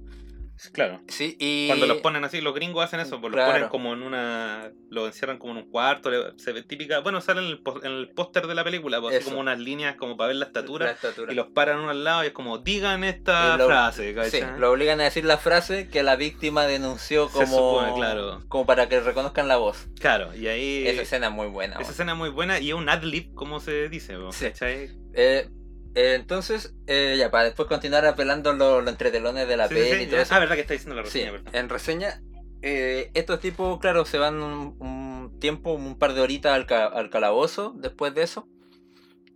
Claro. 0.71 1.01
Sí, 1.07 1.35
y. 1.39 1.67
Cuando 1.67 1.87
los 1.87 1.97
ponen 1.97 2.23
así, 2.23 2.39
los 2.39 2.53
gringos 2.53 2.83
hacen 2.85 2.99
eso, 2.99 3.19
pues 3.19 3.33
los 3.33 3.45
ponen 3.45 3.67
como 3.69 3.93
en 3.93 4.01
una. 4.03 4.71
Lo 4.89 5.07
encierran 5.07 5.37
como 5.39 5.53
en 5.53 5.57
un 5.65 5.69
cuarto, 5.71 6.09
se 6.37 6.53
ve 6.53 6.63
típica. 6.63 6.99
Bueno, 6.99 7.19
sale 7.21 7.41
en 7.41 7.47
el, 7.91 8.09
póster 8.09 8.47
de 8.47 8.55
la 8.55 8.63
película, 8.63 9.01
pues, 9.01 9.15
así 9.15 9.25
como 9.25 9.39
unas 9.39 9.59
líneas 9.59 9.95
como 9.95 10.15
para 10.15 10.27
ver 10.27 10.35
la 10.37 10.45
La 10.45 10.47
estatura. 10.47 10.91
estatura. 10.91 11.31
Y 11.33 11.35
los 11.35 11.47
paran 11.47 11.79
uno 11.79 11.89
al 11.89 12.03
lado 12.03 12.23
y 12.23 12.27
es 12.27 12.33
como, 12.33 12.59
digan 12.59 13.03
esta 13.03 13.57
lo- 13.57 13.65
frase, 13.65 14.13
Sí, 14.29 14.39
lo 14.57 14.71
obligan 14.71 15.01
a 15.01 15.05
decir 15.05 15.25
la 15.25 15.37
frase 15.37 15.89
que 15.89 16.03
la 16.03 16.15
víctima 16.15 16.65
denunció 16.65 17.27
Se 17.27 17.33
como. 17.33 17.47
supone, 17.47 17.93
claro. 17.95 18.43
Como 18.47 18.65
para 18.65 18.87
que 18.87 18.99
reconozcan 18.99 19.47
la 19.47 19.57
voz. 19.57 19.87
Claro, 19.99 20.35
y 20.35 20.47
ahí. 20.47 20.87
Esa 20.87 21.01
escena 21.01 21.27
es 21.27 21.33
muy 21.33 21.47
buena. 21.47 21.73
esa 21.73 21.79
bueno. 21.79 21.91
escena 21.91 22.11
es 22.13 22.17
muy 22.17 22.29
buena 22.29 22.59
y 22.59 22.69
es 22.69 22.75
un 22.75 22.87
ad-lib, 22.89 23.33
como 23.33 23.59
se 23.59 23.89
dice, 23.89 24.15
Sí. 24.31 24.45
¿cachai? 24.45 24.91
Eh, 25.15 25.49
eh, 25.95 26.15
entonces, 26.15 26.73
eh, 26.87 27.15
ya, 27.17 27.29
para 27.31 27.45
después 27.45 27.67
continuar 27.67 28.05
apelando 28.05 28.53
los 28.53 28.87
entretelones 28.87 29.47
de 29.47 29.57
la 29.57 29.67
Sí, 29.67 29.75
sí, 29.75 29.81
peli 29.81 29.97
sí, 29.97 30.03
y 30.03 30.07
todo 30.07 30.19
eso. 30.21 30.33
Ah, 30.35 30.39
verdad 30.39 30.55
que 30.55 30.61
está 30.61 30.73
diciendo 30.73 30.95
la 30.95 31.03
Sí, 31.03 31.19
reseña, 31.19 31.31
¿verdad? 31.31 31.55
en 31.55 31.69
reseña, 31.69 32.21
eh, 32.61 33.11
estos 33.13 33.39
tipos, 33.39 33.79
claro, 33.79 34.05
se 34.05 34.17
van 34.17 34.41
un, 34.41 34.75
un 34.79 35.39
tiempo, 35.39 35.73
un 35.73 35.97
par 35.97 36.13
de 36.13 36.21
horitas 36.21 36.53
al, 36.53 36.65
ca- 36.65 36.85
al 36.87 37.09
calabozo 37.09 37.73
después 37.77 38.13
de 38.15 38.23
eso. 38.23 38.47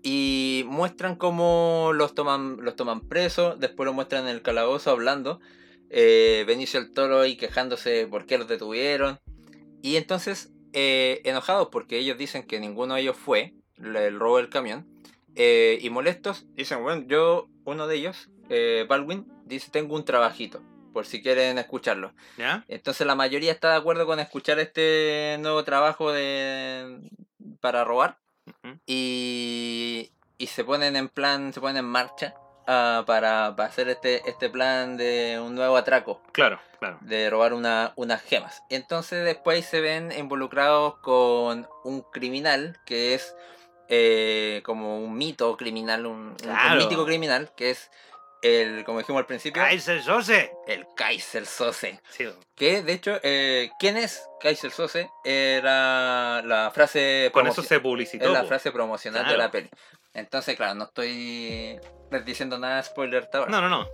Y 0.04 0.64
muestran 0.68 1.16
cómo 1.16 1.92
los 1.94 2.14
toman, 2.14 2.58
los 2.62 2.76
toman 2.76 3.02
presos, 3.02 3.60
después 3.60 3.86
lo 3.86 3.94
muestran 3.94 4.24
en 4.24 4.30
el 4.30 4.42
calabozo 4.42 4.92
hablando. 4.92 5.40
Eh, 5.90 6.44
Benicio 6.48 6.80
el 6.80 6.94
Toro 6.94 7.22
ahí 7.22 7.36
quejándose 7.36 8.08
por 8.08 8.26
qué 8.26 8.38
los 8.38 8.48
detuvieron. 8.48 9.20
Y 9.82 9.96
entonces, 9.98 10.52
enojados 10.74 11.70
porque 11.72 11.98
ellos 11.98 12.18
dicen 12.18 12.44
que 12.44 12.60
ninguno 12.60 12.96
de 12.96 13.02
ellos 13.02 13.18
fue 13.18 13.54
el 13.78 14.20
robo 14.20 14.38
del 14.38 14.50
camión. 14.50 14.88
Eh, 15.38 15.78
y 15.82 15.90
molestos, 15.90 16.46
dicen, 16.56 16.82
bueno, 16.84 17.04
yo, 17.08 17.48
uno 17.64 17.88
de 17.88 17.96
ellos, 17.96 18.30
eh, 18.50 18.86
Baldwin, 18.90 19.26
dice, 19.46 19.70
tengo 19.72 19.96
un 19.96 20.04
trabajito, 20.04 20.62
por 20.94 21.06
si 21.06 21.22
quieren 21.22 21.58
escucharlo. 21.58 22.14
¿Ya? 22.38 22.66
Entonces 22.68 23.06
la 23.08 23.16
mayoría 23.16 23.52
está 23.52 23.70
de 23.72 23.78
acuerdo 23.78 24.06
con 24.06 24.20
escuchar 24.20 24.58
este 24.60 25.38
nuevo 25.40 25.64
trabajo 25.64 26.12
de 26.12 27.00
para 27.62 27.84
robar 27.84 28.18
y, 28.86 30.12
y 30.38 30.48
se 30.48 30.64
ponen 30.64 30.96
en 30.96 31.10
plan, 31.10 31.54
se 31.54 31.60
ponen 31.62 31.78
en 31.78 31.86
marcha 31.86 32.34
ah, 32.68 33.04
para, 33.06 33.56
para 33.56 33.70
hacer 33.70 33.90
este, 33.90 34.28
este 34.30 34.50
plan 34.50 34.98
de 34.98 35.40
un 35.44 35.56
nuevo 35.56 35.78
atraco, 35.78 36.22
Claro, 36.32 36.60
claro. 36.80 36.98
de 37.02 37.30
robar 37.30 37.54
una, 37.54 37.94
unas 37.96 38.22
gemas. 38.22 38.64
Entonces 38.70 39.24
después 39.26 39.66
se 39.66 39.82
ven 39.82 40.12
involucrados 40.18 40.98
con 41.00 41.68
un 41.84 42.02
criminal 42.02 42.78
que 42.86 43.14
es 43.14 43.36
eh, 43.90 44.62
como 44.64 45.00
un 45.00 45.18
mito 45.18 45.56
criminal, 45.58 46.06
un, 46.06 46.36
mítico 46.78 47.06
criminal 47.06 47.52
que 47.56 47.72
es 47.72 47.90
el, 48.42 48.84
como 48.84 49.00
dijimos 49.00 49.20
al 49.20 49.26
principio, 49.26 49.62
Kaiser 49.62 50.04
Jose. 50.04 50.52
el 50.68 50.86
Kaiser 50.96 51.46
Sose. 51.46 52.00
Sí, 52.10 52.26
Que 52.56 52.84
de 52.84 52.94
hecho, 52.94 53.20
eh, 53.24 53.72
¿quién 53.80 53.98
es 53.98 54.28
Kaiser 54.40 54.72
Sose? 54.72 55.10
Era 55.24 56.42
la 56.44 56.72
frase 56.72 57.30
con 57.34 57.48
eso 57.48 57.64
se 57.64 57.80
publicitó. 57.80 58.26
es 58.26 58.32
la 58.32 58.42
po. 58.42 58.48
frase 58.48 58.72
promocional 58.72 59.28
de 59.28 59.38
la 59.38 59.50
peli. 59.50 59.70
Entonces, 60.14 60.56
claro, 60.56 60.76
no 60.76 60.86
estoy 60.86 61.80
diciendo 62.26 62.58
nada 62.58 62.78
de 62.78 62.84
spoiler 62.84 63.30
ahora. 63.34 63.52
No, 63.52 63.62
no, 63.62 63.70
no. 63.70 63.88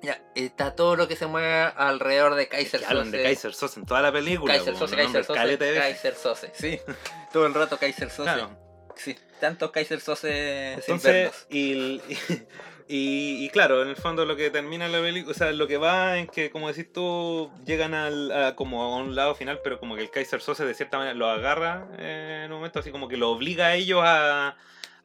Ya, 0.00 0.22
está 0.36 0.76
todo 0.76 0.94
lo 0.94 1.08
que 1.08 1.16
se 1.16 1.26
mueve 1.26 1.72
alrededor 1.76 2.36
de 2.36 2.46
Kaiser 2.46 2.80
Que 2.80 2.86
hablan 2.86 3.06
Sose. 3.06 3.16
de 3.16 3.22
Kaiser 3.24 3.54
Sose 3.54 3.80
en 3.80 3.86
toda 3.86 4.00
la 4.00 4.12
película. 4.12 4.54
Kaiser 4.54 4.76
Sose, 4.76 4.96
Kaiser 4.96 5.24
Sose. 5.24 5.58
Kaiser 5.58 6.14
Sose. 6.14 6.52
Sí, 6.54 6.80
todo 7.32 7.46
el 7.46 7.54
rato 7.54 7.78
Kaiser 7.78 8.08
Sose. 8.08 8.22
Claro. 8.22 8.67
Sí, 8.98 9.16
tantos 9.40 9.70
Kaiser 9.70 10.00
Sose 10.00 10.78
sin 10.82 10.96
Entonces, 10.96 11.46
y, 11.48 12.00
y, 12.88 13.44
y 13.44 13.50
claro, 13.50 13.82
en 13.82 13.88
el 13.88 13.96
fondo 13.96 14.24
lo 14.26 14.36
que 14.36 14.50
termina 14.50 14.88
la 14.88 15.00
película, 15.00 15.30
o 15.30 15.34
sea, 15.34 15.52
lo 15.52 15.68
que 15.68 15.76
va 15.76 16.18
en 16.18 16.26
que, 16.26 16.50
como 16.50 16.68
decís 16.68 16.92
tú, 16.92 17.50
llegan 17.64 17.94
al, 17.94 18.32
a, 18.32 18.56
como 18.56 18.82
a 18.82 18.96
un 18.96 19.14
lado 19.14 19.34
final, 19.34 19.60
pero 19.62 19.78
como 19.78 19.94
que 19.94 20.02
el 20.02 20.10
Kaiser 20.10 20.40
Sose 20.40 20.64
de 20.64 20.74
cierta 20.74 20.98
manera 20.98 21.14
lo 21.14 21.28
agarra 21.28 21.86
eh, 21.98 22.42
en 22.44 22.52
un 22.52 22.58
momento, 22.58 22.80
así 22.80 22.90
como 22.90 23.08
que 23.08 23.16
lo 23.16 23.30
obliga 23.30 23.66
a 23.66 23.74
ellos 23.76 24.00
a, 24.04 24.56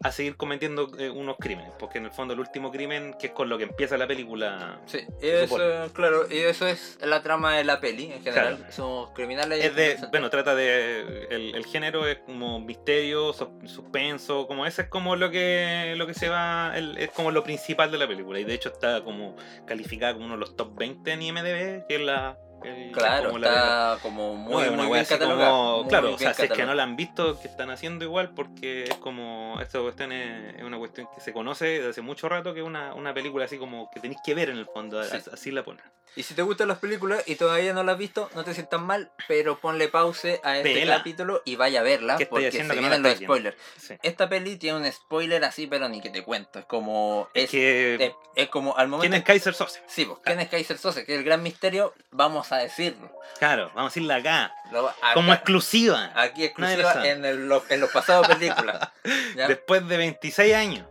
a 0.02 0.12
seguir 0.12 0.36
cometiendo 0.36 0.92
eh, 1.00 1.10
unos 1.10 1.38
crímenes, 1.40 1.72
porque 1.80 1.98
en 2.00 2.06
el 2.06 2.12
fondo 2.12 2.34
el 2.34 2.40
último 2.40 2.72
crimen, 2.72 3.16
que 3.20 3.28
es 3.28 3.34
con 3.34 3.48
lo 3.50 3.58
que 3.58 3.64
empieza 3.66 3.98
la 3.98 4.08
película, 4.08 4.80
Sí, 4.86 5.00
eso, 5.22 5.90
claro, 5.94 6.26
y 6.30 6.38
eso 6.40 6.68
es 6.68 6.98
la 7.02 7.22
trama 7.24 7.56
de 7.58 7.64
la 7.64 7.80
peli 7.80 8.12
en 8.12 8.24
general. 8.24 8.58
Claro. 8.58 8.72
Somos 8.72 9.12
criminales. 9.12 9.64
es 9.64 9.76
de, 9.76 9.98
bueno, 10.12 10.30
trata 10.30 10.56
de, 10.56 11.28
el, 11.30 11.56
el 11.56 11.66
género 11.66 12.06
es 12.08 12.18
como 12.20 12.60
misterio, 12.60 13.32
sus- 13.34 13.48
suspenso, 13.72 14.48
como 14.48 14.66
ese 14.66 14.84
es 14.84 14.88
como 14.90 15.16
lo 15.16 15.30
que, 15.32 15.94
lo 15.98 16.06
que 16.08 16.14
se 16.14 16.30
va, 16.30 16.74
el- 16.76 16.98
es 16.98 17.10
como 17.12 17.32
lo 17.32 17.44
principal 17.44 17.92
de 17.92 17.98
la 17.98 18.08
película, 18.08 18.40
y 18.40 18.44
de 18.44 18.54
hecho 18.54 18.70
está 18.70 19.04
como 19.04 19.36
calificada 19.66 20.14
como 20.14 20.26
uno 20.26 20.34
de 20.36 20.40
los 20.42 20.56
top 20.56 20.76
20 20.78 21.12
en 21.12 21.22
IMDB, 21.22 21.88
que 21.88 21.96
es 21.96 22.02
la... 22.02 22.38
el- 22.64 22.92
Claro, 22.92 23.28
como 23.28 23.40
la- 23.40 23.48
está 23.94 23.98
como 24.02 24.36
muy, 24.36 24.52
No, 24.52 24.58
muy 24.60 24.68
una 24.68 24.76
bien 24.76 25.06
como- 25.20 25.78
muy 25.82 25.90
claro, 25.90 26.14
o 26.14 26.18
sea, 26.18 26.34
si 26.34 26.44
es 26.44 26.52
que 26.52 26.66
no 26.66 26.74
la 26.74 26.84
han 26.84 26.96
visto, 26.96 27.40
que 27.42 27.48
están 27.48 27.70
haciendo 27.70 28.06
igual, 28.06 28.34
porque 28.34 28.84
es 28.84 28.96
como, 28.96 29.58
esta 29.62 29.80
cuestión 29.80 30.12
es, 30.12 30.56
es 30.56 30.64
una 30.64 30.78
cuestión 30.78 31.08
que 31.14 31.22
se 31.22 31.34
conoce 31.34 31.66
desde 31.66 31.90
hace 31.90 32.02
mucho 32.02 32.30
rato, 32.30 32.54
que 32.54 32.60
es 32.62 32.66
una, 32.66 32.94
una 32.94 33.14
película 33.14 33.46
así 33.46 33.58
como 33.58 33.90
que 33.92 34.00
tenéis 34.00 34.20
que 34.26 34.34
ver 34.34 34.50
en 34.50 34.58
el 34.58 34.66
fondo, 34.66 35.04
Sí. 35.04 35.16
as- 35.18 35.28
así 35.28 35.52
la 35.52 35.64
ponen. 35.64 35.84
Y 36.16 36.22
si 36.22 36.36
te 36.36 36.44
gustan 36.44 36.68
las 36.68 36.78
películas 36.78 37.24
y 37.26 37.36
todavía 37.38 37.74
no 37.74 37.82
las 37.84 37.94
has 37.94 38.00
visto, 38.00 38.30
no 38.36 38.44
te 38.44 38.54
sientas 38.54 38.80
mal, 38.80 39.12
pero 39.28 39.58
ponle 39.58 39.88
pause 39.88 40.40
a 40.44 40.58
este 40.60 40.86
capítulo 40.86 41.42
y 41.44 41.56
vaya 41.56 41.80
a 41.80 41.84
verla, 41.84 42.18
¿Qué 42.18 42.24
estoy 42.24 42.44
porque 42.44 42.52
se 42.52 42.58
que 42.60 42.64
no 42.66 42.74
vienen 42.76 43.02
los 43.02 43.18
spoilers. 43.18 43.58
Sí. 43.78 43.96
Esta 44.04 44.30
peli 44.30 44.58
tiene 44.58 44.78
un 44.78 44.92
spoiler 44.92 45.44
así, 45.44 45.66
pero 45.66 45.90
ni 45.90 46.02
que 46.02 46.12
te 46.12 46.22
cuento. 46.24 46.60
Es 46.60 46.66
como. 46.66 47.30
Es 47.34 47.46
Es, 47.46 47.50
que, 47.50 47.96
es, 47.96 48.12
es 48.36 48.48
como 48.50 48.78
al 48.78 48.90
momento. 48.90 49.10
¿quién 49.10 49.14
es 49.16 49.24
Kaiser 49.24 49.56
Sose? 49.56 49.82
Sí, 49.88 50.06
pues, 50.06 50.20
¿quién 50.24 50.40
es 50.40 50.50
Kaiser 50.50 50.78
Sose? 50.78 51.04
Que 51.04 51.14
es 51.14 51.18
el 51.18 51.26
gran 51.26 51.42
misterio, 51.42 51.96
vamos 52.12 52.52
a 52.52 52.53
decirlo. 52.58 53.12
Claro, 53.40 53.72
vamos 53.76 53.92
a 53.92 53.94
decirla 53.94 54.16
acá, 54.18 54.54
Lo- 54.72 54.90
acá- 54.90 55.14
como 55.14 55.34
exclusiva. 55.34 56.12
Aquí 56.16 56.44
exclusiva 56.46 57.06
en, 57.08 57.24
el- 57.26 57.48
los- 57.48 57.70
en 57.72 57.80
los 57.82 57.92
pasados 57.92 58.28
películas. 58.28 58.90
¿ya? 59.36 59.48
Después 59.48 59.88
de 59.88 59.98
26 59.98 60.56
años. 60.56 60.88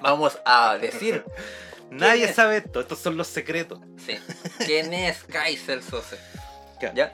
Vamos 0.00 0.38
a 0.44 0.76
decir, 0.78 1.24
Nadie 1.90 2.24
es? 2.24 2.34
sabe 2.36 2.56
esto, 2.58 2.80
estos 2.80 2.98
son 2.98 3.16
los 3.16 3.28
secretos. 3.28 3.78
sí, 4.04 4.18
quién 4.64 4.92
es 4.94 5.22
Kaiser 5.24 5.82
Sose. 5.82 6.18
Claro. 6.80 6.94
¿Ya? 6.96 7.12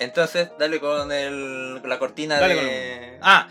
Entonces, 0.00 0.48
dale 0.58 0.80
con 0.80 1.12
el, 1.12 1.80
la 1.86 1.98
cortina 1.98 2.40
Dale 2.40 2.54
de... 2.54 3.18
Ah, 3.22 3.46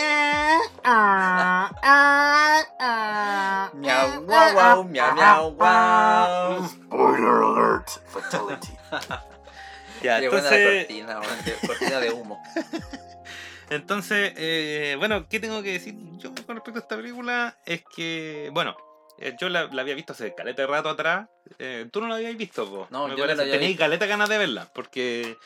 Miau, 3.74 4.22
guau, 4.24 4.52
guau, 4.54 4.84
miau, 4.84 5.14
miau, 5.14 5.50
guau. 5.52 6.64
Spoiler 6.64 7.42
alert. 7.44 7.88
Fatality. 8.08 8.72
Ya, 10.02 10.18
Qué 10.20 10.28
buena 10.30 10.50
la 10.50 10.56
entonces, 10.56 10.86
cortina, 10.86 11.20
de- 11.44 11.66
cortina 11.66 12.00
de 12.00 12.10
humo. 12.12 12.42
entonces 13.70 14.32
eh, 14.36 14.94
bueno, 14.98 15.26
¿qué 15.28 15.38
tengo 15.40 15.62
que 15.62 15.72
decir 15.72 15.94
yo 16.16 16.32
con 16.46 16.56
respecto 16.56 16.78
a 16.78 16.82
esta 16.82 16.96
película? 16.96 17.58
Es 17.66 17.82
que, 17.94 18.48
bueno, 18.52 18.76
eh, 19.18 19.36
yo 19.38 19.48
la, 19.50 19.64
la 19.64 19.82
había 19.82 19.94
visto 19.94 20.12
hace 20.14 20.34
caleta 20.34 20.62
de 20.62 20.68
rato 20.68 20.88
atrás. 20.88 21.28
Eh, 21.58 21.86
Tú 21.92 22.00
no 22.00 22.08
la 22.08 22.14
habías 22.16 22.36
visto, 22.36 22.68
po. 22.68 22.86
No, 22.90 23.08
Me 23.08 23.10
yo 23.16 23.18
no 23.18 23.26
la 23.26 23.26
parece. 23.26 23.42
había 23.42 23.52
Tenías 23.54 23.68
visto. 23.70 23.80
caleta 23.84 24.06
ganas 24.06 24.28
de 24.30 24.38
verla, 24.38 24.68
porque 24.74 25.36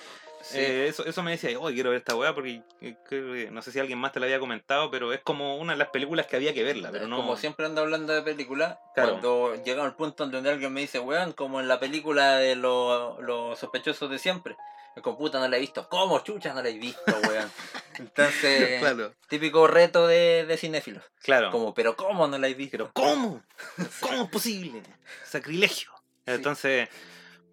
Sí. 0.45 0.59
eh, 0.59 0.87
eso, 0.89 1.05
eso 1.07 1.23
me 1.23 1.31
decía, 1.31 1.59
oh, 1.59 1.69
quiero 1.71 1.91
ver 1.91 1.99
esta 1.99 2.15
weá, 2.15 2.35
porque 2.35 2.63
eh, 2.83 2.97
que- 3.09 3.49
no 3.51 3.63
sé 3.63 3.73
si 3.73 3.79
alguien 3.81 3.99
más 3.99 4.13
te 4.13 4.21
la 4.21 4.27
había 4.27 4.39
comentado, 4.39 4.91
pero 4.91 5.13
es 5.13 5.21
como 5.23 5.57
una 5.57 5.73
de 5.73 5.79
las 5.79 5.89
películas 5.89 6.27
que 6.27 6.37
había 6.37 6.53
que 6.53 6.63
verla, 6.63 6.91
pero 6.93 7.09
no... 7.09 7.17
Como 7.17 7.37
siempre 7.37 7.65
ando 7.67 7.81
hablando 7.81 8.13
de 8.13 8.23
películas, 8.23 8.77
Claro. 8.95 9.11
cuando 9.21 9.55
llega 9.65 9.83
al 9.85 9.97
punto 9.97 10.25
en 10.25 10.31
donde 10.31 10.51
alguien 10.51 10.73
me 10.73 10.83
dice, 10.83 10.99
weón, 11.01 11.33
como 11.33 11.61
en 11.61 11.69
la 11.69 11.81
película 11.81 12.37
de 12.37 12.57
los 12.57 13.19
los 13.23 13.59
sospechosos 13.59 14.11
de 14.11 14.19
siempre. 14.19 14.57
El 14.97 15.03
computa 15.03 15.41
no 15.41 15.49
la 15.49 15.57
he 15.57 15.61
visto. 15.61 15.89
¿Cómo 15.89 16.21
chucha 16.21 16.55
no 16.55 16.63
la 16.63 16.69
he 16.69 16.79
visto, 16.79 17.03
weón? 17.29 17.51
Entonces, 17.99 18.79
Claro, 18.81 19.13
típico 19.29 19.67
reto 19.67 20.07
de, 20.07 20.45
de 20.47 20.57
cinéfilos. 20.57 21.03
claro. 21.21 21.51
Como, 21.51 21.75
pero 21.75 21.97
¿cómo 21.97 22.29
no 22.29 22.39
la 22.39 22.47
he 22.49 22.55
visto? 22.55 22.73
Pero 22.79 22.91
¿cómo? 22.93 23.43
¿Cómo 24.01 24.23
es 24.25 24.31
posible? 24.31 24.83
Sacrilegio. 25.25 25.91
Entonces, 26.27 26.89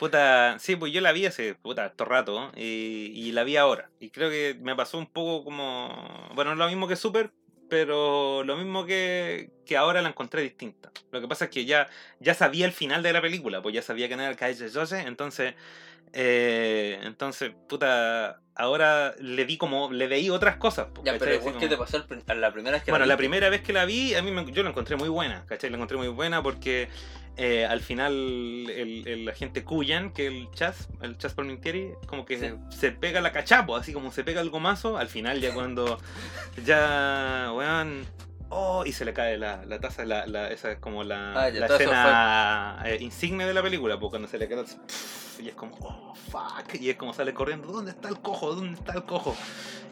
puta, 0.01 0.57
sí, 0.57 0.75
pues 0.75 0.91
yo 0.91 0.99
la 0.99 1.11
vi 1.11 1.27
hace, 1.27 1.53
puta, 1.53 1.83
harto 1.83 2.05
rato 2.05 2.51
y, 2.55 3.31
la 3.33 3.43
vi 3.43 3.55
ahora. 3.55 3.91
Y 3.99 4.09
creo 4.09 4.31
que 4.31 4.57
me 4.59 4.75
pasó 4.75 4.97
un 4.97 5.05
poco 5.05 5.43
como, 5.43 6.31
bueno, 6.33 6.55
lo 6.55 6.67
mismo 6.67 6.87
que 6.87 6.95
Super, 6.95 7.29
pero 7.69 8.43
lo 8.43 8.57
mismo 8.57 8.87
que, 8.87 9.51
que 9.63 9.77
ahora 9.77 10.01
la 10.01 10.09
encontré 10.09 10.41
distinta. 10.41 10.91
Lo 11.11 11.21
que 11.21 11.27
pasa 11.27 11.45
es 11.45 11.51
que 11.51 11.65
ya, 11.65 11.87
ya 12.19 12.33
sabía 12.33 12.65
el 12.65 12.71
final 12.71 13.03
de 13.03 13.13
la 13.13 13.21
película, 13.21 13.61
pues 13.61 13.75
ya 13.75 13.83
sabía 13.83 14.09
que 14.09 14.15
no 14.15 14.23
era 14.23 14.31
el 14.31 14.37
Kaiser 14.37 14.73
Jose, 14.73 15.01
entonces, 15.01 15.53
eh, 16.13 16.99
entonces, 17.03 17.51
puta, 17.69 18.41
ahora 18.55 19.13
le 19.19 19.45
vi 19.45 19.57
como, 19.57 19.91
le 19.91 20.07
veí 20.07 20.29
otras 20.29 20.57
cosas. 20.57 20.87
Ya, 21.03 21.17
pero 21.17 21.31
Así 21.31 21.39
igual, 21.39 21.53
¿qué 21.59 21.67
como- 21.67 21.69
te 21.69 21.77
pasó 21.77 22.05
la 22.35 22.51
primera 22.51 22.75
vez 22.77 22.83
que 22.83 22.91
bueno, 22.91 23.05
la 23.05 23.13
viste? 23.15 23.17
primera 23.17 23.49
vez 23.49 23.61
que 23.61 23.73
la 23.73 23.85
vi, 23.85 24.13
a 24.15 24.21
mí 24.21 24.31
me- 24.31 24.51
yo 24.51 24.63
la 24.63 24.69
encontré 24.69 24.95
muy 24.97 25.09
buena, 25.09 25.45
¿cachai? 25.47 25.69
La 25.69 25.77
encontré 25.77 25.97
muy 25.97 26.09
buena 26.09 26.43
porque 26.43 26.89
eh, 27.37 27.65
al 27.65 27.79
final 27.79 28.11
el, 28.13 29.07
el 29.07 29.29
agente 29.29 29.63
Cuyan, 29.63 30.11
que 30.11 30.27
el 30.27 30.49
Chas, 30.51 30.89
el 31.01 31.17
Chas 31.17 31.33
Palmintieri, 31.33 31.91
como 32.05 32.25
que 32.25 32.37
Sí. 32.37 32.47
se 32.77 32.91
pega 32.91 33.21
la 33.21 33.31
cachapo, 33.31 33.77
así 33.77 33.93
como 33.93 34.11
se 34.11 34.25
pega 34.25 34.41
el 34.41 34.49
gomazo, 34.49 34.97
al 34.97 35.07
final 35.07 35.39
ya 35.39 35.53
cuando 35.53 35.97
ya, 36.65 37.51
weón, 37.55 38.05
oh, 38.51 38.83
y 38.85 38.91
se 38.93 39.03
le 39.05 39.13
cae 39.13 39.37
la, 39.37 39.65
la 39.65 39.79
taza, 39.79 40.05
la, 40.05 40.27
la- 40.27 40.49
esa 40.51 40.71
es 40.71 40.77
como 40.79 41.03
la, 41.03 41.33
Ah, 41.33 41.49
ya, 41.49 41.61
la 41.61 41.67
escena 41.67 42.83
eh, 42.85 42.97
insigne 43.01 43.45
de 43.45 43.53
la 43.53 43.63
película, 43.63 43.99
porque 43.99 44.11
cuando 44.11 44.27
se 44.27 44.37
le 44.37 44.47
cae, 44.47 44.63
y 45.41 45.47
es 45.49 45.55
como, 45.55 45.75
oh, 45.81 46.13
fuck, 46.31 46.75
y 46.79 46.89
es 46.89 46.95
como 46.97 47.13
sale 47.13 47.33
corriendo, 47.33 47.67
¿dónde 47.71 47.91
está 47.91 48.09
el 48.09 48.19
cojo? 48.19 48.53
¿Dónde 48.53 48.77
está 48.77 48.93
el 48.93 49.03
cojo? 49.03 49.35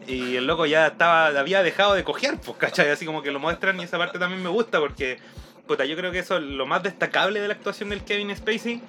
Y 0.06 0.36
el 0.36 0.46
loco 0.46 0.64
ya 0.66 0.86
estaba, 0.86 1.26
había 1.26 1.62
dejado 1.62 1.94
de 1.94 2.04
cojear, 2.04 2.40
pues, 2.40 2.56
¿cachai? 2.56 2.88
Así 2.90 3.04
como 3.04 3.22
que 3.22 3.30
lo 3.32 3.40
muestran 3.40 3.78
y 3.80 3.82
esa 3.84 3.98
parte 3.98 4.18
también 4.18 4.42
me 4.42 4.48
gusta 4.48 4.78
porque, 4.78 5.18
puta, 5.66 5.84
yo 5.84 5.96
creo 5.96 6.12
que 6.12 6.20
eso 6.20 6.36
es 6.36 6.42
lo 6.42 6.66
más 6.66 6.82
destacable 6.82 7.40
de 7.40 7.48
la 7.48 7.54
actuación 7.54 7.88
del 7.90 8.02
Kevin 8.04 8.34
Spacey 8.36 8.80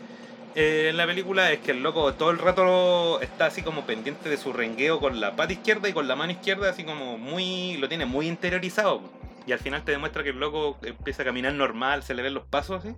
eh, 0.54 0.88
en 0.90 0.98
la 0.98 1.06
película 1.06 1.50
es 1.52 1.60
que 1.60 1.72
el 1.72 1.82
loco 1.82 2.14
todo 2.14 2.30
el 2.30 2.38
rato 2.38 3.22
está 3.22 3.46
así 3.46 3.62
como 3.62 3.86
pendiente 3.86 4.30
de 4.30 4.36
su 4.36 4.52
rengueo 4.52 5.00
con 5.00 5.22
la 5.22 5.36
pata 5.38 5.54
izquierda 5.54 5.88
y 5.88 5.94
con 5.94 6.08
la 6.10 6.16
mano 6.18 6.34
izquierda, 6.34 6.70
así 6.70 6.84
como 6.84 7.18
muy, 7.18 7.78
lo 7.78 7.88
tiene 7.88 8.06
muy 8.06 8.28
interiorizado. 8.28 9.02
Y 9.48 9.52
al 9.54 9.60
final 9.60 9.84
te 9.84 9.92
demuestra 9.92 10.24
que 10.24 10.30
el 10.30 10.40
loco 10.40 10.78
empieza 10.84 11.24
a 11.24 11.26
caminar 11.26 11.54
normal, 11.54 12.04
se 12.04 12.14
le 12.14 12.22
ven 12.22 12.34
los 12.34 12.46
pasos 12.46 12.84
así. 12.86 12.96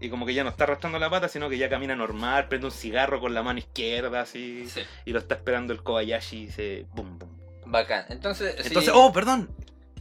Y 0.00 0.08
como 0.08 0.24
que 0.24 0.32
ya 0.32 0.44
no 0.44 0.50
está 0.50 0.64
arrastrando 0.64 0.98
la 0.98 1.10
pata, 1.10 1.28
sino 1.28 1.50
que 1.50 1.58
ya 1.58 1.68
camina 1.68 1.94
normal, 1.94 2.48
prende 2.48 2.66
un 2.66 2.72
cigarro 2.72 3.20
con 3.20 3.34
la 3.34 3.42
mano 3.42 3.58
izquierda, 3.58 4.22
así. 4.22 4.66
Sí, 4.68 4.80
Y 5.04 5.12
lo 5.12 5.18
está 5.18 5.34
esperando 5.34 5.72
el 5.74 5.82
Kobayashi 5.82 6.44
y 6.44 6.50
se. 6.50 6.86
Boom, 6.94 7.18
boom. 7.18 7.30
bacán. 7.66 8.06
Entonces, 8.08 8.54
Entonces, 8.64 8.92
oh, 8.94 9.12
perdón. 9.12 9.50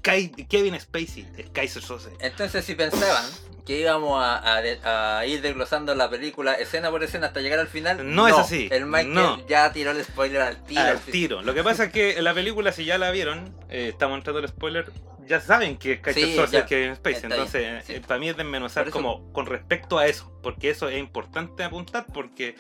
Kevin 0.02 0.80
Spacey, 0.80 1.28
el 1.38 1.52
Kaiser 1.52 1.84
Sose. 1.84 2.10
Entonces, 2.22 2.64
si 2.64 2.74
pensaban 2.76 3.26
que 3.66 3.82
íbamos 3.82 4.24
a, 4.24 4.56
a 4.56 4.62
de- 4.62 4.80
a 4.84 5.26
ir 5.26 5.42
desglosando 5.42 5.94
la 5.94 6.10
película 6.10 6.54
escena 6.54 6.90
por 6.90 7.04
escena 7.04 7.28
hasta 7.28 7.42
llegar 7.42 7.60
al 7.60 7.68
final, 7.68 8.16
No 8.16 8.26
es 8.28 8.34
así, 8.36 8.70
El 8.72 8.86
Michael 8.86 9.14
no. 9.14 9.48
ya 9.48 9.72
tiró 9.74 9.92
el 9.92 10.02
spoiler 10.04 10.42
al 10.42 10.64
tiro. 10.64 10.82
Al 10.82 11.00
tiro. 11.00 11.42
Lo 11.42 11.54
que 11.54 11.64
pasa 11.64 11.84
es 11.86 11.92
que 11.92 12.22
la 12.22 12.34
película, 12.34 12.72
si 12.72 12.86
ya 12.86 12.98
la 12.98 13.12
vieron, 13.12 13.54
eh, 13.70 13.90
estamos 13.90 14.18
entrando 14.18 14.40
el 14.40 14.48
spoiler, 14.48 14.90
ya 15.30 15.40
saben 15.40 15.78
que 15.78 15.94
es 15.94 16.00
Kaiser 16.02 16.26
Sí, 16.26 16.52
ya. 16.52 16.60
es 16.60 16.66
Kevin 16.66 16.96
Spacey. 16.96 17.24
Entonces, 17.32 17.62
bien, 17.62 17.82
sí. 17.84 17.94
eh, 17.94 18.02
para 18.06 18.20
mí 18.20 18.30
es 18.30 18.36
desmenuzar 18.36 18.90
como 18.90 19.32
con 19.32 19.46
respecto 19.46 20.00
a 20.00 20.08
eso. 20.08 20.34
Porque 20.42 20.72
eso 20.72 20.90
es 20.90 20.98
importante 20.98 21.64
apuntar 21.64 22.08
porque 22.12 22.56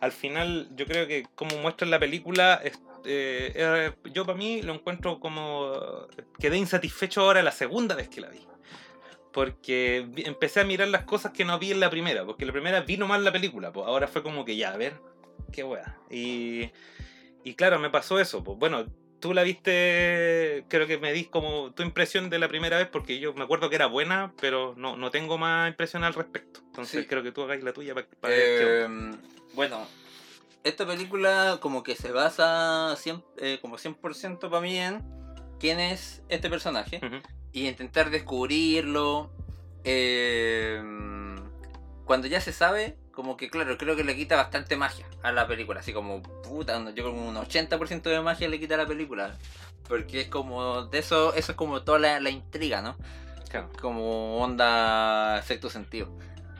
al 0.00 0.12
final 0.12 0.68
yo 0.76 0.84
creo 0.86 1.08
que 1.08 1.26
como 1.34 1.56
muestra 1.56 1.86
en 1.86 1.90
la 1.90 1.98
película, 1.98 2.60
eh, 2.62 2.72
eh, 3.04 3.92
yo 4.12 4.26
para 4.26 4.36
mí 4.36 4.60
lo 4.60 4.74
encuentro 4.74 5.18
como... 5.18 5.72
Quedé 6.38 6.58
insatisfecho 6.58 7.22
ahora 7.22 7.42
la 7.42 7.52
segunda 7.52 7.94
vez 7.94 8.10
que 8.10 8.20
la 8.20 8.28
vi. 8.28 8.46
Porque 9.32 10.06
empecé 10.16 10.60
a 10.60 10.64
mirar 10.64 10.88
las 10.88 11.04
cosas 11.04 11.32
que 11.32 11.46
no 11.46 11.58
vi 11.58 11.72
en 11.72 11.80
la 11.80 11.88
primera. 11.88 12.26
Porque 12.26 12.44
la 12.44 12.52
primera 12.52 12.80
vi 12.80 12.98
nomás 12.98 13.22
la 13.22 13.32
película. 13.32 13.72
Pues 13.72 13.86
ahora 13.86 14.06
fue 14.06 14.22
como 14.22 14.44
que 14.44 14.56
ya, 14.56 14.72
a 14.72 14.76
ver, 14.76 15.00
qué 15.52 15.64
wea. 15.64 15.96
Y, 16.10 16.70
y 17.44 17.54
claro, 17.54 17.78
me 17.78 17.88
pasó 17.88 18.20
eso. 18.20 18.44
Pues 18.44 18.58
bueno, 18.58 18.84
tú 19.20 19.34
la 19.34 19.42
viste, 19.42 20.64
creo 20.68 20.86
que 20.86 20.98
me 20.98 21.12
di 21.12 21.24
como 21.26 21.72
tu 21.72 21.82
impresión 21.82 22.30
de 22.30 22.38
la 22.38 22.48
primera 22.48 22.78
vez. 22.78 22.88
Porque 22.88 23.18
yo 23.20 23.32
me 23.34 23.44
acuerdo 23.44 23.68
que 23.68 23.76
era 23.76 23.86
buena, 23.86 24.32
pero 24.40 24.74
no, 24.76 24.96
no 24.96 25.10
tengo 25.10 25.38
más 25.38 25.68
impresión 25.68 26.02
al 26.04 26.14
respecto. 26.14 26.60
Entonces 26.66 27.02
Sí. 27.02 27.06
creo 27.06 27.22
que 27.22 27.32
tú 27.32 27.42
hagáis 27.42 27.62
la 27.62 27.72
tuya 27.72 27.94
para 27.94 28.06
ver 28.34 28.58
qué 28.58 28.64
onda. 28.86 29.16
Eh, 29.16 29.18
bueno, 29.54 29.86
esta 30.64 30.86
película 30.86 31.58
como 31.60 31.82
que 31.82 31.94
se 31.94 32.12
basa 32.12 32.94
100, 32.96 33.22
eh, 33.38 33.58
como 33.60 33.78
100% 33.78 34.50
para 34.50 34.60
mí 34.60 34.76
en 34.78 35.02
quién 35.58 35.80
es 35.80 36.22
este 36.28 36.48
personaje 36.50 37.00
y 37.52 37.68
intentar 37.68 38.10
descubrirlo. 38.10 39.30
eh, 39.84 40.82
cuando 42.04 42.26
ya 42.26 42.40
se 42.40 42.52
sabe, 42.52 42.96
como 43.20 43.36
que 43.36 43.50
claro, 43.50 43.76
creo 43.76 43.96
que 43.96 44.02
le 44.02 44.16
quita 44.16 44.34
bastante 44.34 44.78
magia 44.78 45.06
a 45.22 45.30
la 45.30 45.46
película. 45.46 45.80
Así 45.80 45.92
como, 45.92 46.22
puta, 46.22 46.82
yo 46.94 47.04
que 47.04 47.10
un 47.10 47.36
80% 47.36 48.00
de 48.04 48.18
magia 48.22 48.48
le 48.48 48.58
quita 48.58 48.76
a 48.76 48.78
la 48.78 48.86
película. 48.86 49.36
Porque 49.86 50.22
es 50.22 50.28
como, 50.28 50.84
de 50.84 51.00
eso, 51.00 51.34
eso 51.34 51.52
es 51.52 51.56
como 51.56 51.82
toda 51.82 51.98
la, 51.98 52.18
la 52.18 52.30
intriga, 52.30 52.80
¿no? 52.80 52.96
Claro. 53.50 53.68
Como 53.78 54.38
onda 54.38 55.42
sexto 55.42 55.68
sentido. 55.68 56.16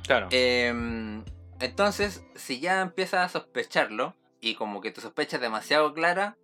claro. 0.07 0.29
Em, 0.33 1.25
entonces, 1.61 2.23
si 2.35 2.61
ya 2.61 2.83
empiezas 2.83 3.25
a 3.25 3.29
sospecharlo 3.31 4.15
y 4.43 4.55
como 4.55 4.83
que 4.83 4.91
tu 4.91 5.01
sospecha 5.01 5.37
es 5.37 5.43
demasiado 5.43 5.95
clara, 5.95 6.37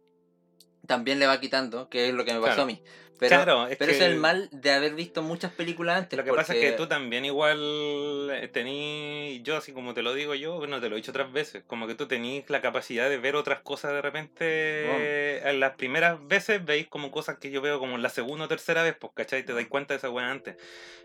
también 0.87 1.19
le 1.19 1.27
va 1.27 1.41
quitando, 1.41 1.89
que 1.89 2.09
es 2.09 2.15
lo 2.15 2.25
que 2.25 2.33
me 2.33 2.41
pasó 2.41 2.55
Claro. 2.55 2.63
a 2.63 2.67
mí. 2.67 2.81
Pero, 3.19 3.37
Claro, 3.37 3.67
es 3.67 3.79
pero 3.79 3.93
es 3.93 4.01
el 4.03 4.17
mal 4.17 4.49
de 4.53 4.73
haber 4.73 4.95
visto 4.95 5.23
muchas 5.23 5.51
películas 5.51 5.97
antes. 5.97 6.19
Lo 6.19 6.25
que 6.25 6.35
pasa 6.35 6.55
es 6.55 6.61
que 6.61 6.73
tú 6.73 6.87
también 6.87 7.25
igual 7.25 8.31
eh, 8.31 8.49
tení, 8.53 9.41
yo 9.43 9.57
así 9.57 9.73
como 9.73 9.95
te 9.95 10.03
lo 10.03 10.13
digo 10.13 10.35
yo, 10.35 10.59
bueno, 10.59 10.81
te 10.81 10.91
lo 10.91 10.97
he 10.97 10.99
dicho 10.99 11.13
otras 11.13 11.33
veces, 11.33 11.63
como 11.67 11.87
que 11.87 11.95
tú 11.95 12.07
tenís 12.07 12.49
la 12.51 12.61
capacidad 12.61 13.09
de 13.09 13.17
ver 13.17 13.35
otras 13.35 13.61
cosas 13.61 13.93
de 13.93 14.03
repente, 14.03 15.49
en 15.49 15.61
las 15.61 15.77
primeras 15.77 16.19
veces 16.29 16.63
veis 16.63 16.89
como 16.89 17.11
cosas 17.11 17.39
que 17.39 17.51
yo 17.51 17.63
veo 17.63 17.79
como 17.79 17.97
en 17.97 18.03
la 18.03 18.11
segunda 18.11 18.45
o 18.45 18.49
tercera 18.49 18.83
vez, 18.83 18.95
pues, 18.99 19.13
¿cachai? 19.15 19.45
Te 19.45 19.55
dais 19.55 19.69
cuenta 19.69 19.95
de 19.95 19.99
esa 19.99 20.11
weá 20.11 20.31
antes. 20.31 20.57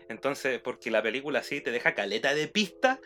Entonces, 0.08 0.60
porque 0.60 0.90
la 0.90 1.02
película 1.02 1.42
sí 1.42 1.62
te 1.62 1.70
deja 1.70 1.94
caleta 1.94 2.34
de 2.34 2.46
pista, 2.46 3.00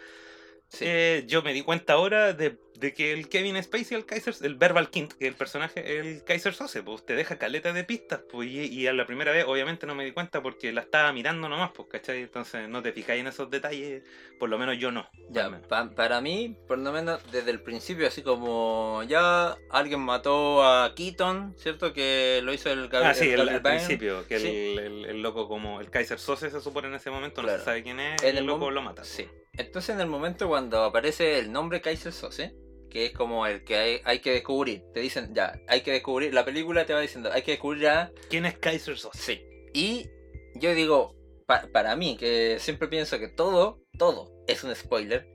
Sí. 0.68 0.84
eh, 0.86 1.24
yo 1.26 1.42
me 1.42 1.52
di 1.52 1.62
cuenta 1.62 1.92
ahora 1.94 2.32
de, 2.32 2.58
de 2.78 2.92
que 2.92 3.12
el 3.12 3.28
Kevin 3.28 3.62
Spacey, 3.62 3.96
el 3.96 4.04
Kaiser, 4.04 4.34
el 4.42 4.56
Verbal 4.56 4.90
King, 4.90 5.06
que 5.08 5.26
es 5.26 5.28
el 5.30 5.34
personaje, 5.34 5.98
el 5.98 6.24
Kaiser 6.24 6.52
Sose, 6.54 6.82
pues 6.82 7.06
te 7.06 7.14
deja 7.14 7.38
caleta 7.38 7.72
de 7.72 7.84
pistas, 7.84 8.20
pues, 8.30 8.48
y, 8.48 8.66
y 8.66 8.86
a 8.86 8.92
la 8.92 9.06
primera 9.06 9.32
vez 9.32 9.44
obviamente 9.46 9.86
no 9.86 9.94
me 9.94 10.04
di 10.04 10.12
cuenta 10.12 10.42
porque 10.42 10.72
la 10.72 10.82
estaba 10.82 11.12
mirando 11.12 11.48
nomás, 11.48 11.70
pues, 11.72 11.88
¿cachai? 11.88 12.22
Entonces 12.22 12.68
no 12.68 12.82
te 12.82 12.92
fijáis 12.92 13.20
en 13.20 13.28
esos 13.28 13.48
detalles, 13.48 14.02
por 14.38 14.48
lo 14.50 14.58
menos 14.58 14.76
yo 14.78 14.90
no. 14.90 15.08
Ya, 15.30 15.48
pa- 15.68 15.88
para 15.90 16.20
mí, 16.20 16.56
por 16.66 16.78
lo 16.78 16.92
menos 16.92 17.20
desde 17.30 17.52
el 17.52 17.62
principio, 17.62 18.06
así 18.08 18.22
como 18.22 19.02
ya 19.08 19.56
alguien 19.70 20.00
mató 20.00 20.62
a 20.64 20.94
Keaton, 20.94 21.54
¿cierto? 21.56 21.92
Que 21.92 22.40
lo 22.42 22.52
hizo 22.52 22.70
el 22.70 22.88
Gabriel 22.88 23.10
Ah, 23.10 23.14
sí, 23.14 23.30
el- 23.30 23.36
Gabriel 23.36 23.54
al 23.56 23.62
principio, 23.62 24.26
que 24.26 24.38
Sí. 24.40 24.48
el, 24.48 24.78
el- 24.80 25.04
el 25.06 25.22
loco 25.22 25.48
como 25.48 25.80
el 25.80 25.90
Kaiser 25.90 26.18
Sose 26.18 26.50
se 26.50 26.60
supone 26.60 26.88
en 26.88 26.94
ese 26.94 27.10
momento, 27.10 27.40
no 27.42 27.48
se 27.56 27.64
sabe 27.64 27.82
quién 27.82 28.00
es, 28.00 28.22
el, 28.22 28.36
el 28.38 28.44
loco 28.44 28.70
lo 28.70 28.82
mata. 28.82 29.04
Sí. 29.04 29.26
Entonces 29.56 29.94
en 29.94 30.00
el 30.00 30.06
momento 30.06 30.48
cuando 30.48 30.82
aparece 30.84 31.38
el 31.38 31.52
nombre 31.52 31.80
Kaiser 31.80 32.12
Sose, 32.12 32.54
que 32.90 33.06
es 33.06 33.12
como 33.12 33.46
el 33.46 33.64
que 33.64 33.76
hay, 33.76 34.00
hay 34.04 34.18
que 34.20 34.32
descubrir, 34.32 34.82
te 34.94 35.00
dicen, 35.00 35.34
ya, 35.34 35.58
hay 35.68 35.82
que 35.82 35.92
descubrir, 35.92 36.32
la 36.32 36.44
película 36.44 36.86
te 36.86 36.94
va 36.94 37.00
diciendo, 37.00 37.30
hay 37.32 37.42
que 37.42 37.52
descubrir 37.52 37.88
a... 37.88 38.12
¿Quién 38.30 38.46
es 38.46 38.58
Kaiser 38.58 38.96
Sose? 38.96 39.18
Sí. 39.18 39.42
Y 39.74 40.06
yo 40.54 40.74
digo, 40.74 41.14
pa- 41.46 41.68
para 41.72 41.96
mí, 41.96 42.16
que 42.16 42.58
siempre 42.60 42.88
pienso 42.88 43.18
que 43.18 43.28
todo, 43.28 43.82
todo 43.98 44.32
es 44.46 44.62
un 44.64 44.74
spoiler, 44.74 45.26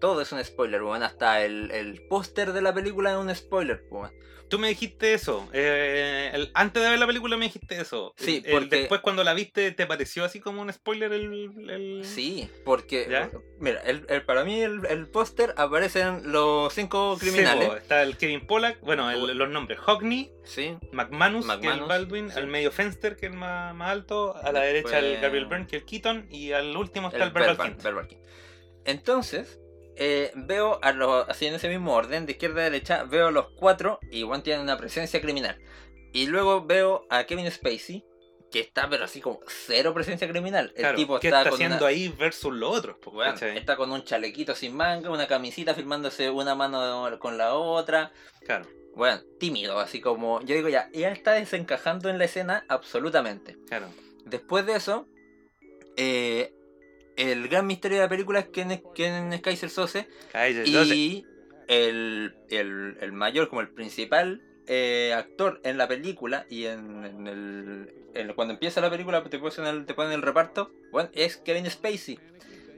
todo 0.00 0.20
es 0.20 0.32
un 0.32 0.42
spoiler, 0.44 0.82
weón. 0.82 1.02
Hasta 1.02 1.44
el, 1.44 1.70
el 1.70 2.06
póster 2.08 2.52
de 2.52 2.62
la 2.62 2.74
película 2.74 3.12
es 3.12 3.16
un 3.16 3.34
spoiler, 3.34 3.82
weón. 3.90 4.12
Tú 4.54 4.60
me 4.60 4.68
dijiste 4.68 5.14
eso. 5.14 5.48
eh, 5.52 6.30
el- 6.32 6.50
antes 6.54 6.80
de 6.82 6.88
ver 6.88 6.98
la 7.00 7.06
película 7.08 7.36
me 7.36 7.46
dijiste 7.46 7.80
eso. 7.80 8.14
Sí, 8.16 8.40
El- 8.44 8.52
porque- 8.52 8.76
después 8.76 9.00
cuando 9.00 9.24
la 9.24 9.34
viste, 9.34 9.72
¿te 9.72 9.84
pareció 9.86 10.24
así 10.24 10.38
como 10.38 10.62
un 10.62 10.72
spoiler 10.72 11.12
el. 11.12 11.50
el- 11.68 12.04
Sí, 12.04 12.48
porque, 12.64 13.08
¿Ya? 13.10 13.30
mira, 13.58 13.82
para 14.26 14.44
mí 14.44 14.60
el, 14.60 14.86
el 14.88 15.08
póster 15.08 15.54
aparecen 15.56 16.30
los 16.30 16.72
cinco 16.72 17.16
Sí, 17.18 17.26
criminales. 17.26 17.68
po, 17.68 17.76
está 17.76 18.02
el 18.02 18.16
Kevin 18.16 18.46
Pollack, 18.46 18.80
bueno, 18.80 19.10
los 19.12 19.48
nombres: 19.48 19.78
Hockney, 19.80 20.30
Sí, 20.44 20.76
McManus, 20.92 21.46
que 21.46 21.52
es 21.52 21.58
el 21.58 21.60
McManus, 21.62 21.88
Baldwin, 21.88 22.30
sí. 22.30 22.38
al 22.38 22.46
medio 22.46 22.70
Fenster, 22.70 23.16
que 23.16 23.26
es 23.26 23.32
el 23.32 23.38
más, 23.38 23.74
más 23.74 23.90
alto, 23.90 24.36
a 24.36 24.52
la 24.52 24.60
Después- 24.60 24.92
derecha 24.92 24.98
el 25.00 25.20
Gabriel 25.20 25.46
Byrne, 25.46 25.66
que 25.66 25.76
es 25.78 25.82
el 25.82 25.88
Keaton, 25.88 26.26
y 26.30 26.52
al 26.52 26.76
último 26.76 27.08
está 27.08 27.24
el, 27.24 27.30
Verbal 27.32 27.56
Kint. 28.06 28.20
Entonces, 28.84 29.58
eh, 29.96 30.32
veo 30.34 30.78
a 30.82 30.92
los, 30.92 31.28
así 31.28 31.46
en 31.46 31.54
ese 31.54 31.68
mismo 31.68 31.94
orden, 31.94 32.26
de 32.26 32.32
izquierda 32.32 32.60
a 32.60 32.64
derecha, 32.64 33.04
veo 33.04 33.28
a 33.28 33.30
los 33.30 33.48
cuatro 33.50 34.00
y 34.10 34.18
igual 34.18 34.42
tienen 34.42 34.62
una 34.62 34.76
presencia 34.76 35.20
criminal. 35.20 35.58
Y 36.12 36.26
luego 36.26 36.64
veo 36.64 37.06
a 37.10 37.24
Kevin 37.24 37.50
Spacey, 37.50 38.04
que 38.50 38.60
está 38.60 38.88
pero 38.88 39.04
así 39.04 39.20
como 39.20 39.40
cero 39.48 39.92
presencia 39.94 40.28
criminal. 40.28 40.72
El 40.76 40.82
Claro, 40.82 40.96
tipo 40.96 41.18
¿Qué 41.18 41.28
está, 41.28 41.40
está 41.40 41.50
con 41.50 41.56
haciendo 41.56 41.78
una, 41.78 41.86
ahí 41.88 42.08
versus 42.08 42.52
los 42.54 42.78
otros? 42.78 42.96
¿cachai? 43.18 43.58
está 43.58 43.76
con 43.76 43.90
un 43.90 44.04
chalequito 44.04 44.54
sin 44.54 44.76
manga, 44.76 45.10
una 45.10 45.26
camisita 45.26 45.74
filmándose 45.74 46.30
una 46.30 46.54
mano 46.54 47.18
con 47.18 47.36
la 47.36 47.54
otra. 47.54 48.12
Claro, 48.44 48.66
Bueno, 48.94 49.20
tímido, 49.40 49.80
así 49.80 50.00
como 50.00 50.40
yo 50.42 50.54
digo 50.54 50.68
ya, 50.68 50.88
y 50.92 51.02
él 51.02 51.12
está 51.12 51.32
desencajando 51.32 52.08
en 52.08 52.18
la 52.18 52.26
escena 52.26 52.64
absolutamente. 52.68 53.56
claro. 53.66 53.88
Después 54.24 54.64
de 54.64 54.76
eso, 54.76 55.06
eh, 55.96 56.53
el 57.16 57.48
gran 57.48 57.66
misterio 57.66 57.98
de 57.98 58.04
la 58.04 58.08
película 58.08 58.40
es 58.40 58.46
quién 58.46 58.70
es, 58.70 58.82
quién 58.94 59.32
es 59.32 59.40
Kaiser 59.40 59.70
Sose 59.70 60.08
y 60.64 61.26
el, 61.68 62.34
el, 62.50 62.96
el 63.00 63.12
mayor, 63.12 63.48
como 63.48 63.60
el 63.60 63.68
principal 63.68 64.42
eh, 64.66 65.12
actor 65.14 65.60
en 65.64 65.78
la 65.78 65.88
película 65.88 66.46
y 66.48 66.64
en, 66.66 67.04
en 67.04 67.26
el, 68.14 68.34
cuando 68.34 68.54
empieza 68.54 68.80
la 68.80 68.90
película 68.90 69.22
te 69.24 69.38
ponen 69.38 69.66
el, 69.66 69.86
te 69.86 69.94
ponen 69.94 70.12
el 70.12 70.22
reparto, 70.22 70.72
bueno, 70.90 71.10
es 71.14 71.36
Kevin 71.36 71.70
Spacey. 71.70 72.18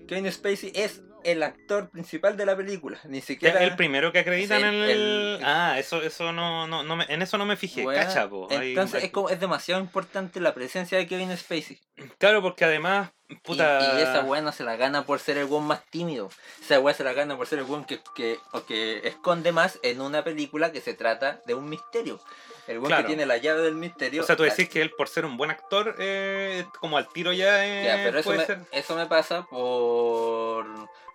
Kevin 0.07 0.31
Spacey 0.31 0.73
es 0.75 1.03
el 1.33 1.43
actor 1.43 1.91
principal 1.91 2.37
de 2.37 2.47
la 2.47 2.57
película, 2.57 2.99
ni 3.05 3.19
Es 3.19 3.25
siquiera... 3.25 3.63
el 3.63 3.77
primero 3.77 4.13
que 4.13 4.21
acreditan 4.21 4.65
en 4.65 4.75
el... 4.75 4.91
el- 4.91 5.41
Ah, 5.45 5.79
eso, 5.79 6.03
eso 6.03 6.33
no, 6.33 6.67
no, 6.67 6.83
no 6.83 6.97
me- 6.97 7.07
en 7.09 7.23
eso 7.23 7.37
no 7.39 7.45
me 7.47 7.57
fijé, 7.57 7.85
Weón, 7.85 8.03
cacha, 8.03 8.29
po. 8.29 8.49
Ahí- 8.51 8.71
Entonces 8.71 9.05
es, 9.05 9.11
como, 9.11 9.29
es 9.31 9.39
demasiado 9.41 9.81
importante 9.81 10.41
la 10.41 10.55
presencia 10.55 10.97
de 10.99 11.07
Kevin 11.07 11.37
Spacey. 11.37 11.79
Claro, 12.19 12.43
porque 12.43 12.65
además, 12.65 13.11
puta... 13.43 13.99
Y, 13.99 14.03
esa 14.03 14.23
weá 14.23 14.41
no 14.41 14.53
se 14.53 14.65
la 14.65 14.77
gana 14.77 15.05
por 15.05 15.19
ser 15.19 15.39
el 15.39 15.45
weón 15.47 15.67
más 15.67 15.85
tímido. 15.91 16.31
Esa 16.63 16.79
weá 16.81 16.95
se 16.95 17.05
la 17.05 17.13
gana 17.13 17.37
por 17.37 17.47
ser 17.47 17.59
el 17.61 17.65
weón 17.67 17.85
que, 17.85 18.01
que, 18.15 18.39
o 18.53 18.65
que 18.65 19.07
esconde 19.09 19.53
más 19.53 19.79
en 19.83 20.01
una 20.01 20.25
película 20.25 20.73
que 20.73 20.81
se 20.81 20.95
trata 20.95 21.41
de 21.47 21.55
un 21.55 21.69
misterio. 21.69 22.21
El 22.69 22.81
Claro. 22.81 23.03
que 23.03 23.07
tiene 23.07 23.27
la 23.27 23.37
llave 23.37 23.63
del 23.63 23.77
misterio. 23.77 24.23
O 24.25 24.27
sea, 24.27 24.35
tú 24.35 24.43
decís 24.43 24.69
que 24.69 24.83
él 24.83 24.91
por 24.91 25.09
ser 25.09 25.25
un 25.25 25.37
buen 25.37 25.53
actor, 25.53 25.95
eh, 26.01 26.67
como 26.81 26.97
al 26.97 27.07
tiro 27.11 27.33
ya, 27.33 27.65
eh, 27.65 27.85
ya, 27.85 27.95
pero 28.05 28.19
eso 28.19 28.27
puede 28.29 28.39
me, 28.41 28.45
ser... 28.47 28.59
eso 28.73 28.97
me 28.97 29.07
pasa 29.07 29.47
por, 29.49 30.67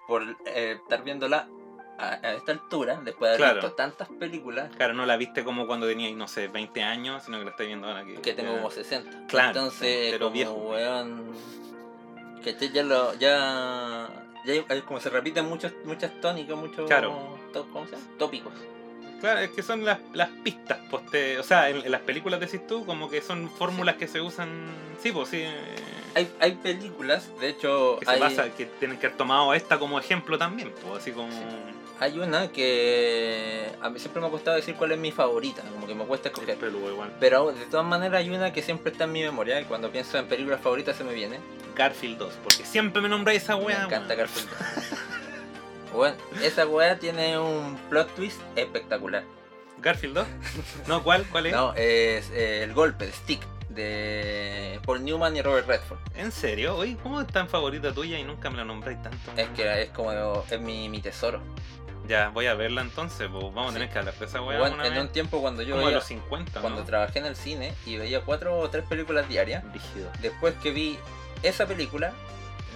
por 0.07 0.23
eh, 0.45 0.77
estar 0.81 1.03
viéndola 1.03 1.47
a, 1.97 2.05
a 2.13 2.33
esta 2.33 2.51
altura, 2.51 2.99
después 3.03 3.29
de 3.29 3.35
haber 3.35 3.37
Claro. 3.39 3.55
visto 3.61 3.75
tantas 3.75 4.07
películas 4.09 4.69
Claro, 4.75 4.93
no 4.93 5.05
la 5.05 5.17
viste 5.17 5.43
como 5.43 5.67
cuando 5.67 5.87
tenías, 5.87 6.13
no 6.15 6.27
sé, 6.27 6.47
20 6.47 6.81
años, 6.83 7.23
sino 7.23 7.37
que 7.39 7.45
la 7.45 7.51
estás 7.51 7.67
viendo 7.67 7.87
ahora 7.87 8.03
que... 8.05 8.15
que 8.15 8.33
tengo 8.33 8.51
ya- 8.51 8.57
como 8.57 8.71
60. 8.71 9.27
Claro, 9.27 9.47
Entonces, 9.49 10.07
pero 10.11 10.25
como 10.25 10.33
viejo. 10.33 10.53
weón. 10.53 11.31
Que 12.43 12.55
ya 12.69 12.81
lo. 12.83 13.13
Ya. 13.15 14.09
Como 14.87 14.99
se 14.99 15.09
repiten 15.11 15.45
muchos, 15.47 15.71
muchas 15.85 16.19
tónicas, 16.21 16.57
muchos. 16.57 16.87
Claro. 16.87 17.37
to- 17.53 17.67
¿Cómo 17.71 17.85
se 17.85 17.95
llama? 17.95 18.07
Tópicos. 18.17 18.53
Claro, 19.21 19.39
es 19.39 19.51
que 19.51 19.61
son 19.63 19.85
las, 19.85 19.99
las 20.13 20.29
pistas, 20.43 20.79
pues 20.89 21.05
te- 21.11 21.39
o 21.39 21.43
sea, 21.43 21.69
en, 21.69 21.77
en 21.85 21.91
las 21.91 22.01
películas 22.01 22.39
decís 22.39 22.65
tú, 22.67 22.85
como 22.85 23.09
que 23.09 23.21
son 23.21 23.49
fórmulas 23.49 23.95
que 23.95 24.07
se 24.07 24.19
usan, 24.19 24.49
sí, 25.01 25.11
pues 25.11 25.29
sí, 25.29 25.37
eh, 25.41 25.55
Hay, 26.15 26.29
hay 26.39 26.53
películas, 26.55 27.29
de 27.39 27.49
hecho, 27.49 27.97
que 27.99 28.05
se 28.05 28.11
hay, 28.11 28.19
pasa, 28.19 28.49
que 28.49 28.65
tienen 28.65 28.97
que 28.97 29.05
haber 29.05 29.17
tomado 29.17 29.53
esta 29.53 29.77
como 29.79 29.99
ejemplo 29.99 30.37
también, 30.37 30.73
pues 30.81 31.01
así 31.03 31.11
como... 31.11 31.29
hay 31.99 32.17
una 32.17 32.47
que 32.51 33.69
a 33.79 33.89
mí 33.91 33.99
siempre 33.99 34.19
me 34.21 34.27
ha 34.27 34.31
costado 34.31 34.57
decir 34.57 34.73
cuál 34.75 34.91
es 34.91 34.97
mi 34.97 35.11
favorita, 35.11 35.61
como 35.71 35.85
que 35.85 35.93
me 35.93 36.03
cuesta 36.05 36.29
escoger. 36.29 36.57
peludo 36.57 36.91
igual. 36.91 37.13
Pero 37.19 37.51
de 37.51 37.65
todas 37.67 37.85
maneras 37.85 38.19
hay 38.19 38.29
una 38.31 38.51
que 38.51 38.63
siempre 38.63 38.91
está 38.91 39.03
en 39.03 39.11
mi 39.11 39.21
memoria 39.21 39.61
y 39.61 39.65
cuando 39.65 39.91
pienso 39.91 40.17
en 40.17 40.25
películas 40.25 40.59
favoritas 40.61 40.97
se 40.97 41.03
me 41.03 41.13
viene. 41.13 41.39
Garfield 41.75 42.17
2, 42.17 42.33
porque 42.43 42.65
siempre 42.65 43.01
me 43.03 43.07
nombráis 43.07 43.43
esa 43.43 43.55
me 43.55 43.65
weá. 43.65 43.83
encanta 43.85 44.15
weón. 44.15 44.17
Garfield. 44.17 44.49
bueno, 45.93 46.15
esa 46.41 46.65
weá 46.67 46.97
tiene 46.99 47.37
un 47.39 47.77
plot 47.89 48.13
twist 48.15 48.39
espectacular. 48.55 49.23
¿Garfield 49.79 50.15
2? 50.15 50.27
No, 50.87 51.03
¿cuál? 51.03 51.25
¿Cuál 51.31 51.47
es? 51.47 51.53
No, 51.53 51.73
es 51.73 52.29
eh, 52.31 52.63
el 52.63 52.73
golpe 52.73 53.07
de 53.07 53.11
Stick 53.11 53.41
de 53.69 54.79
Paul 54.85 55.03
Newman 55.03 55.35
y 55.35 55.41
Robert 55.41 55.67
Redford. 55.67 55.97
¿En 56.15 56.31
serio? 56.31 56.75
Oye, 56.75 56.97
¿cómo 57.01 57.21
es 57.21 57.27
tan 57.27 57.47
favorita 57.47 57.93
tuya 57.93 58.19
y 58.19 58.23
nunca 58.23 58.49
me 58.49 58.57
la 58.57 58.65
nombráis 58.65 59.01
tanto? 59.01 59.31
Es 59.37 59.47
que 59.49 59.83
es 59.83 59.89
como 59.91 60.11
es 60.49 60.59
mi, 60.61 60.89
mi 60.89 60.99
tesoro. 60.99 61.41
Ya, 62.07 62.29
voy 62.29 62.47
a 62.47 62.55
verla 62.55 62.81
entonces, 62.81 63.29
pues 63.31 63.43
vamos 63.53 63.71
a 63.71 63.73
tener 63.73 63.89
que 63.89 63.99
hablar 63.99 64.13
de 64.15 64.25
esa 64.25 64.41
weá 64.41 64.59
Bueno, 64.59 64.83
en 64.83 64.93
vez. 64.93 65.01
un 65.01 65.07
tiempo 65.09 65.39
cuando 65.39 65.61
yo 65.61 65.75
como 65.75 65.87
a 65.87 65.91
los 65.91 66.03
50, 66.03 66.59
cuando 66.59 66.79
¿no? 66.81 66.85
trabajé 66.85 67.19
en 67.19 67.25
el 67.27 67.35
cine 67.35 67.73
y 67.85 67.97
veía 67.97 68.21
cuatro 68.21 68.59
o 68.59 68.69
tres 68.69 68.83
películas 68.85 69.29
diarias, 69.29 69.63
Rígido. 69.71 70.11
después 70.19 70.53
que 70.61 70.71
vi 70.71 70.97
esa 71.41 71.65
película, 71.67 72.11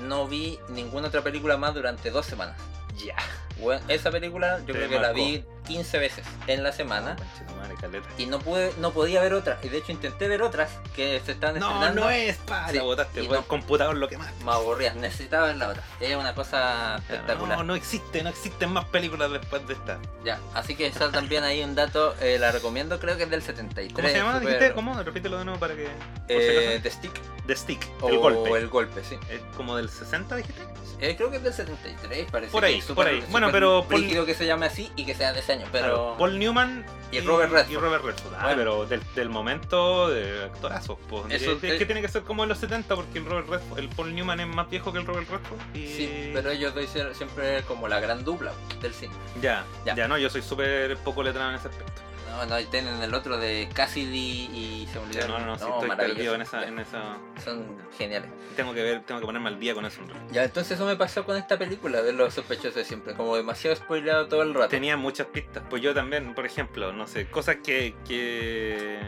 no 0.08 0.28
vi 0.28 0.60
ninguna 0.70 1.08
otra 1.10 1.22
película 1.22 1.58
más 1.58 1.74
durante 1.74 2.12
dos 2.12 2.26
semanas. 2.26 2.56
Ya. 2.98 3.16
Bueno, 3.58 3.82
esa 3.88 4.12
película 4.12 4.60
yo 4.60 4.66
Te 4.66 4.74
creo 4.74 4.90
que 4.90 5.00
la 5.00 5.14
vi 5.14 5.44
15 5.66 5.98
veces 5.98 6.26
en 6.48 6.62
la 6.62 6.74
semana 6.74 7.16
Conchetumare, 7.16 7.76
caleta. 7.76 8.08
y 8.18 8.26
no 8.26 8.40
pude, 8.40 8.74
no 8.80 8.92
podía 8.92 9.22
ver 9.22 9.34
otras. 9.34 9.64
Y 9.64 9.70
de 9.70 9.78
hecho 9.78 9.94
intenté 9.94 10.28
ver 10.28 10.42
otras 10.42 10.70
que 10.94 11.22
se 11.26 11.32
estaban 11.32 11.58
No, 11.60 11.68
estrenando. 11.72 12.02
no 12.04 12.10
es, 12.10 12.36
pa, 12.38 12.68
Sí, 12.70 12.76
la 12.78 12.84
botaste, 12.84 13.24
y 13.24 13.28
por 13.28 13.36
no. 13.38 13.42
el 13.42 13.48
computador 13.48 13.96
lo 13.96 14.10
que 14.10 14.18
más. 14.18 14.30
Me 14.44 14.52
aburría, 14.52 14.94
necesitaba 14.94 15.48
ver 15.48 15.56
la 15.56 15.70
otra. 15.70 15.84
Es 16.02 16.16
una 16.18 16.36
cosa 16.36 16.98
espectacular. 16.98 17.58
No, 17.60 17.64
no 17.64 17.76
existe, 17.76 18.22
no 18.24 18.30
existen 18.30 18.72
más 18.74 18.86
películas 18.86 19.32
después 19.32 19.66
de 19.68 19.74
esta. 19.76 20.00
Ya, 20.26 20.38
así 20.54 20.76
que 20.76 20.88
está 20.88 21.10
también 21.10 21.46
ahí 21.46 21.64
un 21.64 21.76
dato, 21.76 22.14
eh, 22.20 22.38
la 22.38 22.52
recomiendo, 22.52 23.00
creo 23.00 23.16
que 23.16 23.24
es 23.24 23.30
del 23.30 23.42
73. 23.42 23.94
¿Cómo 23.94 24.08
se 24.10 24.16
llama? 24.16 24.40
¿Dijiste? 24.42 24.74
¿Cómo? 24.74 25.02
Repítelo 25.02 25.38
de 25.40 25.46
nuevo 25.46 25.60
para 25.62 25.76
que. 25.76 25.88
Eh. 26.28 26.80
The 26.84 26.92
Stick 26.92 27.14
The 27.48 27.56
Stick, 27.56 27.88
o 28.02 28.10
el 28.10 28.18
golpe. 28.18 28.50
el 28.58 28.68
golpe, 28.68 29.02
sí. 29.04 29.18
¿Es 29.30 29.40
como 29.56 29.78
del 29.78 29.88
60, 29.90 30.36
dijiste? 30.36 30.62
Eh, 31.00 31.16
creo 31.16 31.30
que 31.30 31.38
es 31.38 31.44
del 31.44 31.54
73, 31.54 32.28
parece. 32.32 32.52
Por 32.52 32.64
ahí, 32.66 32.82
por 32.94 33.08
ahí. 33.08 33.24
Bueno, 33.30 33.50
pero 33.52 33.86
Paul- 33.90 34.26
que 34.26 34.34
se 34.36 34.46
llame 34.46 34.66
así 34.68 34.92
y 34.96 35.06
que 35.06 35.16
sea 35.16 35.34
de 35.34 35.40
ese 35.40 35.54
año, 35.54 35.66
pero... 35.72 35.86
Claro, 35.88 36.16
Paul 36.20 36.38
Newman 36.38 36.86
Y 37.12 37.20
Robert 37.22 37.52
Redford. 37.52 37.72
Y 37.72 37.78
Robert 37.78 38.04
Redford. 38.04 38.34
Ah, 38.36 38.42
Bueno. 38.44 38.58
pero 38.58 38.86
del, 38.86 39.02
del 39.16 39.30
momento 39.30 40.10
de 40.10 40.44
actorazos. 40.46 40.98
Pues. 41.10 41.24
Eso 41.32 41.52
es, 41.54 41.60
que 41.78 41.86
tiene 41.86 42.02
que 42.02 42.08
ser 42.10 42.24
como 42.24 42.44
en 42.44 42.50
los 42.50 42.58
70 42.60 42.96
porque 42.96 43.20
el 43.20 43.26
Robert 43.26 43.48
Redford, 43.50 43.80
el 43.80 43.90
Paul 43.90 44.14
Newman 44.14 44.40
es 44.42 44.48
más 44.48 44.70
viejo 44.70 44.92
que 44.92 45.00
el 45.00 45.06
Robert 45.06 45.30
Redford. 45.30 45.60
Y... 45.76 45.88
Sí, 45.88 46.32
pero 46.34 46.52
ellos 46.52 46.74
hicieron 46.84 47.16
siempre 47.16 47.64
como 47.64 47.88
la 47.88 48.00
gran 48.00 48.24
dupla 48.24 48.52
del 48.82 48.94
cine. 48.94 49.14
Ya, 49.42 49.64
Ya. 49.86 49.96
ya, 49.96 50.08
no, 50.08 50.18
yo 50.18 50.30
soy 50.30 50.42
súper 50.42 50.98
poco 50.98 51.24
letrado 51.24 51.50
en 51.52 51.56
ese 51.56 51.70
aspecto. 51.70 52.02
No, 52.36 52.46
no, 52.46 52.60
y 52.60 52.66
tienen 52.66 53.02
el 53.02 53.14
otro 53.14 53.38
de 53.38 53.70
Cassidy 53.74 54.50
y 54.54 54.88
se 54.92 55.00
me 55.00 55.06
olvidó. 55.06 55.28
No, 55.28 55.40
no, 55.40 55.46
nombre. 55.46 55.66
sí, 55.66 55.72
estoy 55.74 55.88
maravilloso. 55.88 56.16
perdido 56.16 56.36
en 56.36 56.42
esa, 56.42 56.68
en 56.68 56.80
esa. 56.80 57.18
Son 57.44 57.78
geniales. 57.98 58.30
Tengo 58.56 58.74
que 58.74 58.84
ver, 58.84 59.04
tengo 59.04 59.20
que 59.22 59.26
ponerme 59.26 59.50
al 59.50 59.60
día 59.60 59.74
con 59.74 59.86
eso. 59.86 60.02
Ya, 60.32 60.44
entonces 60.44 60.74
eso 60.74 60.86
me 60.86 60.96
pasó 60.96 61.24
con 61.26 61.38
esta 61.38 61.58
película 61.58 62.02
de 62.02 62.14
los 62.14 62.34
sospechosos 62.34 62.76
de 62.76 62.84
siempre, 62.86 63.14
como 63.14 63.36
demasiado 63.36 63.76
spoileado 63.76 64.28
todo 64.28 64.42
el 64.42 64.54
rato. 64.54 64.68
Tenía 64.70 64.98
muchas 64.98 65.28
pistas, 65.28 65.64
pues 65.70 65.82
yo 65.82 65.94
también, 65.94 66.36
por 66.36 66.46
ejemplo, 66.46 66.92
no 66.92 67.08
sé, 67.08 67.28
cosas 67.30 67.58
que, 67.64 67.96
que, 68.08 69.00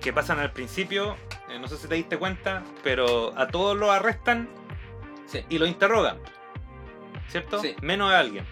que 0.00 0.12
pasan 0.12 0.38
al 0.38 0.52
principio, 0.52 1.16
eh, 1.48 1.58
no 1.58 1.66
sé 1.68 1.76
si 1.76 1.88
te 1.88 1.94
diste 1.96 2.18
cuenta, 2.18 2.62
pero 2.82 3.32
a 3.36 3.48
todos 3.48 3.76
los 3.76 3.90
arrestan 3.90 4.48
Sí, 5.26 5.44
y 5.48 5.58
lo 5.58 5.66
interrogan. 5.66 6.18
¿Cierto? 7.28 7.60
Sí. 7.60 7.74
Menos 7.82 8.12
a 8.12 8.18
alguien. 8.18 8.44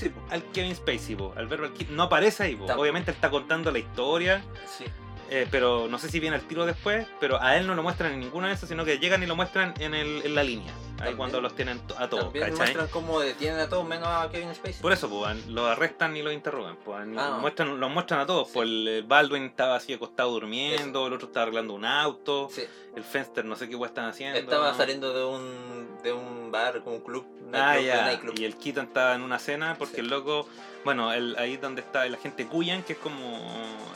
Sí. 0.00 0.12
Al 0.30 0.42
Kevin 0.52 0.74
Spacey, 0.74 1.14
po, 1.16 1.32
al 1.36 1.46
Verbal 1.46 1.72
Kid, 1.72 1.88
no 1.90 2.04
aparece 2.04 2.44
ahí. 2.44 2.56
po. 2.56 2.64
Obviamente 2.66 3.10
él 3.10 3.14
está 3.16 3.30
contando 3.30 3.70
la 3.70 3.78
historia, 3.78 4.42
sí. 4.78 4.84
eh, 5.30 5.46
pero 5.50 5.88
no 5.88 5.98
sé 5.98 6.08
si 6.10 6.20
viene 6.20 6.36
al 6.36 6.42
tiro 6.42 6.66
después, 6.66 7.06
pero 7.20 7.40
a 7.42 7.56
él 7.56 7.66
no 7.66 7.74
lo 7.74 7.82
muestran 7.82 8.12
en 8.12 8.20
ninguna 8.20 8.48
de 8.48 8.54
esas, 8.54 8.68
sino 8.68 8.84
que 8.84 8.98
llegan 8.98 9.22
y 9.22 9.26
lo 9.26 9.36
muestran 9.36 9.74
en, 9.78 9.94
el, 9.94 10.22
en 10.24 10.34
la 10.34 10.42
línea. 10.42 10.72
Ahí 11.00 11.14
cuando 11.14 11.40
los 11.40 11.54
tienen 11.54 11.80
a 11.98 12.08
todos, 12.08 12.24
También 12.24 12.44
¿cachai? 12.50 12.58
muestran 12.74 12.88
cómo 12.88 13.20
detienen 13.20 13.60
a 13.60 13.68
todos 13.68 13.86
menos 13.86 14.08
a 14.08 14.28
Kevin 14.30 14.54
Spacey. 14.54 14.82
Por 14.82 14.92
eso, 14.92 15.08
pues, 15.08 15.46
los 15.46 15.66
arrestan 15.66 16.16
y 16.16 16.22
los 16.22 16.32
interrogan. 16.32 16.76
Pues, 16.84 17.06
Ah. 17.16 17.38
muestran, 17.40 17.78
los 17.80 17.90
muestran 17.90 18.20
a 18.20 18.26
todos. 18.26 18.48
Sí. 18.48 18.54
Pues, 18.54 18.68
el 18.68 18.88
eh, 18.88 19.02
Baldwin 19.06 19.44
estaba 19.44 19.76
así 19.76 19.92
acostado 19.92 20.30
durmiendo, 20.32 21.06
el 21.06 21.12
otro 21.12 21.26
estaba 21.28 21.44
arreglando 21.44 21.74
un 21.74 21.84
auto, 21.84 22.48
Sí, 22.50 22.62
el 22.96 23.04
Fenster 23.04 23.44
no 23.44 23.56
sé 23.56 23.68
qué 23.68 23.76
están 23.84 24.06
haciendo. 24.08 24.38
estaba 24.38 24.74
saliendo 24.74 25.12
de 25.14 25.24
un, 25.24 25.98
de 26.02 26.12
un 26.12 26.50
bar, 26.52 26.82
como 26.82 26.96
un 26.96 27.02
club. 27.02 27.26
Ah, 27.52 27.74
nightclub, 27.74 27.86
ya. 27.86 28.04
nightclub. 28.04 28.38
Y 28.38 28.44
el 28.44 28.56
Keaton 28.56 28.84
estaba 28.86 29.14
en 29.16 29.22
una 29.22 29.38
cena 29.40 29.74
porque 29.76 29.96
Sí. 29.96 30.00
el 30.02 30.08
loco, 30.08 30.46
bueno, 30.84 31.12
el, 31.12 31.34
ahí 31.36 31.56
donde 31.56 31.80
está 31.80 32.06
el 32.06 32.14
agente 32.14 32.46
Cuyan, 32.46 32.84
que 32.84 32.92
es 32.92 32.98
como 33.00 33.20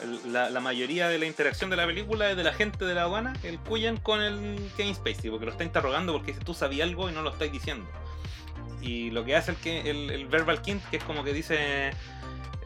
el- 0.03 0.33
la, 0.33 0.51
la 0.51 0.59
mayoría 0.61 1.07
de 1.09 1.19
la 1.21 1.27
interacción 1.27 1.71
de 1.71 1.77
la 1.77 1.87
película 1.87 2.29
es 2.31 2.37
de 2.37 2.43
la 2.43 2.53
gente 2.53 2.85
de 2.85 2.95
la 2.95 3.03
aduana, 3.03 3.33
el 3.45 3.61
Cuyan 3.61 3.97
con 3.99 4.21
el 4.23 4.59
Kevin 4.77 4.95
Spacey, 4.97 5.31
porque 5.31 5.47
lo 5.47 5.53
está 5.53 5.63
interrogando 5.63 6.13
porque 6.13 6.33
dice 6.33 6.45
tú 6.45 6.53
sabías 6.53 6.89
y 7.09 7.13
no 7.13 7.23
lo 7.23 7.31
estáis 7.31 7.53
diciendo. 7.53 7.87
y 8.81 9.11
lo 9.11 9.25
que 9.25 9.37
hace 9.37 9.53
el, 9.53 9.57
que, 9.59 9.91
el, 9.91 10.27
verbal 10.27 10.63
kint, 10.63 10.85
que 10.91 10.99
es 10.99 11.05
como 11.05 11.25
que 11.25 11.33
dice... 11.33 11.91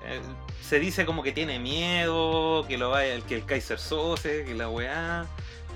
eh, 0.05 0.21
se 0.63 0.79
dice 0.79 1.07
como 1.07 1.23
que 1.23 1.33
tiene 1.33 1.59
miedo, 1.59 2.67
que 2.69 2.77
lo 2.77 2.91
vaya, 2.91 3.19
que 3.23 3.37
el 3.37 3.45
Kaiser 3.47 3.79
Sose, 3.79 4.45
que 4.45 4.55
la 4.55 4.69
weá. 4.69 5.27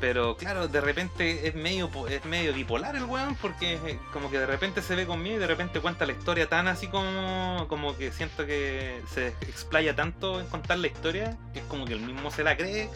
Pero 0.03 0.36
claro, 0.36 0.68
de 0.68 0.80
repente 0.80 1.46
es 1.46 1.55
medio 1.55 1.88
es 2.09 2.24
medio 2.24 2.53
bipolar 2.53 2.96
el 2.96 3.05
weón, 3.05 3.36
porque 3.36 3.74
eh, 3.74 3.98
como 4.12 4.30
que 4.30 4.38
de 4.38 4.46
repente 4.46 4.82
se 4.82 4.96
ve 4.96 5.07
conmigo 5.07 5.36
y 5.36 5.38
de 5.38 5.46
repente 5.46 5.80
cuenta 5.80 6.05
la 6.05 6.12
historia 6.12 6.48
tan 6.48 6.66
así 6.66 6.88
como, 6.88 7.66
como 7.68 7.96
que 7.96 8.11
siento 8.12 8.44
que 8.44 9.00
se 9.09 9.28
explaya 9.28 9.94
tanto 9.94 10.40
en 10.40 10.46
contar 10.48 10.78
la 10.78 10.88
historia, 10.88 11.38
que 11.53 11.61
es 11.61 11.64
como 11.66 11.84
que 11.86 11.94
el 11.94 12.00
mismo 12.00 12.30
se 12.30 12.42
la 12.42 12.57
cree 12.57 12.90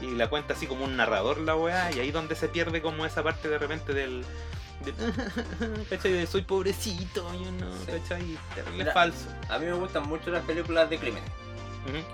y 0.00 0.12
la 0.12 0.28
cuenta 0.28 0.54
así 0.54 0.66
como 0.66 0.84
un 0.84 0.96
narrador 0.96 1.38
la 1.38 1.54
weá, 1.54 1.92
y 1.92 2.00
ahí 2.00 2.10
donde 2.10 2.34
se 2.34 2.48
pierde 2.48 2.80
como 2.82 3.06
esa 3.06 3.22
parte 3.22 3.48
de 3.48 3.58
repente 3.58 3.92
del... 3.92 4.24
de- 4.84 5.84
¿Cachai? 5.90 6.12
De 6.12 6.26
soy 6.26 6.42
pobrecito, 6.42 7.32
yo 7.34 7.50
no, 7.52 7.72
Sí. 7.72 7.86
¿cachai? 7.86 8.38
Terrible 8.54 8.78
Mira. 8.78 8.92
falso. 8.92 9.26
A 9.48 9.58
mí 9.58 9.66
me 9.66 9.72
gustan 9.74 10.06
mucho 10.08 10.30
las 10.30 10.44
películas 10.44 10.88
de 10.90 10.98
crímenes, 10.98 11.28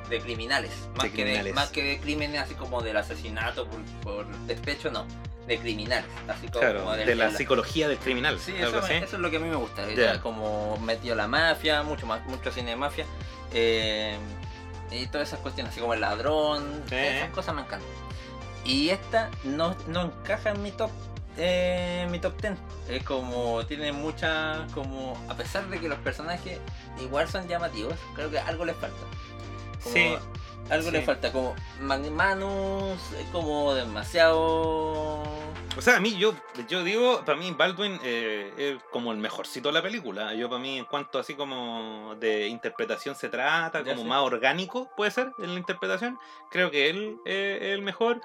de 0.09 0.21
criminales. 0.21 0.71
Más, 0.95 1.03
De 1.05 1.09
que, 1.11 1.15
criminales. 1.23 1.45
De, 1.45 1.53
más 1.55 1.71
que 1.71 1.83
de 1.83 2.01
crímenes 2.01 2.41
así 2.43 2.55
como 2.55 2.83
del 2.83 2.97
asesinato 2.97 3.67
por, 3.67 3.81
por 4.03 4.27
despecho, 4.47 4.91
no. 4.91 5.07
De 5.47 5.59
criminales. 5.59 6.07
Así 6.29 6.47
como 6.47 6.61
Claro, 6.61 6.93
de 6.93 7.15
la 7.17 7.31
psicología 7.33 7.89
del 7.89 7.99
criminal. 7.99 8.39
Sí, 8.39 8.55
eso, 8.57 8.81
me- 8.83 8.99
eso 8.99 9.17
es 9.17 9.21
lo 9.23 9.29
que 9.31 9.39
a 9.39 9.41
mí 9.41 9.49
me 9.49 9.57
gusta. 9.57 9.83
Como 10.23 10.77
metió 10.79 11.15
la 11.17 11.27
mafia, 11.27 11.83
mucho 11.83 12.07
más, 12.07 12.25
mucho 12.27 12.53
cine 12.53 12.71
de 12.71 12.77
mafia. 12.77 13.07
eh, 13.53 14.17
y 14.91 15.07
todas 15.07 15.29
esas 15.29 15.41
cuestiones, 15.41 15.73
así 15.73 15.81
como 15.81 15.95
el 15.95 16.01
ladrón, 16.03 16.85
esas 16.91 17.31
cosas 17.31 17.55
me 17.55 17.63
encantan. 17.63 17.89
Y 18.65 18.91
esta 18.91 19.31
no, 19.43 19.75
no 19.89 20.03
encaja 20.03 20.51
en 20.51 20.63
mi 20.63 20.71
top. 20.71 20.91
Eh, 21.37 22.07
mi 22.11 22.19
top 22.19 22.41
10 22.41 22.55
es 22.89 23.03
como 23.05 23.65
tiene 23.67 23.93
mucha 23.93 24.67
como 24.75 25.17
a 25.29 25.35
pesar 25.35 25.69
de 25.69 25.81
que 25.81 25.89
los 25.89 25.99
personajes 26.01 26.59
igual 27.01 27.29
son 27.29 27.49
llamativos 27.49 27.95
creo 28.15 28.31
que 28.31 28.39
algo 28.39 28.65
les 28.65 28.77
falta 28.77 28.97
Como 29.83 29.95
Sí, 29.95 30.15
algo 30.71 30.87
sí. 30.87 30.91
les 30.93 31.05
falta 31.05 31.33
como 31.33 31.55
Manus 31.81 33.01
es 33.19 33.27
como 33.33 33.75
demasiado 33.75 35.23
O 35.77 35.81
sea, 35.81 35.97
a 35.97 36.01
mí, 36.01 36.17
yo, 36.19 36.35
yo 36.69 36.85
digo, 36.85 37.25
para 37.25 37.39
mí 37.39 37.51
Baldwin 37.57 37.99
eh, 38.05 38.53
es 38.59 38.83
como 38.91 39.11
el 39.11 39.19
mejorcito 39.19 39.71
de 39.71 39.73
la 39.75 39.83
película. 39.83 40.35
Yo, 40.35 40.49
para 40.51 40.61
mí, 40.61 40.79
en 40.79 40.85
cuanto 40.85 41.19
así 41.19 41.35
como 41.35 42.15
de 42.21 42.47
interpretación 42.49 43.15
se 43.15 43.31
trata, 43.31 43.83
como 43.83 44.05
más 44.05 44.21
orgánico 44.21 44.91
puede 44.97 45.11
ser 45.11 45.33
en 45.39 45.55
la 45.55 45.59
interpretación, 45.59 46.19
creo 46.51 46.71
que 46.71 46.91
él 46.91 47.17
eh, 47.25 47.59
es 47.63 47.69
el 47.71 47.83
mejor. 47.83 48.21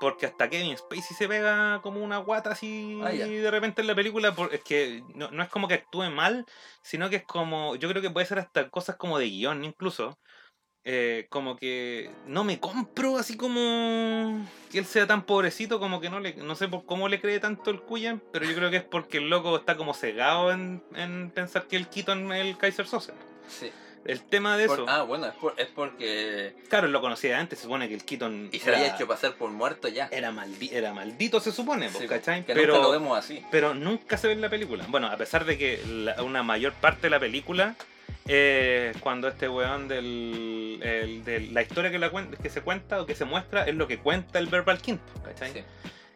Porque 0.00 0.26
hasta 0.26 0.48
Kevin 0.48 0.76
Spacey 0.76 1.14
se 1.14 1.28
pega 1.28 1.80
como 1.82 2.02
una 2.02 2.18
guata 2.18 2.50
así 2.52 2.98
Ah, 3.04 3.10
de 3.10 3.50
repente 3.50 3.82
en 3.82 3.86
la 3.86 3.94
película. 3.94 4.34
por- 4.34 4.52
es 4.54 4.62
que 4.64 5.04
no, 5.14 5.30
no 5.30 5.42
es 5.42 5.48
como 5.50 5.68
que 5.68 5.74
actúe 5.74 6.10
mal, 6.10 6.46
sino 6.82 7.10
que 7.10 7.16
es 7.16 7.24
como. 7.24 7.76
Yo 7.76 7.88
creo 7.88 8.00
que 8.02 8.10
puede 8.10 8.26
ser 8.26 8.38
hasta 8.38 8.70
cosas 8.70 8.96
como 8.96 9.18
de 9.18 9.26
guion, 9.28 9.62
incluso. 9.64 10.18
eh, 10.82 11.26
como 11.28 11.56
que 11.56 12.10
no 12.26 12.42
me 12.42 12.58
compro 12.58 13.18
así 13.18 13.36
como 13.36 14.48
que 14.70 14.78
él 14.78 14.86
sea 14.86 15.06
tan 15.06 15.26
pobrecito 15.26 15.78
como 15.78 16.00
que 16.00 16.08
no 16.08 16.20
le 16.20 16.32
no 16.36 16.54
sé 16.54 16.68
por 16.68 16.86
cómo 16.86 17.06
le 17.06 17.20
cree 17.20 17.38
tanto 17.38 17.70
el 17.70 17.82
Cuyan 17.82 18.22
pero 18.32 18.46
yo 18.46 18.54
creo 18.54 18.70
que 18.70 18.78
es 18.78 18.82
porque 18.84 19.18
el 19.18 19.28
loco 19.28 19.58
está 19.58 19.76
como 19.76 19.92
cegado 19.92 20.50
en, 20.52 20.82
en 20.94 21.30
pensar 21.32 21.66
que 21.66 21.76
el 21.76 21.88
Keaton 21.88 22.32
es 22.32 22.46
el 22.46 22.56
Kaiser 22.56 22.86
Sose 22.86 23.12
sí. 23.46 23.70
El 24.04 24.20
tema 24.22 24.56
de 24.56 24.66
Por- 24.66 24.80
eso 24.80 24.88
ah 24.88 25.02
bueno 25.02 25.26
es, 25.26 25.34
por- 25.34 25.54
es 25.58 25.66
porque 25.68 26.54
claro 26.68 26.88
lo 26.88 27.00
conocía 27.00 27.30
de 27.30 27.36
antes 27.36 27.58
se 27.58 27.64
supone 27.64 27.88
que 27.88 27.94
el 27.94 28.04
Keaton 28.04 28.48
y 28.52 28.58
se 28.58 28.68
era, 28.70 28.78
había 28.78 28.94
hecho 28.94 29.06
pasar 29.06 29.34
por 29.34 29.50
muerto 29.50 29.88
ya 29.88 30.08
era, 30.10 30.30
maldi- 30.32 30.72
era 30.72 30.92
maldito 30.94 31.38
se 31.40 31.52
supone 31.52 31.88
Sí, 31.90 31.96
pues, 31.98 32.08
¿cachai? 32.08 32.44
que 32.46 32.54
pero 32.54 32.74
nunca 32.74 32.86
lo 32.86 32.92
vemos 32.92 33.18
así 33.18 33.44
pero 33.50 33.74
nunca 33.74 34.16
se 34.16 34.26
ve 34.28 34.32
en 34.32 34.40
la 34.40 34.48
película. 34.48 34.84
Bueno, 34.88 35.06
a 35.08 35.16
pesar 35.16 35.44
de 35.44 35.58
que 35.58 35.80
la- 35.86 36.22
una 36.22 36.42
mayor 36.42 36.72
parte 36.74 37.02
de 37.02 37.10
la 37.10 37.20
película 37.20 37.76
eh, 38.26 38.92
cuando 39.00 39.28
este 39.28 39.48
weón 39.48 39.88
del, 39.88 40.78
el- 40.82 41.24
del- 41.24 41.52
la 41.52 41.62
historia 41.62 41.90
que, 41.90 41.98
la 41.98 42.10
que 42.42 42.50
se 42.50 42.60
cuenta 42.62 43.00
o 43.00 43.06
que 43.06 43.14
se 43.14 43.24
muestra 43.24 43.64
es 43.66 43.74
lo 43.74 43.86
que 43.88 43.98
cuenta 43.98 44.38
el 44.38 44.46
Verbal 44.46 44.80
King, 44.80 44.98
¿cachai? 45.24 45.52
Sí. 45.52 45.60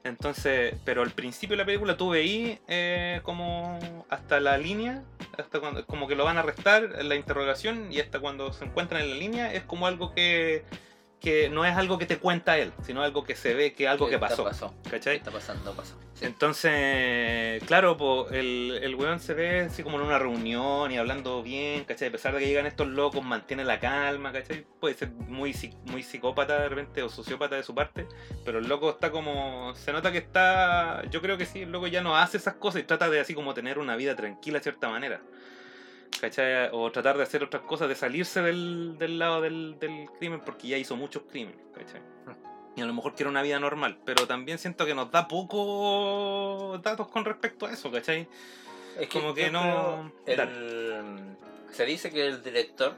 Entonces, 0.05 0.75
pero 0.85 1.01
al 1.03 1.11
principio 1.11 1.57
de 1.57 1.63
la 1.63 1.67
película 1.67 1.97
tú 1.97 2.11
veí 2.11 2.59
eh, 2.69 3.21
como 3.23 3.79
hasta 4.11 4.39
la 4.39 4.59
línea, 4.59 5.03
hasta 5.39 5.61
cuando 5.61 5.87
como 5.87 6.07
que 6.07 6.15
lo 6.15 6.25
van 6.25 6.37
a 6.37 6.41
arrestar 6.41 6.91
en 6.99 7.09
la 7.09 7.15
interrogación 7.15 7.91
y 7.91 8.01
hasta 8.01 8.21
cuando 8.21 8.53
se 8.53 8.67
encuentran 8.67 9.03
en 9.03 9.11
la 9.11 9.17
línea 9.17 9.53
es 9.53 9.63
como 9.65 9.87
algo 9.87 10.13
que, 10.15 10.65
que 11.21 11.49
no 11.49 11.65
es 11.65 11.75
algo 11.75 11.97
que 11.99 12.05
te 12.05 12.19
cuenta 12.19 12.59
él, 12.59 12.73
sino 12.83 13.03
algo 13.03 13.25
que 13.25 13.35
se 13.35 13.55
ve 13.55 13.73
que 13.73 13.89
algo 13.89 14.05
¿Qué 14.07 14.13
que 14.13 14.19
pasó, 14.19 14.45
pasó? 14.45 14.75
¿Qué 14.85 14.91
¿cachai? 14.91 15.17
está 15.17 15.31
pasando? 15.31 15.73
Pasó. 15.73 15.97
Entonces, 16.21 17.63
claro, 17.65 17.97
po, 17.97 18.29
el, 18.31 18.79
el 18.83 18.95
weón 18.95 19.19
se 19.19 19.35
ve 19.35 19.61
así 19.63 19.83
como 19.83 19.99
en 19.99 20.07
una 20.07 20.19
reunión 20.19 20.91
y 20.93 20.97
hablando 20.97 21.43
bien, 21.43 21.85
¿cachai? 21.85 22.09
A 22.09 22.13
pesar 22.13 22.33
de 22.35 22.41
que 22.41 22.47
llegan 22.47 22.67
estos 22.67 22.87
locos, 22.87 23.25
mantiene 23.25 23.65
la 23.65 23.81
calma, 23.81 24.33
¿cachai? 24.33 24.65
Puede 24.81 24.95
ser 24.95 25.11
muy, 25.11 25.55
muy 25.87 26.03
psicópata 26.03 26.61
de 26.61 26.69
repente 26.69 27.03
o 27.03 27.09
sociópata 27.09 27.57
de 27.57 27.65
su 27.65 27.75
parte, 27.75 28.07
pero 28.45 28.59
el 28.59 28.69
loco 28.69 28.91
está 28.91 29.11
como. 29.11 29.75
Se 29.75 29.93
nota 29.93 30.13
que 30.13 30.19
está. 30.19 31.03
Yo 31.11 31.21
creo 31.21 31.37
que 31.37 31.47
sí, 31.47 31.63
el 31.63 31.73
loco 31.73 31.89
ya 31.89 32.01
no 32.03 32.17
hace 32.17 32.37
esas 32.37 32.55
cosas 32.55 32.83
y 32.83 32.85
trata 32.85 33.11
de 33.11 33.21
así 33.21 33.35
como 33.35 33.53
tener 33.53 33.79
una 33.79 33.97
vida 33.97 34.15
tranquila 34.15 34.59
de 34.59 34.63
cierta 34.63 34.89
manera. 34.89 35.21
¿Cachai? 36.21 36.69
O 36.73 36.91
tratar 36.93 37.17
de 37.17 37.25
hacer 37.25 37.43
otras 37.43 37.63
cosas, 37.65 37.89
de 37.89 37.97
salirse 37.97 38.41
del, 38.41 38.97
del 38.99 39.19
lado 39.19 39.41
del, 39.41 39.79
del 39.81 40.07
crimen 40.19 40.41
porque 40.45 40.69
ya 40.69 40.79
hizo 40.79 40.97
muchos 40.97 41.25
crímenes, 41.25 41.61
¿cachai? 41.75 42.14
Y 42.77 42.81
a 42.81 42.87
lo 42.87 42.93
mejor 42.95 43.15
quiere 43.15 43.31
una 43.31 43.43
vida 43.43 43.59
normal, 43.61 43.99
pero 44.05 44.27
también 44.27 44.59
siento 44.59 44.85
que 44.87 44.95
nos 44.95 45.11
da 45.11 45.29
poco 45.29 46.79
datos 46.83 47.09
con 47.09 47.25
respecto 47.25 47.67
a 47.67 47.73
eso, 47.73 47.91
¿cachai? 47.93 48.27
Es 48.99 49.09
como 49.09 49.35
que 49.35 49.51
no- 49.51 50.11
el- 50.27 51.37
se 51.73 51.85
dice 51.87 52.11
que 52.11 52.27
el 52.27 52.43
director 52.43 52.95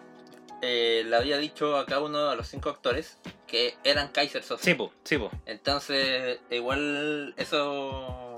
eh, 0.62 1.05
le 1.07 1.14
había 1.16 1.37
dicho 1.37 1.77
a 1.77 1.85
cada 1.85 2.01
uno 2.01 2.31
de 2.31 2.37
los 2.37 2.49
cinco 2.49 2.70
actores 2.70 3.18
que 3.47 3.74
eran 3.85 4.09
Kaiser 4.09 4.43
Sose. 4.43 4.64
Sí, 4.64 4.74
po, 4.74 4.91
sí, 5.05 5.18
po. 5.18 5.31
Entonces, 5.45 6.41
igual 6.51 7.35
eso 7.37 8.36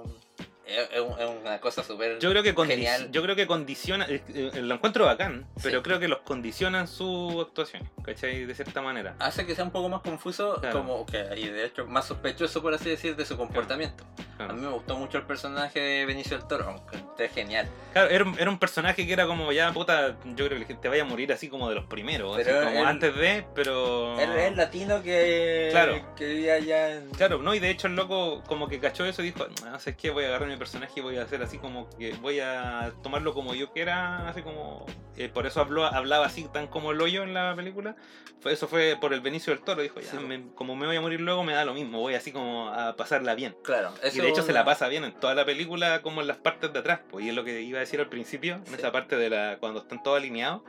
es, 0.68 0.88
es 0.92 1.00
un- 1.00 1.18
es 1.20 1.28
una 1.42 1.60
cosa 1.60 1.82
súper... 1.82 2.18
Yo 2.18 2.30
creo 2.30 2.42
que 2.42 2.54
Genial. 2.54 3.10
yo 3.10 3.22
creo 3.22 3.34
que 3.36 3.46
condiciona, 3.46 4.06
eh, 4.08 4.20
lo 4.62 4.74
encuentro 4.74 5.04
bacán, 5.06 5.46
pero 5.62 5.78
Sí. 5.78 5.82
creo 5.82 5.98
que 5.98 6.08
los 6.08 6.18
condicionan 6.20 6.86
su 6.88 7.40
actuación, 7.40 7.88
¿cachai? 8.04 8.44
De 8.44 8.54
cierta 8.54 8.82
manera. 8.82 9.16
Hace 9.18 9.46
que 9.46 9.54
sea 9.54 9.64
un 9.64 9.70
poco 9.70 9.88
más 9.88 10.02
confuso, 10.02 10.56
Claro. 10.60 10.78
como 10.80 11.06
que 11.06 11.18
y 11.36 11.48
de 11.48 11.64
hecho 11.66 11.86
más 11.86 12.06
sospechoso, 12.06 12.60
por 12.62 12.74
así 12.74 12.88
decir, 12.90 13.16
de 13.16 13.24
su 13.24 13.36
comportamiento. 13.36 14.04
Claro. 14.36 14.52
A 14.52 14.54
mí 14.56 14.60
me 14.62 14.68
gustó 14.70 14.96
mucho 14.96 15.18
el 15.18 15.24
personaje 15.24 15.80
de 15.80 16.06
Benicio 16.06 16.38
del 16.38 16.46
Toro, 16.46 16.64
aunque 16.68 17.24
es 17.24 17.32
genial. 17.32 17.68
Claro, 17.92 18.10
era, 18.10 18.24
un- 18.24 18.38
era 18.38 18.50
un 18.50 18.58
personaje 18.58 19.06
que 19.06 19.12
era 19.12 19.26
como 19.26 19.50
ya, 19.52 19.72
puta, 19.72 20.16
yo 20.36 20.46
creo 20.46 20.64
que 20.66 20.74
te 20.74 20.88
vaya 20.88 21.02
a 21.02 21.06
morir 21.06 21.32
así 21.32 21.48
como 21.48 21.68
de 21.68 21.74
los 21.74 21.86
primeros, 21.86 22.38
así 22.38 22.48
como 22.50 22.84
antes 22.86 23.16
de, 23.16 23.44
pero... 23.54 24.18
Él 24.20 24.30
es 24.36 24.56
latino 24.56 25.02
que, 25.02 25.68
Claro. 25.72 26.14
que 26.14 26.26
vivía 26.26 26.54
allá 26.54 26.94
en... 26.96 27.10
Claro, 27.10 27.38
no, 27.42 27.54
y 27.54 27.58
de 27.58 27.70
hecho 27.70 27.86
el 27.88 27.96
loco 27.96 28.42
como 28.46 28.68
que 28.68 28.78
cachó 28.78 29.04
eso 29.04 29.22
y 29.22 29.26
dijo, 29.32 29.46
no 29.64 29.78
sé 29.80 29.96
qué, 29.96 30.10
voy 30.10 30.24
a 30.24 30.28
agarrar 30.28 30.48
mi 30.48 30.56
personaje 30.58 30.94
y 30.96 31.02
voy 31.02 31.16
a 31.18 31.22
hacer 31.22 31.42
así 31.42 31.58
como 31.58 31.88
que 31.98 32.12
voy 32.14 32.40
a 32.40 32.92
tomarlo 33.02 33.34
como 33.34 33.54
yo 33.54 33.72
quiera, 33.72 34.28
así 34.28 34.42
como... 34.42 34.86
eh, 35.16 35.28
por 35.28 35.46
eso 35.46 35.60
habló, 35.60 35.84
hablaba 35.84 36.26
así 36.26 36.44
tan 36.52 36.66
como 36.66 36.92
el 36.92 37.00
hoyo 37.00 37.22
en 37.22 37.34
la 37.34 37.54
película. 37.56 37.96
Fue, 38.40 38.52
eso 38.52 38.68
fue 38.68 38.96
por 39.00 39.12
el 39.12 39.20
Benicio 39.20 39.52
del 39.52 39.62
Toro, 39.64 39.82
dijo, 39.82 40.00
ya, 40.00 40.10
Sí. 40.10 40.16
me- 40.18 40.52
como 40.54 40.76
me 40.76 40.86
voy 40.86 40.96
a 40.96 41.00
morir 41.00 41.20
luego 41.20 41.42
me 41.42 41.54
da 41.54 41.64
lo 41.64 41.74
mismo, 41.74 41.98
voy 42.00 42.14
así 42.14 42.30
como 42.32 42.68
a 42.68 42.94
pasarla 42.96 43.34
bien. 43.34 43.56
Claro, 43.64 43.92
Y 44.04 44.06
eso 44.08 44.22
de 44.22 44.28
hecho 44.28 44.42
se 44.42 44.52
la 44.52 44.60
una- 44.60 44.66
pasa 44.66 44.86
bien 44.88 45.04
en 45.04 45.12
toda 45.12 45.34
la 45.34 45.44
película 45.44 46.02
como 46.02 46.20
en 46.20 46.28
las 46.28 46.36
partes 46.36 46.72
de 46.72 46.78
atrás, 46.78 47.00
pues, 47.10 47.24
y 47.24 47.30
es 47.30 47.34
lo 47.34 47.42
que 47.44 47.62
iba 47.62 47.78
a 47.78 47.80
decir 47.80 47.98
al 48.00 48.08
principio, 48.08 48.54
en 48.54 48.66
Sí. 48.66 48.74
esa 48.74 48.92
parte 48.92 49.16
de 49.16 49.30
la 49.30 49.56
cuando 49.58 49.80
están 49.80 50.02
todos 50.02 50.18
alineados. 50.18 50.62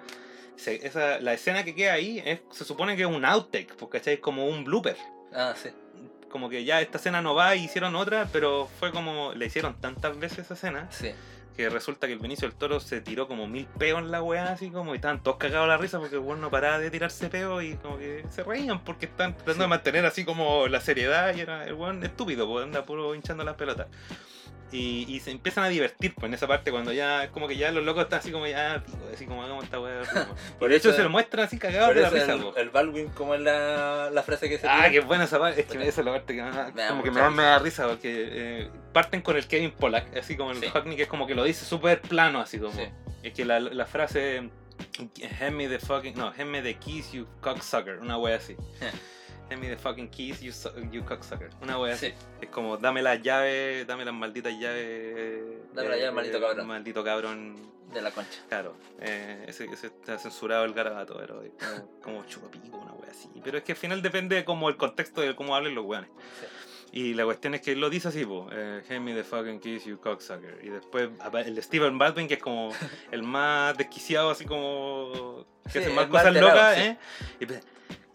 se- 0.56 0.86
esa, 0.86 1.20
la 1.22 1.32
escena 1.34 1.64
que 1.64 1.74
queda 1.74 1.94
ahí 1.94 2.22
es, 2.26 2.42
se 2.52 2.66
supone 2.66 2.98
que 2.98 3.04
es 3.04 3.08
un 3.08 3.24
outtake, 3.24 3.74
porque. 3.78 4.02
Es 4.04 4.20
como 4.20 4.46
un 4.48 4.66
blooper 4.66 4.98
Ah, 5.34 5.54
sí. 5.56 5.70
Como 6.30 6.50
que 6.50 6.64
ya 6.64 6.82
esta 6.82 6.98
escena 6.98 7.22
no 7.22 7.36
va 7.36 7.56
y 7.56 7.66
hicieron 7.66 7.96
otra, 7.96 8.28
pero 8.32 8.70
fue 8.80 8.92
como 8.92 9.34
le 9.34 9.46
hicieron 9.48 9.76
tantas 9.82 10.18
veces 10.20 10.40
esa 10.40 10.54
escena 10.54 10.88
Sí. 10.92 11.12
que 11.58 11.70
resulta 11.70 12.08
que 12.08 12.14
el 12.14 12.20
Benicio 12.20 12.48
del 12.48 12.58
Toro 12.58 12.80
se 12.80 13.02
tiró 13.02 13.28
como 13.28 13.46
mil 13.48 13.66
peos 13.66 14.00
en 14.00 14.12
la 14.12 14.22
weá, 14.24 14.54
así 14.54 14.70
como 14.70 14.94
y 14.94 14.98
estaban 14.98 15.22
todos 15.22 15.38
cagados 15.38 15.66
a 15.66 15.68
la 15.68 15.78
risa 15.78 16.00
porque 16.00 16.16
el 16.16 16.22
weón 16.22 16.40
no 16.40 16.50
paraba 16.50 16.80
de 16.80 16.90
tirarse 16.90 17.28
peos 17.30 17.64
y 17.64 17.76
como 17.76 17.98
que 17.98 18.24
se 18.30 18.44
reían 18.44 18.80
porque 18.86 19.08
están 19.08 19.34
tratando 19.34 19.54
Sí. 19.56 19.60
de 19.62 19.68
mantener 19.68 20.06
así 20.06 20.24
como 20.24 20.68
la 20.70 20.80
seriedad 20.80 21.36
y 21.36 21.42
era 21.42 21.66
el 21.66 21.74
weón 21.74 22.02
estúpido, 22.04 22.48
pues 22.48 22.64
anda 22.64 22.86
puro 22.86 23.14
hinchando 23.14 23.44
las 23.44 23.56
pelotas. 23.56 23.88
Y, 24.72 25.06
y 25.08 25.20
se 25.20 25.32
empiezan 25.32 25.64
a 25.64 25.68
divertir 25.70 26.14
pues 26.14 26.26
en 26.30 26.36
esa 26.36 26.46
parte 26.48 26.70
cuando 26.70 26.94
ya 26.94 27.30
como 27.32 27.48
que 27.48 27.58
ya 27.58 27.72
los 27.72 27.84
locos 27.84 28.04
están 28.04 28.20
así 28.20 28.32
como 28.32 28.46
ya 28.46 28.84
pico, 28.86 29.00
así 29.12 29.26
como 29.26 29.44
hagamos 29.44 29.64
esta 29.64 29.80
weá. 29.80 30.02
Por 30.60 30.70
de 30.70 30.76
hecho 30.76 30.94
se 30.94 31.02
lo 31.02 31.10
muestran 31.10 31.46
así 31.48 31.58
cagados 31.58 31.88
Por 31.88 31.96
de 31.96 32.02
la 32.04 32.10
risa, 32.12 32.34
el, 32.34 32.40
po. 32.42 32.56
el 32.56 32.70
Baldwin, 32.70 33.08
como 33.10 33.34
es 33.34 33.42
la, 33.42 34.12
la 34.12 34.22
frase 34.22 34.48
que 34.48 34.60
se 34.60 34.68
Ah, 34.68 34.88
qué 34.92 35.00
buena 35.00 35.24
esa 35.24 35.40
parte. 35.40 35.62
Es 35.62 35.68
que 35.68 35.88
esa 35.88 36.02
es 36.02 36.06
la 36.06 36.12
parte 36.12 36.36
que 36.36 36.44
me- 36.44 36.52
Me 36.52 36.82
da 36.84 36.90
como 36.90 37.02
que 37.04 37.10
me 37.10 37.14
mucha 37.16 37.24
da, 37.24 37.30
me 37.32 37.44
da 37.44 37.58
risa 37.60 37.88
porque 37.88 38.28
eh, 38.32 38.70
parten 38.94 39.22
con 39.24 39.38
el 39.38 39.48
Kevin 39.48 39.72
Pollack, 39.72 40.16
así 40.16 40.38
como 40.38 40.52
el 40.52 40.60
Sí. 40.60 40.68
Hackney, 40.68 40.96
que 40.96 41.04
es 41.04 41.10
como 41.10 41.26
que 41.26 41.34
lo 41.34 41.44
dice 41.44 41.66
súper 41.66 42.02
plano, 42.02 42.40
así 42.40 42.60
como. 42.60 42.74
Sí. 42.76 42.84
Es 43.24 43.34
que 43.34 43.46
la, 43.46 43.60
la 43.60 43.86
frase. 43.88 44.50
Hand 45.42 45.56
me 45.56 45.68
the 45.68 45.80
fucking. 45.80 46.16
No, 46.16 46.28
hand 46.28 46.46
me 46.52 46.62
the 46.62 46.76
keys, 46.76 47.12
you 47.12 47.26
cocksucker. 47.42 47.98
Una 48.00 48.18
wea 48.20 48.36
así. 48.38 48.56
Hand 49.50 49.62
me 49.62 49.68
the 49.70 49.78
fucking 49.78 50.10
keys, 50.10 50.42
you, 50.42 50.52
su- 50.52 50.70
you 50.92 51.04
cocksucker. 51.04 51.50
Una 51.62 51.80
wea 51.80 51.94
así. 51.96 52.08
Sí. 52.08 52.14
Es 52.42 52.50
como, 52.50 52.78
dame 52.78 53.02
las 53.02 53.22
llaves, 53.22 53.86
dame 53.88 54.06
las 54.06 54.14
malditas 54.14 54.54
llaves. 54.54 55.42
Dame 55.74 55.90
las 55.90 55.98
llaves, 56.00 56.14
maldito 56.14 56.40
cabrón. 56.40 56.68
Maldito 56.68 57.04
cabrón. 57.04 57.70
De 57.94 58.02
la 58.04 58.12
concha. 58.12 58.40
Claro, 58.48 58.76
eh, 59.00 59.46
ese, 59.48 59.66
ese 59.66 59.88
está 59.88 60.20
censurado 60.20 60.64
el 60.66 60.74
garabato, 60.76 61.16
pero 61.18 61.42
es 61.42 61.52
como, 61.60 61.90
como 62.02 62.24
chupapico, 62.28 62.78
una 62.78 62.92
wea 62.94 63.10
así. 63.10 63.28
Pero 63.44 63.58
es 63.58 63.64
que 63.64 63.72
al 63.72 63.78
final 63.80 64.04
depende 64.04 64.46
como 64.46 64.70
el 64.70 64.78
contexto 64.78 65.22
de 65.22 65.36
cómo 65.36 65.56
hablen 65.56 65.74
los 65.74 65.86
weones. 65.86 66.10
Y 66.92 67.14
la 67.16 67.24
cuestión 67.26 67.56
es 67.56 67.62
que 67.62 67.72
él 67.72 67.80
lo 67.80 67.90
dice 67.90 68.08
así, 68.10 68.26
po, 68.26 68.48
eh, 68.52 68.84
hand 68.90 69.02
me 69.02 69.14
the 69.16 69.24
fucking 69.24 69.60
kiss, 69.60 69.86
you 69.86 70.00
cocksucker. 70.00 70.60
Y 70.64 70.70
después 70.70 71.10
el 71.46 71.64
Steven 71.64 71.98
Baldwin, 71.98 72.28
que 72.28 72.36
es 72.36 72.40
como 72.40 72.72
el 73.12 73.24
más 73.24 73.76
desquiciado, 73.78 74.30
así 74.32 74.46
como 74.46 75.46
que 75.66 75.72
Sí, 75.72 75.80
hace 75.80 75.90
más 75.90 76.06
cosas 76.08 76.34
locas, 76.36 76.76
sí. 76.78 76.82
¿eh? 76.84 76.98
Y, 77.40 77.46
pe- 77.48 77.62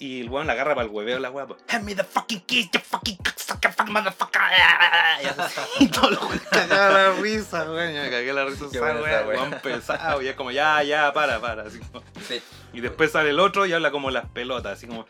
y 0.04 0.20
el 0.20 0.28
weón 0.28 0.46
la 0.46 0.52
agarra 0.52 0.74
para 0.74 0.86
el 0.86 0.92
hueveo 0.92 1.18
la 1.18 1.32
po, 1.32 1.56
hand 1.66 1.84
me 1.84 1.94
the 1.94 2.04
fucking 2.04 2.40
kiss, 2.40 2.68
you 2.70 2.80
fucking 2.80 3.16
cocksucker, 3.16 3.72
fucking 3.72 3.94
motherfucker. 3.94 4.42
Y 5.22 5.26
así, 5.26 5.60
y 5.80 5.86
todo 5.88 6.10
lo 6.10 6.20
weón 6.20 6.42
cagaba 6.50 6.90
la 6.90 7.12
risa, 7.12 7.70
weón. 7.70 7.94
Me 7.94 8.10
cagué 8.10 8.32
la 8.32 8.44
risa, 8.44 8.66
esa 8.70 9.26
weón 9.26 9.50
pesado. 9.62 10.20
Y 10.20 10.28
es 10.28 10.34
como, 10.34 10.50
ya, 10.50 10.82
ya, 10.82 11.12
para, 11.12 11.40
para. 11.40 11.62
Así 11.62 11.78
como. 11.78 12.02
Sí. 12.28 12.42
Y 12.74 12.80
después 12.80 13.12
sale 13.12 13.30
el 13.30 13.38
otro 13.38 13.66
y 13.66 13.72
habla 13.72 13.92
como 13.92 14.10
las 14.10 14.26
pelotas, 14.26 14.72
así 14.72 14.88
como. 14.88 15.06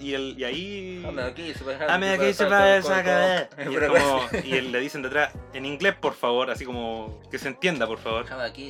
Y, 0.00 0.14
el, 0.14 0.34
y 0.38 0.44
ahí. 0.44 1.02
Dame 1.02 1.22
aquí, 1.22 1.52
super 1.54 1.78
Dame 1.78 2.10
aquí, 2.10 2.32
super 2.32 2.82
saca, 2.82 3.48
Y, 3.70 3.74
es 3.76 3.88
como- 3.88 4.28
y 4.42 4.54
él 4.54 4.72
le 4.72 4.80
dicen 4.80 5.02
detrás, 5.02 5.32
en 5.52 5.66
inglés, 5.66 5.94
por 6.00 6.14
favor, 6.14 6.50
así 6.50 6.64
como 6.64 7.20
que 7.30 7.38
se 7.38 7.48
entienda, 7.48 7.86
por 7.86 7.98
favor. 7.98 8.24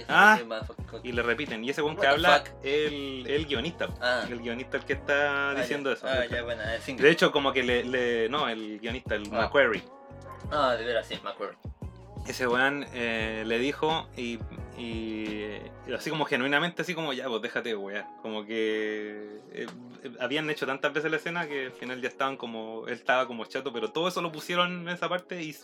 Ah. 0.08 0.38
motherfucker. 0.44 1.00
Y 1.04 1.12
le 1.12 1.22
repiten. 1.22 1.64
Y 1.64 1.70
ese 1.70 1.82
weón 1.82 1.96
que 1.96 2.06
habla 2.06 2.40
fuck? 2.40 2.48
el, 2.64 3.24
el 3.28 3.46
guionista. 3.46 3.88
Ah. 4.00 4.24
El 4.28 4.40
guionista 4.40 4.76
el 4.76 4.84
que 4.84 4.94
está 4.94 5.45
Ah, 5.50 5.54
diciendo 5.60 5.90
ya. 5.90 5.96
eso. 5.96 6.06
Ah, 6.08 6.24
ya, 6.26 6.42
bueno, 6.42 6.62
el. 6.62 6.96
De 6.96 7.10
hecho, 7.10 7.30
como 7.32 7.52
que 7.52 7.62
le, 7.62 7.84
le- 7.84 8.28
No, 8.28 8.48
el 8.48 8.78
guionista, 8.80 9.14
el 9.14 9.24
Ah. 9.32 9.42
McQuarrie. 9.42 9.82
Ah, 10.50 10.74
de 10.76 10.84
veras, 10.84 11.06
sí, 11.06 11.18
acuerdo. 11.24 11.56
Ese 12.28 12.46
weón 12.48 12.84
eh, 12.92 13.44
le 13.46 13.58
dijo 13.60 14.08
y, 14.16 14.38
y, 14.76 15.58
y 15.86 15.92
así 15.96 16.10
como 16.10 16.24
genuinamente, 16.24 16.82
así 16.82 16.92
como 16.92 17.12
ya, 17.12 17.28
pues 17.28 17.40
déjate 17.42 17.68
de 17.68 17.76
wear. 17.76 18.04
Como 18.20 18.44
que 18.44 19.40
eh, 19.52 19.66
eh, 20.02 20.10
habían 20.18 20.50
hecho 20.50 20.66
tantas 20.66 20.92
veces 20.92 21.10
la 21.10 21.18
escena 21.18 21.46
que 21.46 21.66
al 21.66 21.72
final 21.72 22.00
ya 22.02 22.08
estaban 22.08 22.36
como, 22.36 22.84
él 22.88 22.94
estaba 22.94 23.28
como 23.28 23.44
chato, 23.44 23.72
pero 23.72 23.92
todo 23.92 24.08
eso 24.08 24.20
lo 24.22 24.32
pusieron 24.32 24.72
en 24.82 24.88
esa 24.88 25.08
parte 25.08 25.40
y, 25.40 25.56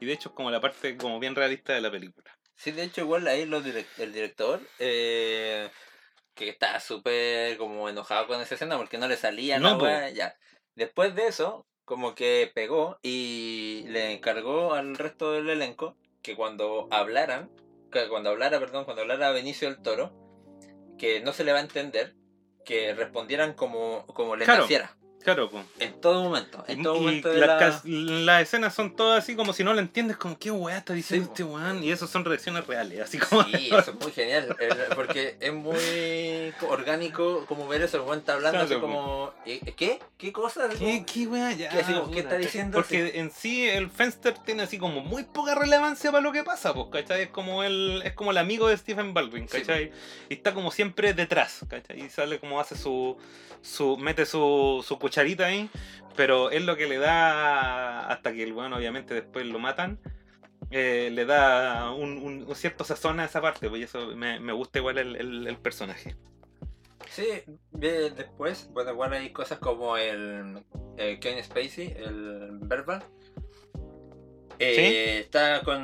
y 0.00 0.06
de 0.06 0.12
hecho 0.12 0.30
es 0.30 0.34
como 0.34 0.50
la 0.50 0.60
parte 0.60 0.96
como 0.96 1.20
bien 1.20 1.36
realista 1.36 1.74
de 1.74 1.80
la 1.80 1.92
película. 1.92 2.30
Sí, 2.56 2.72
de 2.72 2.82
hecho, 2.82 3.02
igual 3.02 3.26
ahí 3.28 3.46
los 3.46 3.64
direc- 3.64 3.86
el 3.98 4.12
director, 4.12 4.60
eh, 4.80 5.70
que 6.40 6.48
está 6.48 6.80
súper 6.80 7.58
como 7.58 7.88
enojado 7.88 8.26
con 8.26 8.40
esa 8.40 8.54
escena 8.54 8.78
porque 8.78 8.96
no 8.98 9.06
le 9.08 9.16
salía 9.16 9.58
No, 9.58 9.76
weá, 9.76 10.08
ya. 10.08 10.36
Después 10.74 11.14
de 11.14 11.26
eso, 11.26 11.66
como 11.84 12.14
que 12.14 12.50
pegó 12.54 12.98
y 13.02 13.84
le 13.88 14.12
encargó 14.12 14.72
al 14.72 14.96
resto 14.96 15.32
del 15.32 15.50
elenco 15.50 15.96
que 16.22 16.36
cuando 16.36 16.88
hablaran, 16.90 17.50
que 17.92 18.08
cuando 18.08 18.30
hablara, 18.30 18.58
perdón, 18.58 18.84
cuando 18.84 19.02
hablara 19.02 19.32
Benicio 19.32 19.68
del 19.68 19.82
Toro, 19.82 20.12
que 20.98 21.20
no 21.20 21.32
se 21.34 21.44
le 21.44 21.52
va 21.52 21.58
a 21.58 21.62
entender, 21.62 22.14
que 22.64 22.94
respondieran 22.94 23.52
como, 23.52 24.06
como 24.06 24.34
le 24.34 24.46
Claro. 24.46 24.62
naciera. 24.62 24.96
Claro, 25.22 25.50
pues. 25.50 25.64
En 25.78 26.00
todo 26.00 26.22
momento, 26.22 26.64
en 26.66 26.82
todo 26.82 26.96
y 26.96 27.00
momento 27.00 27.28
de 27.28 27.46
las, 27.46 27.84
la... 27.84 28.40
escenas 28.40 28.74
son 28.74 28.96
todas 28.96 29.22
así 29.22 29.36
como 29.36 29.52
si 29.52 29.62
no 29.62 29.74
lo 29.74 29.80
entiendes, 29.80 30.16
como 30.16 30.38
qué 30.38 30.50
weá 30.50 30.78
está 30.78 30.94
diciendo 30.94 31.26
po. 31.26 31.32
este 31.32 31.44
weón. 31.44 31.84
Y 31.84 31.90
eso 31.90 32.06
son 32.06 32.24
reacciones 32.24 32.66
reales, 32.66 33.00
así 33.00 33.18
como. 33.18 33.42
Sí, 33.44 33.66
eso 33.70 33.90
es 33.90 33.94
muy 34.00 34.12
genial, 34.12 34.56
el- 34.58 34.94
porque 34.96 35.36
es 35.38 35.52
muy 35.52 36.54
orgánico 36.68 37.44
como 37.46 37.68
ver 37.68 37.82
eso, 37.82 37.98
el 37.98 38.04
weón 38.04 38.20
está 38.20 38.34
hablando 38.34 38.60
así 38.60 38.68
Claro, 38.68 38.80
como, 38.80 39.32
¿eh, 39.44 39.60
¿qué? 39.76 39.98
¿Qué 40.16 40.32
cosa? 40.32 40.68
¿Qué, 40.70 41.04
qué 41.04 41.26
weá? 41.26 41.52
Ya, 41.52 41.68
¿Qué 41.68 41.80
así 41.80 41.92
como, 41.92 42.10
qué 42.10 42.20
está 42.20 42.36
diciendo? 42.38 42.78
Porque 42.78 43.12
en 43.20 43.30
sí 43.30 43.68
el 43.68 43.90
Fenster 43.90 44.34
tiene 44.44 44.62
así 44.62 44.78
como 44.78 45.00
muy 45.00 45.24
poca 45.24 45.54
relevancia 45.54 46.10
para 46.10 46.22
lo 46.22 46.32
que 46.32 46.44
pasa, 46.44 46.72
pues, 46.74 46.86
¿cachai? 46.90 47.22
Es 47.22 47.28
como 47.28 47.62
el, 47.62 48.02
es 48.04 48.14
como 48.14 48.30
el 48.30 48.38
amigo 48.38 48.68
de 48.68 48.76
Stephen 48.76 49.12
Baldwin, 49.14 49.48
Sí, 49.48 49.58
¿cachai? 49.58 49.92
Y 50.28 50.34
está 50.34 50.54
como 50.54 50.70
siempre 50.70 51.12
detrás, 51.14 51.60
¿cachai? 51.68 52.00
Y 52.04 52.08
sale 52.10 52.38
como 52.38 52.60
hace 52.60 52.76
su, 52.76 53.16
su 53.62 53.96
mete 53.96 54.24
su, 54.26 54.84
su 54.86 54.98
cucharita 55.10 55.46
ahí, 55.46 55.68
pero 56.16 56.50
es 56.50 56.64
lo 56.64 56.76
que 56.76 56.86
le 56.86 56.98
da, 56.98 58.06
hasta 58.08 58.32
que 58.32 58.44
el 58.44 58.52
bueno 58.52 58.76
obviamente 58.76 59.12
después 59.14 59.44
lo 59.46 59.58
matan, 59.58 59.98
eh, 60.70 61.10
le 61.12 61.24
da 61.24 61.90
un, 61.92 62.18
un- 62.18 62.44
un 62.48 62.54
cierto 62.54 62.84
sazón 62.84 63.18
a 63.18 63.24
esa 63.24 63.40
parte, 63.40 63.68
pues 63.68 63.80
y 63.80 63.84
eso 63.84 64.14
me, 64.14 64.38
me 64.38 64.52
gusta 64.52 64.78
igual 64.78 64.98
el, 64.98 65.16
el- 65.16 65.46
el 65.48 65.56
personaje. 65.58 66.14
Sí, 67.08 67.26
de- 67.72 68.10
después, 68.10 68.68
bueno, 68.72 68.92
igual 68.92 69.12
hay 69.14 69.32
cosas 69.32 69.58
como 69.58 69.96
el, 69.96 70.62
el 70.96 71.18
Kevin 71.18 71.42
Spacey, 71.42 71.92
el 71.96 72.50
verbal. 72.60 73.02
Eh, 74.60 75.18
Está 75.20 75.62
con, 75.62 75.80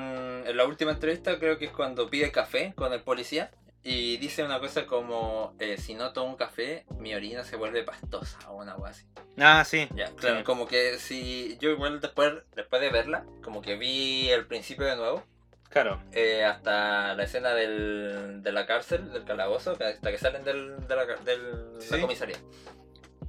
en 0.46 0.56
la 0.56 0.66
última 0.66 0.92
entrevista 0.92 1.38
creo 1.38 1.58
que 1.58 1.64
es 1.64 1.72
cuando 1.72 2.08
pide 2.10 2.30
café 2.30 2.74
con 2.76 2.92
el 2.92 3.00
policía 3.02 3.50
y 3.88 4.16
dice 4.16 4.42
una 4.42 4.58
cosa 4.58 4.84
como, 4.86 5.54
eh, 5.60 5.76
si 5.78 5.94
no 5.94 6.12
tomo 6.12 6.30
un 6.30 6.36
café, 6.36 6.84
mi 6.98 7.14
orina 7.14 7.44
se 7.44 7.54
vuelve 7.56 7.84
pastosa 7.84 8.38
o 8.50 8.56
una 8.56 8.74
cosa 8.74 8.90
así. 8.90 9.06
Ah, 9.38 9.64
sí. 9.64 9.88
Ya, 9.94 10.10
claro, 10.16 10.38
Sí. 10.38 10.44
como 10.44 10.66
que 10.66 10.98
si 10.98 11.56
yo 11.60 11.70
igual 11.70 12.00
después, 12.00 12.34
después 12.56 12.82
de 12.82 12.90
verla, 12.90 13.24
como 13.44 13.62
que 13.62 13.76
vi 13.76 14.28
el 14.30 14.46
principio 14.46 14.86
de 14.86 14.96
nuevo, 14.96 15.22
Claro. 15.70 16.02
eh, 16.12 16.44
hasta 16.44 17.14
la 17.14 17.22
escena 17.22 17.50
del, 17.54 18.42
de 18.42 18.50
la 18.52 18.66
cárcel, 18.66 19.12
del 19.12 19.24
calabozo, 19.24 19.72
hasta 19.72 20.10
que 20.10 20.18
salen 20.18 20.42
del, 20.44 20.86
de 20.88 20.96
la, 20.96 21.06
ca- 21.06 21.22
del- 21.24 21.76
Sí. 21.80 21.94
la 21.94 22.00
comisaría. 22.00 22.36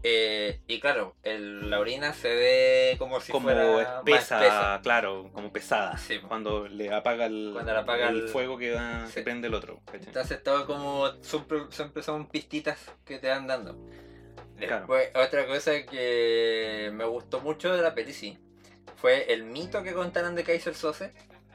Eh, 0.04 0.60
y 0.68 0.80
claro, 0.80 1.16
el, 1.24 1.70
la 1.70 1.80
orina 1.80 2.14
se 2.14 2.30
ve 2.34 2.96
como 3.00 3.20
si 3.20 3.32
como 3.32 3.46
fuera 3.50 3.98
espesa, 3.98 4.36
más 4.36 4.44
espesa. 4.46 4.80
claro, 4.84 5.30
como 5.34 5.52
pesada. 5.52 5.98
Sí. 5.98 6.20
Cuando 6.28 6.68
le 6.68 6.94
apaga 6.94 7.26
el, 7.26 7.50
Cuando 7.54 7.74
le 7.74 7.80
apaga 7.80 8.10
el 8.10 8.22
el- 8.22 8.28
fuego 8.30 8.58
que, 8.58 8.70
da, 8.70 9.08
Sí. 9.08 9.16
que 9.16 9.22
prende 9.24 9.48
el 9.48 9.54
otro. 9.56 9.82
¿cachai? 9.86 10.08
Entonces 10.08 10.42
todo 10.44 10.66
como 10.68 11.08
siempre, 11.22 11.60
siempre 11.72 12.04
son 12.04 12.28
pistitas 12.28 12.80
que 13.06 13.18
te 13.20 13.28
van 13.30 13.48
dando. 13.48 13.76
Claro. 14.58 14.78
Después, 14.78 15.10
otra 15.16 15.46
cosa 15.46 15.72
que 15.86 16.90
me 16.94 17.06
gustó 17.06 17.42
mucho 17.42 17.76
de 17.76 17.82
la 17.82 17.94
peli, 17.94 18.14
sí, 18.14 18.38
fue 18.96 19.32
el 19.34 19.44
mito 19.44 19.84
que 19.84 19.94
contaron 19.94 20.36
de 20.36 20.44
Kaiser 20.44 20.74
Sose, 20.74 21.12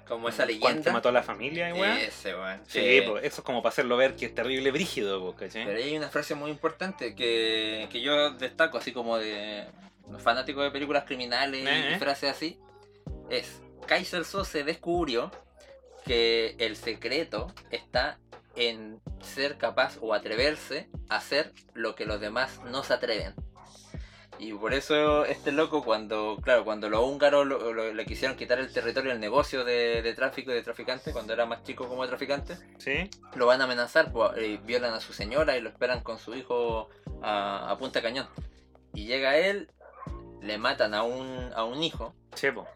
como 0.06 0.28
esa 0.28 0.44
Cuando 0.44 0.52
leyenda. 0.68 0.92
mató 0.92 1.08
a 1.08 1.12
la 1.12 1.22
familia, 1.22 1.72
weón. 1.74 1.96
Ese, 1.96 2.34
weón. 2.34 2.60
Sí, 2.66 2.80
que- 2.80 3.06
pues, 3.08 3.24
eso 3.24 3.40
es 3.40 3.44
como 3.44 3.62
para 3.62 3.72
hacerlo 3.72 3.96
ver 3.96 4.16
que 4.16 4.26
es 4.26 4.34
terrible 4.34 4.70
brígido, 4.70 5.20
pues, 5.24 5.36
¿cachai? 5.50 5.64
Pero 5.66 5.78
hay 5.78 5.96
una 5.96 6.08
frase 6.08 6.34
muy 6.34 6.50
importante 6.50 7.14
que, 7.14 7.88
que 7.90 8.00
yo 8.00 8.30
destaco, 8.32 8.78
así 8.78 8.92
como 8.92 9.18
de 9.18 9.66
fanático 10.18 10.62
de 10.62 10.70
películas 10.70 11.04
criminales 11.04 11.66
Eh, 11.66 11.88
y 11.90 11.94
eh. 11.94 11.98
frases 11.98 12.30
así. 12.30 12.58
Es, 13.30 13.62
Kaiser 13.86 14.24
Sose 14.24 14.62
descubrió 14.64 15.30
que 16.04 16.54
el 16.58 16.76
secreto 16.76 17.52
está 17.70 18.18
en 18.56 19.00
ser 19.22 19.56
capaz 19.56 19.96
o 20.02 20.12
atreverse 20.12 20.88
a 21.08 21.16
hacer 21.16 21.52
lo 21.74 21.94
que 21.94 22.04
los 22.04 22.20
demás 22.20 22.60
no 22.66 22.82
se 22.82 22.92
atreven. 22.92 23.34
Y 24.44 24.52
por 24.54 24.74
eso 24.74 25.24
este 25.24 25.52
loco 25.52 25.84
cuando, 25.84 26.36
claro, 26.42 26.64
cuando 26.64 26.88
los 26.90 27.00
húngaros 27.04 27.46
lo- 27.46 27.72
lo- 27.72 27.94
le 27.94 28.04
quisieron 28.04 28.36
quitar 28.36 28.58
el 28.58 28.72
territorio, 28.72 29.12
el 29.12 29.20
negocio 29.20 29.64
de, 29.64 30.02
de 30.02 30.14
tráfico 30.14 30.50
y 30.50 30.54
de 30.54 30.62
traficante, 30.62 31.12
cuando 31.12 31.32
era 31.32 31.46
más 31.46 31.62
chico 31.62 31.88
como 31.88 32.04
traficante, 32.08 32.56
Sí, 32.78 33.08
lo 33.36 33.46
van 33.46 33.60
a 33.60 33.64
amenazar, 33.64 34.10
pues, 34.12 34.32
eh, 34.38 34.58
violan 34.64 34.94
a 34.94 35.00
su 35.00 35.12
señora 35.12 35.56
y 35.56 35.60
lo 35.60 35.68
esperan 35.68 36.00
con 36.02 36.18
su 36.18 36.34
hijo 36.34 36.88
a, 37.22 37.70
a 37.70 37.78
punta 37.78 38.02
cañón. 38.02 38.26
Y 38.94 39.06
llega 39.06 39.36
él, 39.38 39.70
le 40.42 40.58
matan 40.58 40.94
a 40.94 41.02
un, 41.02 41.50
a 41.54 41.64
un 41.64 41.82
hijo 41.82 42.14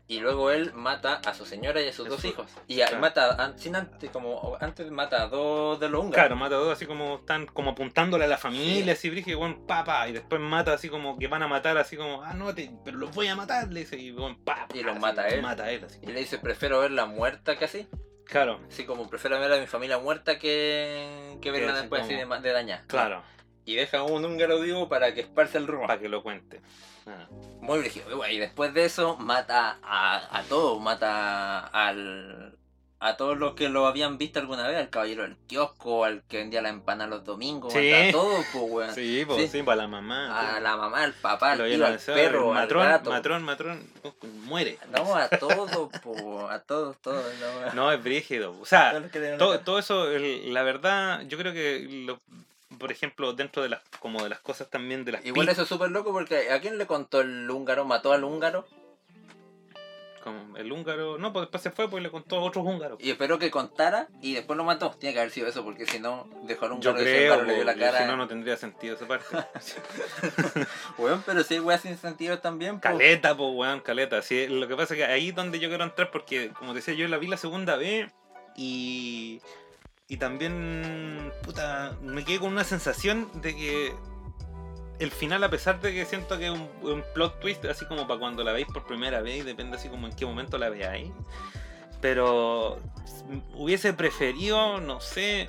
y 0.07 0.21
luego 0.21 0.51
él 0.51 0.73
mata 0.75 1.15
a 1.15 1.33
su 1.33 1.47
señora 1.47 1.81
y 1.81 1.89
a 1.89 1.93
sus 1.93 2.09
dos 2.09 2.21
su- 2.21 2.27
hijos. 2.29 2.51
Y 2.69 2.77
claro. 2.77 2.99
mata, 2.99 3.55
sin 3.57 3.75
antes, 3.75 4.11
como 4.11 4.57
antes 4.61 4.91
mata 4.91 5.23
a 5.23 5.29
dos 5.29 5.81
de 5.81 5.89
los 5.89 6.01
húngaros. 6.05 6.15
Claro, 6.15 6.37
mata 6.37 6.57
a 6.57 6.59
dos 6.59 6.73
así 6.73 6.85
como 6.87 7.17
están 7.17 7.47
como 7.47 7.71
apuntándole 7.71 8.25
a 8.27 8.29
la 8.29 8.37
familia, 8.37 8.93
así 8.93 9.09
brígido, 9.09 9.39
weón, 9.41 9.67
papá. 9.67 10.09
Y 10.09 10.13
después 10.13 10.41
mata 10.43 10.75
así 10.75 10.89
como 10.91 11.19
que 11.19 11.27
van 11.27 11.43
a 11.43 11.49
matar, 11.49 11.79
así 11.79 11.97
como, 11.97 12.23
ah, 12.23 12.35
no, 12.35 12.55
te- 12.55 12.71
pero 12.85 12.99
los 12.99 13.15
voy 13.15 13.29
a 13.29 13.35
matar, 13.35 13.73
le 13.73 13.81
dice, 13.81 13.97
y 13.99 14.13
weón, 14.13 14.37
pa, 14.45 14.69
Y 14.75 14.83
los 14.83 14.99
mata 14.99 15.23
a 15.23 15.29
él. 15.29 15.41
Mata 15.43 15.65
a 15.65 15.71
él, 15.71 15.85
así. 15.85 15.99
Y 16.03 16.07
le 16.09 16.21
dice, 16.21 16.39
prefiero 16.39 16.81
verla 16.81 17.07
muerta 17.07 17.57
que 17.59 17.65
así. 17.65 17.89
Claro, 18.27 18.61
Así 18.69 18.85
como 18.85 19.09
prefiero 19.09 19.39
ver 19.41 19.53
a 19.53 19.57
mi 19.59 19.67
familia 19.69 19.99
muerta 19.99 20.37
que, 20.39 21.39
que 21.41 21.51
verla 21.53 21.75
después 21.81 22.03
así 22.03 22.15
de, 22.15 22.27
de 22.27 22.53
dañar. 22.53 22.85
claro, 22.89 23.23
Y 23.65 23.77
deja 23.77 23.99
a 23.99 24.03
un 24.03 24.25
húngaro 24.25 24.61
vivo 24.61 24.89
para 24.89 25.15
que 25.15 25.21
esparce 25.21 25.59
el 25.59 25.67
rumor. 25.69 25.87
para 25.87 26.01
que 26.01 26.09
lo 26.09 26.23
cuente. 26.25 26.61
Muy 27.61 27.81
brígido. 27.81 28.07
Y 28.29 28.39
después 28.39 28.73
de 28.75 28.85
eso 28.85 29.17
mata 29.17 29.79
a, 29.83 30.39
a 30.39 30.43
todos, 30.45 30.81
mata 30.81 31.61
al, 31.67 32.57
a 33.01 33.17
todos 33.17 33.37
los 33.39 33.55
que 33.55 33.69
lo 33.69 33.87
habían 33.87 34.19
visto 34.19 34.39
alguna 34.41 34.67
vez, 34.67 34.77
al 34.79 34.91
caballero 34.91 35.23
del 35.23 35.37
kiosco, 35.47 36.05
al 36.05 36.23
que 36.29 36.39
vendía 36.39 36.63
la 36.63 36.69
empanada 36.71 37.11
los 37.11 37.25
domingos, 37.25 37.73
Sí. 37.73 37.91
mata 37.91 38.09
a 38.09 38.13
todos, 38.13 38.45
pues 38.53 38.65
weón. 38.71 38.95
Sí, 38.95 39.25
pues 39.27 39.43
Sí. 39.43 39.59
sí, 39.59 39.63
para 39.63 39.77
la 39.83 39.89
mamá. 39.89 40.57
A 40.57 40.61
la 40.61 40.77
mamá, 40.77 41.03
al 41.05 41.13
papá, 41.15 41.53
al 41.53 41.59
tío, 41.65 41.87
al 41.87 41.99
perro, 41.99 42.53
matrón, 42.53 42.83
al 42.87 42.89
gato. 42.93 43.11
matrón, 43.11 43.43
matrón, 43.45 43.91
muere. 44.45 44.79
No, 44.91 45.15
a 45.17 45.29
todos, 45.29 45.91
po, 46.03 46.49
a 46.49 46.61
todos, 46.61 46.97
todos. 47.03 47.25
No, 47.41 47.73
No, 47.75 47.93
es 47.93 48.03
brígido. 48.03 48.55
O 48.61 48.67
sea, 48.67 49.01
todo, 49.39 49.61
todo 49.61 49.79
eso, 49.79 50.07
la 50.09 50.63
verdad, 50.63 51.23
yo 51.27 51.37
creo 51.39 51.53
que 51.53 51.87
lo- 52.07 52.21
por 52.79 52.93
ejemplo, 52.93 53.33
dentro 53.33 53.63
de 53.63 53.69
las 53.69 53.83
como 54.01 54.23
de 54.23 54.29
las 54.29 54.41
cosas 54.41 54.69
también 54.71 55.05
de 55.05 55.13
las 55.13 55.25
Igual 55.25 55.49
eso 55.49 55.63
es 55.63 55.69
súper 55.69 55.91
loco 55.91 56.13
porque 56.13 56.51
¿a 56.51 56.61
quién 56.61 56.79
le 56.79 56.87
contó 56.87 57.21
el 57.21 57.51
húngaro? 57.51 57.85
¿Mató 57.85 58.13
al 58.13 58.25
húngaro? 58.25 58.67
como 60.27 60.57
el 60.57 60.73
húngaro, 60.73 61.19
no, 61.19 61.33
pues 61.33 61.45
después 61.45 61.63
se 61.63 61.71
fue 61.71 61.89
pues 61.89 62.03
le 62.03 62.11
contó 62.11 62.39
a 62.39 62.41
otros 62.41 62.67
húngaros. 62.67 62.99
Y 63.01 63.13
esperó 63.13 63.39
que 63.39 63.49
contara 63.49 64.09
y 64.21 64.35
después 64.35 64.57
lo 64.57 64.65
mató. 64.65 64.91
Tiene 64.91 65.15
que 65.15 65.21
haber 65.21 65.31
sido 65.31 65.47
eso 65.47 65.63
porque 65.63 65.87
si 65.87 66.01
no 66.01 66.29
dejó 66.43 66.65
al 66.65 66.81
Yo 66.81 66.91
húngaro 66.91 66.99
y 66.99 67.03
ese 67.03 67.17
creo, 67.17 67.33
húngaro 67.35 67.47
le 67.47 67.55
dio 67.55 67.65
la 67.65 67.75
cara. 67.77 67.99
si 68.01 68.05
no, 68.07 68.17
no 68.17 68.27
tendría 68.27 68.57
sentido 68.57 68.97
esa 68.97 69.07
parte. 69.07 69.25
Weón, 70.99 71.23
pero 71.25 71.45
sí, 71.45 71.61
weón, 71.61 71.79
sin 71.79 71.97
sentido 71.97 72.41
también. 72.41 72.75
po. 72.75 72.81
caleta, 72.81 73.37
pues, 73.37 73.51
weón, 73.55 73.79
caleta. 73.79 74.21
Sí, 74.21 74.49
lo 74.49 74.67
que 74.67 74.75
pasa 74.75 74.95
es 74.95 74.99
que 74.99 75.05
ahí 75.05 75.29
es 75.29 75.35
donde 75.37 75.61
yo 75.61 75.69
quiero 75.69 75.85
entrar 75.85 76.11
porque, 76.11 76.51
como 76.59 76.75
decía, 76.75 76.95
yo 76.95 77.07
la 77.07 77.19
vi 77.19 77.29
la 77.29 77.37
segunda 77.37 77.77
vez 77.77 78.13
y... 78.57 79.41
Y 80.09 80.19
también, 80.19 81.33
puta, 81.43 81.97
me 82.01 82.25
quedé 82.25 82.39
con 82.39 82.53
una 82.53 82.65
sensación 82.65 83.29
de 83.41 83.57
que 83.57 83.95
el 84.99 85.11
final, 85.11 85.43
a 85.45 85.51
pesar 85.51 85.81
de 85.81 85.93
que 85.93 86.05
siento 86.05 86.39
que 86.39 86.47
es 86.47 86.53
un, 86.53 87.05
plot 87.15 87.41
twist, 87.41 87.65
así 87.65 87.85
como 87.87 88.07
para 88.07 88.21
cuando 88.21 88.45
la 88.45 88.53
veis 88.53 88.67
por 88.67 88.87
primera 88.87 89.21
vez, 89.21 89.45
depende 89.45 89.77
así 89.77 89.89
como 89.89 90.07
en 90.07 90.15
qué 90.15 90.25
momento 90.25 90.59
la 90.59 90.69
veáis. 90.69 91.11
Pero 92.01 92.79
hubiese 93.55 93.93
preferido, 93.95 94.81
no 94.81 95.01
sé, 95.01 95.49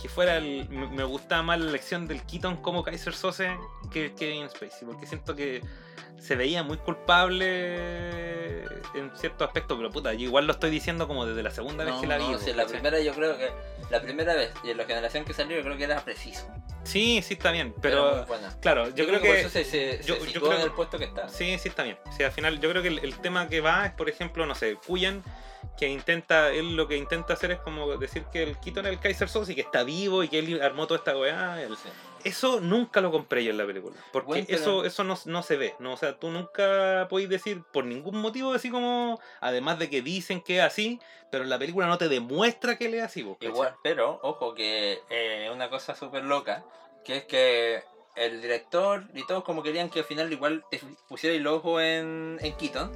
que 0.00 0.08
fuera 0.08 0.38
el. 0.38 0.68
Me, 0.68 1.04
gustaba 1.04 1.42
más 1.42 1.60
la 1.60 1.68
elección 1.68 2.08
del 2.08 2.22
Keaton 2.22 2.56
como 2.56 2.82
Kaiser 2.82 3.14
Sose 3.14 3.56
que 3.92 4.12
Kevin 4.14 4.48
Spacey, 4.48 4.86
porque 4.86 5.06
siento 5.06 5.36
que 5.36 5.62
se 6.18 6.36
veía 6.36 6.62
muy 6.62 6.76
culpable 6.78 8.62
en 8.94 9.10
cierto 9.16 9.44
aspecto, 9.44 9.76
pero 9.76 9.90
puta, 9.90 10.12
yo 10.14 10.20
igual 10.24 10.46
lo 10.46 10.52
estoy 10.52 10.70
diciendo 10.70 11.06
como 11.06 11.26
desde 11.26 11.42
la 11.42 11.50
segunda 11.50 11.84
vez 11.84 11.94
No, 11.94 12.00
que 12.00 12.06
la 12.06 12.18
no, 12.18 12.28
vi. 12.30 12.38
sí, 12.38 12.50
po, 12.50 12.56
la 12.56 12.62
¿cachai? 12.64 12.80
primera 12.80 13.00
yo 13.00 13.12
creo 13.14 13.36
que 13.38 13.50
la 13.90 14.00
primera 14.02 14.34
vez 14.34 14.52
y 14.64 14.70
en 14.70 14.76
la 14.76 14.84
generación 14.84 15.24
que 15.24 15.32
salió 15.34 15.56
yo 15.56 15.62
creo 15.62 15.76
que 15.76 15.84
era 15.84 16.04
preciso. 16.04 16.46
Sí, 16.84 17.20
sí 17.22 17.34
está 17.34 17.50
bien, 17.52 17.74
pero 17.82 18.24
claro, 18.60 18.88
yo, 18.94 19.06
creo, 19.06 19.20
por 19.20 19.28
que 19.28 19.40
eso 19.40 19.50
se, 19.50 19.64
se, 19.64 20.00
yo- 20.04 20.16
se 20.16 20.32
yo 20.32 20.40
creo 20.40 20.54
en 20.54 20.62
el 20.62 20.72
puesto 20.72 20.98
que 20.98 21.04
está. 21.04 21.28
Sí, 21.28 21.58
sí 21.58 21.68
está 21.68 21.82
bien. 21.82 21.98
O 22.06 22.12
sea, 22.12 22.26
al 22.28 22.32
final 22.32 22.60
yo 22.60 22.70
creo 22.70 22.82
que 22.82 22.88
el, 22.88 22.98
el 23.00 23.18
tema 23.18 23.48
que 23.48 23.60
va 23.60 23.86
es, 23.86 23.92
por 23.92 24.08
ejemplo, 24.08 24.46
no 24.46 24.54
sé, 24.54 24.76
Kuyan, 24.86 25.22
que 25.76 25.88
intenta, 25.88 26.50
él 26.50 26.76
lo 26.76 26.88
que 26.88 26.96
intenta 26.96 27.34
hacer 27.34 27.50
es 27.50 27.58
como 27.58 27.96
decir 27.98 28.24
que 28.32 28.42
el 28.42 28.56
Keaton 28.58 28.86
es 28.86 28.92
el 28.92 29.00
Kaiser 29.00 29.28
Soze 29.28 29.52
y 29.52 29.54
que 29.54 29.60
está 29.60 29.82
vivo 29.84 30.22
y 30.22 30.28
que 30.28 30.38
él 30.38 30.62
armó 30.62 30.86
toda 30.86 30.98
esta 30.98 31.16
weá. 31.16 31.60
el-. 31.62 31.76
Eso 32.28 32.60
nunca 32.60 33.00
lo 33.00 33.10
compré 33.10 33.44
yo 33.44 33.50
en 33.50 33.58
la 33.58 33.66
película. 33.66 33.96
Porque 34.12 34.26
Bueno, 34.28 34.46
pero- 34.48 34.60
eso, 34.60 34.84
eso 34.84 35.04
no, 35.04 35.18
no 35.26 35.42
se 35.42 35.56
ve. 35.56 35.74
¿no? 35.78 35.92
O 35.94 35.96
sea, 35.96 36.18
tú 36.18 36.30
nunca 36.30 37.06
podéis 37.10 37.28
decir 37.28 37.62
por 37.72 37.84
ningún 37.84 38.20
motivo 38.20 38.52
así 38.52 38.70
como. 38.70 39.20
Además 39.40 39.78
de 39.78 39.90
que 39.90 40.02
dicen 40.02 40.40
que 40.40 40.58
es 40.58 40.62
así, 40.62 41.00
pero 41.30 41.44
en 41.44 41.50
la 41.50 41.58
película 41.58 41.86
no 41.86 41.98
te 41.98 42.08
demuestra 42.08 42.76
que 42.76 42.86
él 42.86 42.94
es 42.94 43.02
así. 43.02 43.26
Igual, 43.40 43.74
pero 43.82 44.20
ojo 44.22 44.54
que 44.54 45.00
eh, 45.10 45.50
una 45.52 45.68
cosa 45.70 45.94
súper 45.94 46.24
loca, 46.24 46.64
que 47.04 47.16
es 47.18 47.24
que 47.24 47.82
el 48.16 48.42
director 48.42 49.04
y 49.14 49.24
todos 49.26 49.44
como 49.44 49.62
querían 49.62 49.90
que 49.90 50.00
al 50.00 50.04
final 50.04 50.32
igual 50.32 50.64
te 50.70 50.80
pusiera 51.08 51.36
el 51.36 51.46
ojo 51.46 51.80
en, 51.80 52.38
en 52.42 52.52
Keaton, 52.56 52.90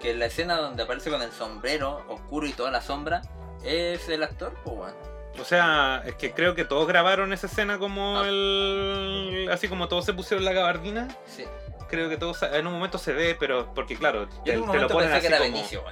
que 0.00 0.14
la 0.14 0.26
escena 0.26 0.56
donde 0.56 0.82
aparece 0.82 1.10
con 1.10 1.20
el 1.22 1.30
sombrero 1.32 2.04
oscuro 2.08 2.46
y 2.46 2.52
toda 2.52 2.70
la 2.70 2.80
sombra 2.80 3.22
es 3.64 4.08
el 4.08 4.22
actor, 4.22 4.54
pues 4.64 4.76
bueno. 4.76 5.11
O 5.40 5.44
sea, 5.44 6.02
es 6.06 6.14
que 6.16 6.32
creo 6.32 6.54
que 6.54 6.64
todos 6.64 6.86
grabaron 6.86 7.32
esa 7.32 7.46
escena 7.46 7.78
como 7.78 8.20
Ah. 8.20 8.28
el. 8.28 9.48
Así 9.50 9.68
como 9.68 9.88
todos 9.88 10.04
se 10.04 10.12
pusieron 10.12 10.44
la 10.44 10.52
gabardina. 10.52 11.08
Sí. 11.26 11.44
Creo 11.88 12.08
que 12.08 12.16
todos 12.16 12.42
en 12.42 12.66
un 12.66 12.72
momento 12.74 12.98
se 12.98 13.12
ve, 13.12 13.36
pero 13.38 13.72
porque 13.74 13.96
claro, 13.96 14.28
Yo 14.38 14.42
te, 14.44 14.58
un 14.58 14.70
te 14.70 14.78
lo 14.78 14.88
ponen 14.88 15.10
pensé 15.10 15.20
que 15.20 15.26
así 15.26 15.26
era 15.26 15.38
como. 15.38 15.52
Benicio. 15.52 15.84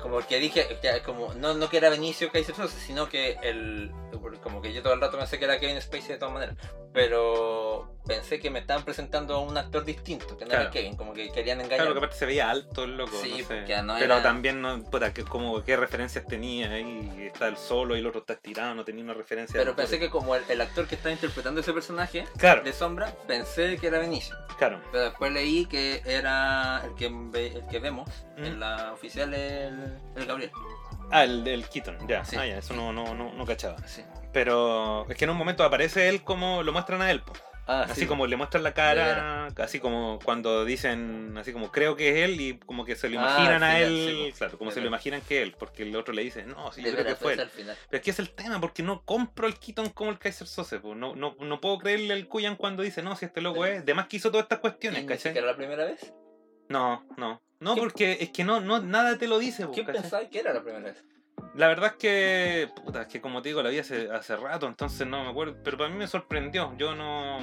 Como 0.00 0.18
que 0.26 0.38
dije, 0.40 0.78
que 0.82 1.02
como, 1.02 1.32
no, 1.34 1.54
no 1.54 1.68
que 1.68 1.76
era 1.76 1.88
Benicio 1.88 2.30
Kaiser 2.32 2.54
Soze, 2.56 2.78
sino 2.80 3.08
que 3.08 3.38
el. 3.42 3.92
Como 4.42 4.60
que 4.60 4.72
yo 4.72 4.82
todo 4.82 4.94
el 4.94 5.00
rato 5.00 5.16
pensé 5.18 5.38
que 5.38 5.44
era 5.44 5.60
Kevin 5.60 5.80
Spacey 5.80 6.08
de 6.08 6.16
todas 6.18 6.34
maneras. 6.34 6.56
Pero 6.92 7.96
pensé 8.06 8.40
que 8.40 8.50
me 8.50 8.58
estaban 8.58 8.84
presentando 8.84 9.34
a 9.34 9.38
un 9.38 9.56
actor 9.56 9.84
distinto, 9.84 10.36
que 10.36 10.44
no 10.44 10.50
Claro. 10.50 10.62
era 10.64 10.70
Kevin, 10.70 10.96
como 10.96 11.12
que 11.12 11.30
querían 11.30 11.60
engañar. 11.60 11.78
Claro, 11.78 11.92
que 11.92 11.98
aparte 11.98 12.16
se 12.16 12.26
veía 12.26 12.50
alto 12.50 12.84
el 12.84 12.96
loco. 12.96 13.16
Sí, 13.22 13.30
no 13.30 13.36
sé. 13.38 13.44
porque 13.44 13.82
no 13.82 13.94
Pero 13.98 14.14
era- 14.14 14.22
también, 14.22 14.60
no, 14.60 14.82
puta, 14.84 15.12
que, 15.14 15.24
como 15.24 15.62
qué 15.64 15.76
referencias 15.76 16.26
tenía 16.26 16.70
ahí. 16.70 17.30
Está 17.32 17.48
el 17.48 17.56
solo 17.56 17.96
y 17.96 18.00
el 18.00 18.06
otro 18.06 18.20
está 18.20 18.34
estirado, 18.34 18.74
no 18.74 18.84
tenía 18.84 19.04
una 19.04 19.14
referencia. 19.14 19.58
Pero 19.58 19.74
pensé 19.76 19.98
que 19.98 20.10
como 20.10 20.34
el, 20.34 20.42
el 20.48 20.60
actor 20.60 20.86
que 20.86 20.96
estaba 20.96 21.12
interpretando 21.12 21.60
ese 21.60 21.72
personaje 21.72 22.24
Claro, 22.36 22.62
de 22.62 22.72
sombra, 22.72 23.14
pensé 23.26 23.78
que 23.78 23.86
era 23.86 23.98
Benicio. 23.98 24.36
claro. 24.58 24.80
Pero 24.90 25.04
después 25.04 25.32
leí 25.32 25.66
que 25.66 26.02
era 26.04 26.82
el 26.84 26.94
que, 26.94 27.06
el 27.06 27.66
que 27.70 27.78
vemos 27.78 28.08
Mm. 28.36 28.44
en 28.44 28.60
la 28.60 28.92
oficial 28.92 29.32
el, 29.34 29.98
el 30.16 30.26
Gabriel. 30.26 30.50
Ah, 31.10 31.24
el 31.24 31.44
del 31.44 31.68
Keaton, 31.68 32.08
ya. 32.08 32.24
Sí. 32.24 32.36
Ah, 32.38 32.46
ya, 32.46 32.58
eso 32.58 32.74
no, 32.74 32.92
no, 32.92 33.14
no, 33.14 33.32
no 33.32 33.44
cachaba. 33.46 33.76
Sí. 33.86 34.02
Pero 34.32 35.06
es 35.08 35.16
que 35.16 35.24
en 35.24 35.30
un 35.30 35.36
momento 35.36 35.62
aparece 35.64 36.08
él 36.08 36.22
como 36.22 36.62
lo 36.62 36.72
muestran 36.72 37.02
a 37.02 37.10
él, 37.10 37.20
po. 37.20 37.32
Ah, 37.64 37.82
Así 37.88 38.00
sí. 38.00 38.06
como 38.06 38.26
le 38.26 38.36
muestran 38.36 38.64
la 38.64 38.74
cara, 38.74 39.46
así 39.58 39.78
como 39.78 40.18
cuando 40.24 40.64
dicen, 40.64 41.36
así 41.38 41.52
como 41.52 41.70
creo 41.70 41.94
que 41.94 42.08
es 42.10 42.28
él 42.28 42.40
y 42.40 42.58
como 42.58 42.84
que 42.84 42.96
se 42.96 43.08
lo 43.08 43.20
Ah, 43.20 43.22
imaginan 43.22 43.62
a 43.62 43.76
final, 43.76 43.82
él, 43.82 44.26
sí, 44.32 44.38
claro, 44.38 44.58
como 44.58 44.70
De 44.70 44.74
se 44.74 44.80
lo 44.80 44.86
imaginan 44.88 45.20
que 45.20 45.42
él, 45.42 45.54
porque 45.56 45.84
el 45.84 45.94
otro 45.94 46.12
le 46.12 46.22
dice, 46.22 46.44
no, 46.44 46.72
sí, 46.72 46.82
yo 46.82 46.90
creo 46.90 47.04
que 47.04 47.14
fue 47.14 47.34
él. 47.34 47.48
final. 47.50 47.76
Pero 47.88 47.98
es 48.00 48.04
que 48.04 48.10
es 48.10 48.18
el 48.18 48.30
tema, 48.30 48.60
porque 48.60 48.82
no 48.82 49.02
compro 49.04 49.46
el 49.46 49.58
Keaton 49.60 49.90
como 49.90 50.10
el 50.10 50.18
Kaiser 50.18 50.48
Sose. 50.48 50.80
No, 50.82 51.14
no, 51.14 51.36
no 51.38 51.60
puedo 51.60 51.78
creerle 51.78 52.14
al 52.14 52.26
Kuyan 52.26 52.56
cuando 52.56 52.82
dice, 52.82 53.00
no, 53.00 53.14
si 53.14 53.26
este 53.26 53.40
loco 53.40 53.64
es, 53.64 53.82
además 53.82 54.08
que 54.08 54.16
hizo 54.16 54.30
todas 54.32 54.44
estas 54.46 54.58
¿Y 54.58 54.62
cuestiones, 54.62 55.04
¿cachai? 55.04 55.30
siquiera 55.32 55.46
la 55.46 55.56
primera 55.56 55.84
vez? 55.84 56.12
No, 56.68 57.06
no. 57.16 57.40
No, 57.60 57.74
¿Qué- 57.76 57.80
porque 57.80 58.18
es 58.20 58.30
que 58.30 58.42
no, 58.42 58.60
no, 58.60 58.80
nada 58.80 59.16
te 59.18 59.28
lo 59.28 59.38
dice, 59.38 59.68
¿Quién 59.72 59.86
pensaba 59.86 60.28
que 60.28 60.40
era 60.40 60.52
la 60.52 60.62
primera 60.64 60.86
vez? 60.86 61.04
La 61.54 61.68
verdad 61.68 61.90
es 61.92 61.96
que, 61.96 62.68
puta, 62.84 63.02
es 63.02 63.08
que 63.08 63.20
como 63.20 63.42
te 63.42 63.50
digo, 63.50 63.62
la 63.62 63.68
vi 63.70 63.78
hace, 63.78 64.10
hace 64.10 64.36
rato, 64.36 64.66
entonces 64.66 65.06
no 65.06 65.22
me 65.24 65.30
acuerdo, 65.30 65.56
pero 65.62 65.76
para 65.76 65.90
mí 65.90 65.96
me 65.96 66.06
sorprendió. 66.06 66.74
Yo 66.78 66.94
no, 66.94 67.38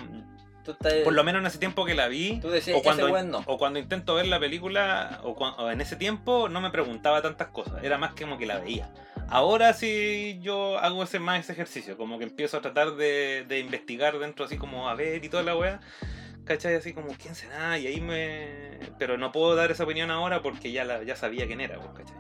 estás- 0.66 0.94
por 1.04 1.14
lo 1.14 1.24
menos 1.24 1.42
en 1.42 1.46
ese 1.48 1.60
tiempo 1.60 1.86
que 1.86 1.94
la 1.94 2.08
vi, 2.08 2.40
Tú 2.40 2.50
decías, 2.50 2.78
o 2.78 2.82
cuando, 2.82 3.04
ese 3.04 3.14
weón 3.14 3.30
no. 3.32 3.44
o 3.46 3.58
cuando 3.58 3.78
intento 3.80 4.16
ver 4.16 4.26
la 4.28 4.40
película, 4.40 5.20
o, 5.24 5.32
o 5.32 5.70
en 5.72 5.82
ese 5.82 5.96
tiempo 5.96 6.50
no 6.50 6.60
me 6.62 6.72
preguntaba 6.72 7.22
tantas 7.22 7.50
cosas, 7.50 7.84
era 7.84 7.98
más 8.00 8.14
como 8.16 8.38
que 8.38 8.46
la 8.48 8.58
veía. 8.60 8.90
Ahora 9.30 9.74
sí 9.74 10.40
yo 10.42 10.80
hago 10.80 11.04
ese 11.04 11.20
más 11.20 11.40
ese 11.42 11.52
ejercicio, 11.52 11.96
como 11.98 12.18
que 12.18 12.24
empiezo 12.24 12.58
a 12.58 12.62
tratar 12.62 12.96
de, 12.96 13.46
de 13.48 13.60
investigar 13.60 14.18
dentro 14.18 14.46
así 14.46 14.58
como 14.58 14.90
a 14.90 14.96
ver 14.96 15.24
y 15.24 15.30
toda 15.30 15.44
la 15.44 15.56
weá. 15.56 15.80
¿Cachai? 16.46 16.74
Así 16.74 16.94
como, 16.94 17.10
¿quién 17.22 17.36
será? 17.36 17.78
Y 17.78 17.86
ahí 17.86 18.02
me... 18.02 18.80
Pero 18.98 19.20
no 19.20 19.32
puedo 19.32 19.54
dar 19.54 19.70
esa 19.70 19.84
opinión 19.84 20.10
ahora 20.10 20.42
porque 20.42 20.72
ya, 20.72 20.84
la, 20.84 21.04
ya 21.04 21.16
sabía 21.16 21.46
quién 21.46 21.62
era, 21.62 21.76
pues, 21.80 21.90
¿cachai? 22.00 22.18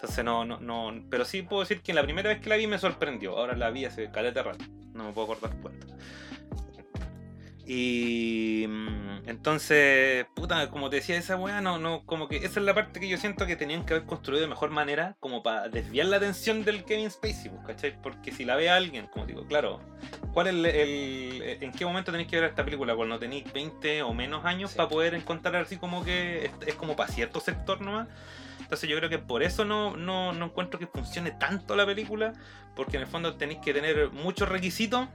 Entonces 0.00 0.24
no, 0.24 0.44
no, 0.46 0.58
no... 0.60 1.04
Pero 1.10 1.24
sí 1.26 1.42
puedo 1.42 1.60
decir 1.60 1.82
que 1.82 1.92
la 1.92 2.02
primera 2.02 2.30
vez 2.30 2.40
que 2.40 2.48
la 2.48 2.56
vi 2.56 2.66
me 2.66 2.78
sorprendió. 2.78 3.36
Ahora 3.36 3.54
la 3.54 3.70
vi 3.70 3.84
hace 3.84 4.10
caleta 4.10 4.42
rato. 4.42 4.64
No 4.94 5.04
me 5.04 5.12
puedo 5.12 5.32
acordar 5.32 5.54
cuánto. 5.60 5.86
Y 7.66 8.64
mm, 8.68 9.28
entonces, 9.28 10.26
puta, 10.34 10.70
como 10.70 10.90
te 10.90 10.96
decía, 10.96 11.16
esa 11.16 11.36
weá, 11.36 11.60
no, 11.60 11.78
no, 11.78 12.04
como 12.04 12.26
que 12.26 12.38
esa 12.38 12.58
es 12.58 12.66
la 12.66 12.74
parte 12.74 12.98
que 12.98 13.08
yo 13.08 13.16
siento 13.16 13.46
que 13.46 13.54
tenían 13.54 13.84
que 13.84 13.94
haber 13.94 14.06
construido 14.06 14.42
de 14.42 14.48
mejor 14.48 14.70
manera, 14.70 15.16
como 15.20 15.42
para 15.44 15.68
desviar 15.68 16.06
la 16.06 16.16
atención 16.16 16.64
del 16.64 16.84
Kevin 16.84 17.10
Spacey, 17.10 17.50
pues, 17.50 17.64
¿cachai? 17.66 18.00
Porque 18.02 18.32
si 18.32 18.44
la 18.44 18.56
ve 18.56 18.70
alguien, 18.70 19.06
como 19.06 19.24
digo, 19.26 19.44
claro, 19.46 19.80
¿cuál 20.32 20.48
es 20.48 20.54
el, 20.54 20.66
el- 20.66 21.62
en 21.62 21.70
qué 21.72 21.84
momento 21.84 22.10
tenéis 22.10 22.28
que 22.28 22.40
ver 22.40 22.48
esta 22.50 22.64
película? 22.64 22.96
Cuando 22.96 23.18
tenéis 23.20 23.44
20 23.52 24.02
o 24.02 24.12
menos 24.14 24.44
años 24.44 24.70
Sí. 24.72 24.76
para 24.76 24.88
poder 24.88 25.14
encontrar 25.14 25.54
así 25.56 25.76
como 25.76 26.02
que 26.02 26.46
es, 26.46 26.52
es 26.66 26.74
como 26.74 26.96
para 26.96 27.12
cierto 27.12 27.38
sector 27.38 27.80
nomás. 27.82 28.08
Entonces 28.70 28.88
yo 28.88 28.96
creo 28.98 29.10
que 29.10 29.18
por 29.18 29.42
eso 29.42 29.64
no, 29.64 29.96
no, 29.96 30.32
no 30.32 30.44
encuentro 30.44 30.78
que 30.78 30.86
funcione 30.86 31.32
tanto 31.32 31.74
la 31.74 31.84
película, 31.84 32.34
porque 32.76 32.98
en 32.98 33.02
el 33.02 33.08
fondo 33.08 33.34
tenéis 33.34 33.58
que 33.58 33.74
tener 33.74 34.10
muchos 34.12 34.48
requisitos 34.48 35.08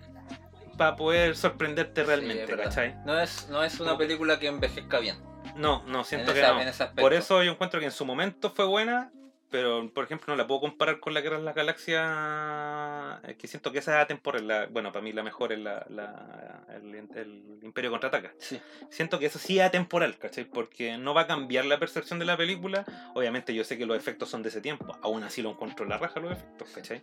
para 0.77 0.97
poder 0.97 1.37
sorprenderte 1.37 2.01
Sí, 2.01 2.07
realmente, 2.07 2.43
es. 2.43 2.59
¿cachai? 2.59 2.97
No 3.05 3.17
es, 3.17 3.47
no 3.49 3.63
es 3.63 3.79
una 3.79 3.97
película 3.97 4.39
que 4.39 4.47
envejezca 4.47 4.99
bien. 4.99 5.15
No, 5.55 5.83
no, 5.87 6.03
siento 6.03 6.31
en 6.31 6.35
que 6.35 6.41
no. 6.41 6.95
Por 7.01 7.13
eso 7.13 7.41
yo 7.43 7.51
encuentro 7.53 7.79
que 7.79 7.85
en 7.85 7.93
su 7.93 8.05
momento 8.05 8.49
fue 8.49 8.65
buena, 8.65 9.13
pero 9.55 9.89
por 9.93 10.03
ejemplo 10.03 10.33
no 10.33 10.35
la 10.37 10.45
puedo 10.47 10.59
comparar 10.59 10.99
con 10.99 11.13
la 11.13 11.21
Guerra 11.21 11.37
de 11.37 11.43
las 11.43 11.55
Galaxias, 11.55 13.35
que 13.37 13.47
siento 13.47 13.71
que 13.71 13.79
esa 13.79 13.97
es 13.99 14.03
atemporal. 14.03 14.45
La, 14.47 14.65
bueno, 14.67 14.91
para 14.91 15.01
mí 15.01 15.13
la 15.13 15.23
mejor 15.23 15.53
es 15.53 15.59
la, 15.59 15.85
la- 15.89 16.65
el, 16.75 16.93
el 17.15 17.59
Imperio 17.63 17.89
Contraataca. 17.91 18.33
Sí. 18.37 18.59
Siento 18.89 19.17
que 19.17 19.27
eso 19.27 19.39
sí 19.39 19.59
es 19.59 19.65
atemporal, 19.65 20.17
¿cachai? 20.17 20.43
Porque 20.45 20.97
no 20.97 21.13
va 21.13 21.21
a 21.21 21.27
cambiar 21.27 21.65
la 21.65 21.79
percepción 21.79 22.19
de 22.19 22.25
la 22.25 22.35
película. 22.35 22.83
Obviamente 23.13 23.53
yo 23.53 23.63
sé 23.63 23.77
que 23.77 23.85
los 23.85 23.97
efectos 23.97 24.29
son 24.29 24.43
de 24.43 24.49
ese 24.49 24.61
tiempo, 24.61 24.97
aún 25.01 25.23
así 25.23 25.41
lo 25.41 25.51
encuentro 25.51 25.83
en 25.85 25.89
la 25.89 25.97
raja 25.97 26.19
los 26.19 26.33
efectos, 26.33 26.69
¿cachai? 26.75 27.01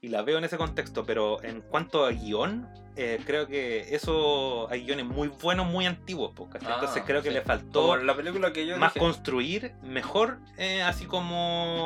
Y 0.00 0.08
la 0.08 0.22
veo 0.22 0.38
en 0.38 0.44
ese 0.44 0.56
contexto, 0.56 1.04
pero 1.04 1.42
en 1.44 1.60
cuanto 1.60 2.04
a 2.04 2.10
guion, 2.10 2.68
eh, 2.96 3.20
creo 3.24 3.46
que 3.46 3.94
eso 3.94 4.68
hay 4.68 4.84
guiones 4.84 5.06
muy 5.06 5.28
buenos, 5.28 5.66
muy 5.66 5.86
antiguos, 5.86 6.32
pues, 6.34 6.50
¿cachai? 6.50 6.72
Entonces 6.74 7.02
Ah, 7.02 7.06
creo 7.06 7.22
que 7.22 7.30
le 7.30 7.42
faltó 7.42 7.96
la 7.96 8.14
película 8.16 8.52
que 8.52 8.66
yo 8.66 8.76
más 8.78 8.94
dije. 8.94 9.00
construir 9.04 9.74
mejor 9.82 10.38
eh, 10.58 10.82
así 10.82 11.06
como 11.06 11.81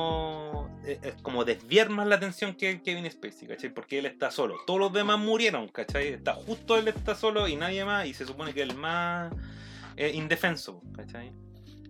eh, 0.85 0.98
eh, 1.02 1.14
como 1.23 1.44
desviar 1.44 1.89
más 1.90 2.06
la 2.06 2.16
atención 2.16 2.55
que 2.55 2.81
Kevin 2.82 3.10
Spacey 3.10 3.48
¿cachai? 3.48 3.70
porque 3.70 3.98
él 3.98 4.06
está 4.06 4.31
solo 4.31 4.56
todos 4.66 4.78
los 4.78 4.93
demás 4.93 5.18
murieron 5.18 5.68
¿cachai? 5.68 6.09
está 6.09 6.35
justo 6.35 6.77
él 6.77 6.89
está 6.89 7.14
solo 7.14 7.48
y 7.48 7.56
nadie 7.56 7.85
más 7.85 8.06
y 8.06 8.14
se 8.14 8.24
supone 8.24 8.55
que 8.55 8.62
el 8.62 8.74
más 8.77 9.32
eh, 9.97 10.12
indefenso 10.14 10.82
¿cachai? 10.94 11.32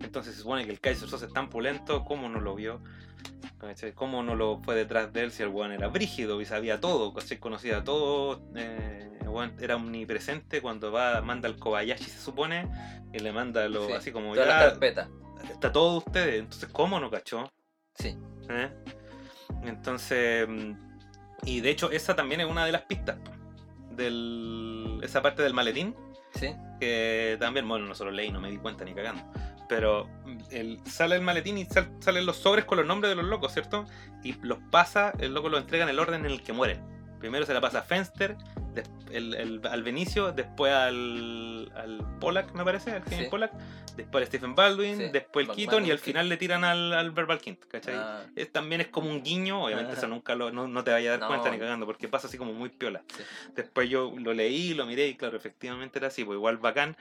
entonces 0.01 0.35
se 0.35 0.41
supone 0.41 0.65
que 0.65 0.71
el 0.71 0.79
Kaiser 0.79 1.07
Sosa 1.07 1.25
es 1.27 1.33
tan 1.33 1.49
pulento 1.49 2.03
como 2.05 2.29
no 2.29 2.39
lo 2.39 2.55
vio 2.55 2.81
¿cachai? 3.59 3.93
¿Cómo 3.93 4.23
no 4.23 4.35
lo 4.35 4.59
fue 4.59 4.75
detrás 4.75 5.11
de 5.13 5.23
él 5.23 5.31
si 5.31 5.43
el 5.43 5.49
weón 5.49 5.71
era 5.71 5.87
brígido 5.87 6.41
y 6.41 6.45
sabía 6.45 6.79
todo? 6.79 7.13
¿cachai? 7.13 7.37
Conocía 7.37 7.83
todo, 7.83 8.41
eh, 8.55 9.17
el 9.21 9.29
weón 9.29 9.53
era 9.59 9.75
omnipresente 9.75 10.61
cuando 10.61 10.91
va, 10.91 11.21
manda 11.21 11.47
al 11.47 11.57
Kobayashi 11.57 12.05
se 12.05 12.19
supone, 12.19 12.67
y 13.13 13.19
le 13.19 13.31
manda 13.31 13.67
lo, 13.67 13.87
Sí, 13.87 13.93
así 13.93 14.11
como 14.11 14.35
ya, 14.35 14.45
carpetas. 14.45 15.09
está 15.51 15.71
todo 15.71 15.93
de 15.93 15.97
ustedes, 15.97 16.39
entonces 16.39 16.69
¿cómo 16.71 16.99
no 16.99 17.09
cachó? 17.09 17.49
Sí. 17.97 18.15
¿Eh? 18.49 18.69
Entonces, 19.63 20.47
mm, 20.47 20.71
y 21.45 21.61
de 21.61 21.69
hecho 21.69 21.91
esa 21.91 22.15
también 22.15 22.41
es 22.41 22.47
una 22.47 22.65
de 22.65 22.71
las 22.71 22.83
pistas, 22.83 23.17
del, 23.91 24.99
esa 25.03 25.21
parte 25.21 25.41
del 25.41 25.53
maletín, 25.53 25.95
Sí. 26.33 26.53
que 26.79 27.37
también, 27.39 27.67
bueno, 27.67 27.85
no 27.87 27.95
solo 27.95 28.11
leí, 28.11 28.31
no 28.31 28.39
me 28.39 28.49
di 28.51 28.57
cuenta 28.57 28.85
ni 28.85 28.93
cagando. 28.93 29.23
Pero 29.67 30.07
el, 30.51 30.79
sale 30.85 31.15
el 31.15 31.21
maletín 31.21 31.57
y 31.57 31.65
sal- 31.65 31.91
salen 31.99 32.25
los 32.25 32.37
sobres 32.37 32.65
con 32.65 32.77
los 32.77 32.85
nombres 32.87 33.09
de 33.09 33.15
los 33.15 33.25
locos, 33.25 33.51
¿cierto? 33.53 33.85
Y 34.23 34.33
los 34.45 34.59
pasa, 34.71 35.11
el 35.19 35.33
loco 35.33 35.49
los 35.49 35.59
entrega 35.61 35.83
en 35.83 35.89
el 35.89 35.99
orden 35.99 36.25
en 36.25 36.31
el 36.31 36.41
que 36.43 36.53
mueren. 36.53 36.81
Primero 37.19 37.45
se 37.45 37.53
la 37.53 37.61
pasa 37.61 37.79
a 37.79 37.81
Fenster, 37.83 38.35
el- 39.11 39.33
el- 39.33 39.61
al 39.67 39.83
Benicio, 39.83 40.31
después 40.31 40.71
al, 40.71 41.71
al 41.75 42.05
Pollack, 42.19 42.53
me 42.53 42.63
parece, 42.63 42.91
al 42.91 43.03
Kevin 43.03 43.25
Sí. 43.25 43.29
Pollack, 43.29 43.51
después 43.95 44.21
al 44.21 44.27
Stephen 44.27 44.53
Baldwin, 44.53 44.97
Sí, 44.97 45.09
después 45.11 45.49
el 45.49 45.55
Keaton 45.55 45.85
y 45.85 45.91
al 45.91 45.97
final 45.99 46.29
le 46.29 46.37
tiran 46.37 46.63
al, 46.63 46.93
al 46.93 47.09
Verbal 47.11 47.39
Kint, 47.39 47.63
¿cachai? 47.65 47.95
Ah, 47.97 48.23
Es- 48.35 48.51
también 48.51 48.81
es 48.81 48.87
como 48.89 49.09
un 49.09 49.23
guiño, 49.23 49.63
obviamente 49.65 49.93
Ajá. 49.93 49.99
eso 50.01 50.07
nunca 50.07 50.35
lo, 50.35 50.51
no, 50.51 50.67
no 50.67 50.83
te 50.83 50.91
vaya 50.91 51.09
a 51.09 51.11
dar 51.13 51.21
No. 51.21 51.27
cuenta 51.27 51.49
ni 51.49 51.57
cagando, 51.57 51.85
porque 51.87 52.07
pasa 52.07 52.27
así 52.27 52.37
como 52.37 52.53
muy 52.53 52.69
piola. 52.69 53.01
Sí. 53.15 53.23
Después 53.55 53.89
yo 53.89 54.13
lo 54.15 54.33
leí, 54.33 54.75
lo 54.75 54.85
miré 54.85 55.07
y 55.07 55.15
claro, 55.15 55.37
efectivamente 55.37 55.97
era 55.97 56.09
así, 56.09 56.23
pues 56.23 56.35
igual 56.37 56.57
bacán. 56.57 56.95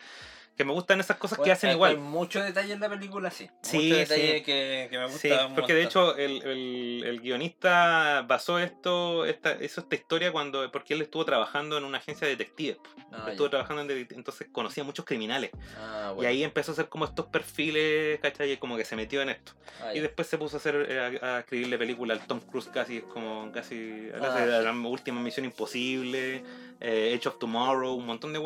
Que 0.57 0.65
me 0.65 0.73
gustan 0.73 1.01
esas 1.01 1.19
cosas 1.19 1.39
que 1.39 1.53
hacen 1.53 1.69
Hay 1.69 1.77
igual. 1.77 1.99
mucho 1.99 2.43
detalle 2.43 2.73
en 2.73 2.81
la 2.81 2.89
película, 2.89 3.31
sí. 3.31 3.51
Sí, 3.63 3.77
mucho 3.77 3.97
detalle 3.97 4.39
sí. 4.39 4.43
que, 4.43 4.89
que 4.91 4.99
me 4.99 5.05
gusta. 5.05 5.19
Sí, 5.19 5.31
porque 5.55 5.75
de 5.75 5.83
hecho 5.83 6.17
el, 6.17 6.43
el- 6.45 7.05
el 7.07 7.21
guionista 7.21 8.23
basó 8.27 8.59
esto, 8.59 9.27
esta, 9.27 9.63
hizo 9.63 9.83
esta 9.83 9.95
historia 9.95 10.33
cuando, 10.33 10.71
porque 10.73 10.95
él 10.95 11.03
estuvo 11.03 11.25
trabajando 11.27 11.77
en 11.77 11.85
una 11.85 11.99
agencia 11.99 12.27
de 12.27 12.37
detectives. 12.37 12.79
Ah, 13.13 13.27
estuvo 13.31 13.47
ya. 13.47 13.51
trabajando 13.51 13.83
en 13.83 13.89
detect- 13.89 14.15
entonces 14.17 14.49
conocía 14.51 14.83
muchos 14.83 15.05
criminales. 15.05 15.51
Ah, 15.79 16.09
Y 16.13 16.15
bueno. 16.17 16.31
ahí 16.31 16.43
empezó 16.43 16.71
a 16.71 16.75
hacer 16.75 16.89
como 16.89 17.05
estos 17.05 17.27
perfiles, 17.27 18.19
¿cachai? 18.21 18.53
Y 18.53 18.57
como 18.57 18.77
que 18.79 18.85
se 18.87 18.97
metió 18.97 19.21
en 19.23 19.29
esto. 19.31 19.53
Ah, 19.83 19.93
Y 19.93 19.97
ya. 19.97 20.03
después 20.03 20.27
se 20.27 20.39
puso 20.39 20.57
a 20.57 20.59
hacer 20.61 20.87
eh, 20.89 21.21
a, 21.23 21.37
a 21.37 21.39
escribirle 21.41 21.77
película 21.79 22.15
al 22.15 22.27
Tom 22.27 22.41
Cruise 22.41 22.69
casi 22.73 22.97
es 22.99 23.03
como 23.05 23.53
casi 23.53 24.09
Ah, 24.15 24.35
sí. 24.39 24.65
la 24.65 24.73
última 24.73 25.21
misión 25.21 25.45
imposible, 25.45 26.43
eh, 26.81 27.13
Edge 27.15 27.27
of 27.29 27.39
Tomorrow, 27.39 27.95
un 27.95 28.07
montón 28.07 28.33
de 28.33 28.39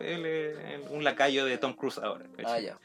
es 0.00 0.90
un 0.90 1.04
lacayo 1.04 1.44
de 1.44 1.58
Tom 1.58 1.72
Cruise 1.74 1.98
ahora. 1.98 2.24
Ah, 2.26 2.36
¿cachai? 2.36 2.64
ya. 2.64 2.78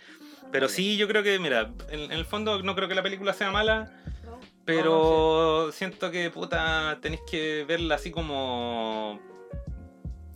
Pero 0.51 0.67
Vale. 0.67 0.75
sí, 0.75 0.97
yo 0.97 1.07
creo 1.07 1.23
que, 1.23 1.39
mira, 1.39 1.71
en, 1.89 1.99
en 1.99 2.11
el 2.11 2.25
fondo 2.25 2.61
no 2.61 2.75
creo 2.75 2.88
que 2.88 2.95
la 2.95 3.03
película 3.03 3.34
sea 3.34 3.51
mala, 3.51 3.91
pero 4.65 5.71
siento 5.71 6.11
que 6.11 6.30
puta 6.30 6.99
tenéis 7.01 7.21
que 7.30 7.65
verla 7.67 7.95
así 7.95 8.11
como 8.11 9.19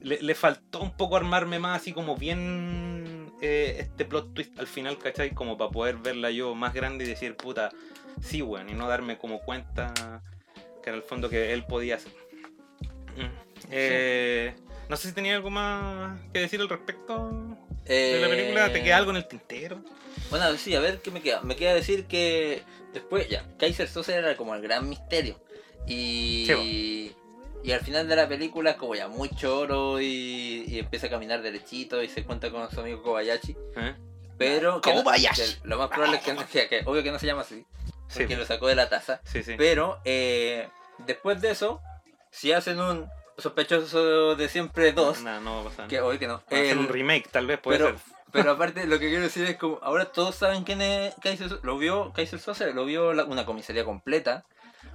le, 0.01 0.21
le 0.21 0.35
faltó 0.35 0.81
un 0.81 0.95
poco 0.95 1.17
armarme 1.17 1.59
más 1.59 1.81
así 1.81 1.93
como 1.93 2.15
bien 2.15 3.31
eh, 3.41 3.77
este 3.79 4.05
plot 4.05 4.33
twist 4.33 4.59
al 4.59 4.67
final, 4.67 4.97
¿cachai? 4.97 5.33
Como 5.33 5.57
para 5.57 5.69
poder 5.69 5.97
verla 5.97 6.31
yo 6.31 6.55
más 6.55 6.73
grande 6.73 7.05
y 7.05 7.07
decir, 7.07 7.35
puta, 7.35 7.71
sí, 8.21 8.41
weón, 8.41 8.69
y 8.69 8.73
no 8.73 8.87
darme 8.87 9.17
como 9.17 9.39
cuenta 9.39 10.21
que 10.81 10.89
en 10.89 10.95
el 10.95 11.03
fondo 11.03 11.29
que 11.29 11.53
él 11.53 11.63
podía 11.65 11.95
hacer. 11.95 12.13
Mm. 13.15 13.46
Eh, 13.69 14.55
no 14.89 14.95
sé 14.97 15.09
si 15.09 15.13
tenía 15.13 15.35
algo 15.35 15.49
más 15.49 16.19
que 16.33 16.39
decir 16.39 16.61
al 16.61 16.69
respecto 16.69 17.29
de 17.85 18.19
la 18.21 18.27
película. 18.29 18.71
¿Te 18.71 18.79
Eh, 18.79 18.83
queda 18.83 18.97
algo 18.97 19.11
en 19.11 19.17
el 19.17 19.27
tintero? 19.27 19.81
Bueno, 20.29 20.55
sí, 20.57 20.75
a 20.75 20.79
ver 20.79 21.01
qué 21.01 21.11
me 21.11 21.21
queda. 21.21 21.41
Me 21.41 21.55
queda 21.55 21.73
decir 21.73 22.05
que 22.05 22.63
después, 22.93 23.27
ya, 23.29 23.45
Kaiser 23.59 23.87
Sosa 23.87 24.15
era 24.15 24.35
como 24.37 24.55
el 24.55 24.61
gran 24.61 24.87
misterio. 24.89 25.39
Y, 25.87 27.11
y 27.63 27.71
al 27.71 27.79
final 27.81 28.07
de 28.07 28.15
la 28.15 28.27
película 28.27 28.75
como 28.77 28.95
ya 28.95 29.07
muy 29.07 29.29
choro 29.29 30.01
y, 30.01 30.65
y 30.67 30.79
empieza 30.79 31.07
a 31.07 31.09
caminar 31.09 31.41
derechito 31.41 32.01
y 32.03 32.09
se 32.09 32.23
cuenta 32.23 32.51
con 32.51 32.69
su 32.71 32.79
amigo 32.81 33.01
Kobayashi. 33.03 33.55
¿Eh? 33.75 33.95
Pero 34.37 34.81
que 34.81 34.93
no- 34.93 35.03
Kobayashi. 35.03 35.41
que 35.41 35.67
lo 35.67 35.77
más 35.77 35.87
probable 35.89 36.17
es 36.17 36.23
que, 36.23 36.33
no- 36.33 36.47
que, 36.47 36.67
que 36.67 36.81
obvio 36.85 37.03
que 37.03 37.11
no 37.11 37.19
se 37.19 37.25
llama 37.25 37.41
así, 37.41 37.65
Sí, 38.09 38.19
porque 38.19 38.35
lo 38.37 38.45
sacó 38.45 38.67
de 38.67 38.75
la 38.75 38.89
taza. 38.89 39.21
sí, 39.25 39.43
sí. 39.43 39.55
Pero 39.57 39.99
eh, 40.05 40.67
después 40.99 41.41
de 41.41 41.51
eso, 41.51 41.81
si 42.31 42.51
hacen 42.51 42.79
un 42.79 43.07
sospechoso 43.37 44.35
de 44.35 44.49
siempre 44.49 44.91
dos, 44.93 45.21
No, 45.21 45.39
no 45.41 45.55
va 45.55 45.61
a 45.61 45.63
pasar. 45.65 45.87
que 45.87 46.01
obvio 46.01 46.19
que 46.19 46.27
no. 46.27 46.35
Va 46.35 46.41
a 46.47 46.55
ser 46.55 46.65
el- 46.67 46.77
un 46.79 46.87
remake, 46.87 47.27
tal 47.29 47.47
vez 47.47 47.59
puede 47.59 47.77
pero, 47.79 47.91
ser. 47.91 47.99
pero 48.31 48.51
aparte, 48.51 48.85
lo 48.87 48.99
que 48.99 49.07
quiero 49.09 49.23
decir 49.23 49.45
es 49.45 49.57
como 49.57 49.79
ahora 49.81 50.05
todos 50.05 50.35
saben 50.35 50.63
quién 50.63 50.81
es 50.81 51.13
Kaiser. 51.21 51.59
Lo 51.63 51.77
vio 51.77 52.11
Kaiser 52.13 52.39
Soze, 52.39 52.73
lo 52.73 52.85
vio 52.85 53.13
la- 53.13 53.25
una 53.25 53.45
comisaría 53.45 53.85
completa. 53.85 54.43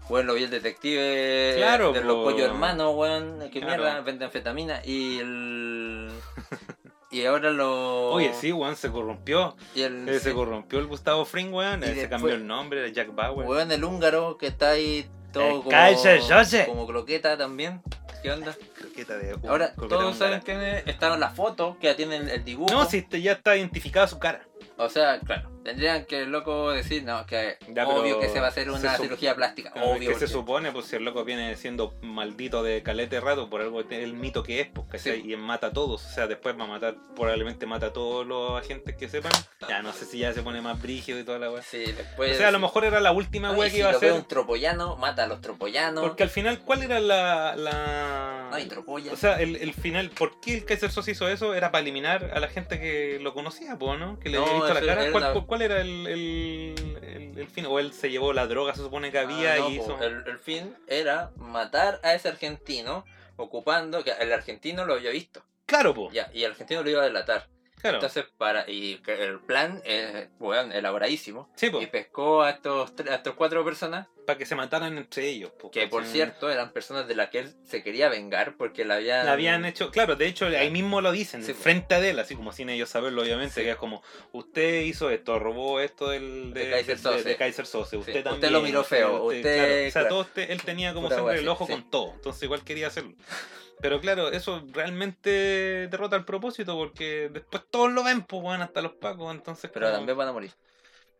Bueno, 0.08 0.28
lo 0.28 0.34
vio 0.34 0.46
el 0.46 0.50
detective 0.50 1.54
Claro, 1.56 1.92
de 1.92 2.00
los 2.02 2.16
po. 2.16 2.24
pollos 2.24 2.40
hermanos, 2.48 2.92
weón, 2.96 3.38
que 3.50 3.60
Claro. 3.60 3.82
mierda, 3.84 4.00
vende 4.00 4.24
anfetamina. 4.24 4.80
Y 4.84 5.18
el. 5.20 6.10
y 7.10 7.24
ahora 7.24 7.50
lo. 7.50 8.10
Oye, 8.10 8.32
sí, 8.34 8.52
weón, 8.52 8.74
se 8.76 8.90
corrompió. 8.90 9.56
Y 9.74 9.82
el. 9.82 10.08
Eh, 10.08 10.18
Se 10.18 10.32
corrompió 10.34 10.80
el 10.80 10.86
Gustavo 10.86 11.24
Fring, 11.24 11.52
weón. 11.54 11.82
Y 11.82 11.84
eh, 11.84 11.88
Se 11.88 11.94
después- 11.94 12.10
cambió 12.10 12.34
el 12.34 12.46
nombre, 12.46 12.80
era 12.80 12.88
Jack 12.88 13.14
Bauer. 13.14 13.46
weón, 13.46 13.70
el 13.70 13.84
húngaro 13.84 14.36
que 14.38 14.48
está 14.48 14.70
ahí 14.70 15.08
todo 15.32 15.44
El 15.44 15.50
como. 15.58 15.70
Kaiser 15.70 16.20
Soze. 16.22 16.66
Como 16.66 16.86
croqueta 16.86 17.36
también. 17.38 17.80
¿Qué 18.22 18.30
onda? 18.30 18.54
Croqueta 18.78 19.16
de- 19.18 19.36
Ahora 19.48 19.74
todos 19.74 20.16
saben 20.16 20.40
quién 20.42 20.60
es. 20.62 20.86
Estaban 20.86 21.18
las 21.18 21.34
fotos 21.34 21.76
que 21.78 21.88
ya 21.88 21.96
tienen 21.96 22.28
el 22.28 22.44
dibujo. 22.44 22.72
No, 22.72 22.84
si 22.84 22.98
este 22.98 23.20
ya 23.20 23.32
está 23.32 23.56
identificada 23.56 24.06
su 24.06 24.18
cara. 24.18 24.46
O 24.76 24.88
sea, 24.88 25.18
claro, 25.20 25.50
tendrían 25.64 26.04
que 26.06 26.22
el 26.22 26.30
loco 26.32 26.70
decir, 26.70 27.04
no, 27.04 27.24
que 27.26 27.56
Ya, 27.68 27.86
obvio 27.88 28.18
que 28.20 28.28
se 28.28 28.40
va 28.40 28.46
a 28.46 28.48
hacer 28.50 28.70
una 28.70 28.96
cirugía 28.96 29.34
plástica, 29.34 29.72
obvio. 29.76 29.98
que 29.98 30.04
se 30.06 30.12
porque- 30.12 30.26
supone, 30.28 30.72
pues 30.72 30.86
si 30.86 30.96
el 30.96 31.04
loco 31.04 31.24
viene 31.24 31.54
siendo 31.56 31.94
maldito 32.02 32.62
de 32.62 32.82
calete 32.82 33.20
rato, 33.20 33.48
por 33.50 33.60
algo 33.60 33.80
el 33.80 34.12
mito 34.14 34.42
que 34.42 34.60
es, 34.60 34.68
¿cachai? 34.90 35.22
Sí. 35.22 35.32
Y 35.32 35.36
mata 35.36 35.68
a 35.68 35.72
todos. 35.72 36.04
O 36.04 36.08
sea, 36.08 36.26
después 36.26 36.58
va 36.58 36.64
a 36.64 36.68
matar, 36.68 36.96
probablemente 37.14 37.66
mata 37.66 37.86
a 37.86 37.92
todos 37.92 38.26
los 38.26 38.60
agentes 38.60 38.96
que 38.96 39.08
sepan. 39.08 39.32
Ya 39.68 39.82
no 39.82 39.92
sé 39.92 40.04
si 40.06 40.18
ya 40.18 40.32
se 40.32 40.42
pone 40.42 40.60
más 40.60 40.80
brígido 40.80 41.18
y 41.18 41.24
toda 41.24 41.38
la 41.38 41.50
weá. 41.50 41.62
Sí, 41.62 41.78
después. 41.92 42.32
O 42.32 42.38
sea, 42.38 42.48
a 42.48 42.52
lo 42.52 42.58
mejor 42.58 42.84
era 42.84 43.00
la 43.00 43.12
última 43.12 43.52
y 43.52 43.54
weá 43.56 43.68
si 43.68 43.74
que 43.76 43.80
iba 43.80 43.90
a 43.90 43.92
lo 43.92 44.00
ve 44.00 44.08
hacer. 44.08 44.20
un 44.20 44.26
tropollano, 44.28 44.96
mata 44.96 45.24
a 45.24 45.26
los 45.26 45.40
tropollanos. 45.40 46.02
Porque 46.04 46.22
al 46.22 46.30
final, 46.30 46.60
¿cuál 46.60 46.82
era 46.82 47.00
la. 47.00 47.54
la... 47.56 48.46
No 48.50 48.56
hay 48.56 48.66
tropollas. 48.66 49.12
O 49.12 49.16
sea, 49.16 49.40
el, 49.40 49.56
el 49.56 49.72
final, 49.74 50.10
¿por 50.10 50.40
qué 50.40 50.54
el 50.54 50.64
Kaiser 50.64 50.90
Sos 50.90 51.08
hizo 51.08 51.28
eso? 51.28 51.54
Era 51.54 51.70
para 51.70 51.82
eliminar 51.82 52.30
a 52.34 52.40
la 52.40 52.48
gente 52.48 52.78
que 52.80 53.18
lo 53.20 53.32
conocía, 53.34 53.78
po, 53.78 53.96
¿no? 53.96 54.18
Que 54.18 54.28
le 54.28 54.36
No, 54.38 54.42
había 54.44 54.54
visto 54.54 54.74
la 54.74 54.80
cara. 54.80 55.02
era 55.04 55.12
¿Cuál, 55.12 55.24
una- 55.24 55.32
cuál- 55.58 55.62
era 55.62 55.80
el, 55.80 56.06
el, 56.06 56.98
el- 57.02 57.38
el 57.38 57.48
fin? 57.48 57.66
O 57.66 57.78
él 57.78 57.92
se 57.92 58.10
llevó 58.10 58.32
la 58.32 58.46
droga, 58.46 58.74
se 58.74 58.80
supone 58.82 59.10
que 59.10 59.18
había 59.18 59.54
Ah, 59.54 59.58
no, 59.58 59.70
y 59.70 59.74
hizo. 59.76 60.00
el, 60.02 60.24
el 60.26 60.38
fin 60.38 60.74
era 60.86 61.30
matar 61.36 62.00
a 62.02 62.14
ese 62.14 62.28
argentino, 62.28 63.04
ocupando. 63.36 64.02
que 64.04 64.10
El 64.12 64.32
argentino 64.32 64.84
lo 64.84 64.94
había 64.94 65.10
visto. 65.10 65.42
Claro, 65.66 65.94
po. 65.94 66.10
Ya, 66.12 66.30
y 66.34 66.44
el 66.44 66.50
argentino 66.52 66.82
lo 66.82 66.90
iba 66.90 67.00
a 67.02 67.04
delatar. 67.04 67.48
Claro. 67.82 67.96
Entonces, 67.98 68.24
para. 68.38 68.68
Y 68.70 69.00
el 69.06 69.40
plan 69.40 69.82
es, 69.84 70.28
weón, 70.38 70.72
elaboradísimo. 70.72 71.50
sí. 71.56 71.70
Y 71.80 71.86
pescó 71.86 72.42
a 72.42 72.50
estos, 72.50 72.92
a 73.10 73.16
estos 73.16 73.34
cuatro 73.34 73.64
personas 73.64 74.06
Para 74.26 74.38
que 74.38 74.46
se 74.46 74.54
mataran 74.54 74.96
entre 74.96 75.28
ellos. 75.28 75.50
po, 75.58 75.70
que, 75.70 75.88
por 75.88 76.04
cierto, 76.06 76.48
eran 76.48 76.72
personas 76.72 77.08
de 77.08 77.16
las 77.16 77.30
que 77.30 77.40
él 77.40 77.54
se 77.64 77.82
quería 77.82 78.08
vengar 78.08 78.56
porque 78.56 78.84
la 78.84 78.94
habían. 78.94 79.26
La 79.26 79.32
habían 79.32 79.64
hecho, 79.64 79.90
claro, 79.90 80.14
de 80.14 80.26
hecho 80.28 80.46
ahí 80.46 80.70
mismo 80.70 81.00
lo 81.00 81.10
dicen, 81.10 81.42
Sí, 81.44 81.52
po. 81.54 81.60
frente 81.60 81.96
a 81.96 81.98
él, 82.08 82.18
así 82.20 82.36
como 82.36 82.52
sin 82.52 82.68
ellos 82.70 82.88
saberlo, 82.88 83.22
obviamente, 83.22 83.54
Sí. 83.56 83.62
que 83.62 83.70
es 83.72 83.76
como, 83.76 84.02
usted 84.30 84.82
hizo 84.82 85.10
esto, 85.10 85.38
robó 85.40 85.80
esto 85.80 86.08
del, 86.10 86.52
De 86.54 86.70
Kaiser 86.70 86.98
Soze. 86.98 87.24
de 87.24 87.36
Kaiser 87.36 87.66
Soze, 87.66 87.96
usted 87.96 88.12
usted 88.12 88.22
también. 88.24 88.52
lo 88.52 88.62
miró 88.62 88.84
feo, 88.84 89.08
claro, 89.08 89.24
usted- 89.24 89.88
o 89.88 89.90
sea, 89.90 90.02
claro. 90.02 90.08
todo 90.08 90.22
este- 90.22 90.52
él 90.52 90.62
tenía 90.62 90.94
como 90.94 91.08
wea, 91.08 91.34
el 91.36 91.48
ojo 91.48 91.66
con 91.66 91.90
todo, 91.90 92.12
entonces 92.14 92.42
igual 92.44 92.62
quería 92.64 92.86
hacerlo. 92.86 93.14
Pero 93.82 94.00
claro, 94.00 94.30
eso 94.30 94.62
realmente 94.72 95.88
derrota 95.90 96.16
el 96.16 96.24
propósito 96.24 96.76
porque 96.76 97.28
después 97.32 97.64
todos 97.68 97.92
lo 97.92 98.02
ven, 98.04 98.22
pues, 98.22 98.40
bueno, 98.40 98.62
hasta 98.64 98.80
los 98.80 98.92
pacos, 98.92 99.34
entonces... 99.34 99.70
Pero 99.74 99.86
como- 99.86 99.98
también 99.98 100.16
van 100.16 100.28
a 100.28 100.32
morir. 100.32 100.52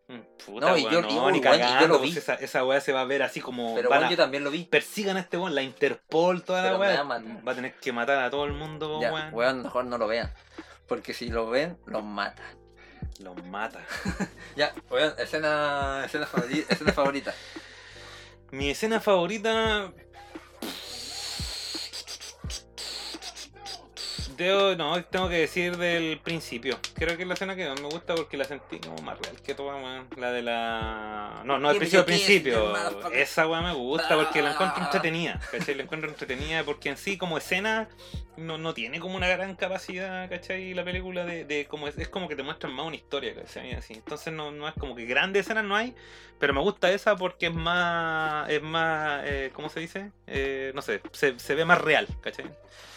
Mm, 0.08 0.18
Puta, 0.46 0.66
No, 0.70 0.76
y 0.78 0.82
yo- 0.84 1.02
no, 1.02 1.08
y- 1.30 1.32
ni 1.32 1.40
yo 1.42 1.88
lo 1.88 1.98
pues, 1.98 2.12
vi. 2.12 2.18
esa, 2.18 2.34
esa 2.34 2.64
weá 2.64 2.80
se 2.80 2.92
va 2.92 3.00
a 3.00 3.04
ver 3.04 3.22
así 3.22 3.40
como... 3.40 3.74
Pero 3.74 3.88
bueno, 3.88 4.06
a- 4.06 4.10
yo 4.10 4.16
también 4.16 4.44
lo 4.44 4.50
vi. 4.50 4.64
persigan 4.64 5.16
a 5.16 5.20
este 5.20 5.36
weón, 5.36 5.54
la 5.54 5.62
Interpol, 5.62 6.42
toda 6.44 6.62
la 6.62 6.68
Pero 6.68 6.80
weá. 6.80 7.02
va 7.02 7.52
a 7.52 7.54
tener 7.54 7.74
que 7.74 7.92
matar 7.92 8.18
a 8.22 8.30
todo 8.30 8.44
el 8.44 8.52
mundo, 8.52 9.00
Ya, 9.00 9.12
weón. 9.12 9.34
weón, 9.34 9.62
mejor 9.64 9.84
no 9.86 9.98
lo 9.98 10.06
vean. 10.06 10.32
Porque 10.86 11.14
si 11.14 11.28
lo 11.30 11.50
ven, 11.50 11.76
los 11.86 12.04
mata. 12.04 12.42
Los 13.20 13.44
mata. 13.44 13.80
Ya, 14.56 14.72
weón, 14.90 15.14
escena, 15.18 16.02
escena 16.04 16.26
favorita. 16.92 17.34
Mi 18.50 18.70
escena 18.70 19.00
favorita. 19.00 19.92
No, 24.76 25.04
tengo 25.04 25.28
que 25.28 25.36
decir 25.36 25.76
del 25.76 26.18
principio. 26.20 26.78
Creo 26.94 27.16
que 27.16 27.22
es 27.22 27.28
la 27.28 27.34
escena 27.34 27.54
que 27.56 27.68
más 27.68 27.80
me 27.80 27.88
gusta 27.88 28.14
porque 28.14 28.36
la 28.36 28.44
sentí 28.44 28.78
como 28.78 28.98
más 29.02 29.18
real 29.20 29.36
que 29.42 29.54
toda, 29.54 29.76
weón. 29.76 30.06
La 30.16 30.30
de 30.32 30.42
la. 30.42 31.42
No, 31.44 31.58
no, 31.58 31.68
al 31.68 31.76
principio, 31.76 32.04
principio. 32.04 32.74
Esa 33.12 33.46
weá 33.46 33.60
me 33.60 33.72
gusta 33.72 34.14
porque 34.16 34.42
la 34.42 34.52
encuentro 34.52 34.82
Ah. 34.82 34.84
entretenida. 34.86 35.40
¿Cachai? 35.50 35.74
La 35.74 35.82
encuentro 35.84 36.08
entretenida 36.10 36.64
porque 36.64 36.88
en 36.88 36.96
sí, 36.96 37.16
como 37.16 37.38
escena, 37.38 37.88
no, 38.36 38.58
no 38.58 38.74
tiene 38.74 38.98
como 39.00 39.16
una 39.16 39.28
gran 39.28 39.54
capacidad, 39.56 40.28
¿cachai? 40.28 40.74
La 40.74 40.84
película 40.84 41.24
de, 41.24 41.44
de 41.44 41.66
como 41.66 41.86
es, 41.88 41.96
es 41.98 42.08
como 42.08 42.28
que 42.28 42.36
te 42.36 42.42
muestran 42.42 42.72
más 42.72 42.86
una 42.86 42.96
historia, 42.96 43.34
¿cachai? 43.34 43.72
Así. 43.72 43.94
Entonces 43.94 44.32
no, 44.32 44.50
no 44.50 44.66
es 44.68 44.74
como 44.74 44.94
que 44.96 45.04
grandes 45.04 45.46
escenas 45.46 45.64
no 45.64 45.76
hay, 45.76 45.94
pero 46.38 46.54
me 46.54 46.60
gusta 46.60 46.90
esa 46.90 47.16
porque 47.16 47.46
es 47.46 47.54
más. 47.54 48.48
Es 48.50 48.62
más. 48.62 49.22
Eh, 49.24 49.50
¿Cómo 49.52 49.68
se 49.68 49.80
dice? 49.80 50.10
Eh, 50.26 50.72
no 50.74 50.82
sé, 50.82 51.00
se, 51.12 51.38
se 51.38 51.54
ve 51.54 51.64
más 51.64 51.80
real, 51.80 52.06
¿cachai? 52.22 52.46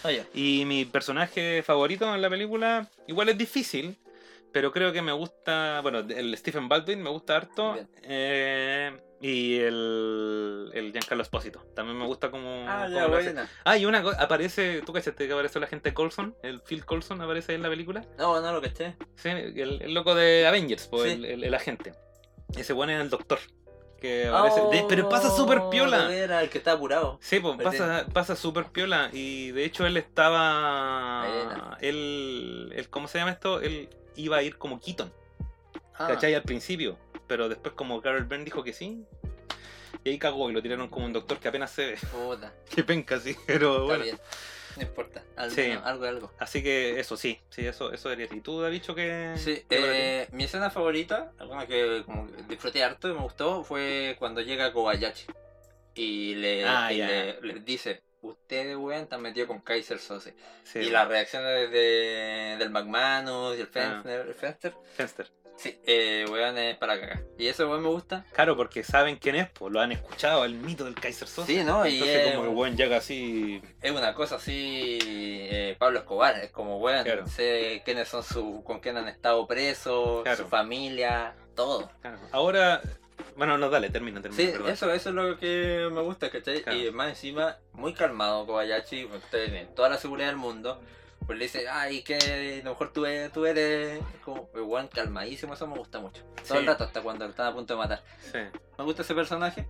Oye, 0.03 0.23
Y 0.35 0.65
mi 0.65 0.85
personaje 0.85 1.35
favorito 1.66 2.14
en 2.14 2.22
la 2.22 2.30
película, 2.30 2.90
igual 3.07 3.30
es 3.30 3.38
difícil, 3.38 3.98
pero 4.52 4.72
creo 4.72 4.91
que 4.94 5.02
me 5.02 5.12
gusta, 5.12 5.80
bueno, 5.82 5.99
el 5.99 6.36
Stephen 6.38 6.70
Baldwin 6.70 7.02
me 7.03 7.10
gusta 7.10 7.36
harto. 7.36 7.76
Eh, 8.03 8.98
y 9.22 9.57
el, 9.60 10.70
el 10.74 10.91
Giancarlo 10.91 11.24
Espósito, 11.24 11.60
también 11.76 11.98
me 11.98 12.06
gusta 12.06 12.30
como... 12.30 12.66
ah, 12.68 12.84
como 12.86 12.95
ya, 12.95 13.07
buena. 13.07 13.49
Ah, 13.64 13.78
y 13.78 13.86
una 13.86 14.03
cosa, 14.03 14.22
aparece, 14.22 14.82
¿tú 14.86 14.94
cachaste 14.94 15.26
que 15.26 15.34
aparece 15.34 15.60
la 15.60 15.68
gente 15.68 15.94
Colson? 15.94 16.36
El 16.44 16.62
Phil 16.62 16.86
Colson 16.86 17.22
aparece 17.22 17.53
ahí 17.53 17.56
en 17.56 17.64
la 17.64 17.70
película. 17.70 18.06
No, 18.18 18.40
no 18.41 18.52
lo 18.53 18.62
caché. 18.62 18.95
Sí, 19.16 19.30
el, 19.30 19.82
el 19.82 19.94
loco 19.94 20.14
de 20.16 20.45
Avengers, 20.45 20.88
pues, 20.88 21.03
Sí. 21.03 21.12
el, 21.12 21.26
el- 21.26 21.44
el 21.44 21.53
agente. 21.53 21.94
Ese 22.56 22.74
bueno 22.74 22.91
es 22.94 23.02
el 23.02 23.10
doctor. 23.10 23.40
Que 24.06 24.27
aparece, 24.27 24.61
de- 24.72 24.86
pero 24.88 25.10
pasa 25.10 25.30
súper 25.36 25.61
piola. 25.72 26.14
Era 26.14 26.41
el 26.44 26.49
que 26.49 26.60
está 26.60 26.73
apurado. 26.73 27.18
Sí, 27.22 27.40
pues 27.40 27.57
pasa, 27.61 28.06
pasa 28.14 28.36
súper 28.36 28.65
piola. 28.65 29.10
Y 29.14 29.49
de 29.52 29.65
hecho 29.65 29.86
él 29.86 29.98
estaba. 29.98 31.76
Él, 31.82 32.72
él. 32.76 32.90
¿Cómo 32.90 33.07
se 33.07 33.18
llama 33.18 33.32
esto? 33.32 33.61
Él 33.61 33.90
iba 34.15 34.38
a 34.38 34.44
ir 34.44 34.57
como 34.57 34.80
Keaton, 34.80 35.11
Ah, 35.98 36.07
¿cachai? 36.07 36.34
Al 36.36 36.44
principio. 36.44 36.98
Pero 37.27 37.49
después, 37.49 37.73
como 37.73 38.02
Carol 38.02 38.26
Byrne 38.26 38.45
dijo 38.45 38.64
que 38.64 38.73
sí. 38.73 39.03
Y 40.03 40.10
ahí 40.10 40.19
cagó 40.19 40.49
y 40.52 40.53
lo 40.53 40.61
tiraron 40.61 40.88
como 40.88 41.06
un 41.07 41.14
doctor 41.14 41.40
que 41.40 41.48
apenas 41.48 41.72
se 41.72 41.86
ve. 41.91 41.98
puta. 42.11 42.53
Qué 42.69 42.84
penca, 42.84 43.19
sí. 43.19 43.36
Pero 43.48 43.72
Está 43.73 43.86
bueno. 43.86 44.03
bien. 44.03 44.19
No 44.77 44.81
importa. 44.84 45.23
Algo, 45.35 45.56
Sí. 45.56 45.69
no, 45.73 45.85
algo, 45.85 46.06
algo. 46.06 46.31
Así 46.39 46.61
que 46.64 46.99
eso 46.99 47.15
sí, 47.18 47.39
sí, 47.49 47.65
eso, 47.65 47.91
eso 47.93 48.10
ser. 48.10 48.34
¿Y 48.34 48.41
tú 48.41 48.64
has 48.64 48.72
dicho 48.72 48.93
que.? 48.95 49.34
Sí, 49.38 49.64
eh, 49.69 50.27
mi 50.31 50.43
escena 50.45 50.69
favorita, 50.69 51.31
alguna 51.39 51.65
que 51.68 52.03
como 52.06 52.27
disfruté 52.47 52.84
harto 52.84 53.10
y 53.10 53.14
me 53.14 53.22
gustó, 53.22 53.64
fue 53.64 54.15
cuando 54.19 54.41
llega 54.41 54.72
Kobayashi 54.73 55.27
y 55.95 56.35
le, 56.35 56.65
Ah, 56.65 56.91
y 56.91 56.97
le, 56.97 57.41
le 57.41 57.53
dice, 57.61 58.02
ustedes, 58.22 58.76
weón, 58.76 59.03
están 59.03 59.22
metidos 59.22 59.47
con 59.47 59.60
Kaiser 59.61 59.99
Sose. 59.99 60.35
Sí, 60.64 60.80
y 60.80 60.89
las 60.89 61.07
reacciones 61.07 61.72
de, 61.72 62.56
del 62.60 62.69
McManus 62.69 63.57
y 63.57 63.61
el 63.61 63.68
Ah. 63.68 63.72
Fenster, 63.72 64.27
el 64.27 64.34
Fenster, 64.34 64.73
Fenster. 64.95 65.31
Sí, 65.56 65.80
eh, 65.86 66.26
weón, 66.30 66.57
es 66.57 66.77
para 66.77 66.99
cagar. 66.99 67.23
Y 67.38 67.48
eso, 67.48 67.68
weón, 67.69 67.82
me 67.84 67.90
gusta. 67.90 68.26
Claro, 68.34 68.56
porque 68.56 68.84
saben 68.84 69.18
quién 69.18 69.36
es, 69.36 69.49
pues 69.49 69.72
lo 69.73 69.80
han 69.82 69.91
escuchado, 69.91 70.45
el 70.45 70.56
mito 70.56 70.84
del 70.86 70.95
Kaiser 70.95 71.27
Sosa. 71.27 71.48
Sí, 71.48 71.64
¿no? 71.64 71.86
Y 71.88 71.94
Entonces, 71.95 72.27
es- 72.27 72.36
como 72.36 72.49
el 72.49 72.56
buen 72.56 72.77
llega 72.77 72.98
así. 72.98 73.61
Es 73.82 73.91
una 73.91 74.14
cosa 74.14 74.36
así, 74.36 74.99
eh, 75.02 75.76
Pablo 75.80 75.99
Escobar, 75.99 76.36
es 76.40 76.52
como, 76.52 76.77
weón, 76.80 77.03
Claro. 77.03 77.27
sé 77.27 77.82
quiénes 77.86 78.07
son 78.07 78.23
su, 78.23 78.64
con 78.64 78.80
quién 78.80 78.98
han 78.98 79.07
estado 79.07 79.45
presos, 79.48 80.23
Claro. 80.23 80.44
su 80.44 80.49
familia, 80.49 81.34
todo. 81.56 81.90
Claro. 82.02 82.19
Ahora. 82.32 82.82
Bueno, 83.38 83.57
no, 83.57 83.69
dale, 83.69 83.90
termina, 83.90 84.22
termina. 84.22 84.41
Sí, 84.44 84.49
perdón. 84.52 84.72
eso, 84.72 84.94
eso 84.94 85.10
es 85.10 85.15
lo 85.15 85.38
que 85.38 85.90
me 85.91 86.02
gusta, 86.02 86.30
¿cachai? 86.30 86.61
Claro. 86.61 86.77
Y 86.77 86.90
más 86.91 87.10
encima, 87.10 87.57
muy 87.73 87.94
calmado 87.94 88.45
Kobayashi, 88.45 89.06
usted 89.06 89.45
tiene 89.45 89.65
toda 89.76 89.90
la 89.90 89.98
seguridad 89.98 90.27
del 90.27 90.38
mundo. 90.38 90.82
Pues 91.26 91.39
le 91.39 91.45
dice, 91.45 91.68
ay, 91.68 92.03
que 92.03 92.15
a 92.15 92.64
lo 92.64 92.72
mejor 92.72 92.93
tú 92.93 93.06
eres, 93.06 93.31
tú 93.31 93.45
eres 93.45 93.99
como, 94.23 94.49
igual 94.56 94.89
calmadísimo, 94.89 95.53
eso 95.53 95.68
me 95.68 95.77
gusta 95.77 95.99
mucho. 95.99 96.23
Todo 96.47 96.60
el 96.60 96.68
rato, 96.68 96.84
hasta 96.84 97.02
cuando 97.02 97.26
están 97.26 97.47
a 97.47 97.53
punto 97.53 97.73
de 97.73 97.80
matar. 97.80 98.03
Sí. 98.19 98.39
Me 98.77 98.84
gusta 98.84 99.02
ese 99.02 99.15
personaje, 99.15 99.68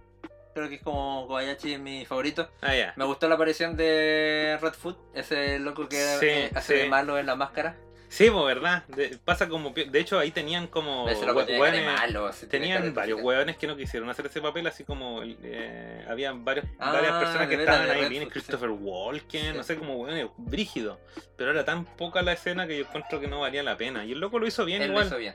creo 0.54 0.70
que 0.70 0.76
es 0.76 0.82
como 0.82 1.28
Kobayashi 1.28 1.74
es 1.74 1.80
mi 1.80 2.06
favorito. 2.06 2.50
Ah, 2.62 2.76
ya. 2.76 2.94
Me 2.96 3.06
gustó 3.06 3.28
la 3.28 3.36
aparición 3.36 3.76
de 3.76 4.58
Redfoot, 4.62 4.98
ese 5.14 5.60
loco 5.60 5.88
que 5.88 5.98
Sí, 6.20 6.56
hace 6.56 6.74
de 6.76 6.90
malo 6.90 7.18
en 7.20 7.26
la 7.26 7.36
máscara. 7.36 7.78
Sí, 8.08 8.30
pues, 8.30 8.46
¿verdad? 8.46 8.84
De- 8.88 9.18
pasa 9.24 9.50
como. 9.50 9.72
De 9.72 10.00
hecho, 10.00 10.20
ahí 10.20 10.32
tenían 10.32 10.68
como. 10.68 11.06
hueones- 11.08 11.86
malo. 11.86 12.28
así, 12.28 12.48
tiene 12.48 12.68
cara 12.68 12.80
Tenían 12.80 12.94
varios 12.96 13.22
hueones 13.22 13.58
que 13.58 13.68
no 13.68 13.76
quisieron 13.76 14.10
hacer 14.10 14.26
ese 14.28 14.42
papel, 14.42 14.68
así 14.68 14.84
como 14.84 15.22
eh, 15.24 16.06
habían 16.10 16.46
varios, 16.46 16.66
Ah, 16.80 16.92
varias 16.94 17.14
personas 17.24 17.48
que 17.48 17.56
estaban 17.56 17.90
ahí, 17.90 18.20
Foot, 18.20 18.32
Christopher 18.32 18.70
Walken, 18.70 19.52
Sí. 19.52 19.58
no 19.58 19.64
sé, 19.64 19.76
como 19.78 19.96
hueones 19.98 20.28
brígidos. 20.38 20.98
Pero 21.38 21.52
era 21.52 21.66
tan 21.66 21.86
poca 21.86 22.22
la 22.22 22.34
escena 22.34 22.66
que 22.68 22.78
yo 22.78 22.86
encuentro 22.86 23.20
que 23.20 23.28
no 23.28 23.42
valía 23.42 23.62
la 23.64 23.76
pena. 23.76 24.06
Y 24.06 24.14
el 24.14 24.20
loco 24.20 24.40
lo 24.40 24.48
hizo 24.48 24.64
bien 24.66 24.82
Él 24.82 24.88
lo 24.90 24.94
igual. 24.94 25.08
hizo 25.08 25.18
bien. 25.18 25.34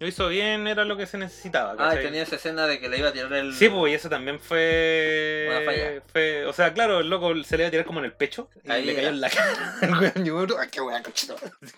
Lo 0.00 0.06
hizo 0.06 0.28
bien, 0.28 0.68
era 0.68 0.84
lo 0.84 0.96
que 0.96 1.06
se 1.06 1.18
necesitaba. 1.18 1.74
Ah, 1.78 1.94
y 1.96 2.02
tenía 2.04 2.22
esa 2.22 2.36
escena 2.36 2.66
de 2.68 2.78
que 2.78 2.88
le 2.88 2.98
iba 2.98 3.08
a 3.08 3.12
tirar 3.12 3.32
el... 3.32 3.52
Sí, 3.54 3.68
pues, 3.68 3.90
y 3.90 3.94
eso 3.96 4.08
también 4.08 4.38
fue. 4.38 5.46
Una 5.50 5.60
falla. 5.64 6.02
fue 6.12 6.46
o 6.46 6.52
sea, 6.52 6.72
claro, 6.72 7.00
el 7.00 7.08
loco 7.10 7.32
se 7.42 7.56
le 7.56 7.64
iba 7.64 7.68
a 7.68 7.70
tirar 7.70 7.84
como 7.86 7.98
en 7.98 8.04
el 8.04 8.12
pecho 8.12 8.48
y 8.62 8.70
Ahí 8.70 8.84
le 8.84 8.94
cayó 8.94 9.08
en 9.08 9.20
la 9.20 9.28
cara. 9.30 9.74
El 9.82 9.90
weón 9.94 10.24
llegó, 10.24 10.58
¡ay, 10.60 10.68
qué 10.70 10.80
weón! 10.80 11.02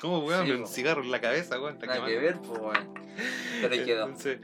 ¿Cómo, 0.00 0.20
weón? 0.31 0.47
Sí, 0.47 0.52
un 0.52 0.61
po. 0.62 0.66
cigarro 0.66 1.02
en 1.02 1.11
la 1.11 1.20
cabeza, 1.20 1.61
weón. 1.61 1.78
Nada 1.78 2.07
que 2.07 2.19
ver, 2.19 2.39
pues, 2.39 2.59
weón. 2.59 2.94
Pero 3.61 3.74
ahí 3.74 3.85
quedó. 3.85 4.05
Entonces, 4.05 4.39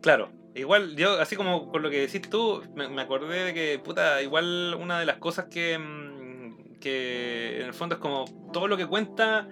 claro, 0.00 0.30
igual 0.54 0.96
yo, 0.96 1.20
así 1.20 1.36
como 1.36 1.70
con 1.70 1.82
lo 1.82 1.90
que 1.90 2.00
decís 2.00 2.22
tú, 2.28 2.62
me, 2.74 2.88
me 2.88 3.02
acordé 3.02 3.44
de 3.44 3.54
que, 3.54 3.78
puta, 3.78 4.22
igual 4.22 4.76
una 4.80 4.98
de 4.98 5.06
las 5.06 5.16
cosas 5.18 5.46
que, 5.46 5.78
mm, 5.78 6.78
que 6.80 7.60
en 7.60 7.66
el 7.66 7.74
fondo 7.74 7.96
es 7.96 8.00
como 8.00 8.24
todo 8.52 8.68
lo 8.68 8.76
que 8.76 8.86
cuenta. 8.86 9.48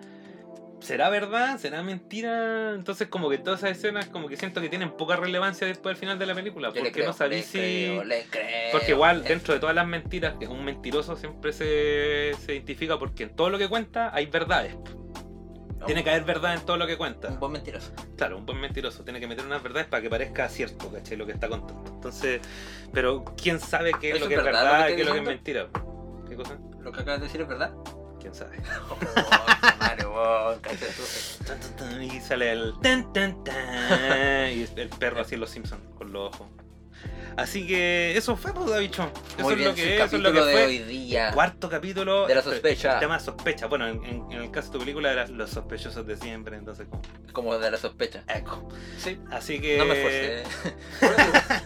¿Será 0.81 1.11
verdad? 1.11 1.59
¿Será 1.59 1.83
mentira? 1.83 2.73
Entonces 2.75 3.09
como 3.09 3.29
que 3.29 3.37
todas 3.37 3.61
esas 3.61 3.77
escenas 3.77 4.07
como 4.07 4.29
que 4.29 4.37
siento 4.39 4.63
que 4.63 4.71
tienen 4.71 4.91
poca 4.97 5.15
relevancia 5.15 5.67
después 5.67 5.93
del 5.95 6.01
final 6.01 6.19
de 6.19 6.25
la 6.25 6.35
película. 6.35 6.69
Yo 6.69 6.77
Porque 6.77 6.91
creo, 6.91 7.07
no 7.09 7.13
sabéis 7.13 7.53
le 7.55 7.61
si... 7.61 7.87
creo, 7.87 8.05
le 8.05 8.25
creo. 8.31 8.73
Porque 8.73 8.93
igual 8.93 9.23
dentro 9.23 9.53
de 9.53 9.61
todas 9.61 9.75
las 9.75 9.87
mentiras, 9.87 10.37
que 10.41 10.47
un 10.47 10.65
mentiroso 10.65 11.17
siempre 11.17 11.53
se, 11.53 12.33
se 12.41 12.55
identifica 12.55 12.99
porque 12.99 13.25
en 13.25 13.37
todo 13.37 13.51
lo 13.51 13.59
que 13.59 13.69
cuenta 13.69 14.15
hay 14.15 14.25
verdades. 14.25 14.75
No, 15.81 15.87
Tiene 15.87 16.05
que 16.05 16.11
haber 16.11 16.25
verdad 16.25 16.55
en 16.55 16.61
todo 16.61 16.77
lo 16.77 16.87
que 16.87 16.97
cuenta. 16.97 17.29
Un 17.29 17.41
buen 17.41 17.53
mentiroso. 17.53 17.93
Claro, 18.17 18.37
un 18.39 18.47
buen 18.47 18.61
mentiroso 18.61 19.03
tiene 19.03 19.19
que 19.19 19.27
meter 19.27 19.45
unas 19.45 19.63
verdades 19.63 19.87
para 19.89 20.03
que 20.03 20.11
parezca 20.11 20.49
cierto, 20.49 20.93
¿cachai? 20.93 21.17
Lo 21.17 21.27
que 21.27 21.33
está 21.33 21.49
contando. 21.49 21.91
Entonces, 21.91 22.41
pero 22.93 23.25
¿quién 23.37 23.59
sabe 23.59 23.93
qué 23.99 24.11
es 24.11 24.17
¿Eso 24.17 24.25
lo 24.25 24.29
que 24.29 24.35
es 24.37 24.45
verdad, 24.45 24.89
y 24.89 24.97
qué 24.97 25.01
es 25.01 25.07
lo 25.07 25.15
que 25.15 25.21
es 25.21 25.27
mentira? 25.27 25.69
¿Qué 26.29 26.37
cosa? 26.37 26.59
Lo 26.81 26.93
que 26.93 27.01
acabas 27.01 27.21
de 27.21 27.27
decir 27.27 27.41
es 27.41 27.49
verdad. 27.49 27.73
¿Quién 28.21 28.35
sabe? 28.35 28.59
Oh, 30.23 30.55
y 32.01 32.21
sale 32.21 32.53
el 32.53 32.75
tan 32.83 33.11
tan 33.13 33.43
tan 33.43 34.53
y 34.53 34.67
el 34.77 34.89
perro 34.91 35.21
así 35.23 35.35
en 35.35 35.41
los 35.41 35.49
Simpsons 35.49 35.83
con 35.97 36.13
los 36.13 36.35
ojos. 36.35 36.47
Así 37.37 37.67
que 37.67 38.17
eso 38.17 38.37
fue, 38.37 38.53
pues, 38.53 38.69
Davicho. 38.69 39.11
Eso 39.39 39.43
Muy 39.45 39.53
es 39.53 39.59
bien, 39.59 39.69
lo 39.71 39.75
que 39.77 39.97
es, 39.97 40.03
eso 40.05 40.17
es 40.17 40.23
lo 40.23 40.29
capítulo 40.31 40.33
que 40.45 40.47
de 40.51 40.53
fue. 40.53 40.67
hoy 40.67 40.79
día. 40.81 41.31
Cuarto 41.33 41.71
capítulo 41.71 42.27
De 42.27 42.35
la 42.35 42.43
sospecha. 42.43 42.95
El 42.95 43.01
tema 43.01 43.19
de 43.19 43.25
sospecha. 43.25 43.67
Bueno, 43.67 43.87
en, 43.89 44.27
el 44.33 44.51
caso 44.51 44.69
de 44.69 44.73
tu 44.75 44.79
película 44.81 45.13
era 45.13 45.27
los 45.29 45.49
sospechosos 45.51 46.07
de 46.07 46.17
siempre, 46.17 46.57
entonces 46.57 46.87
como 46.91 47.03
Como 47.33 47.59
de 47.59 47.71
la 47.71 47.79
sospecha. 47.79 48.25
eco. 48.29 48.69
Sí. 48.99 49.19
Así 49.31 49.61
que 49.61 49.79
No 49.79 49.87
me 49.87 49.95
esforcé. 49.95 50.43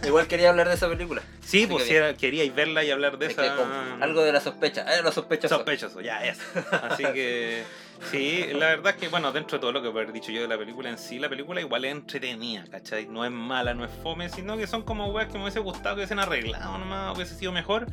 Igual 0.07 0.27
quería 0.27 0.49
hablar 0.49 0.69
de 0.69 0.75
esa 0.75 0.87
película. 0.87 1.21
Sí, 1.43 1.63
Así 1.63 1.67
pues 1.67 1.83
que 1.83 1.89
si 1.89 1.95
era- 1.95 2.13
queríais 2.13 2.53
verla 2.55 2.83
y 2.83 2.91
hablar 2.91 3.17
de 3.17 3.25
esa. 3.27 3.55
con 3.55 4.01
Algo 4.03 4.23
de 4.23 4.31
la 4.31 4.39
sospecha. 4.41 4.81
Eh, 4.95 5.01
la 5.03 5.11
sospecha. 5.11 5.49
Sospechoso, 5.49 5.99
ya, 5.99 6.23
es. 6.25 6.37
Así 6.71 7.03
que, 7.13 7.63
sí, 8.11 8.45
la 8.53 8.67
verdad 8.67 8.91
es 8.91 8.95
que, 8.95 9.07
bueno, 9.07 9.31
dentro 9.31 9.57
de 9.57 9.61
todo 9.61 9.71
lo 9.71 9.81
que 9.81 9.87
haber 9.89 10.11
dicho 10.11 10.31
yo 10.31 10.41
de 10.41 10.47
la 10.47 10.57
película 10.57 10.89
en 10.89 10.97
sí, 10.97 11.19
la 11.19 11.29
película 11.29 11.61
igual 11.61 11.85
es 11.85 11.91
entretenida, 11.91 12.65
¿cachai? 12.69 13.07
No 13.07 13.25
es 13.25 13.31
mala, 13.31 13.73
no 13.73 13.83
es 13.85 13.91
fome, 14.03 14.29
sino 14.29 14.57
que 14.57 14.67
son 14.67 14.83
como 14.83 15.07
weas 15.07 15.27
que 15.27 15.33
me 15.37 15.43
hubiese 15.43 15.59
gustado 15.59 15.95
que 15.95 15.99
hubiesen 16.01 16.19
arreglado 16.19 16.77
nomás, 16.77 17.11
o 17.11 17.15
hubiese 17.15 17.35
sido 17.35 17.51
mejor, 17.51 17.87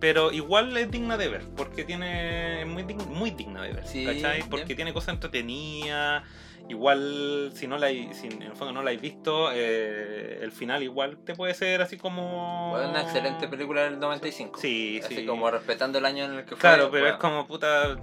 pero 0.00 0.32
igual 0.32 0.76
es 0.76 0.90
digna 0.90 1.16
de 1.16 1.28
ver, 1.28 1.42
porque 1.56 1.84
tiene, 1.84 2.60
es 2.62 2.66
muy, 2.66 2.82
digna, 2.82 3.04
muy 3.04 3.30
digna 3.30 3.62
de 3.62 3.72
ver, 3.72 3.86
Sí, 3.86 4.04
¿cachai? 4.04 4.38
bien. 4.38 4.50
Porque 4.50 4.74
tiene 4.74 4.92
cosas 4.92 5.14
entretenidas. 5.14 6.22
Igual, 6.68 7.52
si 7.54 7.68
no 7.68 7.78
la 7.78 7.86
hay- 7.86 8.12
si 8.12 8.26
en 8.26 8.42
el 8.42 8.56
fondo 8.56 8.72
no 8.72 8.82
la 8.82 8.90
habéis 8.90 9.00
visto, 9.00 9.50
eh, 9.52 10.40
el 10.42 10.50
final 10.50 10.82
igual 10.82 11.16
te 11.24 11.32
puede 11.36 11.54
ser 11.54 11.80
así 11.80 11.96
como. 11.96 12.72
Fue 12.74 12.88
una 12.88 13.02
excelente 13.02 13.46
película 13.46 13.82
del 13.84 14.00
95. 14.00 14.58
Sí, 14.60 15.00
Así 15.04 15.14
sí. 15.14 15.26
como 15.26 15.48
respetando 15.48 15.98
el 15.98 16.04
año 16.04 16.24
en 16.24 16.32
el 16.32 16.40
que 16.42 16.50
fue. 16.50 16.58
Claro, 16.58 16.90
pero 16.90 17.04
bueno. 17.04 17.14
es 17.14 17.20
como 17.20 17.46
puta. 17.46 17.96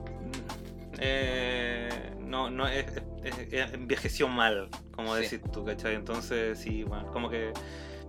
Eh, 1.00 2.14
no, 2.20 2.50
no, 2.50 2.68
es, 2.68 2.86
es- 3.24 3.54
es- 3.54 3.74
envejeció 3.74 4.28
mal, 4.28 4.70
como 4.96 5.16
Sí. 5.16 5.24
decís 5.24 5.42
tú, 5.52 5.66
¿cachai? 5.66 5.96
Entonces, 5.96 6.60
sí, 6.60 6.84
bueno, 6.84 7.08
como 7.12 7.30
que. 7.30 7.52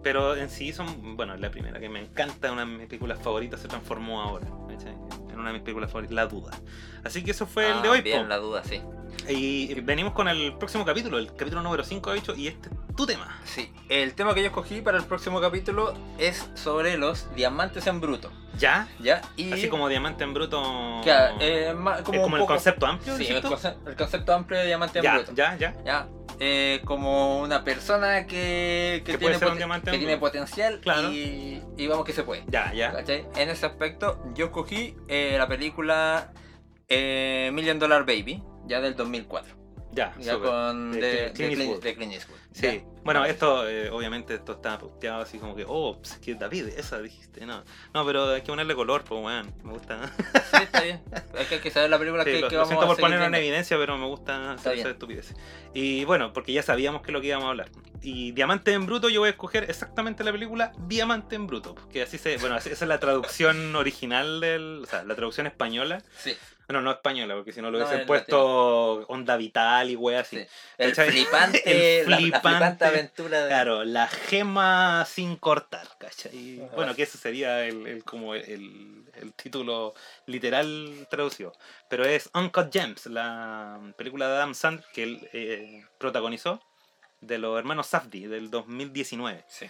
Pero 0.03 0.37
en 0.37 0.51
sí 0.51 0.73
son. 0.73 1.17
Bueno, 1.17 1.37
la 1.37 1.51
primera 1.51 1.81
que 1.81 1.89
me 1.89 2.01
encanta, 2.01 2.53
una 2.53 2.67
de 2.67 2.73
mis 2.73 2.87
películas 2.87 3.19
favoritas, 3.23 3.61
se 3.61 3.69
transformó 3.69 4.21
ahora, 4.21 4.47
¿cachai? 4.69 4.93
En 5.33 5.39
una 5.39 5.49
de 5.49 5.55
mis 5.55 5.63
películas 5.63 5.91
favoritas, 5.91 6.15
La 6.15 6.27
Duda. 6.27 6.51
Así 7.05 7.25
que 7.25 7.31
eso 7.31 7.47
fue 7.47 7.71
el 7.71 7.81
de 7.83 7.89
Ah, 7.89 7.93
hoy, 7.93 8.01
Bien, 8.03 8.23
po. 8.23 8.29
la 8.29 8.37
duda, 8.37 8.63
sí. 8.65 8.81
Y 9.29 9.73
venimos 9.81 10.13
con 10.13 10.29
el 10.29 10.55
próximo 10.59 10.85
capítulo, 10.85 11.19
el 11.19 11.29
capítulo 11.35 11.63
número 11.63 11.85
5, 11.85 12.13
de 12.13 12.19
hecho, 12.19 12.35
y 12.35 12.49
este 12.49 12.69
es 12.69 12.97
tu 12.97 13.07
tema. 13.07 13.41
Sí, 13.45 13.71
el 13.89 14.13
tema 14.15 14.35
que 14.35 14.41
yo 14.43 14.49
escogí 14.49 14.83
para 14.83 14.99
el 14.99 15.05
próximo 15.05 15.41
capítulo 15.41 15.95
es 16.19 16.51
sobre 16.55 16.99
los 16.99 17.35
diamantes 17.35 17.87
en 17.87 18.01
bruto. 18.01 18.31
¿Ya? 18.59 18.89
¿ya? 19.01 19.21
Y 19.37 19.53
Así 19.53 19.69
como 19.69 19.89
diamante 19.89 20.25
en 20.25 20.35
bruto. 20.35 21.01
Claro, 21.03 21.37
eh, 21.41 21.73
como, 21.75 21.93
es 21.93 22.03
como 22.23 22.37
el 22.37 22.45
concepto 22.47 22.87
amplio, 22.87 23.17
Sí, 23.17 23.27
el, 23.29 23.41
tú? 23.43 23.49
conce- 23.49 23.77
el 23.87 23.97
concepto 23.97 24.33
amplio 24.33 24.61
de 24.61 24.67
diamante 24.67 24.99
en 24.99 25.05
Ya, 25.05 25.15
bruto. 25.15 25.33
ya, 25.35 25.57
ya. 25.57 25.75
Ya, 25.85 26.09
eh, 26.41 26.81
como 26.85 27.41
una 27.41 27.63
persona 27.65 28.27
que, 28.27 29.03
que 29.05 29.13
Que 29.13 29.19
tiene, 29.19 29.37
poten- 29.37 29.57
que 29.57 29.63
en 29.63 29.83
tiene 29.83 30.07
bruto. 30.17 30.21
potencial 30.21 30.81
Claro. 30.81 31.11
y, 31.13 31.63
y 31.77 31.87
vamos 31.87 32.05
que 32.05 32.13
se 32.13 32.23
puede. 32.25 32.45
Ya, 32.49 32.73
ya. 32.73 32.93
¿Cachai? 32.93 33.27
En 33.37 33.49
ese 33.51 33.67
aspecto, 33.67 34.23
yo 34.35 34.47
escogí 34.47 34.97
eh, 35.09 35.35
la 35.39 35.47
película 35.49 36.33
eh, 36.89 37.51
Million 37.53 37.79
Dollar 37.79 38.05
Baby, 38.05 38.43
ya 38.67 38.81
del 38.81 38.95
2004. 38.97 39.55
Ya, 39.95 40.15
Ya 40.19 40.39
con 40.39 40.93
De 40.93 41.01
de, 41.01 41.07
Clint- 41.09 41.25
de 41.27 41.33
Clint 41.33 41.53
Clint- 41.55 41.61
Eastwood. 41.61 41.83
de 41.83 41.95
Clint 41.95 42.13
Eastwood. 42.15 42.39
Sí, 42.53 42.83
bueno, 43.03 43.25
esto, 43.25 43.69
eh, 43.69 43.91
obviamente, 43.91 44.35
esto 44.35 44.53
está 44.53 44.79
posteado 44.79 45.23
así 45.23 45.39
como 45.39 45.57
que, 45.57 45.65
oh, 45.67 45.99
pues, 46.01 46.19
que 46.19 46.35
David, 46.37 46.69
esa 46.77 47.01
dijiste, 47.03 47.45
no. 47.47 47.65
No, 47.93 48.07
pero 48.07 48.31
hay 48.31 48.41
que 48.43 48.47
ponerle 48.47 48.75
color, 48.77 49.03
pues, 49.05 49.23
weón, 49.25 49.53
me 49.65 49.73
gusta. 49.73 50.09
Sí, 50.51 50.57
está 50.63 50.81
bien. 50.83 51.03
Es 51.39 51.47
que 51.49 51.57
hay 51.57 51.61
que 51.61 51.71
saber 51.71 51.91
la 51.91 51.99
película 51.99 52.23
Sí, 52.25 52.31
que, 52.31 52.41
lo, 52.41 52.49
que 52.49 52.55
lo 52.55 52.61
vamos 52.61 52.69
siento 52.69 52.85
a 52.85 52.89
por 52.89 53.01
ponerlo 53.01 53.25
en 53.27 53.35
evidencia, 53.35 53.77
pero 53.77 53.99
me 53.99 54.07
gusta 54.07 54.53
hacer 54.53 54.79
esa 54.79 54.91
estupidez. 54.91 55.35
Y 55.75 56.05
bueno, 56.05 56.33
porque 56.33 56.53
ya 56.53 56.63
sabíamos 56.63 57.03
que 57.03 57.11
es 57.11 57.13
lo 57.13 57.21
que 57.21 57.27
íbamos 57.29 57.47
a 57.47 57.51
hablar. 57.51 57.71
Y 58.03 58.33
Diamante 58.33 58.73
en 58.73 58.87
Bruto, 58.87 59.09
yo 59.09 59.21
voy 59.21 59.29
a 59.29 59.31
escoger 59.31 59.65
exactamente 59.69 60.23
la 60.25 60.31
película 60.31 60.73
Diamante 60.87 61.35
en 61.37 61.47
Bruto. 61.47 61.75
Porque 61.75 62.03
así 62.03 62.19
se. 62.19 62.37
Bueno, 62.37 62.57
esa 62.57 62.71
es 62.71 62.81
la 62.83 63.01
traducción 63.01 63.75
original 63.77 64.41
del. 64.41 64.81
O 64.85 64.87
sea, 64.87 65.03
la 65.05 65.15
traducción 65.17 65.47
española. 65.47 66.03
Sí, 66.17 66.37
Bueno, 66.67 66.81
no 66.81 66.91
española, 66.93 67.35
porque 67.35 67.53
si 67.53 67.61
no 67.61 67.71
lo 67.71 67.79
No, 67.79 67.85
hubiesen 67.85 68.01
es 68.03 68.07
puesto 68.07 69.07
Onda 69.09 69.37
Vital 69.37 69.91
y 69.91 69.97
wey 69.97 70.17
así. 70.17 70.39
sí. 70.39 70.47
El 70.79 70.95
flipante, 70.95 71.63
El 72.03 72.05
la- 72.05 72.11
la, 72.11 72.17
flipante, 72.17 72.49
flipante 72.49 72.85
aventura 72.87 73.43
de... 73.43 73.49
Claro, 73.49 73.85
la 73.85 74.09
gema 74.09 75.05
sin 75.07 75.37
cortar, 75.37 75.87
¿cachai? 75.99 76.63
Ajá. 76.65 76.75
Bueno, 76.77 76.95
que 76.95 77.03
ese 77.03 77.19
sería 77.19 77.65
el, 77.67 77.87
el- 77.87 78.05
como 78.05 78.35
el, 78.35 79.05
el 79.15 79.33
título 79.35 79.95
literal 80.27 81.07
traducido. 81.11 81.53
Pero 81.89 82.05
es 82.05 82.31
Uncut 82.35 82.73
Gems, 82.73 83.07
la 83.07 83.79
película 83.99 84.29
de 84.29 84.35
Adam 84.37 84.55
Sandler 84.55 84.87
que 84.93 85.03
él 85.03 85.29
eh, 85.33 85.85
protagonizó 85.99 86.63
de 87.21 87.39
los 87.39 87.59
hermanos 87.59 87.87
Safdie 87.89 88.29
del 88.29 88.51
2019. 88.51 89.45
Sí. 89.49 89.67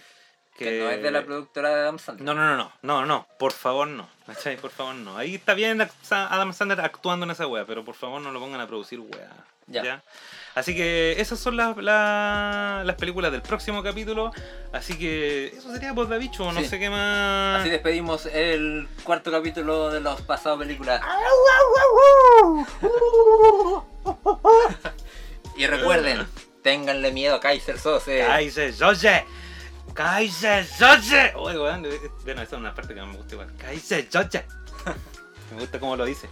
Que 0.57 0.79
no 0.79 0.89
es 0.89 1.03
de 1.03 1.11
la 1.11 1.23
productora 1.23 1.69
de 1.69 1.81
Adam 1.81 1.99
Sandler. 1.99 2.25
No, 2.25 2.33
no, 2.33 2.45
no, 2.45 2.55
no, 2.55 2.71
no, 2.81 3.05
no, 3.05 3.27
por 3.37 3.51
favor 3.51 3.87
no, 3.89 4.07
¿cachai? 4.25 4.55
Por 4.55 4.71
favor 4.71 4.95
no. 4.95 5.17
Ahí 5.17 5.35
está 5.35 5.53
bien 5.53 5.85
Adam 6.09 6.53
Sandler 6.53 6.79
actuando 6.81 7.25
en 7.25 7.31
esa 7.31 7.45
wea, 7.45 7.65
pero 7.65 7.83
por 7.83 7.95
favor 7.95 8.21
no 8.21 8.31
lo 8.31 8.39
pongan 8.39 8.61
a 8.61 8.67
producir 8.67 9.01
wea. 9.01 9.29
Ya. 9.67 9.83
¿ya? 9.83 10.03
Así 10.53 10.73
que 10.75 11.19
esas 11.19 11.39
son 11.39 11.57
las, 11.57 11.75
las, 11.75 12.85
las 12.85 12.95
películas 12.95 13.31
del 13.31 13.41
próximo 13.41 13.83
capítulo. 13.83 14.31
Así 14.71 14.97
que 14.97 15.47
eso 15.47 15.73
sería 15.73 15.93
por 15.93 16.07
Davicho, 16.07 16.49
no 16.53 16.61
Sí. 16.61 16.67
sé 16.67 16.79
qué 16.79 16.89
más. 16.89 17.59
Así 17.59 17.69
despedimos 17.69 18.25
el 18.27 18.87
cuarto 19.03 19.31
capítulo 19.31 19.89
de 19.89 19.99
los 19.99 20.21
pasados 20.21 20.59
películas. 20.59 21.01
y 25.57 25.67
recuerden, 25.67 26.25
ténganle 26.63 27.11
miedo 27.11 27.35
a 27.35 27.39
Kaiser 27.39 27.79
Sose. 27.79 28.19
Kaiser 28.25 28.73
George. 28.73 29.25
Kaiser. 29.95 30.65
Oye, 31.35 31.57
weón, 31.57 31.87
bueno, 32.23 32.41
esa 32.41 32.55
es 32.55 32.59
una 32.59 32.75
parte 32.75 32.93
que 32.93 33.01
me 33.01 33.15
gusta 33.15 33.35
igual. 33.35 33.55
Kaiser 33.57 34.07
George. 34.11 34.45
me 35.51 35.61
gusta 35.61 35.79
cómo 35.79 35.95
lo 35.95 36.03
dice. 36.03 36.29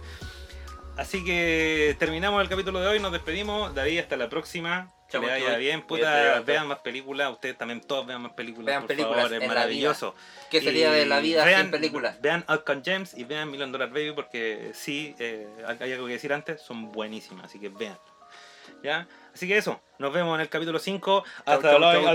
Así 0.98 1.24
que 1.24 1.96
terminamos 1.98 2.40
el 2.42 2.48
capítulo 2.48 2.78
de 2.80 2.86
hoy, 2.86 3.00
nos 3.00 3.10
despedimos. 3.10 3.74
David, 3.74 4.00
hasta 4.00 4.16
la 4.16 4.28
próxima. 4.28 4.92
Que 5.06 5.12
Chau, 5.12 5.22
le 5.22 5.28
vaya 5.28 5.56
bien, 5.56 5.82
puta, 5.82 6.40
vean 6.40 6.66
más 6.66 6.78
películas, 6.78 7.30
ustedes 7.30 7.56
también 7.58 7.80
todos 7.80 8.06
vean 8.06 8.22
más 8.22 8.32
películas, 8.32 8.66
Vean 8.66 8.82
por 8.82 8.88
películas 8.88 9.16
favor, 9.16 9.32
es 9.32 9.42
en 9.42 9.48
la 9.48 9.54
maravilloso. 9.54 10.14
¿Qué 10.50 10.60
sería 10.60 10.90
de 10.92 11.06
la 11.06 11.20
vida 11.20 11.44
vean, 11.44 11.62
sin 11.62 11.70
películas? 11.70 12.20
Vean 12.20 12.44
Outcome 12.48 12.82
Gems 12.84 13.14
y 13.14 13.24
vean 13.24 13.50
Million 13.50 13.70
Dollar 13.70 13.90
Baby 13.90 14.12
porque 14.12 14.72
sí, 14.72 15.14
eh, 15.18 15.46
hay 15.80 15.92
algo 15.92 16.06
que 16.06 16.14
decir 16.14 16.32
antes, 16.32 16.60
son 16.60 16.90
buenísimas, 16.90 17.46
así 17.46 17.58
que 17.58 17.68
vean. 17.68 17.98
¿Ya? 18.84 19.08
Así 19.32 19.48
que 19.48 19.56
eso, 19.56 19.80
nos 19.98 20.12
vemos 20.12 20.34
en 20.34 20.42
el 20.42 20.50
capítulo 20.50 20.78
5. 20.78 21.24
Hasta 21.46 21.78
luego. 21.78 22.06